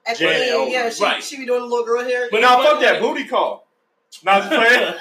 At 0.06 0.18
the 0.18 0.26
Janet 0.26 0.42
end, 0.50 0.72
yeah, 0.72 0.82
Owens. 0.84 0.98
she, 0.98 1.04
Right. 1.04 1.24
she 1.24 1.38
be 1.38 1.46
doing 1.46 1.62
the 1.62 1.66
little 1.68 1.86
girl 1.86 2.04
hair. 2.04 2.28
But 2.30 2.42
now, 2.42 2.62
fuck 2.64 2.80
that 2.82 3.00
booty 3.02 3.26
call. 3.26 3.66
Not 4.24 4.44
just 4.44 4.52
playing. 4.62 4.94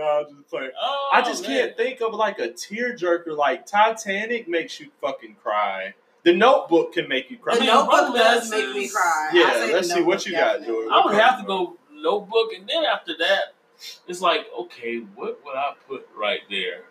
I 0.00 0.22
no, 0.22 0.24
just 0.30 0.48
playing. 0.48 0.70
Oh, 0.80 1.10
I 1.12 1.22
just 1.22 1.42
man. 1.42 1.50
can't 1.50 1.76
think 1.76 2.00
of 2.00 2.14
like 2.14 2.38
a 2.38 2.48
tearjerker 2.48 3.36
like 3.36 3.66
Titanic 3.66 4.48
makes 4.48 4.78
you 4.80 4.88
fucking 5.00 5.36
cry. 5.42 5.94
The 6.24 6.34
Notebook 6.34 6.92
can 6.94 7.08
make 7.08 7.30
you 7.30 7.38
cry. 7.38 7.54
The 7.54 7.60
mean, 7.60 7.68
Notebook 7.68 8.14
does 8.14 8.50
make 8.50 8.74
me 8.74 8.88
cry. 8.88 9.30
Yeah, 9.32 9.68
let's 9.72 9.88
The 9.88 9.94
see 9.94 10.00
what 10.02 10.18
Notebook 10.18 10.26
you 10.26 10.32
got, 10.32 10.58
definitely. 10.60 10.84
Joey. 10.84 10.88
I 10.92 11.02
would 11.06 11.14
have 11.14 11.40
to 11.40 11.46
go 11.46 11.76
notebook, 11.92 12.52
and 12.56 12.68
then 12.68 12.84
after 12.84 13.16
that, 13.18 13.54
it's 14.06 14.20
like, 14.20 14.46
okay, 14.60 14.98
what 15.14 15.40
would 15.44 15.56
I 15.56 15.72
put 15.88 16.08
right 16.16 16.40
there? 16.50 16.82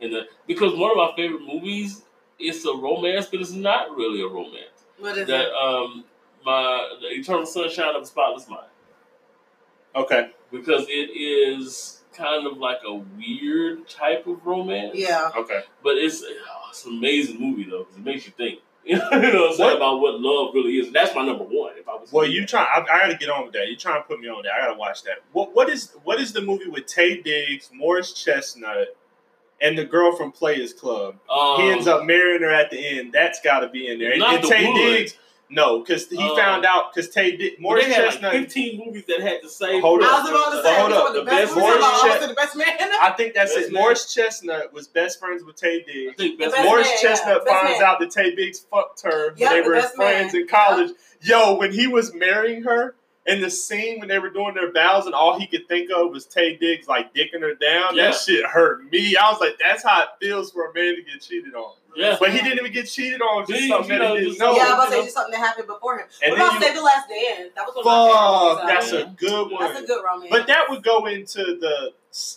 In 0.00 0.10
the 0.12 0.22
because 0.46 0.74
one 0.76 0.90
of 0.90 0.96
my 0.96 1.12
favorite 1.16 1.42
movies 1.46 2.02
is 2.40 2.64
a 2.66 2.74
romance, 2.76 3.26
but 3.26 3.40
it's 3.40 3.52
not 3.52 3.90
really 3.96 4.20
a 4.20 4.26
romance. 4.26 4.84
What 4.98 5.16
is 5.16 5.28
That 5.28 5.46
it? 5.46 5.52
um, 5.52 6.04
my 6.44 6.96
the 7.00 7.08
Eternal 7.08 7.46
Sunshine 7.46 7.94
of 7.94 8.02
the 8.02 8.08
Spotless 8.08 8.48
Mind, 8.48 8.66
Okay. 9.94 10.30
because 10.50 10.86
it 10.88 11.10
is 11.16 12.01
kind 12.14 12.46
of 12.46 12.58
like 12.58 12.78
a 12.86 12.94
weird 12.94 13.88
type 13.88 14.26
of 14.26 14.44
romance. 14.46 14.92
Yeah. 14.94 15.30
Okay. 15.36 15.60
but 15.82 15.96
it's 15.98 16.22
oh, 16.22 16.68
it's 16.70 16.84
an 16.86 16.98
amazing 16.98 17.40
movie 17.40 17.64
though. 17.70 17.84
'cause 17.84 17.96
it 17.96 18.04
makes 18.04 18.26
you 18.26 18.32
think. 18.36 18.60
You 18.84 18.96
know, 18.96 19.04
what 19.10 19.12
I'm 19.24 19.30
saying 19.54 19.58
What? 19.58 19.76
about 19.76 20.00
what 20.00 20.20
love 20.20 20.54
really 20.54 20.72
is. 20.78 20.86
And 20.88 20.96
that's 20.96 21.14
my 21.14 21.24
number 21.24 21.44
one. 21.44 21.74
If 21.78 21.88
I 21.88 21.94
was 21.94 22.10
Well, 22.10 22.26
you 22.26 22.44
try. 22.44 22.62
I, 22.64 22.80
I 22.80 22.98
got 23.02 23.06
to 23.12 23.16
get 23.16 23.30
on 23.30 23.44
with 23.44 23.52
that. 23.52 23.68
You 23.68 23.76
trying 23.76 24.02
to 24.02 24.08
put 24.08 24.18
me 24.18 24.26
on 24.28 24.42
that? 24.42 24.50
I 24.54 24.66
got 24.66 24.72
to 24.72 24.78
watch 24.78 25.04
that. 25.04 25.18
What 25.32 25.54
What 25.54 25.68
is 25.70 25.92
What 26.02 26.20
is 26.20 26.32
the 26.32 26.40
movie 26.40 26.68
with 26.68 26.86
Taye 26.86 27.22
Diggs, 27.22 27.70
Morris 27.72 28.12
Chestnut, 28.12 28.88
and 29.60 29.78
the 29.78 29.84
girl 29.84 30.16
from 30.16 30.32
Players 30.32 30.72
Club? 30.72 31.14
um, 31.30 31.60
he 31.60 31.70
ends 31.70 31.86
up 31.86 32.04
marrying 32.04 32.42
her 32.42 32.50
at 32.50 32.72
the 32.72 32.98
end. 32.98 33.12
That's 33.12 33.40
got 33.40 33.60
to 33.60 33.68
be 33.68 33.86
in 33.86 34.00
there. 34.00 34.10
And, 34.10 34.18
Not 34.18 34.34
and 34.34 34.44
the 34.44 34.48
Tay 34.48 34.66
Wood. 34.66 34.74
Diggs, 34.76 35.14
no, 35.52 35.80
because 35.80 36.08
he 36.08 36.16
Uh, 36.18 36.34
found 36.34 36.64
out 36.64 36.92
because 36.94 37.14
Taye 37.14 37.38
Diggs, 37.38 37.56
Morris 37.60 37.84
they 37.86 37.92
had 37.92 38.04
Chestnut. 38.10 38.32
like 38.34 38.42
15 38.44 38.82
movies 38.86 39.04
that 39.06 39.20
had 39.20 39.40
the 39.42 39.48
same. 39.48 39.80
Hold 39.82 40.02
I 40.02 40.20
was 40.20 40.28
about 40.30 40.50
to 40.56 40.62
say, 40.62 40.74
hold 40.80 40.92
hold 40.92 41.06
up, 41.08 41.12
the 41.14 41.20
the 41.20 41.24
best, 41.26 41.54
best 41.54 41.56
we 41.56 41.62
talking 41.62 41.76
about 41.78 41.92
Morris 41.92 42.02
Almost 42.14 42.28
the 42.28 42.34
best 42.34 42.56
man. 42.56 42.90
I 43.00 43.14
think 43.16 43.34
that's 43.34 43.54
Best 43.54 43.68
it. 43.68 43.72
man. 43.72 43.82
Morris 43.82 44.14
Chestnut 44.14 44.72
was 44.72 44.88
best 44.88 45.20
friends 45.20 45.44
with 45.44 45.56
Tay 45.56 45.84
I 45.86 45.92
Diggs. 45.92 46.16
think 46.16 46.38
best 46.38 46.54
best 46.54 46.64
Morris 46.64 46.88
man. 46.88 46.98
Chestnut 47.02 47.44
Best 47.44 47.56
finds 47.62 47.78
man. 47.80 47.88
out 47.88 48.00
that 48.00 48.08
Taye 48.10 48.34
Diggs 48.36 48.60
fucked 48.70 49.02
her 49.02 49.28
when 49.30 49.38
Yep, 49.38 49.50
they 49.50 49.60
were 49.62 49.74
best 49.74 49.94
friends 49.94 50.32
man. 50.32 50.42
in 50.42 50.48
college. 50.48 50.90
Yo, 51.20 51.54
when 51.56 51.70
he 51.72 51.86
was 51.86 52.12
marrying 52.14 52.62
her, 52.64 52.94
in 53.24 53.40
the 53.40 53.48
scene 53.50 54.00
when 54.00 54.08
they 54.08 54.18
were 54.18 54.30
doing 54.30 54.52
their 54.54 54.72
vows, 54.72 55.06
and 55.06 55.14
all 55.14 55.38
he 55.38 55.46
could 55.46 55.68
think 55.68 55.88
of 55.94 56.10
was 56.10 56.26
Taye 56.26 56.58
Diggs 56.58 56.88
like 56.88 57.14
dicking 57.14 57.40
her 57.40 57.54
down. 57.54 57.94
Yeah. 57.94 58.06
That 58.10 58.14
shit 58.16 58.44
hurt 58.44 58.84
me. 58.90 59.14
I 59.16 59.30
was 59.30 59.40
like, 59.40 59.56
that's 59.62 59.84
how 59.84 60.02
it 60.02 60.08
feels 60.20 60.50
for 60.50 60.68
a 60.68 60.74
man 60.74 60.96
to 60.96 61.02
get 61.02 61.20
cheated 61.22 61.54
on. 61.54 61.74
Yeah. 61.96 62.16
But 62.18 62.32
he 62.32 62.38
didn't 62.40 62.58
even 62.58 62.72
get 62.72 62.86
cheated 62.88 63.20
on. 63.20 63.46
Just 63.46 63.60
He- 63.60 63.68
something 63.68 63.98
that 63.98 64.10
he 64.18 64.24
didn't 64.24 64.38
know. 64.38 64.54
yeah, 64.56 64.62
I 64.62 64.64
was 64.64 64.72
about 64.72 64.84
to 64.86 64.90
say 64.92 65.02
just 65.02 65.14
something 65.14 65.32
that 65.32 65.40
happened 65.40 65.66
before 65.66 65.98
him. 65.98 66.06
And 66.22 66.32
what 66.32 66.40
about 66.40 66.52
you- 66.54 66.60
Save 66.66 66.74
the 66.74 66.82
Last 66.82 67.08
Dance? 67.08 67.50
That 67.54 67.66
was 67.66 67.74
one 67.84 67.86
of 67.86 68.06
my 68.08 68.12
Fuck, 68.12 68.64
movies. 68.64 68.90
that's 68.90 68.92
a 68.92 69.14
good 69.16 69.50
one. 69.52 69.60
That's 69.72 69.80
a 69.80 69.86
good 69.86 70.02
romance. 70.02 70.30
But 70.30 70.46
that 70.46 70.70
would 70.70 70.82
go 70.82 71.06
into 71.06 71.44
the 71.58 71.92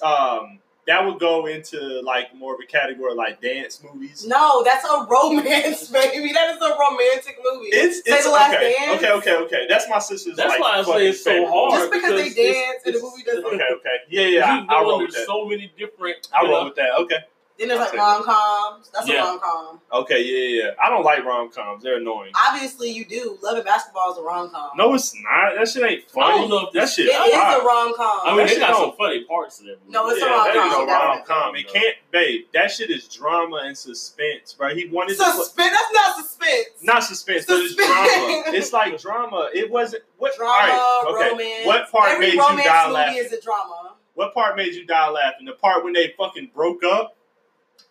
um 0.05 0.59
that 0.87 1.03
would 1.03 1.17
go 1.19 1.47
into 1.47 1.79
like 2.03 2.35
more 2.35 2.53
of 2.53 2.59
a 2.59 2.65
category 2.67 3.15
like 3.15 3.41
dance 3.41 3.81
movies. 3.83 4.23
no, 4.27 4.61
that's 4.63 4.85
a 4.85 5.07
romance, 5.09 5.87
baby. 5.91 6.31
That 6.31 6.51
is 6.55 6.61
a 6.61 6.77
romantic 6.77 7.39
movie. 7.43 7.69
It's 7.69 8.03
Save 8.05 8.13
it's 8.13 8.23
the 8.25 8.29
Last 8.31 8.53
okay. 8.53 8.75
Dance. 8.77 9.01
okay, 9.03 9.11
okay, 9.13 9.35
okay. 9.45 9.65
That's 9.67 9.89
my 9.89 9.97
sister's. 9.97 10.35
That's 10.35 10.49
like, 10.51 10.59
why 10.59 10.77
I 10.79 10.83
say 10.83 11.07
it's 11.07 11.23
so 11.23 11.47
hard. 11.47 11.71
Just 11.79 11.91
because 11.91 12.11
they 12.11 12.23
because 12.29 12.37
it's- 12.37 12.55
dance 12.55 12.81
and 12.85 12.95
the 12.95 13.01
movie 13.01 13.23
doesn't. 13.23 13.45
Okay, 13.45 13.63
okay, 13.71 13.97
yeah, 14.09 14.27
yeah. 14.27 14.45
I, 14.69 14.75
I 14.77 14.81
go 14.83 14.89
roll 14.89 14.99
with 14.99 15.13
that. 15.15 15.25
so 15.25 15.45
many 15.45 15.73
different. 15.75 16.27
I 16.31 16.43
you 16.43 16.51
roll 16.51 16.65
with 16.65 16.75
that. 16.75 16.93
Okay, 16.99 17.17
Then 17.57 17.69
there's 17.69 17.79
I'll 17.79 17.85
like 17.85 17.91
take 17.91 17.99
rom 18.01 18.23
coms. 18.25 18.89
That's 18.93 19.07
Yeah. 19.07 19.23
a 19.23 19.25
rom 19.27 19.39
com. 19.39 19.79
okay, 19.93 20.21
yeah, 20.21 20.63
yeah. 20.63 20.69
I 20.83 20.89
don't 20.89 21.03
like 21.05 21.23
rom 21.23 21.49
coms. 21.51 21.83
They're 21.83 21.97
annoying. 21.97 22.31
Obviously, 22.35 22.91
you 22.91 23.05
do. 23.05 23.37
Love 23.41 23.55
and 23.55 23.63
Basketball 23.65 24.11
is 24.11 24.17
a 24.17 24.21
rom 24.23 24.49
com. 24.49 24.71
No, 24.75 24.93
it's 24.93 25.15
not. 25.23 25.55
That 25.55 25.67
shit 25.69 25.83
ain't 25.83 26.03
I 26.03 26.11
funny. 26.11 26.37
don't 26.41 26.49
know 26.49 26.67
if 26.67 26.73
that 26.73 26.89
shit. 26.89 27.05
it 27.05 27.09
is 27.11 27.33
fire. 27.33 27.61
a 27.61 27.63
rom 27.63 27.93
com. 27.95 28.19
I 28.25 28.35
mean, 28.35 28.47
That 28.47 28.53
they 28.55 28.59
got 28.59 28.75
some 28.75 28.93
funny 28.97 29.23
parts 29.23 29.61
in 29.61 29.67
it. 29.69 29.79
No, 29.87 30.09
it's 30.09 30.21
a 30.21 30.25
rom-com, 30.25 30.43
that 30.47 30.55
is 30.55 30.55
a 30.57 30.85
definitely. 30.85 30.93
rom 30.93 31.21
com. 31.25 31.55
It 31.55 31.67
can't, 31.71 31.95
babe. 32.11 32.41
That 32.53 32.71
shit 32.71 32.89
is 32.89 33.07
drama 33.07 33.61
and 33.65 33.77
suspense, 33.77 34.55
right? 34.59 34.75
He 34.75 34.87
wanted 34.89 35.17
to. 35.17 35.23
suspense. 35.23 35.71
That's 35.71 35.93
not 35.93 36.15
suspense. 36.17 36.65
Not 36.81 37.03
suspense, 37.05 37.45
but 37.45 37.57
it's 37.61 37.75
Suspense. 37.75 37.87
drama. 37.89 38.43
It's 38.57 38.73
like 38.73 38.99
drama. 38.99 39.49
It 39.53 39.71
wasn't 39.71 40.03
what 40.17 40.35
drama, 40.35 40.51
all 40.73 41.13
right, 41.15 41.31
okay. 41.31 41.31
romance. 41.31 41.65
What 41.67 41.89
part 41.91 42.11
Every 42.11 42.25
made 42.27 42.33
you 42.33 42.41
romance 42.41 42.65
die 42.65 42.83
movie 42.87 42.93
laughing? 42.93 43.17
is 43.17 43.31
a 43.33 43.41
drama. 43.41 43.95
What 44.13 44.33
part 44.33 44.55
made 44.55 44.73
you 44.73 44.85
die 44.85 45.09
laughing? 45.09 45.45
The 45.45 45.53
part 45.53 45.83
when 45.83 45.93
they 45.93 46.13
fucking 46.17 46.51
broke 46.53 46.83
up? 46.83 47.15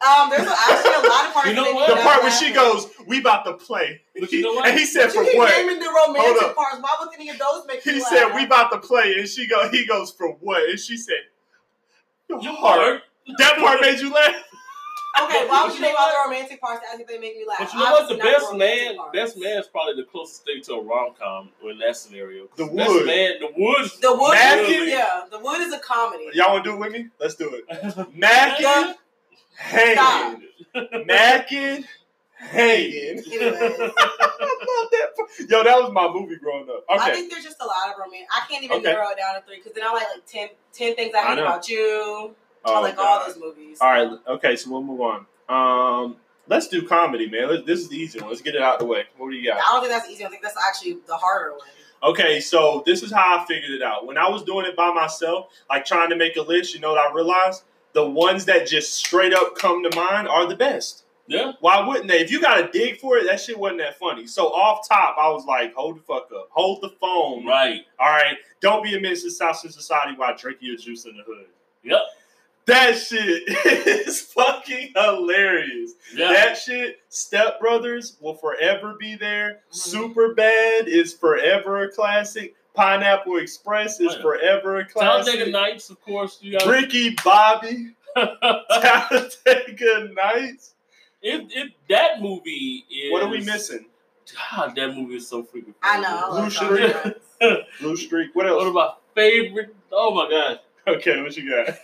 Um, 0.00 0.28
there's 0.30 0.46
actually 0.46 0.94
a 0.94 1.08
lot 1.08 1.26
of 1.26 1.32
parts. 1.34 1.48
You 1.48 1.54
know 1.54 1.72
what? 1.72 1.88
The 1.88 2.02
part 2.02 2.22
where 2.22 2.32
she 2.32 2.52
goes, 2.52 2.88
"We 3.06 3.20
about 3.20 3.44
to 3.44 3.54
play," 3.54 4.00
But 4.18 4.30
you 4.32 4.42
know 4.42 4.52
what? 4.54 4.66
and 4.68 4.78
he 4.78 4.84
said, 4.86 5.12
"For 5.12 5.22
you 5.22 5.30
keep 5.30 5.38
what?" 5.38 5.50
naming 5.56 5.78
the 5.78 5.88
Hold 5.90 6.16
romantic 6.16 6.42
up. 6.42 6.56
parts. 6.56 6.78
Why 6.80 6.96
would 7.00 7.14
any 7.14 7.30
of 7.30 7.38
those 7.38 7.66
make 7.66 7.84
you 7.86 7.92
He 7.94 8.00
laugh? 8.00 8.08
said, 8.08 8.34
"We 8.34 8.44
about 8.44 8.70
to 8.72 8.78
play," 8.78 9.14
and 9.18 9.28
she 9.28 9.46
go, 9.46 9.68
he 9.70 9.86
goes, 9.86 10.10
"For 10.12 10.28
what?" 10.40 10.62
And 10.68 10.78
she 10.78 10.96
said, 10.96 11.22
"Your 12.28 12.40
Your 12.42 12.52
heart." 12.54 12.78
part. 12.80 13.02
That 13.38 13.56
part 13.58 13.80
made 13.80 13.98
you 14.00 14.12
laugh. 14.12 14.34
Okay, 15.22 15.46
why 15.46 15.62
would 15.62 15.68
But 15.68 15.68
you 15.68 15.74
you 15.76 15.80
name 15.82 15.92
know 15.94 15.98
all 16.00 16.08
the 16.10 16.28
romantic 16.30 16.60
parts 16.60 16.80
that 16.84 16.92
I 16.92 16.96
think 16.96 17.08
they 17.08 17.18
make 17.18 17.36
me 17.36 17.44
laugh? 17.46 17.58
But 17.60 17.72
you 17.72 17.78
know 17.78 17.90
what? 17.92 18.08
The 18.08 18.16
best 18.16 18.52
man, 18.54 18.96
parts. 18.96 19.12
best 19.14 19.36
man 19.38 19.58
is 19.58 19.66
probably 19.68 19.94
the 19.94 20.02
closest 20.10 20.44
thing 20.44 20.60
to 20.62 20.72
a 20.74 20.82
rom 20.82 21.14
com 21.18 21.50
in 21.62 21.78
that 21.78 21.96
scenario. 21.96 22.48
The 22.56 22.66
best 22.66 22.90
Wood. 22.90 23.06
man, 23.06 23.34
the 23.38 23.50
woods. 23.56 24.00
The 24.00 24.12
Wood, 24.12 24.32
Mackin? 24.34 24.88
yeah, 24.88 25.22
The 25.30 25.38
Wood 25.38 25.60
is 25.60 25.72
a 25.72 25.78
comedy. 25.78 26.30
Y'all 26.34 26.52
want 26.54 26.64
to 26.64 26.70
do 26.70 26.74
it 26.76 26.80
with 26.80 26.92
me? 26.92 27.06
Let's 27.20 27.36
do 27.36 27.48
it. 27.54 27.64
Mackin, 28.16 28.96
Stop. 29.54 30.40
hanging, 30.74 31.06
macking, 31.06 31.84
hanging. 32.36 33.22
I 33.32 33.90
love 33.90 34.90
that. 34.90 35.46
Yo, 35.48 35.64
that 35.64 35.80
was 35.80 35.90
my 35.92 36.08
movie 36.08 36.36
growing 36.36 36.68
up. 36.68 36.84
I 36.88 37.10
think 37.12 37.30
there's 37.30 37.44
just 37.44 37.60
a 37.60 37.66
lot 37.66 37.90
of 37.92 37.98
romance. 37.98 38.26
I 38.32 38.46
can't 38.48 38.64
even 38.64 38.78
Okay. 38.78 38.92
narrow 38.92 39.08
it 39.10 39.16
down 39.18 39.34
to 39.34 39.46
three 39.46 39.56
because 39.58 39.72
then 39.72 39.84
I 39.86 39.92
like 39.92 40.02
like 40.14 40.26
10, 40.26 40.48
10 40.72 40.96
things 40.96 41.14
I 41.14 41.18
I 41.20 41.26
hate 41.28 41.36
know. 41.36 41.42
about 41.42 41.68
you. 41.68 42.34
I 42.64 42.70
Oh, 42.78 42.80
like 42.80 42.98
all 42.98 43.26
those 43.26 43.36
movies. 43.38 43.78
All 43.80 43.90
right. 43.90 44.18
Okay. 44.28 44.56
So 44.56 44.70
we'll 44.70 44.82
move 44.82 45.00
on. 45.00 45.26
Um, 45.48 46.16
let's 46.48 46.68
do 46.68 46.86
comedy, 46.86 47.28
man. 47.28 47.48
Let's, 47.50 47.66
this 47.66 47.80
is 47.80 47.88
the 47.88 47.96
easy 47.96 48.20
one. 48.20 48.30
Let's 48.30 48.40
get 48.42 48.54
it 48.54 48.62
out 48.62 48.74
of 48.74 48.78
the 48.80 48.86
way. 48.86 49.04
What 49.18 49.30
do 49.30 49.36
you 49.36 49.50
got? 49.50 49.58
I 49.58 49.72
don't 49.72 49.80
think 49.82 49.92
that's 49.92 50.08
easy. 50.10 50.24
I 50.24 50.28
think 50.28 50.42
that's 50.42 50.56
actually 50.66 50.98
the 51.06 51.16
harder 51.16 51.52
one. 51.52 51.68
Okay, 52.02 52.38
so 52.40 52.82
this 52.84 53.02
is 53.02 53.10
how 53.10 53.38
I 53.38 53.44
figured 53.46 53.70
it 53.70 53.82
out. 53.82 54.06
When 54.06 54.18
I 54.18 54.28
was 54.28 54.42
doing 54.42 54.66
it 54.66 54.76
by 54.76 54.92
myself, 54.92 55.46
like 55.70 55.86
trying 55.86 56.10
to 56.10 56.16
make 56.16 56.36
a 56.36 56.42
list, 56.42 56.74
you 56.74 56.80
know 56.80 56.92
what 56.92 56.98
I 56.98 57.12
realized? 57.14 57.62
The 57.94 58.08
ones 58.08 58.44
that 58.46 58.66
just 58.66 58.92
straight 58.94 59.32
up 59.32 59.54
come 59.56 59.82
to 59.88 59.96
mind 59.96 60.28
are 60.28 60.46
the 60.46 60.56
best. 60.56 61.04
Yeah. 61.26 61.52
Why 61.60 61.86
wouldn't 61.86 62.08
they? 62.08 62.18
If 62.20 62.30
you 62.30 62.40
got 62.40 62.56
to 62.60 62.70
dig 62.78 62.98
for 63.00 63.16
it, 63.16 63.26
that 63.26 63.40
shit 63.40 63.58
wasn't 63.58 63.78
that 63.80 63.98
funny. 63.98 64.26
So 64.26 64.48
off 64.48 64.86
top, 64.86 65.16
I 65.18 65.30
was 65.30 65.46
like, 65.46 65.72
hold 65.74 65.96
the 65.98 66.02
fuck 66.02 66.28
up. 66.36 66.48
Hold 66.50 66.82
the 66.82 66.90
phone. 67.00 67.46
Right. 67.46 67.80
All 67.98 68.10
right. 68.10 68.36
Don't 68.60 68.82
be 68.82 68.94
a 68.94 69.00
menace 69.00 69.22
to 69.22 69.30
South 69.30 69.56
Central 69.56 69.72
Society 69.80 70.14
while 70.16 70.36
drinking 70.36 70.68
your 70.68 70.76
juice 70.76 71.06
in 71.06 71.16
the 71.16 71.22
hood. 71.22 71.46
Yep. 71.82 72.00
That 72.66 72.96
shit 72.98 73.42
is 74.06 74.20
fucking 74.22 74.92
hilarious. 74.94 75.92
Yeah. 76.14 76.32
That 76.32 76.58
shit, 76.58 77.00
Step 77.10 77.60
Brothers 77.60 78.16
will 78.20 78.34
forever 78.34 78.94
be 78.98 79.16
there. 79.16 79.60
Mhm. 79.72 80.14
Superbad 80.14 80.86
is 80.88 81.12
forever 81.14 81.84
a 81.84 81.90
classic. 81.90 82.54
Pineapple 82.74 83.38
Express 83.38 84.00
is 84.00 84.14
yeah. 84.14 84.22
forever 84.22 84.78
a 84.78 84.88
Talladega 84.88 85.36
classic. 85.36 85.52
Nights, 85.52 85.90
of 85.90 86.00
course. 86.00 86.38
You 86.40 86.58
got 86.58 86.66
Ricky 86.66 87.16
Bobby, 87.24 87.94
Talladega 88.16 90.10
Nights. 90.14 90.74
it, 91.22 91.46
it. 91.50 91.72
That 91.88 92.20
movie 92.20 92.84
is. 92.90 93.12
What 93.12 93.22
are 93.22 93.28
we 93.28 93.44
missing? 93.44 93.86
God, 94.50 94.74
that 94.76 94.94
movie 94.94 95.16
is 95.16 95.28
so 95.28 95.42
freaking. 95.42 95.74
I 95.82 96.00
know. 96.00 96.30
Blue 96.30 96.50
Streak. 96.50 96.94
Blue 97.80 97.96
Streak. 97.96 98.34
What 98.34 98.46
else? 98.46 98.58
One 98.58 98.66
of 98.68 98.74
my 98.74 98.92
favorite. 99.14 99.74
Oh 99.92 100.14
my 100.14 100.28
god. 100.28 100.60
Okay, 100.86 101.22
what 101.22 101.36
you 101.36 101.50
got? 101.50 101.78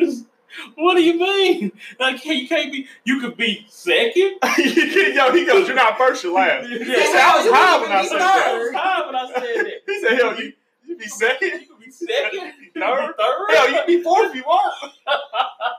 what 0.76 0.94
do 0.96 1.02
you 1.02 1.18
mean? 1.18 1.72
Like 1.98 2.24
you 2.24 2.48
can't 2.48 2.72
be. 2.72 2.86
You 3.04 3.20
could 3.20 3.36
be 3.36 3.66
second. 3.68 4.38
Yo, 4.58 5.32
he 5.32 5.44
goes, 5.46 5.66
You're 5.68 5.76
not 5.76 5.96
first, 5.98 6.24
you're 6.24 6.32
last. 6.34 6.68
He 6.68 6.78
Yeah. 6.78 6.84
said, 6.84 7.20
I 7.20 7.36
was 7.36 7.44
You 7.46 7.54
high 7.54 7.80
when 7.80 7.92
I 7.92 8.02
be 8.02 8.08
said 8.08 8.20
I 8.20 8.38
that. 8.38 8.58
was 8.58 8.74
high 8.74 9.06
when 9.06 9.14
I 9.16 9.26
said 9.32 9.66
that. 9.66 9.72
He 9.86 10.00
said, 10.00 10.18
Hell, 10.18 10.40
you, 10.40 10.52
you 10.86 10.96
be 10.96 11.06
second? 11.08 11.48
You 11.60 11.66
could 11.66 11.78
be 11.84 11.90
second, 11.90 12.52
Third? 12.74 13.14
third. 13.18 13.46
Hell, 13.50 13.68
you 13.70 13.74
can 13.76 13.86
be 13.86 14.02
fourth 14.02 14.30
if 14.30 14.36
you 14.36 14.42
want. 14.42 14.92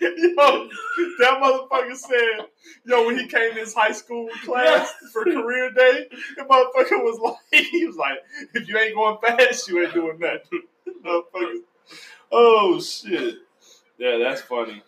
Yo, 0.00 0.68
that 1.20 1.38
motherfucker 1.40 1.94
said, 1.94 2.46
yo, 2.84 3.06
when 3.06 3.16
he 3.16 3.26
came 3.28 3.52
to 3.54 3.60
his 3.60 3.72
high 3.72 3.92
school 3.92 4.28
class 4.44 4.92
for 5.12 5.22
career 5.24 5.70
day, 5.70 6.08
the 6.36 6.42
motherfucker 6.42 7.00
was 7.04 7.20
like, 7.20 7.62
he 7.70 7.86
was 7.86 7.94
like, 7.94 8.18
if 8.52 8.66
you 8.68 8.76
ain't 8.76 8.96
going 8.96 9.16
fast, 9.24 9.68
you 9.68 9.80
ain't 9.80 9.94
doing 9.94 10.18
nothing. 10.18 10.62
Motherfucker. 11.04 11.54
Oh 12.32 12.80
shit. 12.80 13.36
Yeah, 14.02 14.18
that's 14.18 14.40
funny. 14.40 14.82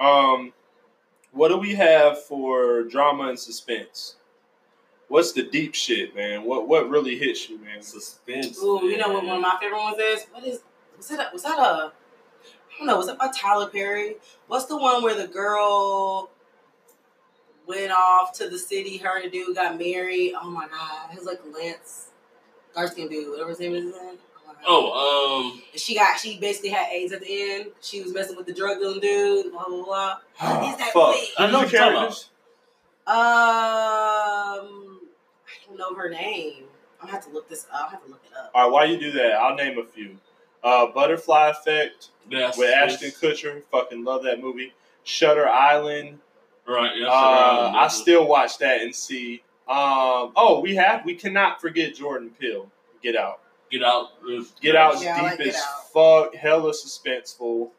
Um, 0.00 0.54
what 1.32 1.48
do 1.48 1.58
we 1.58 1.74
have 1.74 2.24
for 2.24 2.84
drama 2.84 3.28
and 3.28 3.38
suspense? 3.38 4.16
What's 5.08 5.32
the 5.32 5.42
deep 5.42 5.74
shit, 5.74 6.16
man? 6.16 6.44
What 6.44 6.66
what 6.66 6.88
really 6.88 7.18
hits 7.18 7.50
you, 7.50 7.58
man? 7.58 7.82
Suspense. 7.82 8.58
Ooh, 8.62 8.86
you 8.86 8.96
know 8.96 9.12
what 9.12 9.22
one 9.26 9.36
of 9.36 9.42
my 9.42 9.58
favorite 9.60 9.78
ones 9.78 9.98
is? 10.00 10.24
What 10.32 10.44
is 10.44 10.60
was 10.96 11.08
that? 11.08 11.28
A, 11.28 11.30
was 11.30 11.42
that 11.42 11.58
a? 11.58 11.62
I 11.62 11.90
don't 12.78 12.86
know. 12.86 12.96
Was 12.96 13.08
it 13.08 13.18
by 13.18 13.28
Tyler 13.36 13.68
Perry? 13.68 14.16
What's 14.46 14.64
the 14.64 14.78
one 14.78 15.02
where 15.02 15.14
the 15.14 15.28
girl 15.28 16.30
went 17.66 17.92
off 17.92 18.32
to 18.38 18.48
the 18.48 18.58
city? 18.58 18.96
Her 18.96 19.16
and 19.20 19.26
the 19.26 19.30
dude 19.30 19.56
got 19.56 19.78
married. 19.78 20.32
Oh 20.40 20.48
my 20.48 20.68
god, 20.68 21.10
his 21.10 21.24
like 21.24 21.40
Lance. 21.54 22.12
dark 22.74 22.92
skinned 22.92 23.10
dude, 23.10 23.28
whatever 23.28 23.50
his 23.50 23.60
name 23.60 23.74
is. 23.74 23.94
Oh, 24.66 25.50
um, 25.52 25.62
she 25.74 25.94
got 25.94 26.18
she 26.18 26.38
basically 26.38 26.70
had 26.70 26.88
AIDS 26.92 27.12
at 27.12 27.20
the 27.20 27.26
end. 27.52 27.66
She 27.80 28.02
was 28.02 28.12
messing 28.12 28.36
with 28.36 28.46
the 28.46 28.52
drug 28.54 28.78
dealing 28.78 29.00
dude. 29.00 29.52
Blah 29.52 29.64
blah 29.68 29.84
blah. 29.84 30.16
He's 30.66 30.76
that 30.78 30.90
Fuck. 30.92 31.14
big. 31.14 31.28
I 31.38 31.46
know 31.50 31.60
Who's 31.60 31.64
what 31.64 31.72
you're 31.72 31.80
characters? 31.82 32.30
Um, 33.06 33.14
I 35.46 35.66
don't 35.68 35.78
know 35.78 35.94
her 35.94 36.08
name. 36.08 36.64
I'll 37.00 37.08
have 37.08 37.24
to 37.26 37.30
look 37.32 37.48
this. 37.48 37.64
Up. 37.72 37.80
I'll 37.82 37.88
have 37.90 38.04
to 38.04 38.10
look 38.10 38.22
it 38.30 38.36
up. 38.36 38.50
All 38.54 38.64
right, 38.64 38.72
while 38.72 38.88
you 38.88 38.98
do 38.98 39.10
that, 39.12 39.32
I'll 39.34 39.54
name 39.56 39.78
a 39.78 39.84
few. 39.84 40.16
Uh, 40.62 40.86
Butterfly 40.86 41.48
Effect 41.50 42.08
that's 42.30 42.56
with 42.56 42.70
Ashton 42.74 43.10
Kutcher. 43.10 43.62
Fucking 43.70 44.02
love 44.04 44.22
that 44.24 44.40
movie. 44.40 44.72
Shutter 45.02 45.46
Island. 45.46 46.18
Right. 46.66 46.92
Yeah, 46.96 47.08
Uh, 47.10 47.70
sure, 47.72 47.80
I 47.80 47.88
still 47.88 48.26
watch 48.26 48.56
that 48.58 48.80
and 48.80 48.94
see. 48.94 49.42
Um, 49.68 50.32
oh, 50.36 50.60
we 50.62 50.74
have. 50.76 51.04
We 51.04 51.14
cannot 51.14 51.60
forget 51.60 51.94
Jordan 51.94 52.30
Peele. 52.38 52.70
Get 53.02 53.16
out. 53.16 53.40
Get 53.78 53.82
out. 53.86 54.08
is- 54.28 54.52
Get 54.60 54.76
out. 54.76 55.00
Yeah, 55.02 55.14
deep 55.16 55.22
like 55.24 55.38
Get 55.38 55.46
as 55.48 55.56
Out. 55.56 55.92
fuck. 55.92 56.34
Hella 56.34 56.72
suspenseful. 56.72 57.70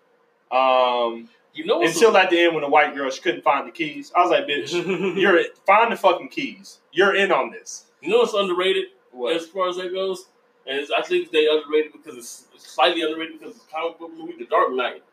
Um, 0.51 1.29
You 1.53 1.65
know 1.65 1.79
what's 1.79 1.95
until 1.95 2.15
at 2.17 2.29
the 2.29 2.39
end 2.39 2.53
when 2.53 2.61
the 2.63 2.69
white 2.69 2.93
girl 2.95 3.09
she 3.09 3.21
couldn't 3.21 3.41
find 3.43 3.67
the 3.67 3.71
keys. 3.71 4.11
I 4.15 4.21
was 4.21 4.31
like, 4.31 4.45
bitch, 4.45 4.71
you're 5.21 5.41
find 5.65 5.91
the 5.91 5.95
fucking 5.97 6.29
keys. 6.29 6.79
You're 6.91 7.15
in 7.15 7.31
on 7.31 7.49
this. 7.51 7.85
you 8.01 8.09
know 8.09 8.19
what's 8.19 8.33
underrated 8.33 8.85
What? 9.11 9.35
as 9.35 9.47
far 9.47 9.69
as 9.69 9.77
that 9.77 9.91
goes, 9.93 10.27
and 10.67 10.77
it's, 10.79 10.91
I 10.91 11.01
think 11.01 11.31
they 11.31 11.47
underrated 11.47 11.91
because 11.93 12.15
it's 12.17 12.45
slightly 12.57 13.01
underrated 13.01 13.39
because 13.39 13.55
it's 13.55 13.65
a 13.65 13.67
comic 13.71 13.97
book 13.99 14.11
movie, 14.17 14.35
The 14.37 14.45
Dark 14.45 14.71
Knight. 14.73 15.03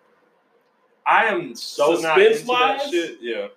I 1.07 1.25
am 1.27 1.55
so 1.57 1.95
not 1.97 2.21
into 2.21 2.45
that 2.47 2.89
shit. 2.91 3.19
Yeah. 3.21 3.49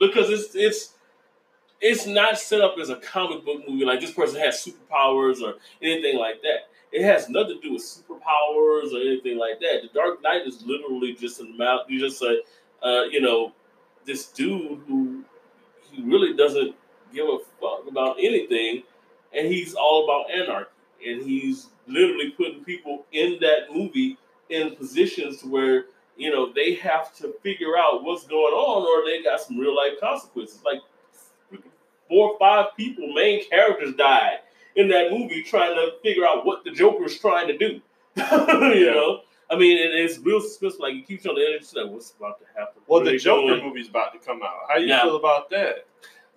because 0.00 0.30
it's 0.30 0.54
it's 0.54 0.94
it's 1.80 2.06
not 2.06 2.38
set 2.38 2.60
up 2.60 2.76
as 2.80 2.90
a 2.90 2.96
comic 2.96 3.44
book 3.44 3.62
movie 3.68 3.84
like 3.84 4.00
this 4.00 4.12
person 4.12 4.40
has 4.40 4.64
superpowers 4.64 5.40
or 5.42 5.54
anything 5.82 6.18
like 6.18 6.42
that. 6.42 6.68
It 6.92 7.04
has 7.04 7.28
nothing 7.28 7.60
to 7.60 7.68
do 7.68 7.72
with 7.74 7.82
superpowers 7.82 8.92
or 8.92 9.00
anything 9.00 9.38
like 9.38 9.60
that. 9.60 9.82
The 9.82 9.90
Dark 9.94 10.22
Knight 10.22 10.46
is 10.46 10.62
literally 10.64 11.14
just 11.14 11.40
an 11.40 11.52
amount. 11.54 11.88
You 11.88 12.00
just 12.00 12.20
a 12.22 12.40
uh, 12.82 13.04
you 13.04 13.20
know 13.20 13.52
this 14.06 14.26
dude 14.26 14.80
who 14.88 15.24
he 15.90 16.02
really 16.02 16.36
doesn't 16.36 16.74
give 17.14 17.26
a 17.26 17.38
fuck 17.60 17.86
about 17.88 18.16
anything, 18.18 18.82
and 19.32 19.46
he's 19.46 19.74
all 19.74 20.04
about 20.04 20.30
anarchy, 20.30 20.70
and 21.06 21.22
he's 21.22 21.68
literally 21.86 22.30
putting 22.30 22.64
people 22.64 23.06
in 23.12 23.38
that 23.40 23.72
movie 23.72 24.16
in 24.48 24.74
positions 24.76 25.44
where 25.44 25.84
you 26.20 26.30
know, 26.30 26.52
they 26.52 26.74
have 26.74 27.16
to 27.16 27.34
figure 27.42 27.78
out 27.78 28.04
what's 28.04 28.26
going 28.26 28.52
on 28.52 28.82
or 28.86 29.08
they 29.08 29.22
got 29.22 29.40
some 29.40 29.58
real 29.58 29.74
life 29.74 29.98
consequences. 29.98 30.60
Like 30.62 30.80
four 32.10 32.32
or 32.32 32.38
five 32.38 32.76
people, 32.76 33.12
main 33.14 33.48
characters 33.48 33.94
died 33.94 34.40
in 34.76 34.88
that 34.88 35.10
movie 35.10 35.42
trying 35.42 35.74
to 35.74 35.92
figure 36.02 36.26
out 36.26 36.44
what 36.44 36.64
the 36.64 36.70
Joker's 36.72 37.18
trying 37.18 37.48
to 37.48 37.56
do. 37.56 37.80
you 38.16 38.86
know? 38.90 39.20
I 39.50 39.56
mean, 39.56 39.78
and 39.84 39.92
it's 39.98 40.18
real 40.18 40.40
suspenseful. 40.40 40.80
Like, 40.80 40.94
you 40.94 41.02
keep 41.02 41.26
on 41.26 41.34
the 41.36 41.40
edge, 41.42 41.62
it's 41.62 41.74
like, 41.74 41.88
what's 41.90 42.12
about 42.12 42.38
to 42.40 42.46
happen? 42.54 42.82
Well, 42.86 43.00
What 43.00 43.04
the 43.10 43.16
Joker 43.18 43.54
doing? 43.54 43.64
movie's 43.66 43.88
about 43.88 44.12
to 44.12 44.18
come 44.18 44.42
out. 44.42 44.50
How 44.68 44.76
do 44.76 44.82
you 44.82 44.88
Yeah. 44.88 45.02
feel 45.02 45.16
about 45.16 45.48
that? 45.50 45.86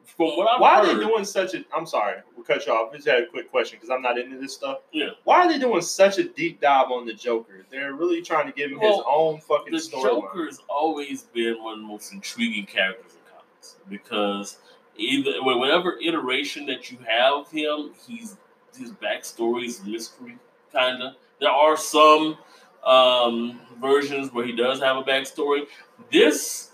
From 0.06 0.28
what 0.38 0.48
I've 0.48 0.60
Why 0.62 0.76
are 0.80 0.86
they 0.86 0.94
doing 0.96 1.24
such 1.26 1.54
a? 1.56 1.64
I'm 1.74 1.86
sorry, 1.86 2.18
we'll 2.36 2.44
cut 2.46 2.66
you 2.68 2.74
off. 2.74 2.92
I 2.92 2.98
Just 2.98 3.08
had 3.08 3.24
a 3.24 3.26
quick 3.28 3.50
question 3.50 3.78
because 3.78 3.90
I'm 3.90 4.02
not 4.02 4.18
into 4.20 4.38
this 4.38 4.54
stuff. 4.54 4.80
Yeah. 4.92 5.10
Why 5.24 5.46
are 5.46 5.48
they 5.48 5.58
doing 5.58 5.82
such 5.82 6.18
a 6.18 6.24
deep 6.26 6.60
dive 6.60 6.92
on 6.92 7.06
the 7.06 7.14
Joker? 7.14 7.66
They're 7.70 7.94
really 7.94 8.22
trying 8.22 8.46
to 8.48 8.52
give 8.52 8.70
him 8.72 8.80
his 8.80 9.00
own 9.08 9.40
fucking 9.40 9.72
the 9.72 9.80
storyline. 9.80 10.04
Joker's 10.04 10.60
always 10.68 11.24
been 11.24 11.64
one 11.64 11.74
of 11.76 11.80
the 11.80 11.86
most 11.88 12.12
intriguing 12.14 12.66
characters 12.66 13.14
in 13.14 13.20
comics 13.32 13.76
because 13.90 14.58
either 14.98 15.42
whatever 15.42 15.98
iteration 16.02 16.66
that 16.68 16.92
you 16.92 16.98
have 17.08 17.50
him, 17.50 17.92
he's 18.08 18.38
his 18.78 18.92
backstory 18.92 19.68
is 19.68 19.84
mystery, 19.84 20.38
kind 20.72 21.02
of. 21.02 21.14
There 21.40 21.50
are 21.50 21.78
some 21.78 22.38
um, 22.84 23.60
versions 23.80 24.34
where 24.34 24.46
he 24.46 24.56
does 24.56 24.80
have 24.80 24.98
a 24.98 25.04
backstory. 25.04 25.68
This 26.12 26.72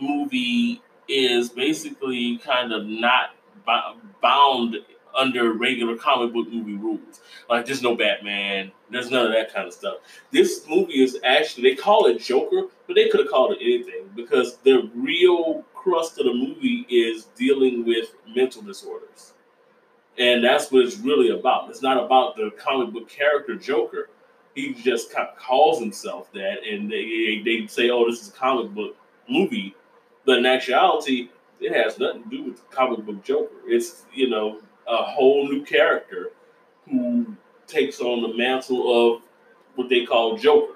movie 0.00 0.80
is 1.08 1.48
basically 1.48 2.38
kind 2.38 2.72
of 2.72 2.86
not 2.86 3.34
bound 4.22 4.76
under 5.16 5.52
regular 5.52 5.96
comic 5.96 6.32
book 6.32 6.48
movie 6.48 6.76
rules. 6.76 7.20
Like, 7.48 7.66
there's 7.66 7.82
no 7.82 7.96
Batman, 7.96 8.70
there's 8.90 9.10
none 9.10 9.26
of 9.26 9.32
that 9.32 9.52
kind 9.52 9.66
of 9.66 9.74
stuff. 9.74 9.96
This 10.30 10.64
movie 10.68 11.02
is 11.02 11.18
actually, 11.24 11.70
they 11.70 11.76
call 11.76 12.06
it 12.06 12.20
Joker, 12.20 12.68
but 12.86 12.94
they 12.94 13.08
could 13.08 13.20
have 13.20 13.28
called 13.28 13.52
it 13.52 13.58
anything 13.60 14.08
because 14.14 14.58
the 14.58 14.88
real 14.94 15.64
crust 15.82 16.18
of 16.18 16.26
the 16.26 16.34
movie 16.34 16.86
is 16.90 17.24
dealing 17.36 17.86
with 17.86 18.14
mental 18.34 18.62
disorders. 18.62 19.32
And 20.18 20.44
that's 20.44 20.70
what 20.70 20.84
it's 20.84 20.98
really 20.98 21.30
about. 21.30 21.70
It's 21.70 21.82
not 21.82 22.02
about 22.02 22.36
the 22.36 22.50
comic 22.58 22.92
book 22.92 23.08
character 23.08 23.54
Joker. 23.54 24.10
He 24.54 24.74
just 24.74 25.12
kind 25.12 25.28
of 25.28 25.36
calls 25.36 25.78
himself 25.78 26.30
that, 26.32 26.58
and 26.68 26.90
they, 26.90 27.40
they 27.44 27.66
say, 27.66 27.88
oh, 27.90 28.10
this 28.10 28.20
is 28.20 28.28
a 28.28 28.32
comic 28.32 28.74
book 28.74 28.96
movie. 29.28 29.74
But 30.26 30.38
in 30.38 30.46
actuality, 30.46 31.30
it 31.60 31.72
has 31.72 31.98
nothing 31.98 32.24
to 32.24 32.28
do 32.28 32.44
with 32.44 32.56
the 32.56 32.76
comic 32.76 33.06
book 33.06 33.24
Joker. 33.24 33.54
It's, 33.66 34.04
you 34.12 34.28
know, 34.28 34.60
a 34.86 35.02
whole 35.02 35.48
new 35.48 35.64
character 35.64 36.32
who 36.88 37.36
takes 37.66 38.00
on 38.00 38.22
the 38.22 38.36
mantle 38.36 39.14
of 39.14 39.22
what 39.76 39.88
they 39.88 40.04
call 40.04 40.36
Joker. 40.36 40.74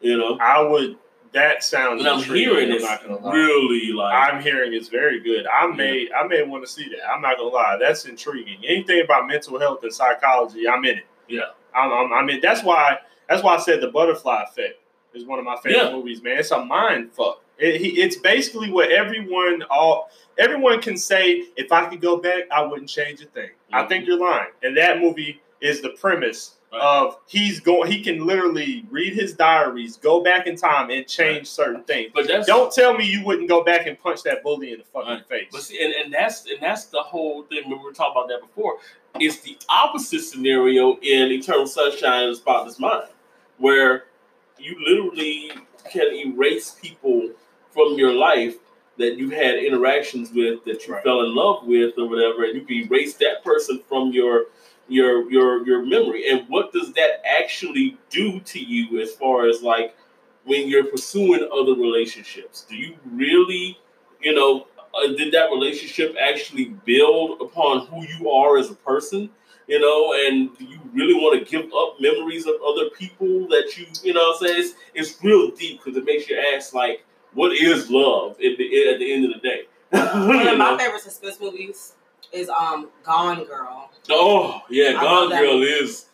You 0.00 0.18
know? 0.18 0.36
I 0.40 0.60
would. 0.60 0.98
That 1.34 1.64
sounds. 1.64 2.06
I'm 2.06 2.22
hearing 2.22 2.68
I'm 2.70 2.76
it's 2.76 2.84
not 2.84 3.02
gonna 3.02 3.18
lie. 3.18 3.32
really 3.34 3.92
like 3.92 4.14
I'm 4.34 4.40
hearing 4.40 4.72
it's 4.72 4.88
very 4.88 5.20
good. 5.20 5.46
I 5.46 5.66
may 5.66 6.08
I 6.16 6.26
may 6.26 6.42
want 6.44 6.64
to 6.64 6.70
see 6.70 6.88
that. 6.88 7.06
I'm 7.12 7.20
not 7.20 7.36
gonna 7.36 7.48
lie. 7.50 7.76
That's 7.80 8.04
intriguing. 8.06 8.58
Anything 8.66 9.02
about 9.04 9.26
mental 9.26 9.58
health 9.58 9.82
and 9.82 9.92
psychology, 9.92 10.68
I'm 10.68 10.84
in 10.84 10.98
it. 10.98 11.06
Yeah. 11.28 11.40
I'm, 11.74 11.90
I'm, 11.92 12.12
I'm 12.12 12.30
in. 12.30 12.40
That's 12.40 12.62
why. 12.62 12.98
That's 13.28 13.42
why 13.42 13.56
I 13.56 13.58
said 13.58 13.80
the 13.80 13.88
Butterfly 13.88 14.44
Effect 14.44 14.74
is 15.12 15.24
one 15.24 15.38
of 15.40 15.44
my 15.44 15.56
favorite 15.56 15.82
Yeah. 15.84 15.92
movies. 15.92 16.22
Man, 16.22 16.38
it's 16.38 16.50
a 16.52 16.64
mind 16.64 17.12
fuck. 17.12 17.42
It, 17.58 17.80
it's 17.98 18.16
basically 18.16 18.70
what 18.70 18.90
everyone 18.92 19.64
all 19.70 20.10
everyone 20.38 20.80
can 20.82 20.96
say. 20.96 21.44
If 21.56 21.72
I 21.72 21.86
could 21.86 22.00
go 22.00 22.18
back, 22.18 22.44
I 22.52 22.62
wouldn't 22.62 22.88
change 22.88 23.20
a 23.22 23.26
thing. 23.26 23.50
I 23.72 23.82
Mhm. 23.82 23.88
think 23.88 24.06
you're 24.06 24.20
lying. 24.20 24.50
And 24.62 24.76
that 24.76 25.00
movie 25.00 25.40
is 25.60 25.80
the 25.80 25.90
premise 25.90 26.58
Right. 26.74 26.82
of 26.82 27.18
he's 27.26 27.60
going. 27.60 27.90
He 27.90 28.02
can 28.02 28.26
literally 28.26 28.84
read 28.90 29.14
his 29.14 29.34
diaries, 29.34 29.96
go 29.96 30.22
back 30.22 30.46
in 30.46 30.56
time, 30.56 30.90
and 30.90 31.06
change 31.06 31.46
certain 31.46 31.82
things. 31.84 32.10
but 32.14 32.26
that's 32.26 32.46
Don't 32.46 32.72
tell 32.72 32.94
me 32.96 33.04
you 33.06 33.24
wouldn't 33.24 33.48
go 33.48 33.62
back 33.64 33.86
and 33.86 33.98
punch 33.98 34.22
that 34.24 34.42
bully 34.42 34.72
in 34.72 34.78
the 34.78 34.84
fucking 34.84 35.08
Right. 35.10 35.28
face. 35.28 35.48
But 35.52 35.62
see, 35.62 35.82
and, 35.84 35.92
and 35.94 36.12
that's 36.12 36.46
and 36.46 36.58
that's 36.60 36.86
the 36.86 37.02
whole 37.02 37.42
thing. 37.44 37.62
We 37.68 37.74
were 37.76 37.92
talking 37.92 38.12
about 38.16 38.28
that 38.28 38.40
before, 38.40 38.78
it's 39.20 39.38
the 39.40 39.56
opposite 39.68 40.22
scenario 40.22 40.96
in 41.02 41.30
Eternal 41.32 41.66
Sunshine 41.66 42.24
of 42.24 42.30
the 42.30 42.36
Spotless 42.36 42.78
Mind, 42.78 43.08
where 43.58 44.04
you 44.58 44.76
literally 44.86 45.52
can 45.90 46.12
erase 46.14 46.76
people 46.82 47.30
from 47.72 47.94
your 47.94 48.12
life 48.12 48.56
that 48.96 49.16
you've 49.18 49.32
had 49.32 49.56
interactions 49.56 50.30
with, 50.32 50.64
that 50.64 50.86
you 50.86 50.94
Right. 50.94 51.02
fell 51.02 51.20
in 51.22 51.34
love 51.34 51.66
with, 51.66 51.98
or 51.98 52.08
whatever, 52.08 52.44
and 52.44 52.54
you 52.54 52.60
can 52.62 52.76
erase 52.76 53.14
that 53.14 53.42
person 53.44 53.80
from 53.88 54.12
your 54.12 54.46
your 54.88 55.30
your 55.30 55.66
your 55.66 55.84
memory. 55.84 56.28
And 56.28 56.48
what 56.48 56.72
does 56.72 56.92
that 56.92 57.22
actually 57.24 57.96
do 58.10 58.40
to 58.40 58.58
you 58.58 59.00
as 59.00 59.12
far 59.12 59.48
as 59.48 59.62
like 59.62 59.96
when 60.44 60.68
you're 60.68 60.84
pursuing 60.84 61.48
other 61.52 61.72
relationships? 61.72 62.66
Do 62.68 62.76
you 62.76 62.96
really, 63.10 63.78
you 64.20 64.34
know, 64.34 64.66
uh, 64.94 65.08
did 65.08 65.32
that 65.32 65.50
relationship 65.50 66.14
actually 66.20 66.74
build 66.84 67.40
upon 67.40 67.86
who 67.86 68.06
you 68.06 68.30
are 68.30 68.58
as 68.58 68.70
a 68.70 68.74
person? 68.74 69.30
You 69.66 69.80
know, 69.80 70.12
and 70.12 70.56
do 70.58 70.64
you 70.66 70.78
really 70.92 71.14
want 71.14 71.38
to 71.38 71.50
give 71.50 71.72
up 71.72 71.98
memories 71.98 72.46
of 72.46 72.56
other 72.66 72.90
people 72.90 73.48
that 73.48 73.78
you, 73.78 73.86
you 74.02 74.12
know, 74.12 74.32
I'm 74.32 74.38
saying 74.38 74.60
it's, 74.60 74.74
it's 74.94 75.24
real 75.24 75.50
deep 75.52 75.82
because 75.82 75.96
it 75.96 76.04
makes 76.04 76.28
you 76.28 76.38
ask 76.54 76.74
like, 76.74 77.02
what 77.32 77.52
is 77.52 77.90
love 77.90 78.32
at 78.32 78.58
the 78.58 78.88
at 78.88 78.98
the 78.98 79.12
end 79.12 79.24
of 79.24 79.32
the 79.32 79.48
day? 79.48 79.62
One 79.90 80.46
of 80.46 80.58
my 80.58 80.76
favorite 80.76 81.00
suspense 81.00 81.40
movies 81.40 81.94
is 82.32 82.48
um 82.48 82.90
Gone 83.04 83.44
Girl. 83.44 83.90
Oh 84.10 84.62
yeah, 84.70 84.94
I 84.98 85.02
Gone 85.02 85.30
Girl 85.30 85.58
movie. 85.58 85.70
is. 85.70 86.06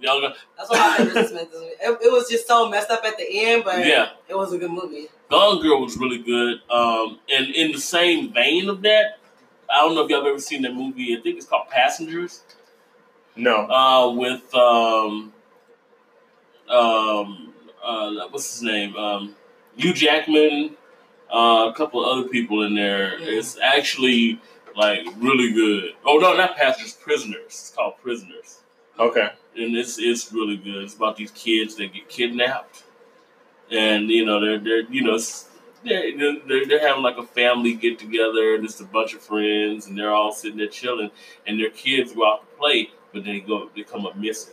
Y'all 0.00 0.20
That's 0.56 0.70
one 0.70 0.78
of 0.80 1.14
my 1.14 1.22
favorite. 1.22 1.50
It, 1.52 1.98
it 2.02 2.10
was 2.10 2.26
just 2.28 2.46
so 2.46 2.70
messed 2.70 2.90
up 2.90 3.04
at 3.04 3.18
the 3.18 3.26
end, 3.28 3.64
but 3.64 3.84
Yeah, 3.84 4.10
it 4.28 4.34
was 4.34 4.50
a 4.52 4.58
good 4.58 4.70
movie. 4.70 5.08
Gone 5.30 5.60
Girl 5.62 5.82
was 5.82 5.96
really 5.98 6.18
good. 6.22 6.60
Um, 6.70 7.18
and 7.30 7.54
in 7.54 7.72
the 7.72 7.78
same 7.78 8.32
vein 8.32 8.70
of 8.70 8.80
that, 8.82 9.18
I 9.70 9.80
don't 9.82 9.94
know 9.94 10.04
if 10.04 10.10
y'all 10.10 10.20
have 10.20 10.28
ever 10.28 10.40
seen 10.40 10.62
that 10.62 10.74
movie. 10.74 11.14
I 11.16 11.20
think 11.20 11.36
it's 11.36 11.44
called 11.46 11.68
Passengers. 11.68 12.42
no, 13.36 13.66
uh, 13.68 14.10
with 14.12 14.54
um, 14.54 15.34
um, 16.68 17.52
uh, 17.84 18.10
what's 18.30 18.52
his 18.54 18.62
name? 18.62 18.96
Um, 18.96 19.36
Hugh 19.76 19.92
Jackman, 19.92 20.76
uh, 21.32 21.70
a 21.70 21.74
couple 21.76 22.04
of 22.04 22.18
other 22.18 22.28
people 22.28 22.62
in 22.62 22.74
there. 22.74 23.18
Mm. 23.18 23.26
It's 23.26 23.58
actually 23.58 24.40
like 24.76 25.06
really 25.18 25.52
good. 25.52 25.92
Oh 26.04 26.18
no, 26.18 26.36
not 26.36 26.56
passengers, 26.56 26.92
prisoners. 26.94 27.46
It's 27.46 27.70
called 27.70 27.94
Prisoners, 28.02 28.60
okay. 28.98 29.30
and 29.56 29.76
it's 29.76 29.98
it's 29.98 30.32
really 30.32 30.56
good. 30.56 30.84
It's 30.84 30.94
about 30.94 31.16
these 31.16 31.30
kids 31.32 31.76
that 31.76 31.92
get 31.92 32.08
kidnapped, 32.08 32.84
and 33.70 34.08
you 34.08 34.24
know 34.24 34.40
they're 34.40 34.58
they're 34.58 34.90
you 34.90 35.02
know. 35.02 35.18
They're, 35.82 36.36
they're, 36.46 36.66
they're 36.66 36.86
having 36.86 37.02
like 37.02 37.16
a 37.16 37.22
family 37.22 37.72
get 37.72 37.98
together, 37.98 38.54
and 38.54 38.66
it's 38.66 38.80
a 38.80 38.84
bunch 38.84 39.14
of 39.14 39.22
friends, 39.22 39.86
and 39.86 39.96
they're 39.96 40.12
all 40.12 40.30
sitting 40.30 40.58
there 40.58 40.66
chilling, 40.66 41.10
and 41.46 41.58
their 41.58 41.70
kids 41.70 42.12
go 42.12 42.30
out 42.30 42.42
to 42.42 42.56
play, 42.58 42.90
but 43.14 43.24
then 43.24 43.32
he 43.32 43.40
go 43.40 43.70
they 43.74 43.82
come 43.82 44.04
up 44.04 44.14
missing. 44.14 44.52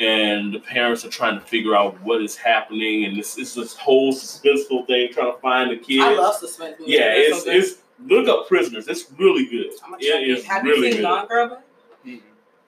And 0.00 0.54
the 0.54 0.60
parents 0.60 1.04
are 1.04 1.10
trying 1.10 1.38
to 1.38 1.44
figure 1.44 1.76
out 1.76 2.00
what 2.00 2.22
is 2.22 2.36
happening, 2.36 3.04
and 3.04 3.18
this 3.18 3.36
is 3.36 3.54
this 3.54 3.74
whole 3.76 4.14
suspenseful 4.14 4.86
thing 4.86 5.12
trying 5.12 5.30
to 5.30 5.38
find 5.40 5.70
the 5.70 5.76
kid. 5.76 6.00
I 6.00 6.14
love 6.14 6.36
suspense 6.36 6.76
yeah, 6.80 7.12
it's 7.12 7.44
it's 7.46 7.83
look 8.06 8.28
up 8.28 8.48
prisoners. 8.48 8.88
It's 8.88 9.06
really 9.18 9.46
good. 9.46 9.72
I'm 9.84 9.92
gonna 9.92 10.02
check 10.02 10.14
It 10.22 10.28
it. 10.30 10.38
is 10.38 10.44
Have 10.44 10.62
really 10.64 10.86
you 10.88 10.92
seen 10.94 11.02
good. 11.02 11.08
Gone 11.08 11.26
Girl? 11.28 11.62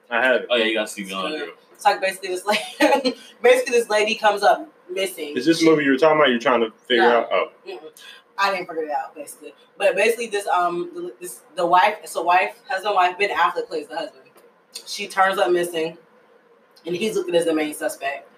I 0.09 0.23
have. 0.25 0.45
Oh 0.49 0.55
yeah, 0.55 0.65
you 0.65 0.73
gotta 0.73 0.87
see 0.87 1.01
It's 1.03 1.11
Gone. 1.11 1.31
Girl. 1.31 1.49
It's 1.73 1.85
like 1.85 2.01
basically 2.01 2.29
this 2.29 2.45
lady, 2.45 3.15
basically 3.41 3.77
this 3.79 3.89
lady 3.89 4.15
comes 4.15 4.41
up 4.43 4.67
missing. 4.89 5.35
Is 5.37 5.45
this 5.45 5.61
movie 5.63 5.83
you 5.83 5.91
were 5.91 5.97
talking 5.97 6.17
about? 6.17 6.29
You're 6.29 6.39
trying 6.39 6.61
to 6.61 6.71
figure 6.87 7.03
No. 7.03 7.19
out? 7.19 7.27
Oh, 7.31 7.47
Mm-mm. 7.67 7.79
I 8.39 8.51
didn't 8.51 8.67
figure 8.67 8.83
it 8.83 8.91
out 8.91 9.13
basically, 9.15 9.53
but 9.77 9.95
basically 9.95 10.27
this 10.27 10.47
um 10.47 10.89
the- 10.93 11.13
this 11.19 11.41
the 11.55 11.65
wife 11.65 11.97
so 12.05 12.21
wife 12.23 12.59
husband 12.69 12.95
wife 12.95 13.17
Ben 13.17 13.29
Affleck 13.31 13.67
plays 13.67 13.87
the 13.87 13.97
husband. 13.97 14.23
She 14.85 15.07
turns 15.07 15.37
up 15.39 15.51
missing, 15.51 15.97
and 16.85 16.95
he's 16.95 17.15
looking 17.15 17.35
as 17.35 17.45
the 17.45 17.53
main 17.53 17.73
suspect. 17.73 18.29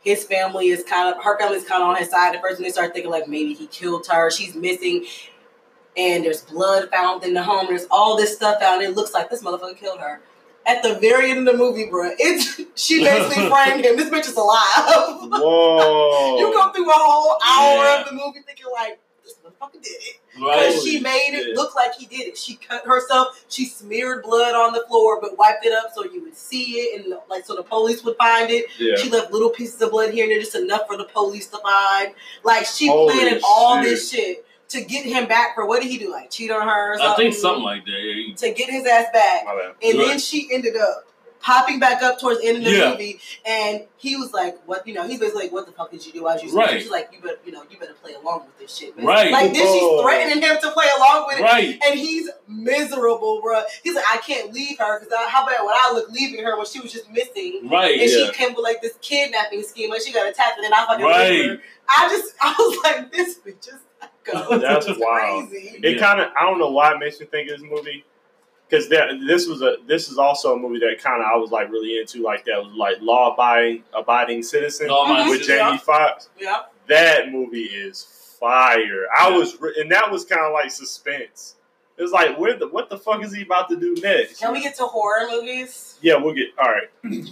His 0.00 0.24
family 0.24 0.68
is 0.68 0.82
kind 0.84 1.14
of 1.14 1.22
her 1.22 1.38
family 1.38 1.56
is 1.58 1.64
kind 1.64 1.82
of 1.82 1.88
on 1.90 1.96
his 1.96 2.10
side. 2.10 2.34
At 2.34 2.40
first, 2.42 2.56
when 2.58 2.64
they 2.64 2.70
start 2.72 2.94
thinking 2.94 3.10
like 3.10 3.28
maybe 3.28 3.52
he 3.54 3.66
killed 3.68 4.06
her, 4.08 4.30
she's 4.30 4.54
missing, 4.54 5.04
and 5.96 6.24
there's 6.24 6.42
blood 6.42 6.88
found 6.90 7.24
in 7.24 7.34
the 7.34 7.42
home. 7.42 7.66
There's 7.68 7.86
all 7.90 8.16
this 8.16 8.34
stuff 8.36 8.60
found. 8.60 8.82
It 8.82 8.94
looks 8.96 9.12
like 9.14 9.30
this 9.30 9.42
motherfucker 9.42 9.76
killed 9.76 10.00
her. 10.00 10.20
At 10.64 10.82
the 10.84 10.94
very 11.00 11.30
end 11.30 11.40
of 11.40 11.44
the 11.52 11.58
movie, 11.58 11.86
bro, 11.90 12.10
it's 12.18 12.60
she 12.80 13.00
basically 13.04 13.48
framed 13.50 13.84
him. 13.84 13.96
This 13.96 14.08
bitch 14.10 14.28
is 14.28 14.36
alive. 14.36 15.28
whoa! 15.30 16.36
You 16.38 16.52
go 16.52 16.72
through 16.72 16.88
a 16.88 16.94
whole 16.94 17.36
hour 17.44 17.84
Yeah. 17.84 18.00
of 18.02 18.06
the 18.08 18.12
movie 18.14 18.40
thinking 18.46 18.66
like, 18.72 18.98
this 19.24 19.34
motherfucker 19.44 19.82
did 19.82 19.88
it. 19.90 20.16
Right. 20.40 20.68
Because 20.68 20.82
she 20.84 21.00
made 21.00 21.30
it 21.34 21.48
Yeah. 21.48 21.54
look 21.56 21.74
like 21.74 21.94
he 21.94 22.06
did 22.06 22.28
it. 22.28 22.38
She 22.38 22.54
cut 22.56 22.84
herself, 22.86 23.44
she 23.48 23.66
smeared 23.66 24.22
blood 24.22 24.54
on 24.54 24.72
the 24.72 24.84
floor, 24.88 25.20
but 25.20 25.36
wiped 25.36 25.64
it 25.66 25.72
up 25.72 25.90
so 25.94 26.04
you 26.04 26.22
would 26.22 26.36
see 26.36 26.74
it 26.78 27.04
and 27.04 27.14
like 27.28 27.44
so 27.44 27.54
the 27.54 27.62
police 27.62 28.02
would 28.04 28.16
find 28.16 28.50
it. 28.50 28.66
yeah. 28.78 28.96
She 28.96 29.10
left 29.10 29.32
little 29.32 29.50
pieces 29.50 29.80
of 29.82 29.90
blood 29.90 30.10
here 30.12 30.24
and 30.24 30.32
there, 30.32 30.40
just 30.40 30.54
enough 30.54 30.82
for 30.86 30.96
the 30.96 31.04
police 31.04 31.48
to 31.48 31.58
find. 31.58 32.14
Like 32.44 32.66
she 32.66 32.86
Holy 32.88 33.12
planted 33.12 33.42
all 33.46 33.76
shit. 33.82 33.84
this 33.90 34.10
shit 34.10 34.46
to 34.72 34.82
get 34.84 35.04
him 35.06 35.26
back 35.26 35.54
for 35.54 35.66
what 35.66 35.82
did 35.82 35.90
he 35.90 35.98
do? 35.98 36.10
Like 36.10 36.30
cheat 36.30 36.50
on 36.50 36.66
her 36.68 36.94
or 36.94 37.00
I 37.00 37.14
think 37.16 37.34
something 37.34 37.62
like 37.64 37.84
that. 37.84 37.92
Yeah, 37.92 38.12
he- 38.14 38.34
to 38.34 38.52
get 38.52 38.68
his 38.70 38.84
ass 38.86 39.06
back. 39.12 39.44
My 39.44 39.54
bad. 39.54 39.74
And 39.82 40.00
then 40.00 40.18
she 40.18 40.48
ended 40.52 40.76
up 40.76 41.04
popping 41.40 41.80
back 41.80 42.00
up 42.04 42.20
towards 42.20 42.40
the 42.40 42.46
end 42.46 42.58
of 42.58 42.64
the 42.64 42.70
Yeah. 42.70 42.90
movie, 42.90 43.18
and 43.44 43.82
he 43.96 44.14
was 44.14 44.32
like, 44.32 44.58
"What? 44.64 44.86
You 44.86 44.94
know?" 44.94 45.08
He's 45.08 45.18
basically 45.18 45.42
like, 45.44 45.52
"What 45.52 45.66
the 45.66 45.72
fuck 45.72 45.90
did 45.90 46.06
you 46.06 46.12
do?" 46.12 46.28
As 46.28 46.40
you 46.40 46.52
Right. 46.52 46.80
She's 46.80 46.88
like, 46.88 47.10
"You 47.12 47.18
better, 47.20 47.40
you 47.44 47.50
know, 47.50 47.64
you 47.68 47.76
better 47.78 47.94
play 47.94 48.14
along 48.14 48.44
with 48.46 48.56
this 48.60 48.76
shit." 48.76 48.96
man." 48.96 49.04
Right. 49.06 49.32
Like 49.32 49.52
then 49.52 49.64
Oh. 49.66 49.72
she's 49.74 50.02
threatening 50.04 50.40
him 50.40 50.56
to 50.60 50.70
play 50.70 50.86
along 50.96 51.26
with 51.26 51.40
it, 51.40 51.42
right. 51.42 51.78
and 51.84 51.98
he's 51.98 52.30
miserable, 52.46 53.40
bro. 53.42 53.60
He's 53.82 53.94
like, 53.96 54.04
"I 54.08 54.18
can't 54.18 54.52
leave 54.52 54.78
her 54.78 55.00
because 55.00 55.12
how 55.28 55.44
bad 55.44 55.58
would 55.62 55.74
I 55.74 55.92
look 55.94 56.10
leaving 56.10 56.44
her 56.44 56.56
when 56.56 56.66
she 56.66 56.78
was 56.78 56.92
just 56.92 57.10
missing?" 57.10 57.68
Right. 57.68 58.00
And 58.00 58.08
Yeah. 58.10 58.26
she 58.26 58.32
came 58.32 58.54
with 58.54 58.62
like 58.62 58.80
this 58.80 58.94
kidnapping 59.02 59.64
scheme, 59.64 59.90
like 59.90 60.02
she 60.02 60.12
got 60.12 60.28
attacked, 60.28 60.56
and 60.58 60.64
then 60.64 60.72
I 60.72 60.86
fucking 60.86 61.04
Right. 61.04 61.30
leave 61.30 61.50
her. 61.50 61.62
I 61.88 62.08
just, 62.08 62.34
I 62.40 62.54
was 62.56 62.78
like, 62.84 63.12
"This 63.12 63.38
bitch 63.38 63.66
is 63.66 63.74
psycho." 63.74 63.80
That's 64.32 64.86
It's 64.86 64.98
wild. 65.00 65.48
crazy. 65.50 65.78
It 65.82 65.96
Yeah. 65.96 66.00
kind 66.00 66.20
of 66.20 66.28
I 66.38 66.42
don't 66.42 66.58
know 66.58 66.70
why 66.70 66.92
it 66.94 66.98
makes 66.98 67.18
me 67.20 67.26
think 67.26 67.50
of 67.50 67.60
this 67.60 67.68
movie 67.70 68.04
because 68.68 68.88
that 68.90 69.08
this 69.26 69.46
was 69.46 69.62
a 69.62 69.76
this 69.86 70.08
is 70.10 70.18
also 70.18 70.54
a 70.54 70.58
movie 70.58 70.78
that 70.80 70.98
kind 71.02 71.20
of 71.22 71.26
I 71.32 71.36
was 71.36 71.50
like 71.50 71.70
really 71.70 71.98
into 71.98 72.22
like 72.22 72.44
that 72.46 72.62
was 72.62 72.72
like 72.74 72.96
law 73.00 73.34
abiding 73.34 73.84
abiding 73.94 74.42
citizen 74.42 74.88
Law 74.88 75.04
Abiding 75.04 75.28
with 75.30 75.40
Citizen, 75.44 75.58
Jamie 75.66 75.78
Foxx. 75.78 76.28
Yeah. 76.38 76.62
That 76.88 77.30
movie 77.32 77.62
is 77.64 78.36
fire. 78.40 79.06
I 79.16 79.30
was 79.30 79.60
re- 79.60 79.74
and 79.78 79.90
that 79.92 80.10
was 80.10 80.24
kind 80.24 80.42
of 80.42 80.52
like 80.52 80.70
suspense. 80.70 81.56
It 81.98 82.02
was 82.02 82.10
like 82.12 82.38
where 82.38 82.56
the 82.56 82.68
what 82.68 82.88
the 82.90 82.98
fuck 82.98 83.22
is 83.22 83.34
he 83.34 83.42
about 83.42 83.68
to 83.68 83.76
do 83.76 83.94
next? 84.02 84.40
Can 84.40 84.52
we 84.52 84.60
get 84.62 84.74
to 84.76 84.84
horror 84.84 85.28
movies? 85.30 85.98
Yeah, 86.00 86.16
we'll 86.16 86.34
get 86.34 86.48
all 86.58 86.68
right. 86.68 86.88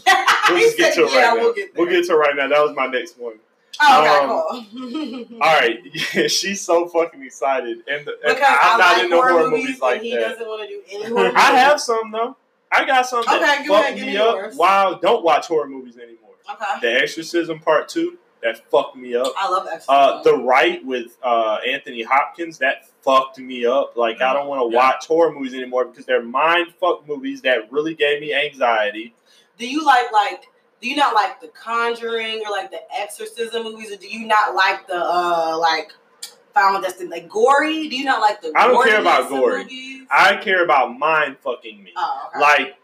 We'll 0.50 0.58
just 0.58 0.76
get 0.76 0.94
to 0.94 1.04
it 1.04 1.12
yeah, 1.12 1.28
right 1.28 1.34
we'll 1.38 1.48
now. 1.48 1.54
get 1.54 1.74
there. 1.74 1.84
We'll 1.84 1.92
get 1.94 2.04
to 2.06 2.12
it 2.12 2.16
right 2.16 2.34
now. 2.36 2.48
That 2.48 2.60
was 2.60 2.74
my 2.74 2.86
next 2.86 3.18
one. 3.18 3.38
Oh, 3.82 4.56
okay, 4.60 5.26
cool. 5.28 5.40
All 5.42 5.54
right, 5.54 5.78
yeah, 6.14 6.26
she's 6.28 6.60
so 6.60 6.86
fucking 6.88 7.22
excited, 7.22 7.78
and, 7.88 8.06
the, 8.06 8.12
and 8.24 8.34
Because 8.36 8.42
I'm 8.62 8.74
I 8.74 8.78
not 8.78 8.92
like 8.94 9.04
into 9.04 9.16
horror, 9.16 9.30
horror 9.30 9.50
movies, 9.50 9.64
movies 9.66 9.80
like 9.80 9.96
and 9.98 10.04
he 10.06 10.16
that. 10.16 10.20
doesn't 10.20 10.46
want 10.46 10.62
to 10.62 10.68
do 10.68 10.82
any 10.92 11.04
horror. 11.12 11.32
I 11.36 11.58
have 11.58 11.80
some 11.80 12.10
though. 12.10 12.36
I 12.72 12.84
got 12.84 13.06
some 13.06 13.24
that 13.26 13.36
Okay, 13.58 13.66
go 13.66 13.74
fucked 13.74 13.84
ahead, 13.86 13.96
give 13.96 14.06
me 14.06 14.12
me 14.12 14.18
up. 14.18 14.34
yours. 14.36 14.56
Wow, 14.56 14.98
don't 15.02 15.24
watch 15.24 15.46
horror 15.46 15.68
movies 15.68 15.96
anymore. 15.96 16.30
Okay. 16.52 16.64
The 16.82 17.02
Exorcism 17.02 17.58
Part 17.60 17.88
Two 17.88 18.18
that 18.42 18.70
fucked 18.70 18.96
me 18.96 19.14
up. 19.14 19.32
I 19.36 19.48
love 19.50 19.66
Exorcism. 19.66 19.94
Uh, 19.94 20.22
the 20.22 20.36
Rite 20.36 20.84
with 20.84 21.16
uh, 21.22 21.58
Anthony 21.66 22.02
Hopkins 22.02 22.58
that 22.58 22.86
fucked 23.02 23.38
me 23.38 23.66
up. 23.66 23.96
Like 23.96 24.20
I 24.20 24.32
don't 24.34 24.46
want 24.48 24.68
to 24.68 24.72
Yeah. 24.74 24.82
watch 24.84 25.06
horror 25.06 25.32
movies 25.32 25.54
anymore 25.54 25.86
because 25.86 26.06
they're 26.06 26.22
mind 26.22 26.68
fuck 26.80 27.06
movies 27.08 27.42
that 27.42 27.70
really 27.72 27.94
gave 27.94 28.20
me 28.20 28.32
anxiety. 28.34 29.14
do 29.58 29.66
you 29.68 29.84
like 29.84 30.12
like? 30.12 30.44
Do 30.80 30.88
you 30.88 30.96
not 30.96 31.14
like 31.14 31.40
the 31.40 31.48
Conjuring 31.48 32.42
or 32.46 32.50
like 32.50 32.70
the 32.70 32.80
Exorcism 32.98 33.64
movies, 33.64 33.92
or 33.92 33.96
do 33.96 34.08
you 34.08 34.26
not 34.26 34.54
like 34.54 34.86
the 34.86 34.96
uh 34.96 35.56
like 35.58 35.92
Final 36.54 36.80
Destination, 36.80 37.10
like 37.10 37.28
gory? 37.28 37.88
Do 37.88 37.96
you 37.96 38.04
not 38.04 38.20
like 38.20 38.40
the? 38.42 38.52
I 38.56 38.66
don't 38.68 38.84
care 38.86 39.00
about 39.00 39.28
gory. 39.28 39.62
Movies? 39.64 40.06
I 40.10 40.36
care 40.36 40.64
about 40.64 40.98
mind 40.98 41.36
fucking 41.42 41.82
me. 41.82 41.92
oh, 41.96 42.28
okay. 42.30 42.40
like 42.40 42.76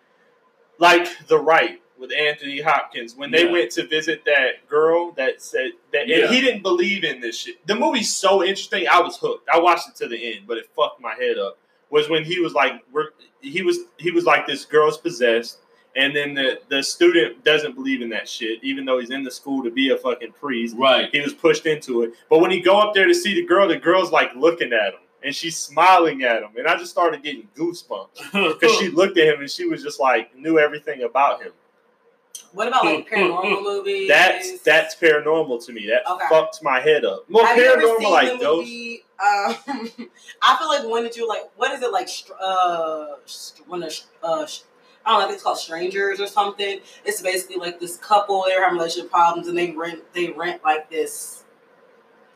like 0.78 1.27
the 1.28 1.39
Rite 1.39 1.81
with 1.98 2.12
Anthony 2.12 2.60
Hopkins 2.60 3.16
when 3.16 3.31
they 3.31 3.47
Yeah. 3.47 3.52
went 3.52 3.70
to 3.73 3.86
visit 3.86 4.24
that 4.27 4.68
girl 4.68 5.12
that 5.12 5.40
said 5.40 5.70
that 5.94 6.06
Yeah. 6.06 6.27
he 6.28 6.43
didn't 6.43 6.62
believe 6.62 7.02
in 7.05 7.20
this 7.23 7.39
shit. 7.39 7.66
The 7.66 7.74
movie's 7.74 8.14
so 8.14 8.43
interesting. 8.44 8.86
I 8.86 9.01
was 9.01 9.16
hooked. 9.16 9.48
I 9.48 9.59
watched 9.59 9.89
it 9.89 9.94
to 9.97 10.09
the 10.09 10.35
end, 10.35 10.47
but 10.47 10.59
it 10.59 10.68
fucked 10.77 11.01
my 11.01 11.14
head 11.14 11.39
up. 11.39 11.56
Was 11.89 12.10
when 12.10 12.24
he 12.24 12.40
was 12.40 12.52
like, 12.52 12.85
we're, 12.93 13.09
he 13.40 13.62
was 13.62 13.78
he 13.97 14.10
was 14.10 14.24
like 14.24 14.47
this 14.47 14.64
girl's 14.66 14.98
possessed, 14.98 15.59
and 15.97 16.14
then 16.14 16.35
the 16.35 16.60
the 16.68 16.82
student 16.82 17.43
doesn't 17.44 17.74
believe 17.74 18.02
in 18.02 18.09
that 18.10 18.28
shit, 18.28 18.62
even 18.62 18.85
though 18.85 18.98
he's 18.98 19.10
in 19.10 19.24
the 19.24 19.31
school 19.31 19.64
to 19.64 19.70
be 19.70 19.90
a 19.90 19.97
fucking 19.97 20.32
priest. 20.32 20.77
Right. 20.77 21.09
He 21.12 21.20
was 21.20 21.32
pushed 21.35 21.66
into 21.66 22.02
it. 22.02 22.12
But 22.31 22.39
when 22.40 22.51
he 22.51 22.60
go 22.60 22.78
up 22.78 22.94
there 22.94 23.06
to 23.06 23.14
see 23.14 23.35
the 23.35 23.47
girl, 23.47 23.66
the 23.66 23.77
girl's 23.77 24.12
like 24.12 24.31
looking 24.36 24.73
at 24.73 24.94
him 24.94 25.01
and 25.24 25.35
she's 25.35 25.56
smiling 25.56 26.23
at 26.23 26.43
him, 26.43 26.51
and 26.56 26.68
I 26.68 26.77
just 26.77 26.90
started 26.93 27.23
getting 27.23 27.48
goosebumps 27.56 28.32
because 28.60 28.77
she 28.77 28.89
looked 28.90 29.18
at 29.18 29.27
him 29.35 29.40
and 29.40 29.51
she 29.51 29.66
was 29.66 29.82
just 29.82 29.98
like 29.98 30.36
knew 30.36 30.59
everything 30.59 31.02
about 31.02 31.43
him. 31.43 31.52
what 32.52 32.68
about 32.68 32.85
like 32.85 33.09
paranormal 33.10 33.62
movies? 33.70 34.09
That's 34.09 34.60
that's 34.60 34.94
paranormal 34.94 35.64
to 35.66 35.73
me. 35.73 35.86
That 35.89 36.09
Okay. 36.10 36.27
fucks 36.27 36.62
my 36.62 36.78
head 36.81 37.05
up. 37.05 37.24
Well, 37.31 37.44
Have 37.47 37.56
you 37.56 37.64
ever 37.64 37.81
paranormal 37.82 37.98
seen 38.01 38.10
like 38.12 38.32
the 38.32 38.39
ghosts. 38.39 38.70
movie? 38.70 39.02
Um, 39.18 39.56
I 40.43 40.56
feel 40.59 40.68
like 40.68 40.85
one 40.85 41.02
that 41.05 41.16
you 41.16 41.27
like. 41.27 41.44
What 41.56 41.73
is 41.73 41.82
it 41.82 41.90
like? 41.90 42.06
str- 42.09 42.35
Uh, 42.39 43.14
str- 43.24 43.62
one 43.66 43.82
of 43.82 43.93
uh, 44.23 44.44
sh- 44.47 44.60
I 45.06 45.10
don't 45.12 45.20
know. 45.20 45.28
I 45.28 45.32
it's 45.32 45.42
called 45.42 45.58
Strangers 45.58 46.20
or 46.20 46.26
something. 46.26 46.80
It's 47.04 47.22
basically 47.22 47.56
like 47.56 47.78
this 47.80 47.96
couple. 47.96 48.44
They're 48.46 48.62
having 48.62 48.76
relationship 48.78 49.10
problems, 49.10 49.46
and 49.48 49.56
they 49.56 49.70
rent. 49.70 50.00
They 50.12 50.30
rent 50.30 50.62
like 50.64 50.90
this. 50.90 51.44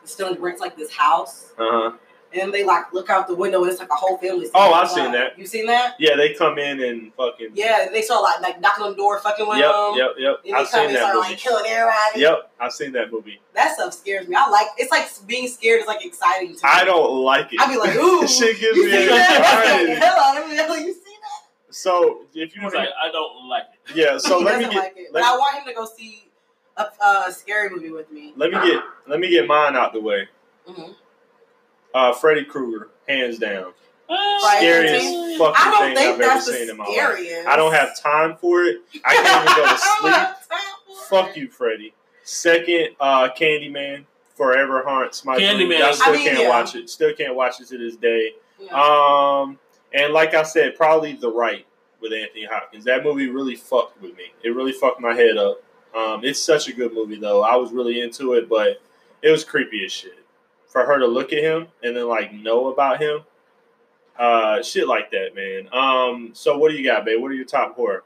Still 0.05 0.35
rents 0.37 0.61
like 0.61 0.77
this 0.77 0.91
house, 0.91 1.53
Uh 1.59 1.69
huh. 1.71 1.93
and 2.33 2.53
they 2.55 2.65
like 2.65 2.91
look 2.93 3.11
out 3.11 3.29
the 3.29 3.35
window, 3.35 3.63
and 3.63 3.71
it's 3.71 3.79
like 3.81 3.91
a 3.91 3.95
whole 3.95 4.17
family. 4.17 4.47
Oh, 4.55 4.73
I've 4.73 4.89
sitting 4.89 5.05
seen 5.05 5.13
that. 5.13 5.39
You 5.39 5.47
seen 5.47 5.67
that? 5.67 5.95
Yeah, 5.99 6.17
they 6.17 6.33
come 6.33 6.59
in 6.59 6.81
and 6.83 7.13
fucking. 7.15 7.51
Yeah, 7.55 7.89
they 7.93 8.01
start 8.03 8.23
like 8.23 8.41
like 8.41 8.61
knocking 8.63 8.85
on 8.85 8.91
the 8.93 8.97
door, 8.97 9.19
fucking 9.21 9.47
with 9.47 9.59
Yep, 9.59 9.71
them. 9.73 9.95
yep, 9.97 10.11
yep. 10.19 10.37
And 10.45 10.55
they 10.55 10.59
I've 10.59 10.71
come 10.71 10.81
seen 10.81 10.87
and 10.87 10.95
that 10.97 11.01
start 11.01 11.15
movie. 11.17 11.29
like 11.29 11.39
killing 11.39 11.65
everybody. 11.69 12.21
Yep, 12.21 12.51
I've 12.59 12.73
seen 12.73 12.93
that 12.93 13.13
movie. 13.13 13.41
That 13.55 13.75
stuff 13.75 13.93
scares 13.93 14.27
me. 14.27 14.35
I 14.37 14.49
like. 14.49 14.69
It's 14.79 14.91
like 14.91 15.07
being 15.27 15.47
scared 15.49 15.83
is 15.83 15.87
like 15.87 16.05
exciting 16.05 16.49
to 16.49 16.55
me. 16.55 16.61
I 16.65 16.85
don't 16.85 17.23
like 17.23 17.53
it. 17.53 17.61
I'd 17.61 17.69
be 17.69 17.77
like, 17.77 17.95
ooh, 17.97 18.27
shit 18.27 18.59
gives 18.59 18.79
me 18.79 18.85
see 18.91 19.07
that? 19.07 19.77
anxiety. 19.77 20.01
Hell 20.01 20.19
out 20.19 20.49
me. 20.49 20.87
You 20.87 20.95
see? 20.95 21.10
So 21.71 22.23
if 22.35 22.55
you 22.55 22.61
He 22.61 22.65
was 22.65 22.75
want 22.75 22.87
like, 22.87 22.89
I 23.03 23.11
don't 23.13 23.49
like 23.49 23.65
it. 23.89 23.97
yeah. 23.97 24.19
So 24.19 24.39
he 24.41 24.45
let 24.45 24.59
me 24.59 24.65
get 24.67 24.75
like 24.75 24.95
it. 24.97 25.13
let 25.13 25.23
But 25.23 25.25
I 25.25 25.37
want 25.37 25.57
him 25.57 25.65
to 25.67 25.73
go 25.75 25.85
see 25.87 26.31
a, 26.77 26.87
a 27.29 27.33
scary 27.33 27.71
movie 27.71 27.91
with 27.91 28.11
me. 28.11 28.33
let 28.37 28.51
me 28.51 28.59
get 28.61 28.83
let 29.07 29.21
me 29.21 29.29
get 29.31 29.47
mine 29.47 29.77
out 29.77 29.93
the 29.93 30.01
way. 30.01 30.29
Mhm. 30.69 30.95
Uh, 31.93 32.13
Freddy 32.13 32.45
Krueger, 32.45 32.89
hands 33.09 33.39
down, 33.39 33.73
Right. 34.09 34.55
scariest 34.59 35.07
I 35.07 35.39
fucking 35.39 35.73
don't 35.73 35.83
thing 35.87 35.97
think 35.97 36.15
I've 36.15 36.21
ever 36.21 36.41
seen 36.41 36.67
the 36.67 36.73
in 36.73 36.77
my 36.77 36.85
life. 36.85 37.47
I 37.49 37.57
don't 37.57 37.73
have 37.73 37.99
time 38.01 38.37
for 38.41 38.63
it. 38.63 38.79
I 39.05 39.15
can't 39.15 39.45
even 39.45 39.57
go 39.57 39.69
to 39.69 39.79
sleep. 40.01 40.13
have 40.15 40.49
time 40.49 40.59
for 40.87 41.05
Fuck 41.09 41.31
it. 41.31 41.37
you, 41.39 41.49
Freddy. 41.49 41.93
Second, 42.23 42.91
uh, 43.01 43.29
Candyman, 43.31 44.05
Forever 44.37 44.83
haunts 44.87 45.25
my 45.25 45.37
Candyman, 45.39 45.67
dreams. 45.67 45.83
I 45.83 45.89
I 45.89 45.93
still 45.93 46.13
mean, 46.15 46.27
can't 46.29 46.39
yeah. 46.41 46.49
watch 46.49 46.75
it. 46.77 46.89
Still 46.89 47.13
can't 47.15 47.35
watch 47.35 47.61
it 47.61 47.67
to 47.69 47.79
this 47.79 47.97
day. 47.97 48.33
Yeah. 48.61 48.73
Um, 48.73 49.59
and 49.93 50.13
like 50.13 50.35
I 50.35 50.43
said, 50.43 50.77
probably 50.77 51.15
The 51.15 51.31
Rite 51.31 51.67
with 52.01 52.13
Anthony 52.13 52.45
Hopkins. 52.51 52.85
That 52.85 53.05
movie 53.05 53.29
really 53.29 53.57
fucked 53.57 54.01
with 54.01 54.17
me. 54.17 54.25
It 54.43 54.51
really 54.51 54.73
fucked 54.73 55.01
my 55.01 55.15
head 55.15 55.37
up. 55.37 55.63
Um, 55.95 56.25
it's 56.25 56.41
such 56.41 56.69
a 56.69 56.73
good 56.73 56.93
movie 56.95 57.17
though. 57.19 57.43
I 57.43 57.57
was 57.57 57.73
really 57.73 58.01
into 58.01 58.35
it, 58.35 58.49
but 58.49 58.81
it 59.23 59.31
was 59.31 59.45
creepy 59.45 59.85
as 59.85 59.93
shit. 59.93 60.15
For 60.69 60.85
her 60.87 60.99
to 61.01 61.07
look 61.07 61.33
at 61.33 61.43
him 61.43 61.67
and 61.83 61.97
then 61.97 62.09
like 62.09 62.33
know 62.33 62.69
about 62.69 63.01
him, 63.03 63.21
uh, 64.19 64.63
shit 64.63 64.87
like 64.87 65.11
that, 65.11 65.35
man. 65.35 65.69
Um, 65.73 66.31
so 66.33 66.57
what 66.59 66.71
do 66.71 66.77
you 66.77 66.85
got, 66.85 67.05
babe? 67.05 67.21
What 67.21 67.31
are 67.31 67.35
your 67.35 67.45
top 67.45 67.75
horror? 67.75 68.05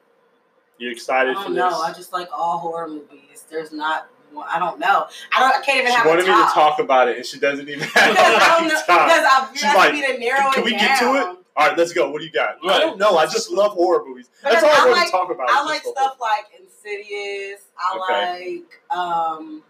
You 0.78 0.90
excited 0.90 1.36
for 1.36 1.48
this? 1.50 1.56
know. 1.58 1.68
I 1.82 1.92
just 1.92 2.12
like 2.12 2.28
all 2.32 2.58
horror 2.58 2.88
movies. 2.88 3.44
There's 3.50 3.72
not. 3.72 4.08
one- 4.32 4.46
I 4.50 4.58
don't 4.58 4.78
know. 4.80 5.06
I 5.36 5.40
don't. 5.40 5.54
I 5.60 5.64
can't 5.64 5.78
even 5.80 5.90
She 5.92 5.96
have 5.96 6.06
wanted 6.06 6.24
a 6.24 6.28
me 6.28 6.34
to 6.44 6.50
talk 6.52 6.78
about 6.80 7.08
it, 7.08 7.16
and 7.18 7.26
she 7.26 7.38
doesn't 7.38 7.68
even 7.68 7.80
have 7.94 8.10
because 8.10 8.16
I 8.26 8.58
don't 8.58 8.68
know. 8.68 8.80
top. 8.86 9.08
Because 9.08 9.24
I'm 9.30 9.54
She's 9.56 9.74
like, 9.74 9.92
me 9.92 10.00
to 10.06 10.18
narrow 10.18 10.50
"Can 10.52 10.62
it 10.62 10.64
we 10.64 10.70
down. 10.72 10.80
get 10.80 10.98
to 11.00 11.14
it?" 11.32 11.38
All 11.56 11.68
right, 11.68 11.78
let's 11.78 11.92
go. 11.92 12.10
What 12.10 12.18
do 12.20 12.24
you 12.26 12.32
got? 12.32 12.56
I 12.68 12.80
don't 12.80 12.98
know. 12.98 13.16
I 13.16 13.26
just 13.26 13.50
love 13.50 13.72
horror 13.72 14.04
movies. 14.04 14.28
That's 14.42 14.62
all 14.62 14.70
I, 14.70 14.72
I 14.72 14.78
want 14.86 14.90
like- 14.98 15.06
to 15.06 15.12
talk 15.12 15.30
about. 15.30 15.48
I 15.48 15.64
like 15.64 15.82
just 15.82 15.94
the 15.94 16.00
stuff 16.00 16.16
like 16.20 16.46
Insidious. 16.60 17.60
I 17.78 18.60
like 18.90 18.96
um, 18.98 19.62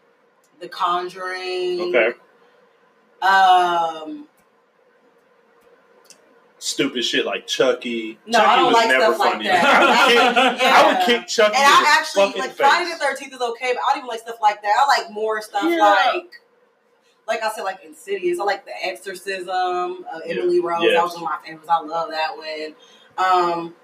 The 0.60 0.68
Conjuring. 0.68 1.80
Okay. 1.94 2.12
Um, 3.20 4.28
Stupid 6.58 7.04
shit 7.04 7.26
like 7.26 7.46
Chucky. 7.46 8.18
No, 8.26 8.38
Chucky 8.38 8.50
I 8.50 8.56
don't 8.56 8.64
was 8.66 8.74
like 8.74 8.88
never 8.88 9.04
stuff 9.04 9.18
like 9.18 9.32
funny. 9.32 9.44
that. 9.48 9.64
I 9.66 9.76
would 9.84 10.08
kick, 10.08 10.62
Yeah. 10.62 10.72
I 10.72 10.86
would 10.98 11.06
kick 11.06 11.28
Chucky 11.28 11.56
and 11.56 11.62
in 11.62 11.70
I 11.70 11.96
actually 11.98 12.40
like. 12.40 12.52
Friday 12.56 12.90
the 12.90 12.96
Thirteenth 12.96 13.34
is 13.34 13.40
okay, 13.42 13.72
but 13.74 13.80
I 13.82 13.88
don't 13.90 13.98
even 13.98 14.08
like 14.08 14.20
stuff 14.20 14.36
like 14.40 14.62
that. 14.62 14.72
I 14.78 14.86
like 15.02 15.10
more 15.12 15.42
stuff 15.42 15.64
Yeah. 15.64 15.78
like, 16.14 16.40
like 17.26 17.42
I 17.42 17.50
said, 17.52 17.62
like 17.62 17.80
Insidious. 17.84 18.38
I 18.38 18.44
like 18.44 18.64
The 18.64 18.72
Exorcism. 18.84 19.48
Uh, 19.48 20.18
Emily 20.26 20.60
Rose. 20.60 20.82
Yeah. 20.82 20.94
That 20.94 21.04
was 21.04 21.14
one 21.14 21.24
of 21.24 21.30
my 21.30 21.38
favorites. 21.44 21.68
I 21.70 21.80
love 21.80 22.10
that 22.10 22.36
one. 22.36 22.74
Um, 23.16 23.74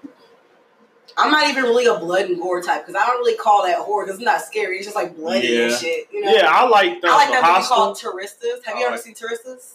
I'm 1.17 1.31
not 1.31 1.49
even 1.49 1.63
really 1.65 1.85
a 1.87 1.97
blood 1.97 2.25
and 2.25 2.39
gore 2.41 2.61
type 2.61 2.85
because 2.85 3.01
I 3.01 3.05
don't 3.05 3.17
really 3.19 3.37
call 3.37 3.63
that 3.65 3.77
horror 3.79 4.05
because 4.05 4.17
it's 4.19 4.25
not 4.25 4.41
scary. 4.41 4.77
It's 4.77 4.85
just 4.85 4.95
like 4.95 5.15
bloody 5.15 5.61
and 5.61 5.71
Yeah. 5.71 5.77
shit. 5.77 6.07
You 6.11 6.21
know? 6.21 6.31
Yeah, 6.31 6.47
I 6.49 6.65
like 6.67 7.01
the, 7.01 7.07
I 7.07 7.11
like 7.11 7.27
the 7.27 7.33
that 7.41 7.53
movie 7.57 7.67
called 7.67 7.97
Turistas. 7.97 8.63
Have 8.63 8.77
you 8.77 8.83
I 8.83 8.87
ever 8.87 8.95
like- 8.95 9.01
seen 9.01 9.13
Turistas? 9.15 9.73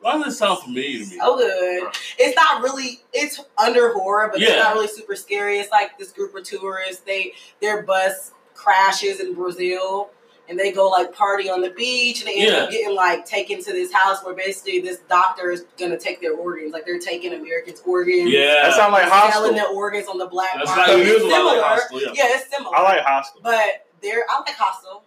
Why 0.00 0.18
does 0.18 0.34
it 0.34 0.36
sound 0.36 0.58
familiar 0.60 1.04
to 1.04 1.10
me? 1.10 1.18
Oh, 1.22 1.36
good. 1.38 1.92
It's 2.18 2.34
not 2.34 2.60
really. 2.60 3.02
It's 3.12 3.38
under 3.56 3.92
horror, 3.92 4.30
but 4.32 4.42
it's 4.42 4.50
not 4.50 4.74
really 4.74 4.88
super 4.88 5.14
scary. 5.14 5.60
It's 5.60 5.70
like 5.70 5.96
this 5.96 6.10
group 6.10 6.34
of 6.34 6.42
tourists. 6.42 7.02
They 7.06 7.34
their 7.60 7.82
bus 7.82 8.32
crashes 8.54 9.20
in 9.20 9.34
Brazil, 9.34 10.10
and 10.52 10.60
they 10.60 10.70
go 10.70 10.88
like 10.90 11.14
party 11.14 11.48
on 11.48 11.62
the 11.62 11.70
beach, 11.70 12.20
and 12.20 12.28
they 12.28 12.46
end 12.46 12.54
up 12.54 12.70
getting 12.70 12.94
like 12.94 13.24
taken 13.24 13.62
to 13.64 13.72
this 13.72 13.90
house 13.90 14.22
where 14.22 14.34
basically 14.34 14.80
this 14.80 14.98
doctor 15.08 15.50
is 15.50 15.64
gonna 15.78 15.98
take 15.98 16.20
their 16.20 16.34
organs. 16.34 16.74
Like 16.74 16.84
they're 16.84 16.98
taking 17.00 17.32
Americans' 17.32 17.82
organs. 17.86 18.30
Yeah. 18.30 18.62
That 18.64 18.74
sound 18.74 18.92
like 18.92 19.08
selling 19.08 19.20
hostel. 19.30 19.52
their 19.54 19.68
organs 19.68 20.06
on 20.08 20.18
the 20.18 20.26
black 20.26 20.50
That's 20.54 20.68
market. 20.68 20.92
like 20.92 21.00
it 21.00 21.06
is 21.06 21.22
It's 21.22 21.24
like 21.24 21.32
similar. 21.32 22.02
Yeah. 22.04 22.24
Yeah, 22.28 22.36
it's 22.36 22.50
similar. 22.54 22.76
I 22.76 22.82
like 22.82 23.00
hostel. 23.00 23.40
but 23.42 23.86
they're 24.02 24.24
I 24.28 24.40
like 24.40 24.54
hostel, 24.56 25.04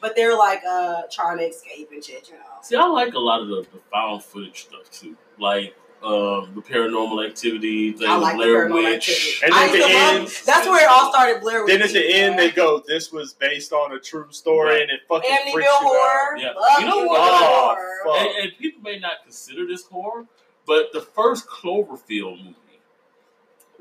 but 0.00 0.16
they're 0.16 0.36
like 0.36 0.62
uh 0.64 1.02
trying 1.12 1.36
to 1.38 1.44
escape 1.44 1.90
and 1.92 2.02
shit. 2.02 2.28
You 2.28 2.36
know. 2.36 2.40
See, 2.62 2.74
I 2.76 2.86
like 2.86 3.12
a 3.12 3.18
lot 3.18 3.42
of 3.42 3.48
the, 3.48 3.66
the 3.72 3.80
found 3.92 4.22
footage 4.22 4.62
stuff 4.62 4.90
too, 4.90 5.14
like 5.38 5.76
um, 6.06 6.54
the 6.54 6.62
paranormal 6.62 7.26
activity, 7.26 7.92
thing, 7.92 8.08
I 8.08 8.16
like 8.16 8.36
Blair 8.36 8.68
paranormal 8.68 8.74
Witch. 8.74 9.08
activity. 9.10 9.44
And 9.44 9.54
I 9.54 9.64
at 9.66 9.70
the 9.72 9.76
used 9.78 9.88
to 9.88 9.94
love- 9.94 10.14
end- 10.16 10.28
that's 10.46 10.66
where 10.68 10.84
it 10.84 10.88
all 10.90 11.10
started. 11.12 11.40
Blair 11.42 11.64
Witch. 11.64 11.72
Then 11.72 11.82
at 11.82 11.88
the 11.88 12.00
Project, 12.00 12.14
end, 12.14 12.38
they 12.38 12.50
go, 12.50 12.82
"This 12.86 13.12
was 13.12 13.32
based 13.34 13.72
on 13.72 13.92
a 13.92 13.98
true 14.00 14.26
story," 14.30 14.70
Right. 14.70 14.82
and 14.82 14.90
it 14.90 15.00
fucking 15.08 15.30
Amityville 15.30 15.52
freaks 15.52 15.68
you 15.68 15.72
out. 15.74 15.82
horror. 15.82 16.36
Yeah. 16.38 16.78
You 16.80 16.86
know 16.86 17.04
what? 17.06 17.20
Oh, 17.20 17.74
horror. 18.04 18.18
And, 18.18 18.44
and 18.44 18.52
people 18.58 18.82
may 18.82 18.98
not 18.98 19.22
consider 19.24 19.66
this 19.66 19.84
horror, 19.86 20.26
but 20.66 20.92
the 20.92 21.00
first 21.00 21.46
Cloverfield 21.48 22.38
movie. 22.44 22.56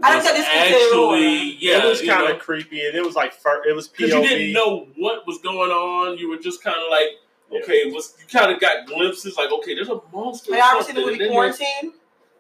I 0.04 0.16
was 0.18 0.26
think 0.26 0.38
this 0.38 0.48
considered 0.48 0.94
horror. 0.96 1.16
actually, 1.16 1.58
yeah, 1.60 1.86
it 1.86 1.88
was 1.88 2.02
kind 2.02 2.30
of 2.30 2.40
creepy, 2.40 2.86
and 2.86 2.96
it 2.96 3.06
was 3.06 3.16
like 3.16 3.34
it 3.66 3.74
was 3.76 3.88
because 3.88 4.12
you 4.14 4.22
didn't 4.22 4.52
know 4.54 4.88
what 4.98 5.26
was 5.26 5.38
going 5.38 5.72
on. 5.72 6.18
You 6.18 6.30
were 6.30 6.38
just 6.38 6.62
kind 6.62 6.76
of 6.78 6.90
like, 6.92 7.08
Yeah. 7.50 7.60
okay, 7.62 7.92
what's, 7.92 8.14
you 8.20 8.26
kind 8.28 8.52
of 8.52 8.60
got 8.60 8.88
glimpses 8.88 9.38
like, 9.38 9.52
okay, 9.54 9.74
there's 9.74 9.88
a 9.88 10.02
monster. 10.12 10.54
Have 10.54 10.62
or 10.62 10.68
y'all 10.68 10.76
ever 10.76 10.84
seen 10.84 10.96
the 10.96 11.02
movie 11.02 11.28
Quarantine? 11.30 11.94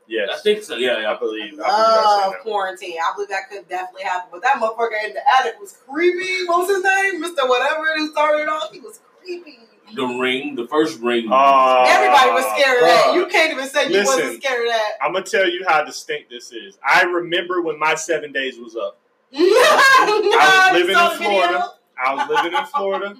Yes, 0.07 0.29
I 0.33 0.37
think 0.39 0.63
so. 0.63 0.75
Yeah, 0.77 0.93
I 0.93 1.01
yeah. 1.01 1.17
believe. 1.17 1.53
I 1.53 1.55
believe 1.55 1.63
I've 1.65 2.03
Love 2.05 2.31
that. 2.33 2.41
Quarantine. 2.41 2.97
I 3.03 3.13
believe 3.15 3.29
that 3.29 3.49
could 3.49 3.67
definitely 3.67 4.03
happen. 4.03 4.29
But 4.31 4.41
that 4.43 4.57
motherfucker 4.57 5.03
in 5.03 5.13
the 5.13 5.21
attic 5.39 5.59
was 5.59 5.77
creepy. 5.87 6.45
What 6.45 6.67
was 6.67 6.75
his 6.75 6.83
name? 6.83 7.23
Mr. 7.23 7.47
Whatever 7.49 7.87
it 7.95 8.11
started 8.11 8.47
off. 8.47 8.71
He 8.71 8.79
was 8.79 8.99
creepy. 9.21 9.59
The 9.95 10.05
Ring, 10.05 10.55
the 10.55 10.67
first 10.67 10.99
Ring. 10.99 11.27
Uh, 11.31 11.85
Everybody 11.87 12.31
was 12.31 12.45
scared 12.59 12.81
of 12.81 12.87
that. 12.87 13.11
You 13.13 13.27
can't 13.27 13.53
even 13.53 13.67
say 13.67 13.83
you 13.85 13.91
Listen. 13.91 14.23
wasn't 14.23 14.43
scared 14.43 14.65
of 14.67 14.73
that. 14.73 14.91
I'm 15.01 15.13
gonna 15.13 15.25
tell 15.25 15.47
you 15.47 15.63
how 15.67 15.83
distinct 15.83 16.29
this 16.29 16.51
is. 16.51 16.77
I 16.83 17.03
remember 17.03 17.61
when 17.61 17.77
my 17.79 17.95
seven 17.95 18.31
days 18.31 18.57
was 18.57 18.75
up. 18.75 18.97
I 19.33 20.71
was 20.71 20.79
living 20.79 20.97
in 20.97 21.17
Florida. 21.17 21.71
I 22.03 22.13
was 22.15 22.29
living 22.29 22.57
in 22.57 22.65
Florida. 22.65 23.15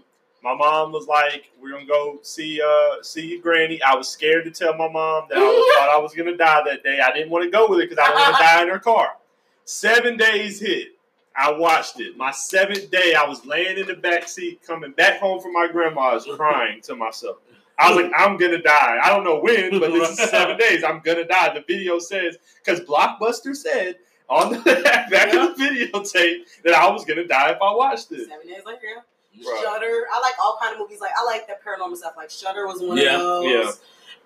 My 0.46 0.54
mom 0.54 0.92
was 0.92 1.08
like, 1.08 1.50
"We're 1.60 1.72
gonna 1.72 1.88
go 1.88 2.20
see 2.22 2.62
uh 2.62 3.02
see 3.02 3.30
your 3.30 3.42
granny." 3.42 3.82
I 3.82 3.96
was 3.96 4.08
scared 4.08 4.46
to 4.46 4.52
tell 4.52 4.76
my 4.76 4.88
mom 4.88 5.26
that 5.30 5.40
I 5.40 5.42
was, 5.42 5.76
thought 5.76 5.90
I 5.90 5.98
was 5.98 6.14
gonna 6.14 6.38
die 6.38 6.62
that 6.66 6.84
day. 6.84 7.00
I 7.00 7.12
didn't 7.12 7.32
want 7.32 7.46
to 7.46 7.50
go 7.50 7.68
with 7.68 7.80
her 7.80 7.88
because 7.88 7.98
I 7.98 8.10
didn't 8.10 8.20
want 8.20 8.38
to 8.38 8.44
die 8.44 8.62
in 8.62 8.70
her 8.70 8.78
car. 8.78 9.18
Seven 9.64 10.18
days 10.18 10.60
hit. 10.60 10.90
I 11.36 11.52
watched 11.52 12.00
it. 12.00 12.16
My 12.16 12.30
seventh 12.30 12.92
day, 12.92 13.16
I 13.16 13.28
was 13.28 13.44
laying 13.44 13.80
in 13.80 13.88
the 13.88 13.96
back 13.96 14.28
seat, 14.28 14.62
coming 14.62 14.92
back 14.92 15.20
home 15.20 15.42
from 15.42 15.52
my 15.52 15.68
grandma's, 15.68 16.28
crying 16.36 16.80
to 16.82 16.96
myself. 16.96 17.38
I 17.80 17.92
was 17.92 18.04
like, 18.04 18.12
"I'm 18.16 18.38
gonna 18.38 18.62
die. 18.62 19.00
I 19.04 19.10
don't 19.10 19.24
know 19.24 19.40
when, 19.40 19.80
but 19.80 19.94
this 19.94 20.12
is 20.12 20.30
seven 20.30 20.58
days. 20.58 20.84
I'm 20.84 21.00
gonna 21.00 21.26
die." 21.26 21.56
The 21.56 21.62
video 21.68 21.98
says 21.98 22.38
because 22.64 22.82
Blockbuster 22.82 23.56
said 23.56 23.96
on 24.30 24.54
the 24.54 24.60
back 25.10 25.34
of 25.34 25.58
the 25.58 25.64
videotape 25.64 26.44
that 26.64 26.76
I 26.76 26.88
was 26.92 27.04
gonna 27.04 27.26
die 27.26 27.50
if 27.50 27.58
I 27.64 27.74
watched 27.74 28.12
it. 28.12 28.30
Seven 28.30 28.48
days 28.48 28.62
later, 28.64 29.04
yeah. 29.38 29.50
Bruh. 29.52 29.62
Shutter. 29.62 30.06
I 30.14 30.20
like 30.22 30.34
all 30.42 30.58
kind 30.62 30.74
of 30.74 30.80
movies. 30.80 31.02
Like 31.02 31.12
I 31.20 31.24
like 31.26 31.48
the 31.48 31.56
paranormal 31.66 31.96
stuff. 31.98 32.14
Like 32.18 32.30
Shutter 32.30 32.68
was 32.68 32.82
one 32.82 32.98
Yeah, 32.98 33.16
of 33.16 33.22
those. 33.22 33.52
yeah. 33.52 33.72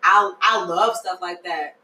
I 0.04 0.34
I 0.42 0.66
love 0.66 0.96
stuff 0.96 1.20
like 1.22 1.44
that. 1.44 1.76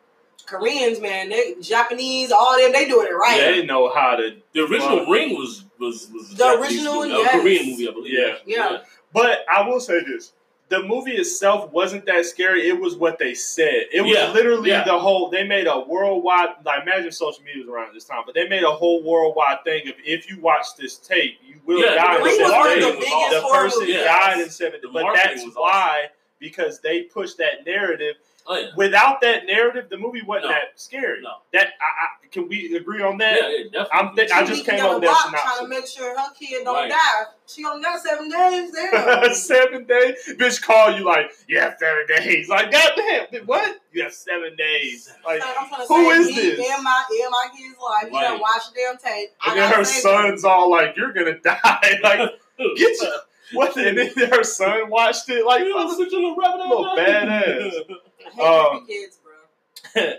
Koreans, 0.45 1.01
man, 1.01 1.29
they 1.29 1.55
Japanese, 1.59 2.31
all 2.31 2.55
them, 2.57 2.71
they 2.71 2.87
doing 2.87 3.07
it 3.07 3.15
right. 3.15 3.39
They 3.39 3.65
know 3.65 3.91
how 3.91 4.15
to 4.15 4.37
The 4.53 4.61
original 4.61 4.97
Well, 4.97 5.09
Ring 5.09 5.33
was 5.35 5.65
was 5.79 6.07
was 6.13 6.29
The 6.29 6.35
Japanese 6.37 6.71
original, 6.85 6.95
movie, 6.97 7.09
yes. 7.09 7.33
a 7.35 7.39
Korean 7.41 7.69
movie, 7.71 7.89
I 7.89 7.91
believe. 7.91 8.13
Yeah. 8.13 8.35
Yeah. 8.45 8.77
But 9.11 9.39
I 9.51 9.67
will 9.67 9.79
say 9.79 10.03
this: 10.03 10.33
the 10.69 10.81
movie 10.83 11.11
itself 11.11 11.71
wasn't 11.71 12.05
that 12.07 12.25
scary. 12.25 12.67
It 12.67 12.79
was 12.79 12.95
what 12.95 13.19
they 13.19 13.33
said. 13.35 13.83
It 13.93 14.01
was 14.01 14.11
Yeah, 14.11 14.31
literally 14.31 14.71
yeah. 14.71 14.83
the 14.83 14.97
whole. 14.97 15.29
They 15.29 15.43
made 15.45 15.67
a 15.67 15.79
worldwide. 15.79 16.49
Like 16.65 16.81
imagine 16.83 17.11
social 17.11 17.43
media 17.43 17.61
was 17.61 17.69
around 17.69 17.89
at 17.89 17.93
this 17.93 18.05
time, 18.05 18.23
but 18.25 18.33
they 18.33 18.47
made 18.49 18.63
a 18.63 18.71
whole 18.71 19.03
worldwide 19.03 19.63
thing 19.63 19.87
of 19.87 19.93
if 20.03 20.29
you 20.29 20.39
watch 20.41 20.65
this 20.77 20.97
tape, 20.97 21.37
you 21.47 21.59
will 21.65 21.79
Yeah, 21.83 21.95
die. 21.95 22.17
the 22.17 22.25
in 22.25 22.35
seven 22.37 22.79
the 22.79 22.85
days. 22.91 22.95
biggest 22.99 23.31
The 23.31 23.47
person 23.51 23.87
died 23.93 24.39
in 24.41 24.49
seven. 24.49 24.79
The 24.81 24.89
But 24.91 25.13
that's 25.13 25.43
why 25.55 26.05
because 26.39 26.79
they 26.81 27.03
pushed 27.03 27.37
that 27.37 27.65
narrative. 27.65 28.15
Oh 28.47 28.55
yeah. 28.57 28.67
Without 28.77 29.21
that 29.21 29.45
narrative, 29.47 29.89
the 29.89 29.97
movie 29.97 30.21
wasn't 30.21 30.45
No. 30.45 30.49
that 30.51 30.79
scary. 30.79 31.21
No. 31.21 31.29
That 31.53 31.67
I, 31.81 32.25
I, 32.25 32.27
can 32.31 32.47
we 32.47 32.75
agree 32.75 33.01
on 33.01 33.17
that? 33.17 33.39
yeah, 33.41 33.63
definitely. 33.71 33.87
I'm 33.91 34.15
thi- 34.15 34.31
I 34.31 34.45
just 34.45 34.65
came 34.65 34.75
together 34.75 34.89
up 34.89 34.93
with 34.95 35.01
that 35.03 35.07
rock 35.09 35.25
synopsis. 35.25 35.41
trying 35.41 35.63
to 35.63 35.67
make 35.69 35.87
sure 35.87 36.19
her 36.19 36.33
kid 36.37 36.63
don't 36.63 36.75
Right. 36.75 36.89
die. 36.89 37.23
She 37.47 37.65
only 37.65 37.81
got 37.81 37.99
seven 38.01 38.29
days. 38.29 38.71
Damn. 38.91 39.33
seven 39.33 39.85
days. 39.85 40.15
Bitch 40.37 40.61
call 40.61 40.91
you 40.97 41.03
like, 41.05 41.31
you 41.47 41.59
have 41.59 41.75
seven 41.79 42.05
days. 42.07 42.47
Like, 42.49 42.71
goddamn, 42.71 43.27
bitch, 43.33 43.45
what? 43.47 43.77
You 43.93 44.03
have 44.03 44.13
seven 44.13 44.55
days. 44.55 45.11
Like, 45.25 45.41
I'm 45.43 45.67
trying 45.67 45.81
to 45.81 45.87
who 45.87 46.11
save 46.11 46.21
is 46.21 46.27
me 46.27 46.33
this? 46.35 46.69
And 46.71 46.83
my, 46.83 47.03
and 47.09 47.31
my 47.31 47.47
kid's 47.57 47.79
life. 47.79 48.11
You 48.11 48.17
Right. 48.19 48.27
don't 48.27 48.41
watch 48.41 48.61
the 48.73 48.79
damn 48.79 48.97
tape. 48.97 49.29
I 49.41 49.51
and 49.51 49.59
then 49.59 49.71
her 49.73 49.83
save 49.83 50.01
son's 50.01 50.43
all 50.43 50.69
like, 50.69 50.95
you're 50.97 51.13
gonna 51.13 51.39
die. 51.43 51.99
Like, 52.03 52.19
get 52.57 52.77
you. 53.01 53.13
What? 53.53 53.75
And 53.77 53.97
then 53.97 54.11
her 54.31 54.43
son 54.43 54.89
watched 54.89 55.29
it. 55.29 55.45
Like, 55.45 55.61
You 55.61 55.75
know, 55.75 55.89
such 55.89 56.07
a 56.11 56.15
little 56.15 56.35
rabbit 56.35 56.57
Little 56.67 56.95
badass. 56.97 57.87
them. 57.87 57.97
I 58.25 58.29
hate 58.31 58.41
Um, 58.41 58.85
creepy 58.85 58.93
kids, 59.01 59.19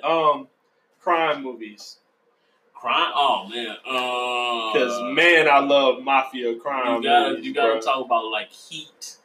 bro. 0.03 0.32
um, 0.32 0.48
crime 1.01 1.43
movies. 1.43 1.98
Crime. 2.74 3.11
Oh 3.15 3.48
man. 3.48 3.77
Uh, 3.85 4.73
Because 4.73 5.15
man, 5.15 5.48
I 5.48 5.59
love 5.61 6.03
mafia 6.05 6.55
crime 6.57 7.03
you 7.03 7.09
gotta 7.09 7.31
movies. 7.31 7.47
you 7.47 7.55
gotta 7.55 7.73
bro. 7.73 7.81
talk 7.81 8.05
about 8.07 8.27
like 8.27 8.51
Heat 8.53 9.16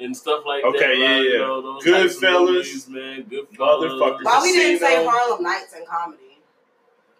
and 0.00 0.16
stuff 0.16 0.44
like 0.46 0.64
Okay, 0.64 0.78
that. 0.78 0.96
yeah, 0.98 1.16
yeah. 1.16 1.22
You 1.22 1.38
know, 1.38 1.78
Goodfellas. 1.82 2.46
movies, 2.52 2.88
man. 2.88 3.22
Good 3.22 3.50
Motherfuckers. 3.52 4.22
Why 4.24 4.40
we 4.42 4.52
didn't 4.52 4.80
say 4.80 4.94
Casino. 4.96 5.10
Harlem 5.10 5.42
Nights 5.42 5.74
and 5.76 5.86
comedy? 5.86 6.38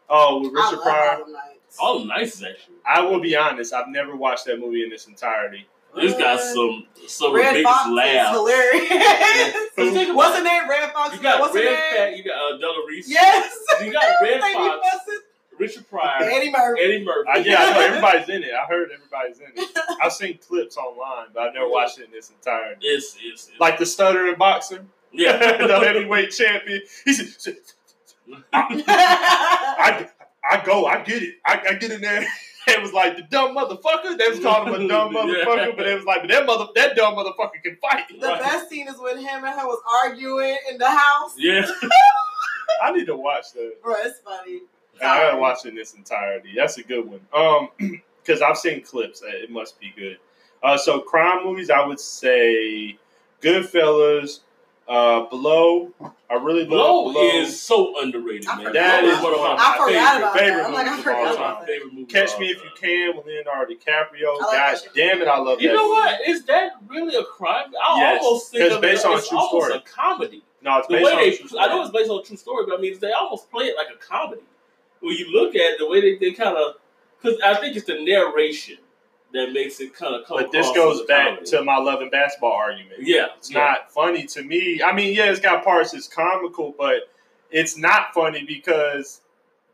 Oh, 0.09 0.41
with 0.41 0.53
I 0.57 0.65
Richard 0.65 0.77
love 0.77 0.83
Pryor. 0.85 1.09
Harlem 1.11 1.33
Nights. 1.33 1.77
All 1.79 1.99
the 2.01 2.05
nice 2.07 2.43
actually. 2.43 2.75
I 2.87 3.01
will 3.03 3.21
be 3.21 3.37
honest. 3.37 3.73
I've 3.73 3.89
never 3.89 4.17
watched 4.17 4.45
that 4.47 4.59
movie 4.61 4.85
in 4.85 4.93
its 4.93 5.07
entirety. 5.07 5.67
This 5.97 6.15
got 6.17 6.41
some 6.41 6.87
some 7.07 7.35
Red 7.35 7.55
big 7.55 7.65
Fox 7.65 7.87
is 7.87 7.93
laugh. 7.93 8.33
hilarious. 8.33 8.91
What's 10.15 10.37
her 10.39 10.45
name? 10.45 10.69
Redd 10.69 10.93
Foxx. 10.93 11.17
You 11.17 11.23
got 11.23 11.41
What's 11.41 11.55
Red 11.55 11.65
her 11.65 11.71
name? 11.71 11.81
Fat. 11.97 12.17
You 12.17 12.25
got 12.25 12.55
uh, 12.55 12.59
Della 12.59 12.85
Reese. 12.87 13.09
Yes. 13.11 13.53
You 13.83 13.93
got 13.93 14.05
Red 14.23 14.41
Lady 14.43 14.55
Fox. 14.55 14.87
Fussett. 14.87 15.19
Richard 15.59 15.91
Pryor. 15.91 16.23
Eddie 16.23 16.51
Murphy. 16.51 16.81
Eddie 16.83 17.05
Murphy. 17.05 17.29
I, 17.31 17.37
yeah, 17.39 17.57
I 17.59 17.73
know 17.75 17.81
everybody's 17.87 18.29
in 18.31 18.43
it. 18.45 18.51
I 18.55 18.65
heard 18.67 18.91
everybody's 18.93 19.41
in 19.41 19.47
it. 19.55 19.79
I've 20.03 20.13
seen 20.13 20.39
clips 20.39 20.77
online, 20.79 21.27
but 21.35 21.43
I've 21.43 21.55
never 21.55 21.69
watched 21.69 21.99
it 21.99 22.09
in 22.09 22.15
its 22.17 22.31
entirety. 22.31 22.87
It's, 22.87 23.17
it's, 23.21 23.49
it's 23.49 23.61
Like 23.61 23.79
the 23.79 23.85
stuttering 23.85 24.37
boxer, 24.39 24.85
yeah. 25.13 25.37
the 25.67 25.79
heavyweight 25.81 26.31
champion. 26.31 26.81
He 27.05 27.13
said, 27.13 27.57
I, 28.55 30.09
I 30.49 30.65
go, 30.65 30.87
I 30.87 31.03
get 31.03 31.23
it. 31.23 31.35
I, 31.45 31.61
I 31.71 31.75
get 31.75 31.91
in 31.91 32.01
there. 32.01 32.27
It 32.69 32.83
was 32.83 32.93
like 32.93 33.17
the 33.17 33.23
dumb 33.23 33.57
motherfucker. 33.57 34.19
They 34.19 34.29
was 34.29 34.41
calling 34.41 34.75
him 34.75 34.83
a 34.85 34.89
dumb 34.89 35.13
Yeah. 35.15 35.21
motherfucker, 35.23 35.77
but 35.77 35.87
it 35.87 35.95
was 35.97 36.05
like, 36.05 36.21
but 36.23 36.29
that 36.31 36.47
mother, 36.47 36.67
that 36.75 36.95
dumb 36.97 37.15
motherfucker 37.15 37.63
can 37.65 37.77
fight. 37.77 38.05
The 38.09 38.19
best 38.19 38.69
scene 38.69 38.87
is 38.89 38.99
when 38.99 39.19
him 39.19 39.45
and 39.45 39.59
her 39.59 39.67
was 39.67 39.81
arguing 40.05 40.57
in 40.71 40.79
the 40.79 40.89
house. 40.91 41.35
yeah. 41.39 41.67
I 42.83 42.93
need 42.93 43.07
to 43.07 43.17
watch 43.17 43.53
that. 43.55 43.83
Bro, 43.83 43.95
it's 44.05 44.21
funny. 44.21 44.61
I 45.03 45.19
gotta 45.31 45.39
watch 45.39 45.65
it 45.65 45.71
in 45.71 45.79
its 45.79 45.95
entirety. 45.95 46.53
That's 46.57 46.77
a 46.79 46.83
good 46.83 47.07
one. 47.09 47.21
Um, 47.35 47.69
because 48.23 48.43
I've 48.43 48.57
seen 48.59 48.83
clips. 48.83 49.23
Uh, 49.23 49.27
It 49.29 49.51
must 49.51 49.79
be 49.81 49.93
good. 49.97 50.19
Uh, 50.63 50.77
so 50.77 51.01
crime 51.01 51.45
movies, 51.45 51.71
I 51.71 51.85
would 51.87 51.99
say 52.01 52.99
Goodfellas, 53.43 54.41
Uh, 54.89 55.23
Blow. 55.27 55.91
I 56.31 56.35
really 56.35 56.65
Blow 56.65 57.05
love 57.07 57.15
Blow. 57.15 57.41
is 57.41 57.61
so 57.61 58.01
underrated, 58.01 58.47
I 58.47 58.55
man. 58.57 58.67
forgot 58.67 58.73
That 58.75 59.01
Blow 59.03 59.11
is 59.11 59.23
one 59.23 59.35
of 59.35 59.41
my 59.41 59.57
I 59.59 59.77
forgot 59.77 59.89
favorite, 59.89 60.19
about 60.19 60.39
favorite 60.39 60.57
that. 60.63 60.67
I'm 60.67 60.73
like, 60.75 60.87
I 60.87 60.91
movies 60.91 61.07
of 61.07 61.13
all 61.13 61.27
forgot 61.33 61.37
time. 61.37 61.55
that. 61.61 61.67
Favorite 61.67 61.93
movies 61.95 62.13
Catch 62.15 62.33
of 62.35 62.39
Me 62.41 62.47
all 62.47 62.53
If 62.53 62.57
You 62.59 62.63
time. 62.71 62.77
Can 62.81 63.17
with 63.17 63.27
Leonardo 63.27 63.75
DiCaprio. 63.75 64.39
like 64.39 64.41
God 64.41 64.53
that 64.53 64.81
shit. 64.83 64.95
damn 64.95 65.23
it, 65.23 65.29
I 65.29 65.39
love 65.39 65.61
You 65.61 65.69
that. 65.69 65.75
know 65.75 65.89
what? 65.89 66.21
Is 66.29 66.45
that 66.45 66.73
really 66.87 67.17
a 67.17 67.25
crime? 67.25 67.75
I 67.83 67.99
Yes, 68.01 68.23
almost 68.25 68.51
think 68.53 68.65
it's 68.65 68.75
of 68.77 68.79
it 68.79 68.87
based 68.87 69.05
on 69.07 69.13
a 69.13 69.17
it's 69.17 69.29
true 69.29 69.39
almost 69.39 69.67
story. 69.67 69.79
a 69.79 69.81
comedy. 69.89 70.45
No, 70.63 70.79
it's 70.79 70.87
The 70.87 70.95
based 70.95 71.05
way 71.07 71.13
on 71.13 71.19
a 71.19 71.31
they, 71.31 71.37
true 71.37 71.59
I 71.59 71.67
know 71.67 71.83
it's 71.83 71.91
based 71.91 72.11
on 72.11 72.21
a 72.21 72.23
true 72.23 72.37
story, 72.37 72.65
but 72.69 72.79
I 72.79 72.81
mean, 72.81 72.97
they 73.01 73.13
almost 73.13 73.51
play 73.51 73.65
it 73.67 73.77
like 73.77 73.89
a 73.93 73.99
comedy. 73.99 74.43
When 75.01 75.17
you 75.17 75.33
look 75.33 75.55
at 75.57 75.63
it, 75.63 75.79
the 75.79 75.89
way 75.89 76.01
they, 76.01 76.19
they 76.19 76.33
kind 76.33 76.57
of, 76.57 76.75
because 77.21 77.41
I 77.41 77.55
think 77.55 77.75
it's 77.77 77.87
the 77.87 78.05
narration 78.05 78.77
that 79.33 79.53
makes 79.53 79.81
it 79.81 79.95
kind 79.95 80.15
of 80.15 80.27
come. 80.27 80.39
But 80.39 80.53
this 80.53 80.71
goes 80.73 81.03
back 81.07 81.29
comedy. 81.29 81.51
to 81.51 81.63
my 81.65 81.77
love 81.77 82.01
and 82.01 82.11
basketball 82.11 82.53
argument. 82.53 83.01
yeah, 83.01 83.27
It's 83.39 83.51
yeah. 83.51 83.59
not 83.59 83.93
funny 83.93 84.27
to 84.27 84.43
me. 84.43 84.83
I 84.83 84.93
mean, 84.93 85.15
yeah, 85.15 85.31
it's 85.31 85.41
got 85.41 85.65
parts 85.65 85.93
that's 85.93 86.09
comical, 86.09 86.75
but 86.77 87.11
it's 87.51 87.77
not 87.77 88.13
funny 88.15 88.45
because 88.47 89.21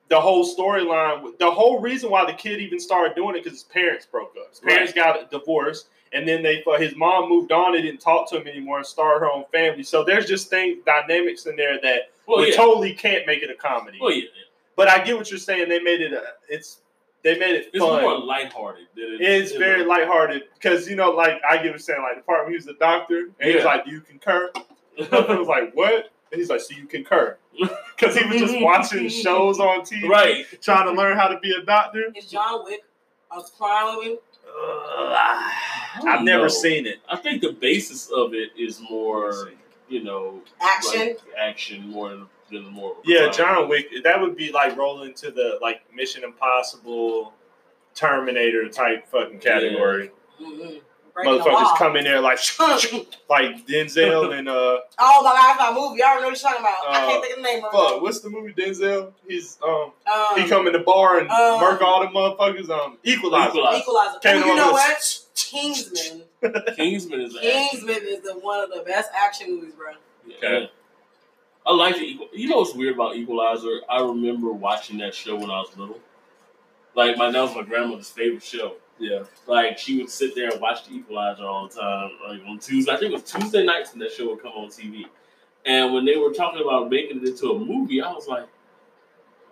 the 0.08 0.20
whole 0.20 0.44
storyline, 0.46 1.36
the 1.38 1.50
whole 1.50 1.80
reason 1.80 2.10
why 2.10 2.24
the 2.26 2.32
kid 2.32 2.60
even 2.60 2.78
started 2.78 3.14
doing 3.16 3.34
it 3.36 3.44
because 3.44 3.58
his 3.58 3.64
parents 3.64 4.06
broke 4.06 4.34
up. 4.40 4.50
His 4.50 4.60
parents 4.60 4.92
got 4.92 5.20
a 5.20 5.26
divorce, 5.26 5.86
and 6.12 6.26
then 6.28 6.42
they 6.42 6.62
uh, 6.66 6.78
his 6.78 6.94
mom 6.94 7.28
moved 7.28 7.50
on. 7.52 7.72
They 7.72 7.82
didn't 7.82 8.00
talk 8.00 8.30
to 8.30 8.40
him 8.40 8.46
anymore 8.46 8.78
and 8.78 8.86
started 8.86 9.20
her 9.20 9.30
own 9.30 9.44
family. 9.52 9.82
So 9.82 10.04
there's 10.04 10.26
just 10.26 10.48
things 10.48 10.78
dynamics 10.86 11.46
in 11.46 11.56
there 11.56 11.80
that 11.82 12.10
Well, 12.26 12.40
we 12.40 12.50
yeah. 12.50 12.56
totally 12.56 12.92
can't 12.94 13.26
make 13.26 13.42
it 13.42 13.50
a 13.50 13.54
comedy. 13.54 13.98
Well, 14.00 14.12
yeah. 14.12 14.24
But 14.76 14.88
I 14.88 15.02
get 15.02 15.16
what 15.16 15.30
you're 15.30 15.38
saying. 15.40 15.68
They 15.70 15.80
made 15.80 16.02
it. 16.02 16.12
A, 16.12 16.22
it's 16.48 16.78
they 17.24 17.38
made 17.38 17.54
it 17.56 17.70
It's 17.72 17.78
fun. 17.84 18.02
more 18.02 18.18
lighthearted. 18.18 18.86
Than 18.94 19.14
it, 19.14 19.20
It's 19.20 19.52
you 19.52 19.58
very 19.58 19.82
know. 19.82 19.88
lighthearted 19.88 20.42
because 20.54 20.88
you 20.88 20.96
know, 20.96 21.10
like 21.10 21.40
I 21.48 21.56
give 21.62 21.72
what 21.72 21.80
saying, 21.80 22.02
like 22.02 22.16
the 22.16 22.22
part 22.22 22.40
where 22.40 22.50
he 22.50 22.56
was 22.56 22.64
the 22.66 22.74
doctor 22.74 23.28
and 23.40 23.50
he 23.50 23.56
was 23.56 23.64
like, 23.64 23.84
"Do 23.84 23.90
you 23.90 24.00
concur?" 24.00 24.50
I 24.54 25.34
was 25.36 25.48
like, 25.48 25.72
"What?" 25.74 26.10
And 26.32 26.38
he's 26.40 26.50
like, 26.50 26.60
"So 26.60 26.74
you 26.76 26.86
concur?" 26.86 27.36
Because 27.96 28.14
he 28.14 28.26
was 28.28 28.38
just 28.38 28.60
watching 28.60 29.08
shows 29.08 29.58
on 29.58 29.80
TV, 29.80 30.06
right. 30.06 30.44
trying 30.60 30.84
to 30.86 30.92
learn 30.92 31.16
how 31.16 31.28
to 31.28 31.38
be 31.40 31.50
a 31.52 31.64
doctor. 31.64 32.12
Is 32.14 32.26
John 32.30 32.62
Wick 32.64 32.80
a 33.30 33.40
crime 33.56 33.94
movie? 33.96 34.18
Uh, 34.46 35.50
I've 36.04 36.22
never 36.22 36.42
know. 36.44 36.48
seen 36.48 36.86
it. 36.86 36.98
I 37.08 37.16
think 37.16 37.40
the 37.42 37.52
basis 37.52 38.10
of 38.14 38.34
it 38.34 38.50
is 38.56 38.80
more, 38.90 39.48
you 39.88 40.04
know, 40.04 40.42
Action. 40.60 41.00
like 41.00 41.20
action 41.38 41.88
more 41.88 42.10
than, 42.10 42.26
than 42.50 42.64
more. 42.68 42.92
of 42.92 42.96
Yeah. 43.04 43.30
John 43.30 43.68
Wick. 43.68 43.88
That 44.04 44.20
would 44.20 44.36
be 44.36 44.52
like 44.52 44.76
rolling 44.76 45.14
to 45.14 45.30
the 45.30 45.58
like 45.62 45.82
Mission 45.94 46.24
Impossible, 46.24 47.32
Terminator 47.94 48.68
type 48.68 49.06
fucking 49.08 49.38
category. 49.40 50.10
Mm-hmm. 50.40 50.78
Motherfuckers 51.16 51.46
law. 51.46 51.74
come 51.78 51.96
in 51.96 52.04
there 52.04 52.20
like 52.20 52.38
like 53.30 53.66
Denzel 53.66 54.34
and 54.38 54.50
uh 54.50 54.80
Oh 54.98 55.22
my 55.24 55.30
god, 55.30 55.56
that's 55.58 55.58
my 55.58 55.72
movie. 55.74 56.02
I 56.02 56.08
already 56.08 56.20
know 56.20 56.28
what 56.28 56.42
you're 56.42 56.50
talking 56.50 56.60
about. 56.60 56.86
I 56.88 56.88
Uh, 57.04 57.06
can't 57.10 57.22
think 57.24 57.36
of 57.38 57.42
the 57.42 57.48
name 57.50 57.64
of 57.64 57.72
fuck, 57.72 57.92
it. 57.94 58.02
what's 58.02 58.20
the 58.20 58.28
movie 58.28 58.52
Denzel? 58.52 59.12
He's 59.26 59.58
um 59.62 59.92
Um, 60.12 60.36
he 60.42 60.46
come 60.46 60.66
in 60.66 60.74
the 60.74 60.80
bar 60.80 61.18
and 61.20 61.30
um, 61.30 61.58
murk 61.60 61.80
all 61.80 62.00
the 62.02 62.08
motherfuckers. 62.08 62.68
Um, 62.68 62.98
Equalizer. 63.02 63.48
Equalizer. 63.58 63.78
Equalizer. 63.78 64.18
Came 64.18 64.36
Ooh, 64.36 64.42
to 64.42 64.46
you 64.48 64.56
know 64.56 64.72
what? 64.72 65.18
Kingsman. 65.34 66.22
Kingsman 66.76 67.20
is 67.22 67.34
action. 67.34 67.50
Kingsman 67.50 68.02
is 68.06 68.20
the 68.22 68.34
one 68.34 68.62
of 68.62 68.68
the 68.70 68.82
best 68.82 69.10
action 69.16 69.54
movies, 69.56 69.72
bro. 69.72 69.92
Yeah. 70.42 70.66
I 71.66 71.74
like 71.74 71.96
the 71.96 72.02
equal. 72.02 72.28
You 72.32 72.48
know 72.48 72.58
what's 72.58 72.74
weird 72.74 72.94
about 72.94 73.16
Equalizer? 73.16 73.80
I 73.90 74.00
remember 74.00 74.52
watching 74.52 74.98
that 74.98 75.14
show 75.14 75.34
when 75.34 75.50
I 75.50 75.58
was 75.58 75.76
little. 75.76 75.98
Like 76.94 77.16
my 77.16 77.30
that 77.30 77.42
was 77.42 77.54
my 77.54 77.62
grandmother's 77.62 78.10
favorite 78.10 78.42
show. 78.42 78.76
Yeah. 78.98 79.24
Like 79.46 79.76
she 79.76 79.98
would 79.98 80.08
sit 80.08 80.34
there 80.34 80.50
and 80.50 80.60
watch 80.60 80.86
the 80.86 80.94
Equalizer 80.94 81.44
all 81.44 81.68
the 81.68 81.74
time. 81.80 82.10
Like 82.28 82.40
on 82.46 82.58
Tuesday, 82.58 82.92
I 82.92 82.96
think 82.96 83.10
it 83.10 83.14
was 83.14 83.24
Tuesday 83.24 83.64
nights 83.64 83.90
when 83.92 83.98
that 84.00 84.12
show 84.12 84.30
would 84.30 84.42
come 84.42 84.52
on 84.52 84.68
TV. 84.68 85.04
And 85.64 85.92
when 85.92 86.04
they 86.04 86.16
were 86.16 86.32
talking 86.32 86.62
about 86.62 86.88
making 86.88 87.18
it 87.22 87.28
into 87.28 87.50
a 87.50 87.58
movie, 87.58 88.00
I 88.00 88.12
was 88.12 88.28
like, 88.28 88.46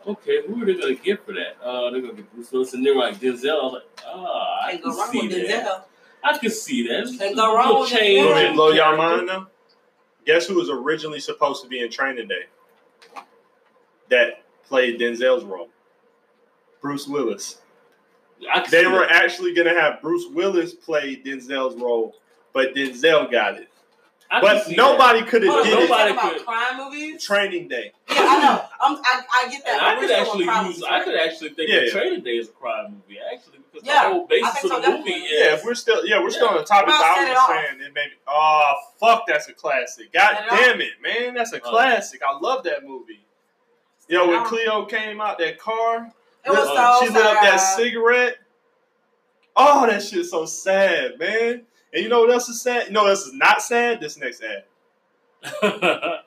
okay, 0.07 0.47
who 0.47 0.62
are 0.62 0.66
they 0.66 0.74
gonna 0.74 0.95
get 0.95 1.27
for 1.27 1.32
that? 1.32 1.57
Uh, 1.62 1.91
they're 1.91 2.01
gonna 2.01 2.15
get 2.15 2.32
Bruce 2.32 2.53
Willis, 2.53 2.73
and 2.74 2.86
they 2.86 2.91
were 2.93 3.01
like 3.01 3.19
Denzel. 3.19 3.51
I 3.61 3.65
was 3.65 3.73
like, 3.73 4.05
ah, 4.07 4.61
I 4.65 4.70
Can't 4.70 4.85
go 4.85 4.97
wrong 4.97 5.11
see 5.11 5.27
with 5.28 5.49
that. 5.49 5.66
Denzel. 5.66 5.85
I 6.23 6.39
can 6.39 6.51
see 6.51 6.89
that. 6.89 7.01
It's 7.01 7.19
Can't 7.19 7.32
a 7.32 7.36
go 7.36 7.55
wrong 7.57 7.81
with 7.81 7.91
change 7.91 8.20
Denzel. 8.20 8.23
You 8.23 8.27
want 8.27 8.36
me 8.36 8.43
to 8.43 8.49
in 8.51 8.55
blow 8.55 8.70
y'all 8.70 8.97
mind 8.97 9.28
though? 9.28 9.47
Guess 10.26 10.46
who 10.46 10.55
was 10.55 10.70
originally 10.70 11.20
supposed 11.20 11.62
to 11.62 11.68
be 11.68 11.80
in 11.80 11.90
Training 11.90 12.28
Day? 12.28 12.44
That 14.10 14.42
played 14.66 15.01
Denzel's 15.01 15.44
role. 15.44 15.68
Bruce 16.80 17.06
Willis. 17.09 17.60
They 18.70 18.86
were 18.86 19.01
that. 19.01 19.10
actually 19.10 19.55
gonna 19.55 19.78
have 19.78 20.02
Bruce 20.02 20.26
Willis 20.30 20.74
play 20.74 21.16
Denzel's 21.16 21.76
role, 21.80 22.14
but 22.52 22.74
Denzel 22.74 23.30
got 23.30 23.55
it. 23.56 23.68
I 24.30 24.40
But 24.40 24.68
nobody 24.70 25.22
could 25.22 25.42
have 25.44 25.64
did 25.64 25.74
we're 25.78 25.80
Nobody 25.80 25.84
it. 25.84 25.88
talking 25.88 26.12
about 26.18 26.32
could- 26.36 26.44
crime 26.46 26.76
movies. 26.78 27.24
Training 27.24 27.68
Day. 27.68 27.92
Yeah, 28.10 28.16
I 28.18 28.42
know. 28.42 28.64
I'm, 28.80 28.96
I, 29.05 29.22
I 29.44 29.48
get 29.51 29.64
that. 29.64 29.82
I 29.82 29.94
but 29.94 30.01
could 30.01 30.10
actually 30.10 30.44
use. 30.68 30.82
I 30.82 31.05
could 31.05 31.14
actually 31.16 31.51
think 31.51 31.70
Yeah, 31.70 31.76
that 31.80 31.86
yeah. 31.86 31.92
Training 31.92 32.22
Day 32.24 32.36
is 32.38 32.48
a 32.48 32.52
crime 32.52 32.92
movie, 33.09 33.20
actually, 33.32 33.59
because 33.74 33.86
Yeah, 33.86 34.09
the 34.09 34.14
whole 34.14 34.26
basis 34.26 34.46
I 34.46 34.48
of 34.51 34.55
think 34.55 34.74
the 34.74 34.82
so, 34.90 34.98
movie 34.98 35.10
is. 35.12 35.30
Yeah, 35.46 35.55
if 35.55 35.64
we're 35.64 35.74
still 35.74 36.06
yeah, 36.06 36.22
we're 36.22 36.30
still 36.30 36.48
on 36.48 36.56
the 36.56 36.64
topic. 36.64 36.88
About 36.88 37.01
but 37.01 37.14
Set 37.16 37.26
I 37.26 37.30
It 37.30 37.34
was 37.34 37.46
saying 37.48 37.80
it 37.86 37.92
maybe 37.94 38.12
oh 38.28 38.74
fuck 39.01 39.24
that's 39.26 39.48
a 39.48 39.52
classic. 39.52 40.12
God 40.12 40.30
Set 40.34 40.44
It 40.46 40.51
damn 40.51 40.80
it, 40.80 40.92
man. 41.02 41.34
That's 41.34 41.52
a 41.52 41.56
Uh. 41.56 41.60
classic. 41.70 42.22
I 42.26 42.38
love 42.38 42.64
that 42.64 42.84
movie. 42.84 43.20
Yo, 44.09 44.20
Set 44.20 44.24
It 44.24 44.28
when 44.30 44.38
Off. 44.40 44.46
Cleo 44.48 44.84
came 44.86 45.20
out 45.20 45.38
that 45.38 45.59
car, 45.59 46.10
It 46.44 46.51
was 46.51 46.59
lit- 46.59 46.76
so 46.76 46.98
she 47.02 47.09
lit 47.12 47.26
up 47.26 47.42
that 47.42 47.56
cigarette. 47.56 48.36
Oh, 49.56 49.86
that 49.86 50.02
shit's 50.02 50.30
so 50.30 50.46
sad, 50.46 51.18
man. 51.18 51.62
And 51.92 52.02
you 52.02 52.09
know 52.09 52.20
what 52.20 52.30
else 52.32 52.48
is 52.48 52.60
sad? 52.60 52.88
You 52.88 52.92
know 52.92 53.02
what 53.02 53.10
else 53.10 53.26
is 53.26 53.32
not 53.34 53.62
sad? 53.62 54.01
This 54.01 54.16
next 54.18 54.42
ad. 54.42 54.64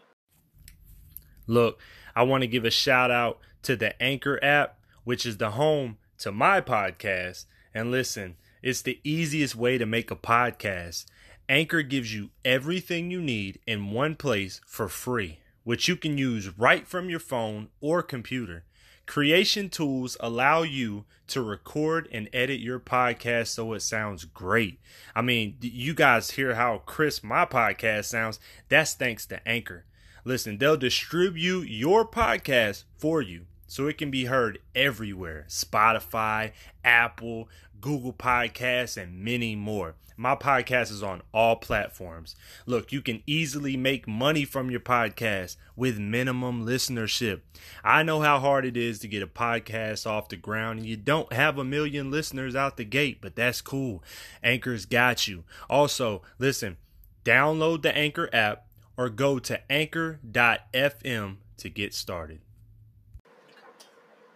Look, 1.48 1.80
I 2.16 2.24
want 2.24 2.42
to 2.44 2.48
give 2.48 2.66
a 2.66 2.72
shout 2.72 3.12
out 3.12 3.40
to 3.64 3.76
the 3.76 4.02
Anchor 4.02 4.40
app, 4.44 4.80
which 5.04 5.26
is 5.26 5.38
the 5.38 5.52
home 5.52 5.98
to 6.20 6.32
my 6.32 6.62
podcast. 6.62 7.46
And 7.74 7.92
listen, 7.92 8.36
it's 8.62 8.82
the 8.82 9.00
easiest 9.04 9.56
way 9.56 9.78
to 9.78 9.86
make 9.86 10.12
a 10.12 10.16
podcast. 10.16 11.06
Anchor 11.50 11.82
gives 11.82 12.14
you 12.14 12.32
everything 12.44 13.10
you 13.12 13.22
need 13.22 13.60
in 13.66 13.92
one 13.92 14.16
place 14.16 14.60
for 14.66 14.90
free, 14.90 15.40
which 15.64 15.88
you 15.88 15.96
can 15.96 16.18
use 16.18 16.58
right 16.58 16.88
from 16.88 17.10
your 17.10 17.20
phone 17.20 17.70
or 17.80 18.02
computer. 18.02 18.66
Creation 19.06 19.70
tools 19.70 20.18
allow 20.20 20.64
you 20.64 21.06
to 21.28 21.42
record 21.42 22.10
and 22.12 22.28
edit 22.34 22.60
your 22.60 22.80
podcast 22.80 23.48
so 23.48 23.72
it 23.74 23.80
sounds 23.80 24.26
great. 24.26 24.82
I 25.16 25.22
mean, 25.22 25.56
you 25.62 25.94
guys 25.94 26.32
hear 26.32 26.56
how 26.56 26.80
crisp 26.80 27.24
my 27.24 27.46
podcast 27.46 28.06
sounds. 28.06 28.40
That's 28.68 28.94
thanks 28.94 29.26
to 29.28 29.48
Anchor. 29.48 29.86
Listen, 30.26 30.58
they'll 30.58 30.76
distribute 30.76 31.70
your 31.70 32.06
podcast 32.06 32.84
for 32.98 33.22
you 33.22 33.46
so 33.68 33.88
it 33.88 33.98
can 33.98 34.10
be 34.10 34.26
heard 34.26 34.60
everywhere 34.74 35.46
Spotify, 35.48 36.52
Apple, 36.84 37.50
Google 37.80 38.14
Podcasts, 38.14 39.02
and 39.02 39.24
many 39.24 39.56
more. 39.56 39.96
My 40.20 40.36
podcast 40.36 40.90
is 40.90 41.04
on 41.04 41.22
all 41.32 41.58
platforms. 41.58 42.36
Look, 42.66 42.92
you 42.92 43.04
can 43.04 43.22
easily 43.28 43.78
make 43.78 44.08
money 44.08 44.46
from 44.46 44.72
your 44.72 44.80
podcast 44.80 45.58
with 45.76 46.00
minimum 46.00 46.66
listenership. 46.66 47.42
I 47.84 48.02
know 48.02 48.22
how 48.22 48.40
hard 48.40 48.66
it 48.66 48.76
is 48.76 48.98
to 49.00 49.08
get 49.08 49.22
a 49.22 49.28
podcast 49.28 50.08
off 50.08 50.30
the 50.30 50.36
ground, 50.36 50.80
and 50.80 50.88
you 50.88 50.98
don't 50.98 51.32
have 51.32 51.60
a 51.60 51.64
million 51.64 52.10
listeners 52.10 52.56
out 52.56 52.78
the 52.78 52.84
gate, 52.84 53.20
but 53.22 53.36
that's 53.36 53.62
cool. 53.62 54.04
Anchor's 54.42 54.88
got 54.88 55.28
you. 55.28 55.44
Also, 55.70 56.24
listen, 56.40 56.78
download 57.24 57.84
the 57.84 57.96
Anchor 57.96 58.28
app 58.34 58.66
or 58.98 59.10
go 59.10 59.38
to 59.38 59.72
anchor.fm 59.72 61.36
to 61.58 61.70
get 61.70 61.94
started. 61.94 62.40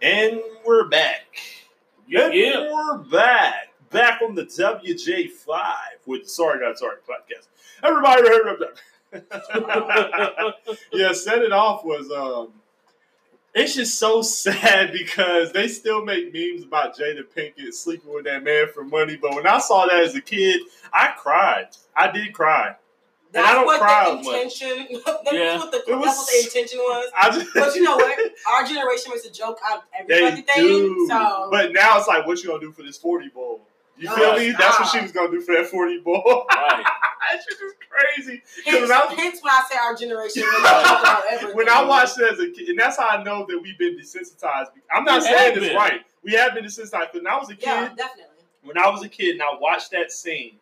And 0.02 0.40
we're 0.66 0.88
back. 0.88 1.38
And 2.12 2.34
yeah. 2.34 2.72
we're 2.72 2.98
back. 2.98 3.68
Back 3.90 4.20
on 4.20 4.34
the 4.34 4.42
WJ5 4.42 5.46
with 6.06 6.28
Sorry 6.28 6.60
Not 6.60 6.76
Sorry 6.76 6.96
podcast. 7.08 7.46
Everybody 7.84 8.26
heard 8.26 8.48
of 8.48 8.62
Yeah, 10.92 11.12
set 11.12 11.42
it 11.42 11.52
off 11.52 11.84
was 11.84 12.10
um 12.10 12.54
it's 13.54 13.76
just 13.76 14.00
so 14.00 14.22
sad 14.22 14.92
because 14.92 15.52
they 15.52 15.68
still 15.68 16.04
make 16.04 16.34
memes 16.34 16.64
about 16.64 16.98
Jada 16.98 17.22
Pinkett 17.22 17.72
sleeping 17.72 18.12
with 18.12 18.24
that 18.24 18.42
man 18.42 18.66
for 18.74 18.82
money. 18.82 19.16
But 19.16 19.36
when 19.36 19.46
I 19.46 19.60
saw 19.60 19.86
that 19.86 20.02
as 20.02 20.16
a 20.16 20.20
kid, 20.20 20.62
I 20.92 21.12
cried. 21.16 21.68
I 21.94 22.10
did 22.10 22.32
cry. 22.32 22.74
And 23.34 23.42
That's 23.42 23.48
I 23.50 23.54
don't 23.54 23.64
what 23.66 23.80
cry 23.80 24.10
the 24.10 24.16
much. 24.16 24.26
intention. 24.26 24.88
That's, 25.06 25.32
Yeah. 25.32 25.56
what 25.56 25.70
the, 25.72 25.78
It 25.90 25.94
was- 25.96 26.04
that's 26.04 26.18
what 26.18 26.28
the 26.28 26.44
intention 26.44 26.78
was. 26.80 27.10
I 27.16 27.30
just, 27.30 27.54
But 27.54 27.74
you 27.74 27.82
know 27.82 27.96
what? 27.96 28.18
Our 28.50 28.64
generation 28.66 29.10
makes 29.10 29.24
a 29.24 29.30
joke 29.30 29.58
out 29.64 29.84
of 29.98 30.06
They 30.06 30.22
every 30.22 30.42
fucking 30.42 30.64
do. 30.64 31.06
So 31.08 31.48
But 31.50 31.72
now 31.72 31.96
it's 31.98 32.08
like, 32.08 32.26
what 32.26 32.42
you 32.42 32.48
gonna 32.50 32.60
do 32.60 32.72
for 32.72 32.82
this 32.82 32.98
40 32.98 33.28
bowl? 33.28 33.62
You 33.96 34.08
No, 34.08 34.16
feel 34.16 34.36
me? 34.36 34.52
That's 34.58 34.78
what 34.80 34.88
she 34.90 35.00
was 35.00 35.12
gonna 35.12 35.30
do 35.30 35.40
for 35.40 35.54
that 35.54 35.66
40 35.66 36.00
bowl. 36.00 36.46
Right. 36.50 36.84
that 36.84 37.42
shit 37.48 37.58
is 37.58 37.72
crazy. 37.88 38.42
hence, 38.66 38.80
when 38.82 38.92
I- 38.92 39.14
hence 39.14 39.40
when 39.42 39.52
I 39.52 39.62
say 39.70 39.78
our 39.82 39.94
generation 39.96 40.42
makes 40.42 40.54
a 40.58 40.60
joke 40.60 41.00
about 41.00 41.24
everything. 41.30 41.56
when 41.56 41.68
I 41.70 41.82
watched 41.84 42.18
it 42.18 42.32
as 42.32 42.38
a 42.38 42.50
kid, 42.50 42.68
and 42.68 42.78
that's 42.78 42.98
how 42.98 43.08
I 43.08 43.22
know 43.22 43.46
that 43.48 43.58
we've 43.62 43.78
been 43.78 43.96
desensitized. 43.96 44.66
I'm 44.94 45.04
not 45.04 45.22
We 45.22 45.28
saying 45.28 45.62
have 45.62 45.74
right. 45.76 46.00
We 46.22 46.32
have 46.32 46.52
been 46.54 46.64
desensitized. 46.64 47.12
But 47.12 47.22
when 47.22 47.26
I 47.28 47.36
was 47.38 47.48
a 47.48 47.54
kid, 47.54 47.64
yeah, 47.66 47.88
definitely. 47.96 48.44
when 48.62 48.76
I 48.76 48.90
was 48.90 49.02
a 49.02 49.08
kid 49.08 49.30
and 49.36 49.42
I 49.42 49.54
watched 49.58 49.90
that 49.92 50.10
scene, 50.12 50.58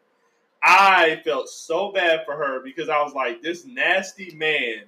I 0.62 1.20
felt 1.24 1.49
so 1.49 1.91
bad 1.93 2.24
for 2.24 2.37
her 2.37 2.61
because 2.61 2.89
I 2.89 3.03
was 3.03 3.15
like, 3.15 3.43
this 3.43 3.65
nasty 3.65 4.32
man 4.35 4.85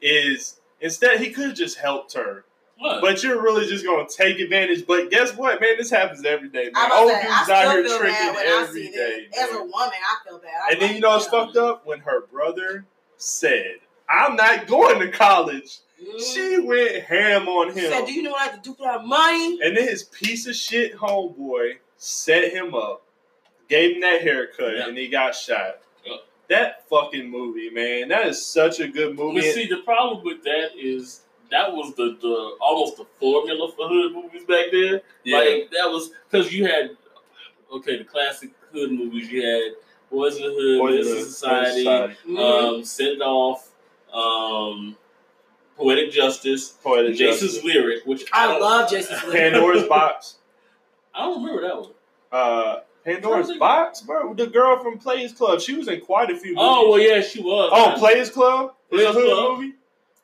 is 0.00 0.60
instead 0.80 1.20
he 1.20 1.30
could 1.30 1.46
have 1.46 1.56
just 1.56 1.78
helped 1.78 2.14
her. 2.14 2.44
What? 2.78 3.00
But 3.00 3.24
you're 3.24 3.42
really 3.42 3.66
just 3.66 3.84
gonna 3.84 4.06
take 4.08 4.38
advantage. 4.38 4.86
But 4.86 5.10
guess 5.10 5.36
what, 5.36 5.60
man? 5.60 5.76
This 5.76 5.90
happens 5.90 6.24
every 6.24 6.48
day, 6.48 6.64
man. 6.72 6.74
I'm 6.76 6.92
Old 6.92 7.10
say, 7.10 7.22
dudes 7.22 7.50
I 7.50 7.64
out 7.66 7.72
here 7.72 7.86
still 7.88 7.98
feel 7.98 8.06
bad 8.06 8.18
tricking 8.18 8.34
when 8.36 8.46
I 8.46 8.62
every 8.62 8.82
see 8.86 8.90
day. 8.92 9.26
this. 9.32 9.40
As 9.42 9.50
a 9.50 9.58
woman, 9.58 9.72
I 9.74 10.16
feel 10.28 10.38
bad. 10.38 10.50
I'm 10.66 10.72
And 10.74 10.82
then 10.82 10.94
you 10.94 11.00
know 11.00 11.08
what's 11.08 11.26
damn. 11.28 11.46
fucked 11.46 11.56
up? 11.56 11.84
When 11.86 11.98
her 12.00 12.26
brother 12.28 12.86
said, 13.16 13.78
I'm 14.08 14.36
not 14.36 14.68
going 14.68 15.00
to 15.00 15.10
college. 15.10 15.78
Mhm. 16.00 16.32
She 16.32 16.58
went 16.60 17.02
ham 17.02 17.48
on 17.48 17.70
him. 17.72 17.90
said, 17.90 18.06
"Do 18.06 18.12
you 18.12 18.22
know 18.22 18.30
what 18.30 18.42
I 18.42 18.44
have 18.44 18.62
to 18.62 18.70
do 18.70 18.76
for 18.76 18.84
that 18.84 19.04
money?" 19.04 19.58
And 19.60 19.76
then 19.76 19.82
his 19.88 20.04
piece 20.04 20.46
of 20.46 20.54
shit 20.54 20.94
homeboy 20.96 21.78
set 21.96 22.52
him 22.52 22.72
up, 22.76 23.02
gave 23.68 23.96
him 23.96 24.00
that 24.02 24.22
haircut, 24.22 24.76
Yeah. 24.76 24.88
and 24.88 24.96
he 24.96 25.08
got 25.08 25.34
shot. 25.34 25.80
Yeah. 26.04 26.16
That 26.48 26.88
fucking 26.88 27.30
movie, 27.30 27.70
man. 27.70 28.08
That 28.08 28.26
is 28.26 28.44
such 28.44 28.80
a 28.80 28.88
good 28.88 29.16
movie. 29.16 29.40
But 29.40 29.54
see, 29.54 29.66
the 29.66 29.78
problem 29.78 30.24
with 30.24 30.42
that 30.44 30.70
is 30.76 31.20
that 31.50 31.72
was 31.72 31.94
the, 31.94 32.16
the 32.20 32.56
almost 32.60 32.96
the 32.96 33.06
formula 33.20 33.70
for 33.72 33.88
hood 33.88 34.12
movies 34.12 34.44
back 34.44 34.66
then. 34.72 35.00
yeah. 35.24 35.38
Like 35.38 35.70
that 35.72 35.88
was 35.90 36.10
because 36.30 36.52
you 36.52 36.66
had 36.66 36.90
okay 37.72 37.98
the 37.98 38.04
classic 38.04 38.50
hood 38.72 38.92
movies. 38.92 39.30
You 39.30 39.42
had 39.46 39.72
Boys 40.10 40.36
in 40.36 40.42
the 40.42 40.48
Hood, 40.48 40.78
Boys 40.78 40.94
in 40.94 40.96
Menace 40.96 41.06
the 41.06 41.14
to 41.14 41.18
Hood, 41.20 41.28
Society, 41.32 41.78
Society. 41.82 42.16
Mhm. 42.26 42.38
um, 42.78 42.84
Send 42.84 43.22
Off, 43.22 43.70
um, 44.12 44.96
Poetic 45.76 46.10
Justice, 46.10 46.70
Poetic 46.82 47.14
Jason's 47.16 47.52
Justice. 47.52 47.64
Lyric, 47.64 48.06
which 48.06 48.24
I, 48.32 48.54
I 48.54 48.58
love 48.58 48.90
Jason's 48.90 49.22
Lyric. 49.26 49.52
Pandora's 49.52 49.84
Box. 49.84 50.36
I 51.14 51.24
don't 51.26 51.42
remember 51.42 51.62
that 51.68 51.76
one. 51.80 51.90
Uh, 52.32 52.76
Pandora's 53.14 53.46
Trying 53.46 53.58
Box, 53.58 54.00
bro. 54.02 54.34
The 54.34 54.46
girl 54.46 54.82
from 54.82 54.98
Players 54.98 55.32
Club. 55.32 55.60
She 55.60 55.74
was 55.76 55.88
in 55.88 56.00
quite 56.00 56.30
a 56.30 56.36
few 56.36 56.50
movies. 56.54 56.58
Oh 56.60 56.90
well, 56.90 57.00
yeah, 57.00 57.20
she 57.20 57.40
was. 57.40 57.70
Oh, 57.72 57.94
Players 57.98 58.30
Club? 58.30 58.74
Players 58.90 59.14
hood 59.14 59.24
Club. 59.32 59.58
movie? 59.58 59.72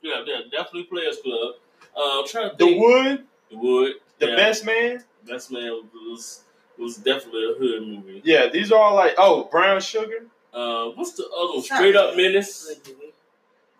yeah, 0.02 0.22
yeah, 0.26 0.40
definitely 0.50 0.84
Players 0.84 1.18
Club. 1.22 1.54
Uh, 1.96 2.20
I'm 2.20 2.26
trying 2.26 2.50
to 2.50 2.56
think. 2.56 2.70
The. 2.70 2.78
Wood, 2.78 3.24
The 3.50 3.56
Wood, 3.56 3.92
The 4.18 4.26
yeah. 4.28 4.36
Best 4.36 4.64
Man. 4.64 5.04
Best 5.26 5.50
Man 5.50 5.80
was 5.94 6.42
was 6.78 6.96
definitely 6.96 7.44
a 7.52 7.58
hood 7.58 7.82
movie. 7.86 8.20
Yeah, 8.24 8.48
these 8.48 8.72
are 8.72 8.80
all 8.80 8.94
like, 8.94 9.14
oh, 9.16 9.44
Brown 9.50 9.80
Sugar. 9.80 10.26
Uh, 10.52 10.86
what's 10.90 11.12
the 11.12 11.24
other 11.24 11.54
one? 11.54 11.62
Straight 11.62 11.96
Up 11.96 12.14
good. 12.14 12.32
Menace. 12.32 12.74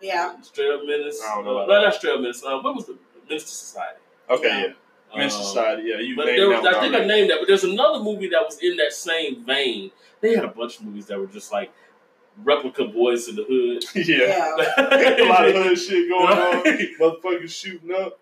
Yeah. 0.01 0.39
Straight 0.41 0.71
Up 0.71 0.81
Menace. 0.85 1.21
I 1.25 1.35
don't 1.35 1.45
know 1.45 1.51
Uh, 1.57 1.63
about 1.63 1.67
no, 1.67 1.73
that. 1.75 1.81
not 1.85 1.95
Straight 1.95 2.13
Up 2.13 2.21
Menace. 2.21 2.43
Uh, 2.43 2.59
what 2.59 2.75
was 2.75 2.85
the 2.85 2.97
Menace 3.29 3.43
to 3.43 3.49
Society? 3.49 3.99
Okay, 4.29 4.47
Yeah. 4.47 4.59
yeah. 4.67 4.73
Men's 5.15 5.33
Um, 5.33 5.43
Society. 5.43 5.83
Yeah, 5.87 5.99
you 5.99 6.15
But 6.15 6.25
there 6.27 6.49
was, 6.49 6.65
I 6.65 6.71
one 6.73 6.81
think 6.81 6.95
I 6.95 7.05
named 7.05 7.29
that. 7.29 7.39
But 7.39 7.47
there's 7.47 7.63
another 7.63 7.99
movie 8.03 8.29
that 8.29 8.41
was 8.43 8.59
in 8.61 8.77
that 8.77 8.93
same 8.93 9.43
vein. 9.45 9.91
They 10.21 10.35
had 10.35 10.45
a 10.45 10.49
bunch 10.49 10.79
of 10.79 10.85
movies 10.85 11.07
that 11.07 11.19
were 11.19 11.27
just 11.27 11.51
like 11.51 11.71
replica 12.43 12.85
boys 12.85 13.27
in 13.27 13.35
the 13.35 13.43
hood. 13.43 13.83
yeah. 14.07 14.55
Yeah. 14.77 15.23
a 15.23 15.27
lot 15.27 15.47
of 15.47 15.55
hood 15.55 15.79
shit 15.79 16.09
going 16.09 16.27
on. 16.37 16.63
Motherfuckers 16.99 17.49
shooting 17.49 17.93
up, 17.93 18.19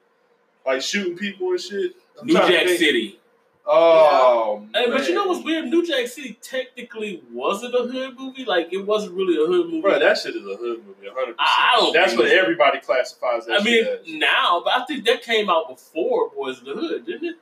like 0.65 0.81
shooting 0.81 1.17
people 1.17 1.49
and 1.51 1.59
shit. 1.59 1.93
I'm 2.19 2.27
New 2.27 2.33
Jack. 2.33 2.67
City. 2.67 3.19
Oh, 3.65 4.67
Hey, 4.73 4.87
but 4.89 5.07
you 5.07 5.15
know 5.15 5.27
what's 5.27 5.43
weird? 5.43 5.65
New 5.65 5.85
Jack 5.87 6.07
City 6.07 6.37
technically 6.41 7.23
wasn't 7.31 7.73
a 7.75 7.83
hood 7.83 8.19
movie. 8.19 8.43
Like 8.43 8.73
it 8.73 8.85
wasn't 8.85 9.13
really 9.13 9.35
a 9.41 9.47
hood 9.47 9.67
movie. 9.67 9.81
Bro, 9.81 9.99
that 9.99 10.17
shit 10.17 10.35
is 10.35 10.45
a 10.45 10.55
hood 10.57 10.83
movie, 10.85 11.07
100%. 11.07 11.93
That's 11.93 12.15
what 12.17 12.27
everybody 12.27 12.79
classifies 12.79 13.43
I 13.49 13.63
mean, 13.63 13.85
as. 13.85 13.99
now, 14.07 14.61
but 14.63 14.73
I 14.73 14.85
think 14.85 15.05
that 15.05 15.21
came 15.21 15.49
out 15.49 15.69
before 15.69 16.29
Boys 16.31 16.59
in 16.59 16.65
the 16.65 16.73
Hood, 16.73 17.05
didn't 17.05 17.25
it? 17.25 17.35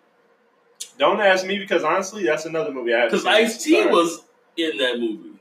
Don't 1.00 1.20
ask 1.20 1.46
me 1.46 1.58
because 1.58 1.84
honestly, 1.84 2.24
that's 2.24 2.46
another 2.46 2.72
movie 2.72 2.94
I 2.94 3.00
haven't 3.02 3.20
Because. 3.20 3.26
Ice 3.26 3.64
T 3.64 3.86
was 3.88 4.24
in 4.58 4.78
that 4.78 5.00
movie. 5.00 5.40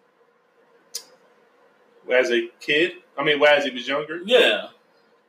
as 2.11 2.31
a 2.31 2.49
kid. 2.61 2.93
I 3.19 3.25
mean, 3.25 3.39
well, 3.39 3.55
as 3.55 3.65
he 3.65 3.71
was 3.71 3.87
younger. 3.87 4.21
Yeah. 4.25 4.69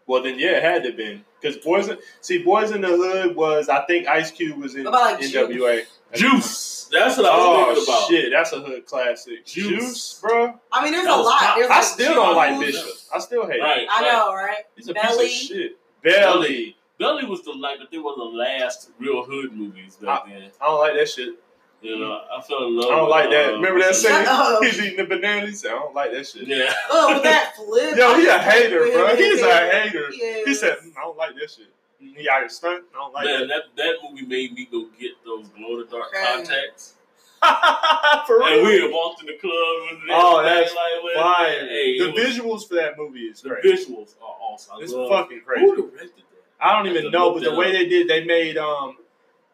Well, 0.07 0.23
then 0.23 0.40
yeah, 0.40 0.57
it 0.57 0.64
had 0.64 0.84
to 0.84 0.90
have 0.90 0.98
been 0.98 1.26
because 1.41 1.57
boys. 1.57 1.89
See, 2.22 2.43
boys 2.43 2.72
in 2.72 2.81
the 2.81 2.88
hood 2.88 3.35
was 3.35 3.69
I 3.69 3.84
think 3.85 4.07
Ice 4.07 4.31
Cube 4.31 4.57
was 4.57 4.76
in 4.76 4.84
What 4.85 4.89
about, 4.93 5.22
like, 5.22 5.30
NWA. 5.31 5.81
Juice. 6.13 6.89
That's 6.91 7.15
what 7.18 7.26
I 7.26 7.30
was 7.38 7.39
Oh 7.39 7.65
thinking 7.76 7.84
about. 7.93 8.09
shit, 8.09 8.31
that's 8.34 8.51
a 8.51 8.59
hood 8.59 8.85
classic. 8.85 9.45
Juice. 9.45 9.68
Juice, 9.69 10.19
bro. 10.22 10.59
I 10.73 10.84
mean, 10.84 10.91
there's 10.91 11.05
That 11.05 11.18
a 11.18 11.22
lot. 11.22 11.55
There's 11.55 11.69
I 11.72 11.76
like 11.76 11.84
still 11.85 12.13
don't 12.15 12.35
like 12.35 12.59
Juice. 12.59 12.81
Bishop. 12.81 12.97
I 13.15 13.19
still 13.19 13.47
hate. 13.47 13.59
him. 13.59 13.65
I 13.65 13.88
right. 13.88 14.01
know, 14.11 14.34
right? 14.34 14.63
He's 14.76 14.89
a 14.89 14.93
Belly. 14.93 15.27
piece 15.27 15.43
of 15.51 15.55
shit. 15.57 15.77
Belly. 16.03 16.76
Belly 16.99 17.26
was 17.26 17.43
the 17.43 17.51
like 17.53 17.80
I 17.81 17.85
think 17.89 18.03
one 18.03 18.13
of 18.13 18.19
the 18.31 18.38
last 18.38 18.89
real 18.99 19.23
hood 19.23 19.53
movies 19.53 19.95
back 20.01 20.26
then. 20.27 20.51
I 20.59 20.65
don't 20.65 20.80
like 20.81 20.95
that 20.95 21.09
shit. 21.09 21.35
You 21.81 21.97
know, 21.97 22.11
I 22.31 22.41
fell 22.41 22.68
in 22.68 22.76
love. 22.76 22.85
I 22.91 22.95
don't 22.95 23.01
with, 23.05 23.09
like 23.09 23.30
that. 23.31 23.49
uh, 23.49 23.53
Remember 23.53 23.80
that 23.80 23.88
what's 23.88 24.01
scene? 24.01 24.11
up. 24.27 24.63
He's 24.63 24.80
eating 24.80 24.97
the 24.97 25.05
banana. 25.05 25.47
He 25.47 25.53
said, 25.53 25.72
"I 25.72 25.76
don't 25.80 25.95
like 25.95 26.11
that 26.11 26.27
shit." 26.27 26.45
Yeah. 26.47 26.72
Oh, 26.91 27.13
with 27.15 27.23
that 27.23 27.53
flip. 27.55 27.95
Yo, 27.97 28.18
he 28.19 28.27
a 28.27 28.38
hater, 28.38 28.81
bro. 28.85 29.15
He's 29.15 29.41
a 29.41 29.51
hater. 29.72 30.11
Yes. 30.11 30.47
He 30.47 30.53
said, 30.53 30.77
"Mm, 30.77 30.81
"I 30.97 31.01
don't 31.01 31.18
like 31.18 31.35
that 31.35 31.49
shit." 31.51 31.68
He 31.99 32.27
out 32.30 32.39
here 32.39 32.49
stunt. 32.49 32.84
I 32.93 32.97
don't 32.97 33.13
like 33.13 33.26
Man, 33.26 33.47
that 33.47 33.63
that 33.77 33.95
movie 34.03 34.26
made 34.26 34.53
me 34.53 34.68
go 34.72 34.88
get 34.99 35.11
those 35.23 35.47
glow 35.49 35.73
in 35.73 35.80
the 35.81 35.85
dark 35.85 36.07
Okay. 36.07 36.23
contacts. 36.26 36.93
that. 36.93 36.97
For 38.27 38.41
And 38.43 38.65
we 38.68 38.81
had 38.81 38.91
walked 38.91 39.22
in 39.22 39.27
the 39.27 39.38
club 39.38 39.51
and 39.89 39.99
Oh, 40.11 40.41
that's 40.43 40.73
like, 40.76 41.15
man, 41.15 41.23
Fire. 41.23 41.68
Hey, 41.68 41.97
the 41.99 42.09
it 42.09 42.13
was- 42.13 42.23
visuals 42.23 42.68
for 42.68 42.76
that 42.76 42.97
movie 42.97 43.22
is 43.22 43.41
the 43.41 43.49
great. 43.49 43.63
visuals 43.63 44.15
are 44.22 44.35
awesome. 44.41 44.76
I 44.77 44.84
It's 44.84 44.93
love- 44.93 45.09
fucking 45.09 45.41
crazy. 45.45 45.65
Who 45.65 45.76
directed 45.76 46.18
that? 46.18 46.26
I 46.59 46.73
don't 46.77 46.88
I 46.88 46.91
even 46.99 47.11
know, 47.11 47.34
but 47.34 47.43
the 47.43 47.55
way 47.55 47.68
up. 47.68 47.72
they 47.73 47.88
did, 47.88 48.07
they 48.07 48.23
made 48.23 48.57
um, 48.57 48.97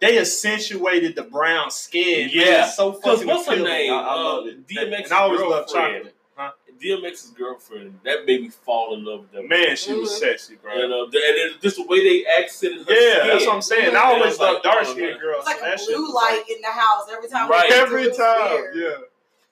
they 0.01 0.17
accentuated 0.19 1.15
the 1.15 1.23
brown 1.23 1.71
skin. 1.71 2.27
Man, 2.27 2.29
Yeah. 2.33 2.65
it's 2.67 2.75
so 2.75 2.91
'Cause 2.91 3.01
fucking 3.21 3.27
what's 3.27 3.47
her 3.47 3.55
name? 3.55 3.93
I, 3.93 3.95
I 3.95 4.15
love 4.15 4.43
Uh, 4.45 4.47
it. 4.49 4.67
DMX's 4.67 5.03
and 5.05 5.13
I 5.13 5.19
always 5.21 5.39
love 5.41 5.49
girlfriend. 5.67 5.95
chocolate. 5.95 6.15
Huh? 6.81 6.97
DMX's 6.97 7.31
girlfriend. 7.31 7.99
That 8.03 8.25
made 8.25 8.41
me 8.41 8.49
fall 8.49 8.93
in 8.95 9.03
love 9.05 9.21
with 9.21 9.31
that. 9.31 9.47
Man, 9.47 9.75
she 9.75 9.93
was 9.93 10.11
Mhm. 10.11 10.19
sexy, 10.19 10.55
bro. 10.55 10.73
You 10.75 10.87
know, 10.87 11.05
the- 11.09 11.17
and 11.17 11.37
it, 11.37 11.61
just 11.61 11.77
the 11.77 11.83
way 11.83 12.01
they 12.03 12.25
accented 12.25 12.87
her 12.87 12.93
yeah, 12.93 13.13
skin. 13.15 13.27
that's 13.27 13.45
what 13.45 13.55
I'm 13.55 13.61
saying. 13.61 13.93
Yeah, 13.93 13.99
I 14.01 14.13
always 14.13 14.31
it's 14.33 14.39
like, 14.39 14.63
dark 14.63 14.77
oh, 14.81 14.83
skinned 14.91 15.19
girls. 15.19 15.45
It's 15.47 15.61
like 15.61 15.79
so 15.79 15.85
a 15.85 15.95
blue 15.95 16.05
was 16.05 16.13
light 16.13 16.43
in 16.49 16.61
the 16.61 16.67
house 16.67 17.07
every 17.11 17.29
time. 17.29 17.49
Right. 17.49 17.69
we 17.69 17.75
Every 17.75 18.11
time, 18.11 18.65
yeah. 18.73 18.89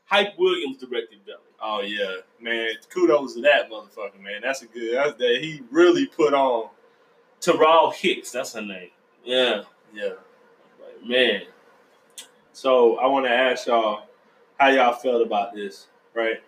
Hype 0.05 0.37
Williams 0.37 0.77
directed 0.77 1.25
Belly. 1.25 1.37
Oh 1.61 1.81
yeah, 1.81 2.17
man. 2.39 2.69
Kudos 2.89 3.33
to 3.35 3.41
that 3.41 3.69
motherfucker, 3.71 4.19
man. 4.21 4.41
That's 4.43 4.61
a 4.61 4.67
good. 4.67 4.95
That's 4.95 5.13
that 5.17 5.37
he 5.41 5.61
really 5.71 6.05
put 6.05 6.33
on. 6.33 6.69
Taral 7.41 7.93
Hicks, 7.93 8.31
that's 8.31 8.53
her 8.53 8.61
name. 8.61 8.89
Yeah. 9.23 9.63
Yeah. 9.93 10.13
Like, 10.79 11.03
man. 11.05 11.43
So 12.53 12.97
I 12.97 13.07
want 13.07 13.25
to 13.25 13.31
ask 13.31 13.67
y'all 13.67 14.03
how 14.57 14.69
y'all 14.69 14.93
felt 14.93 15.21
about 15.21 15.53
this, 15.53 15.87
right? 16.13 16.41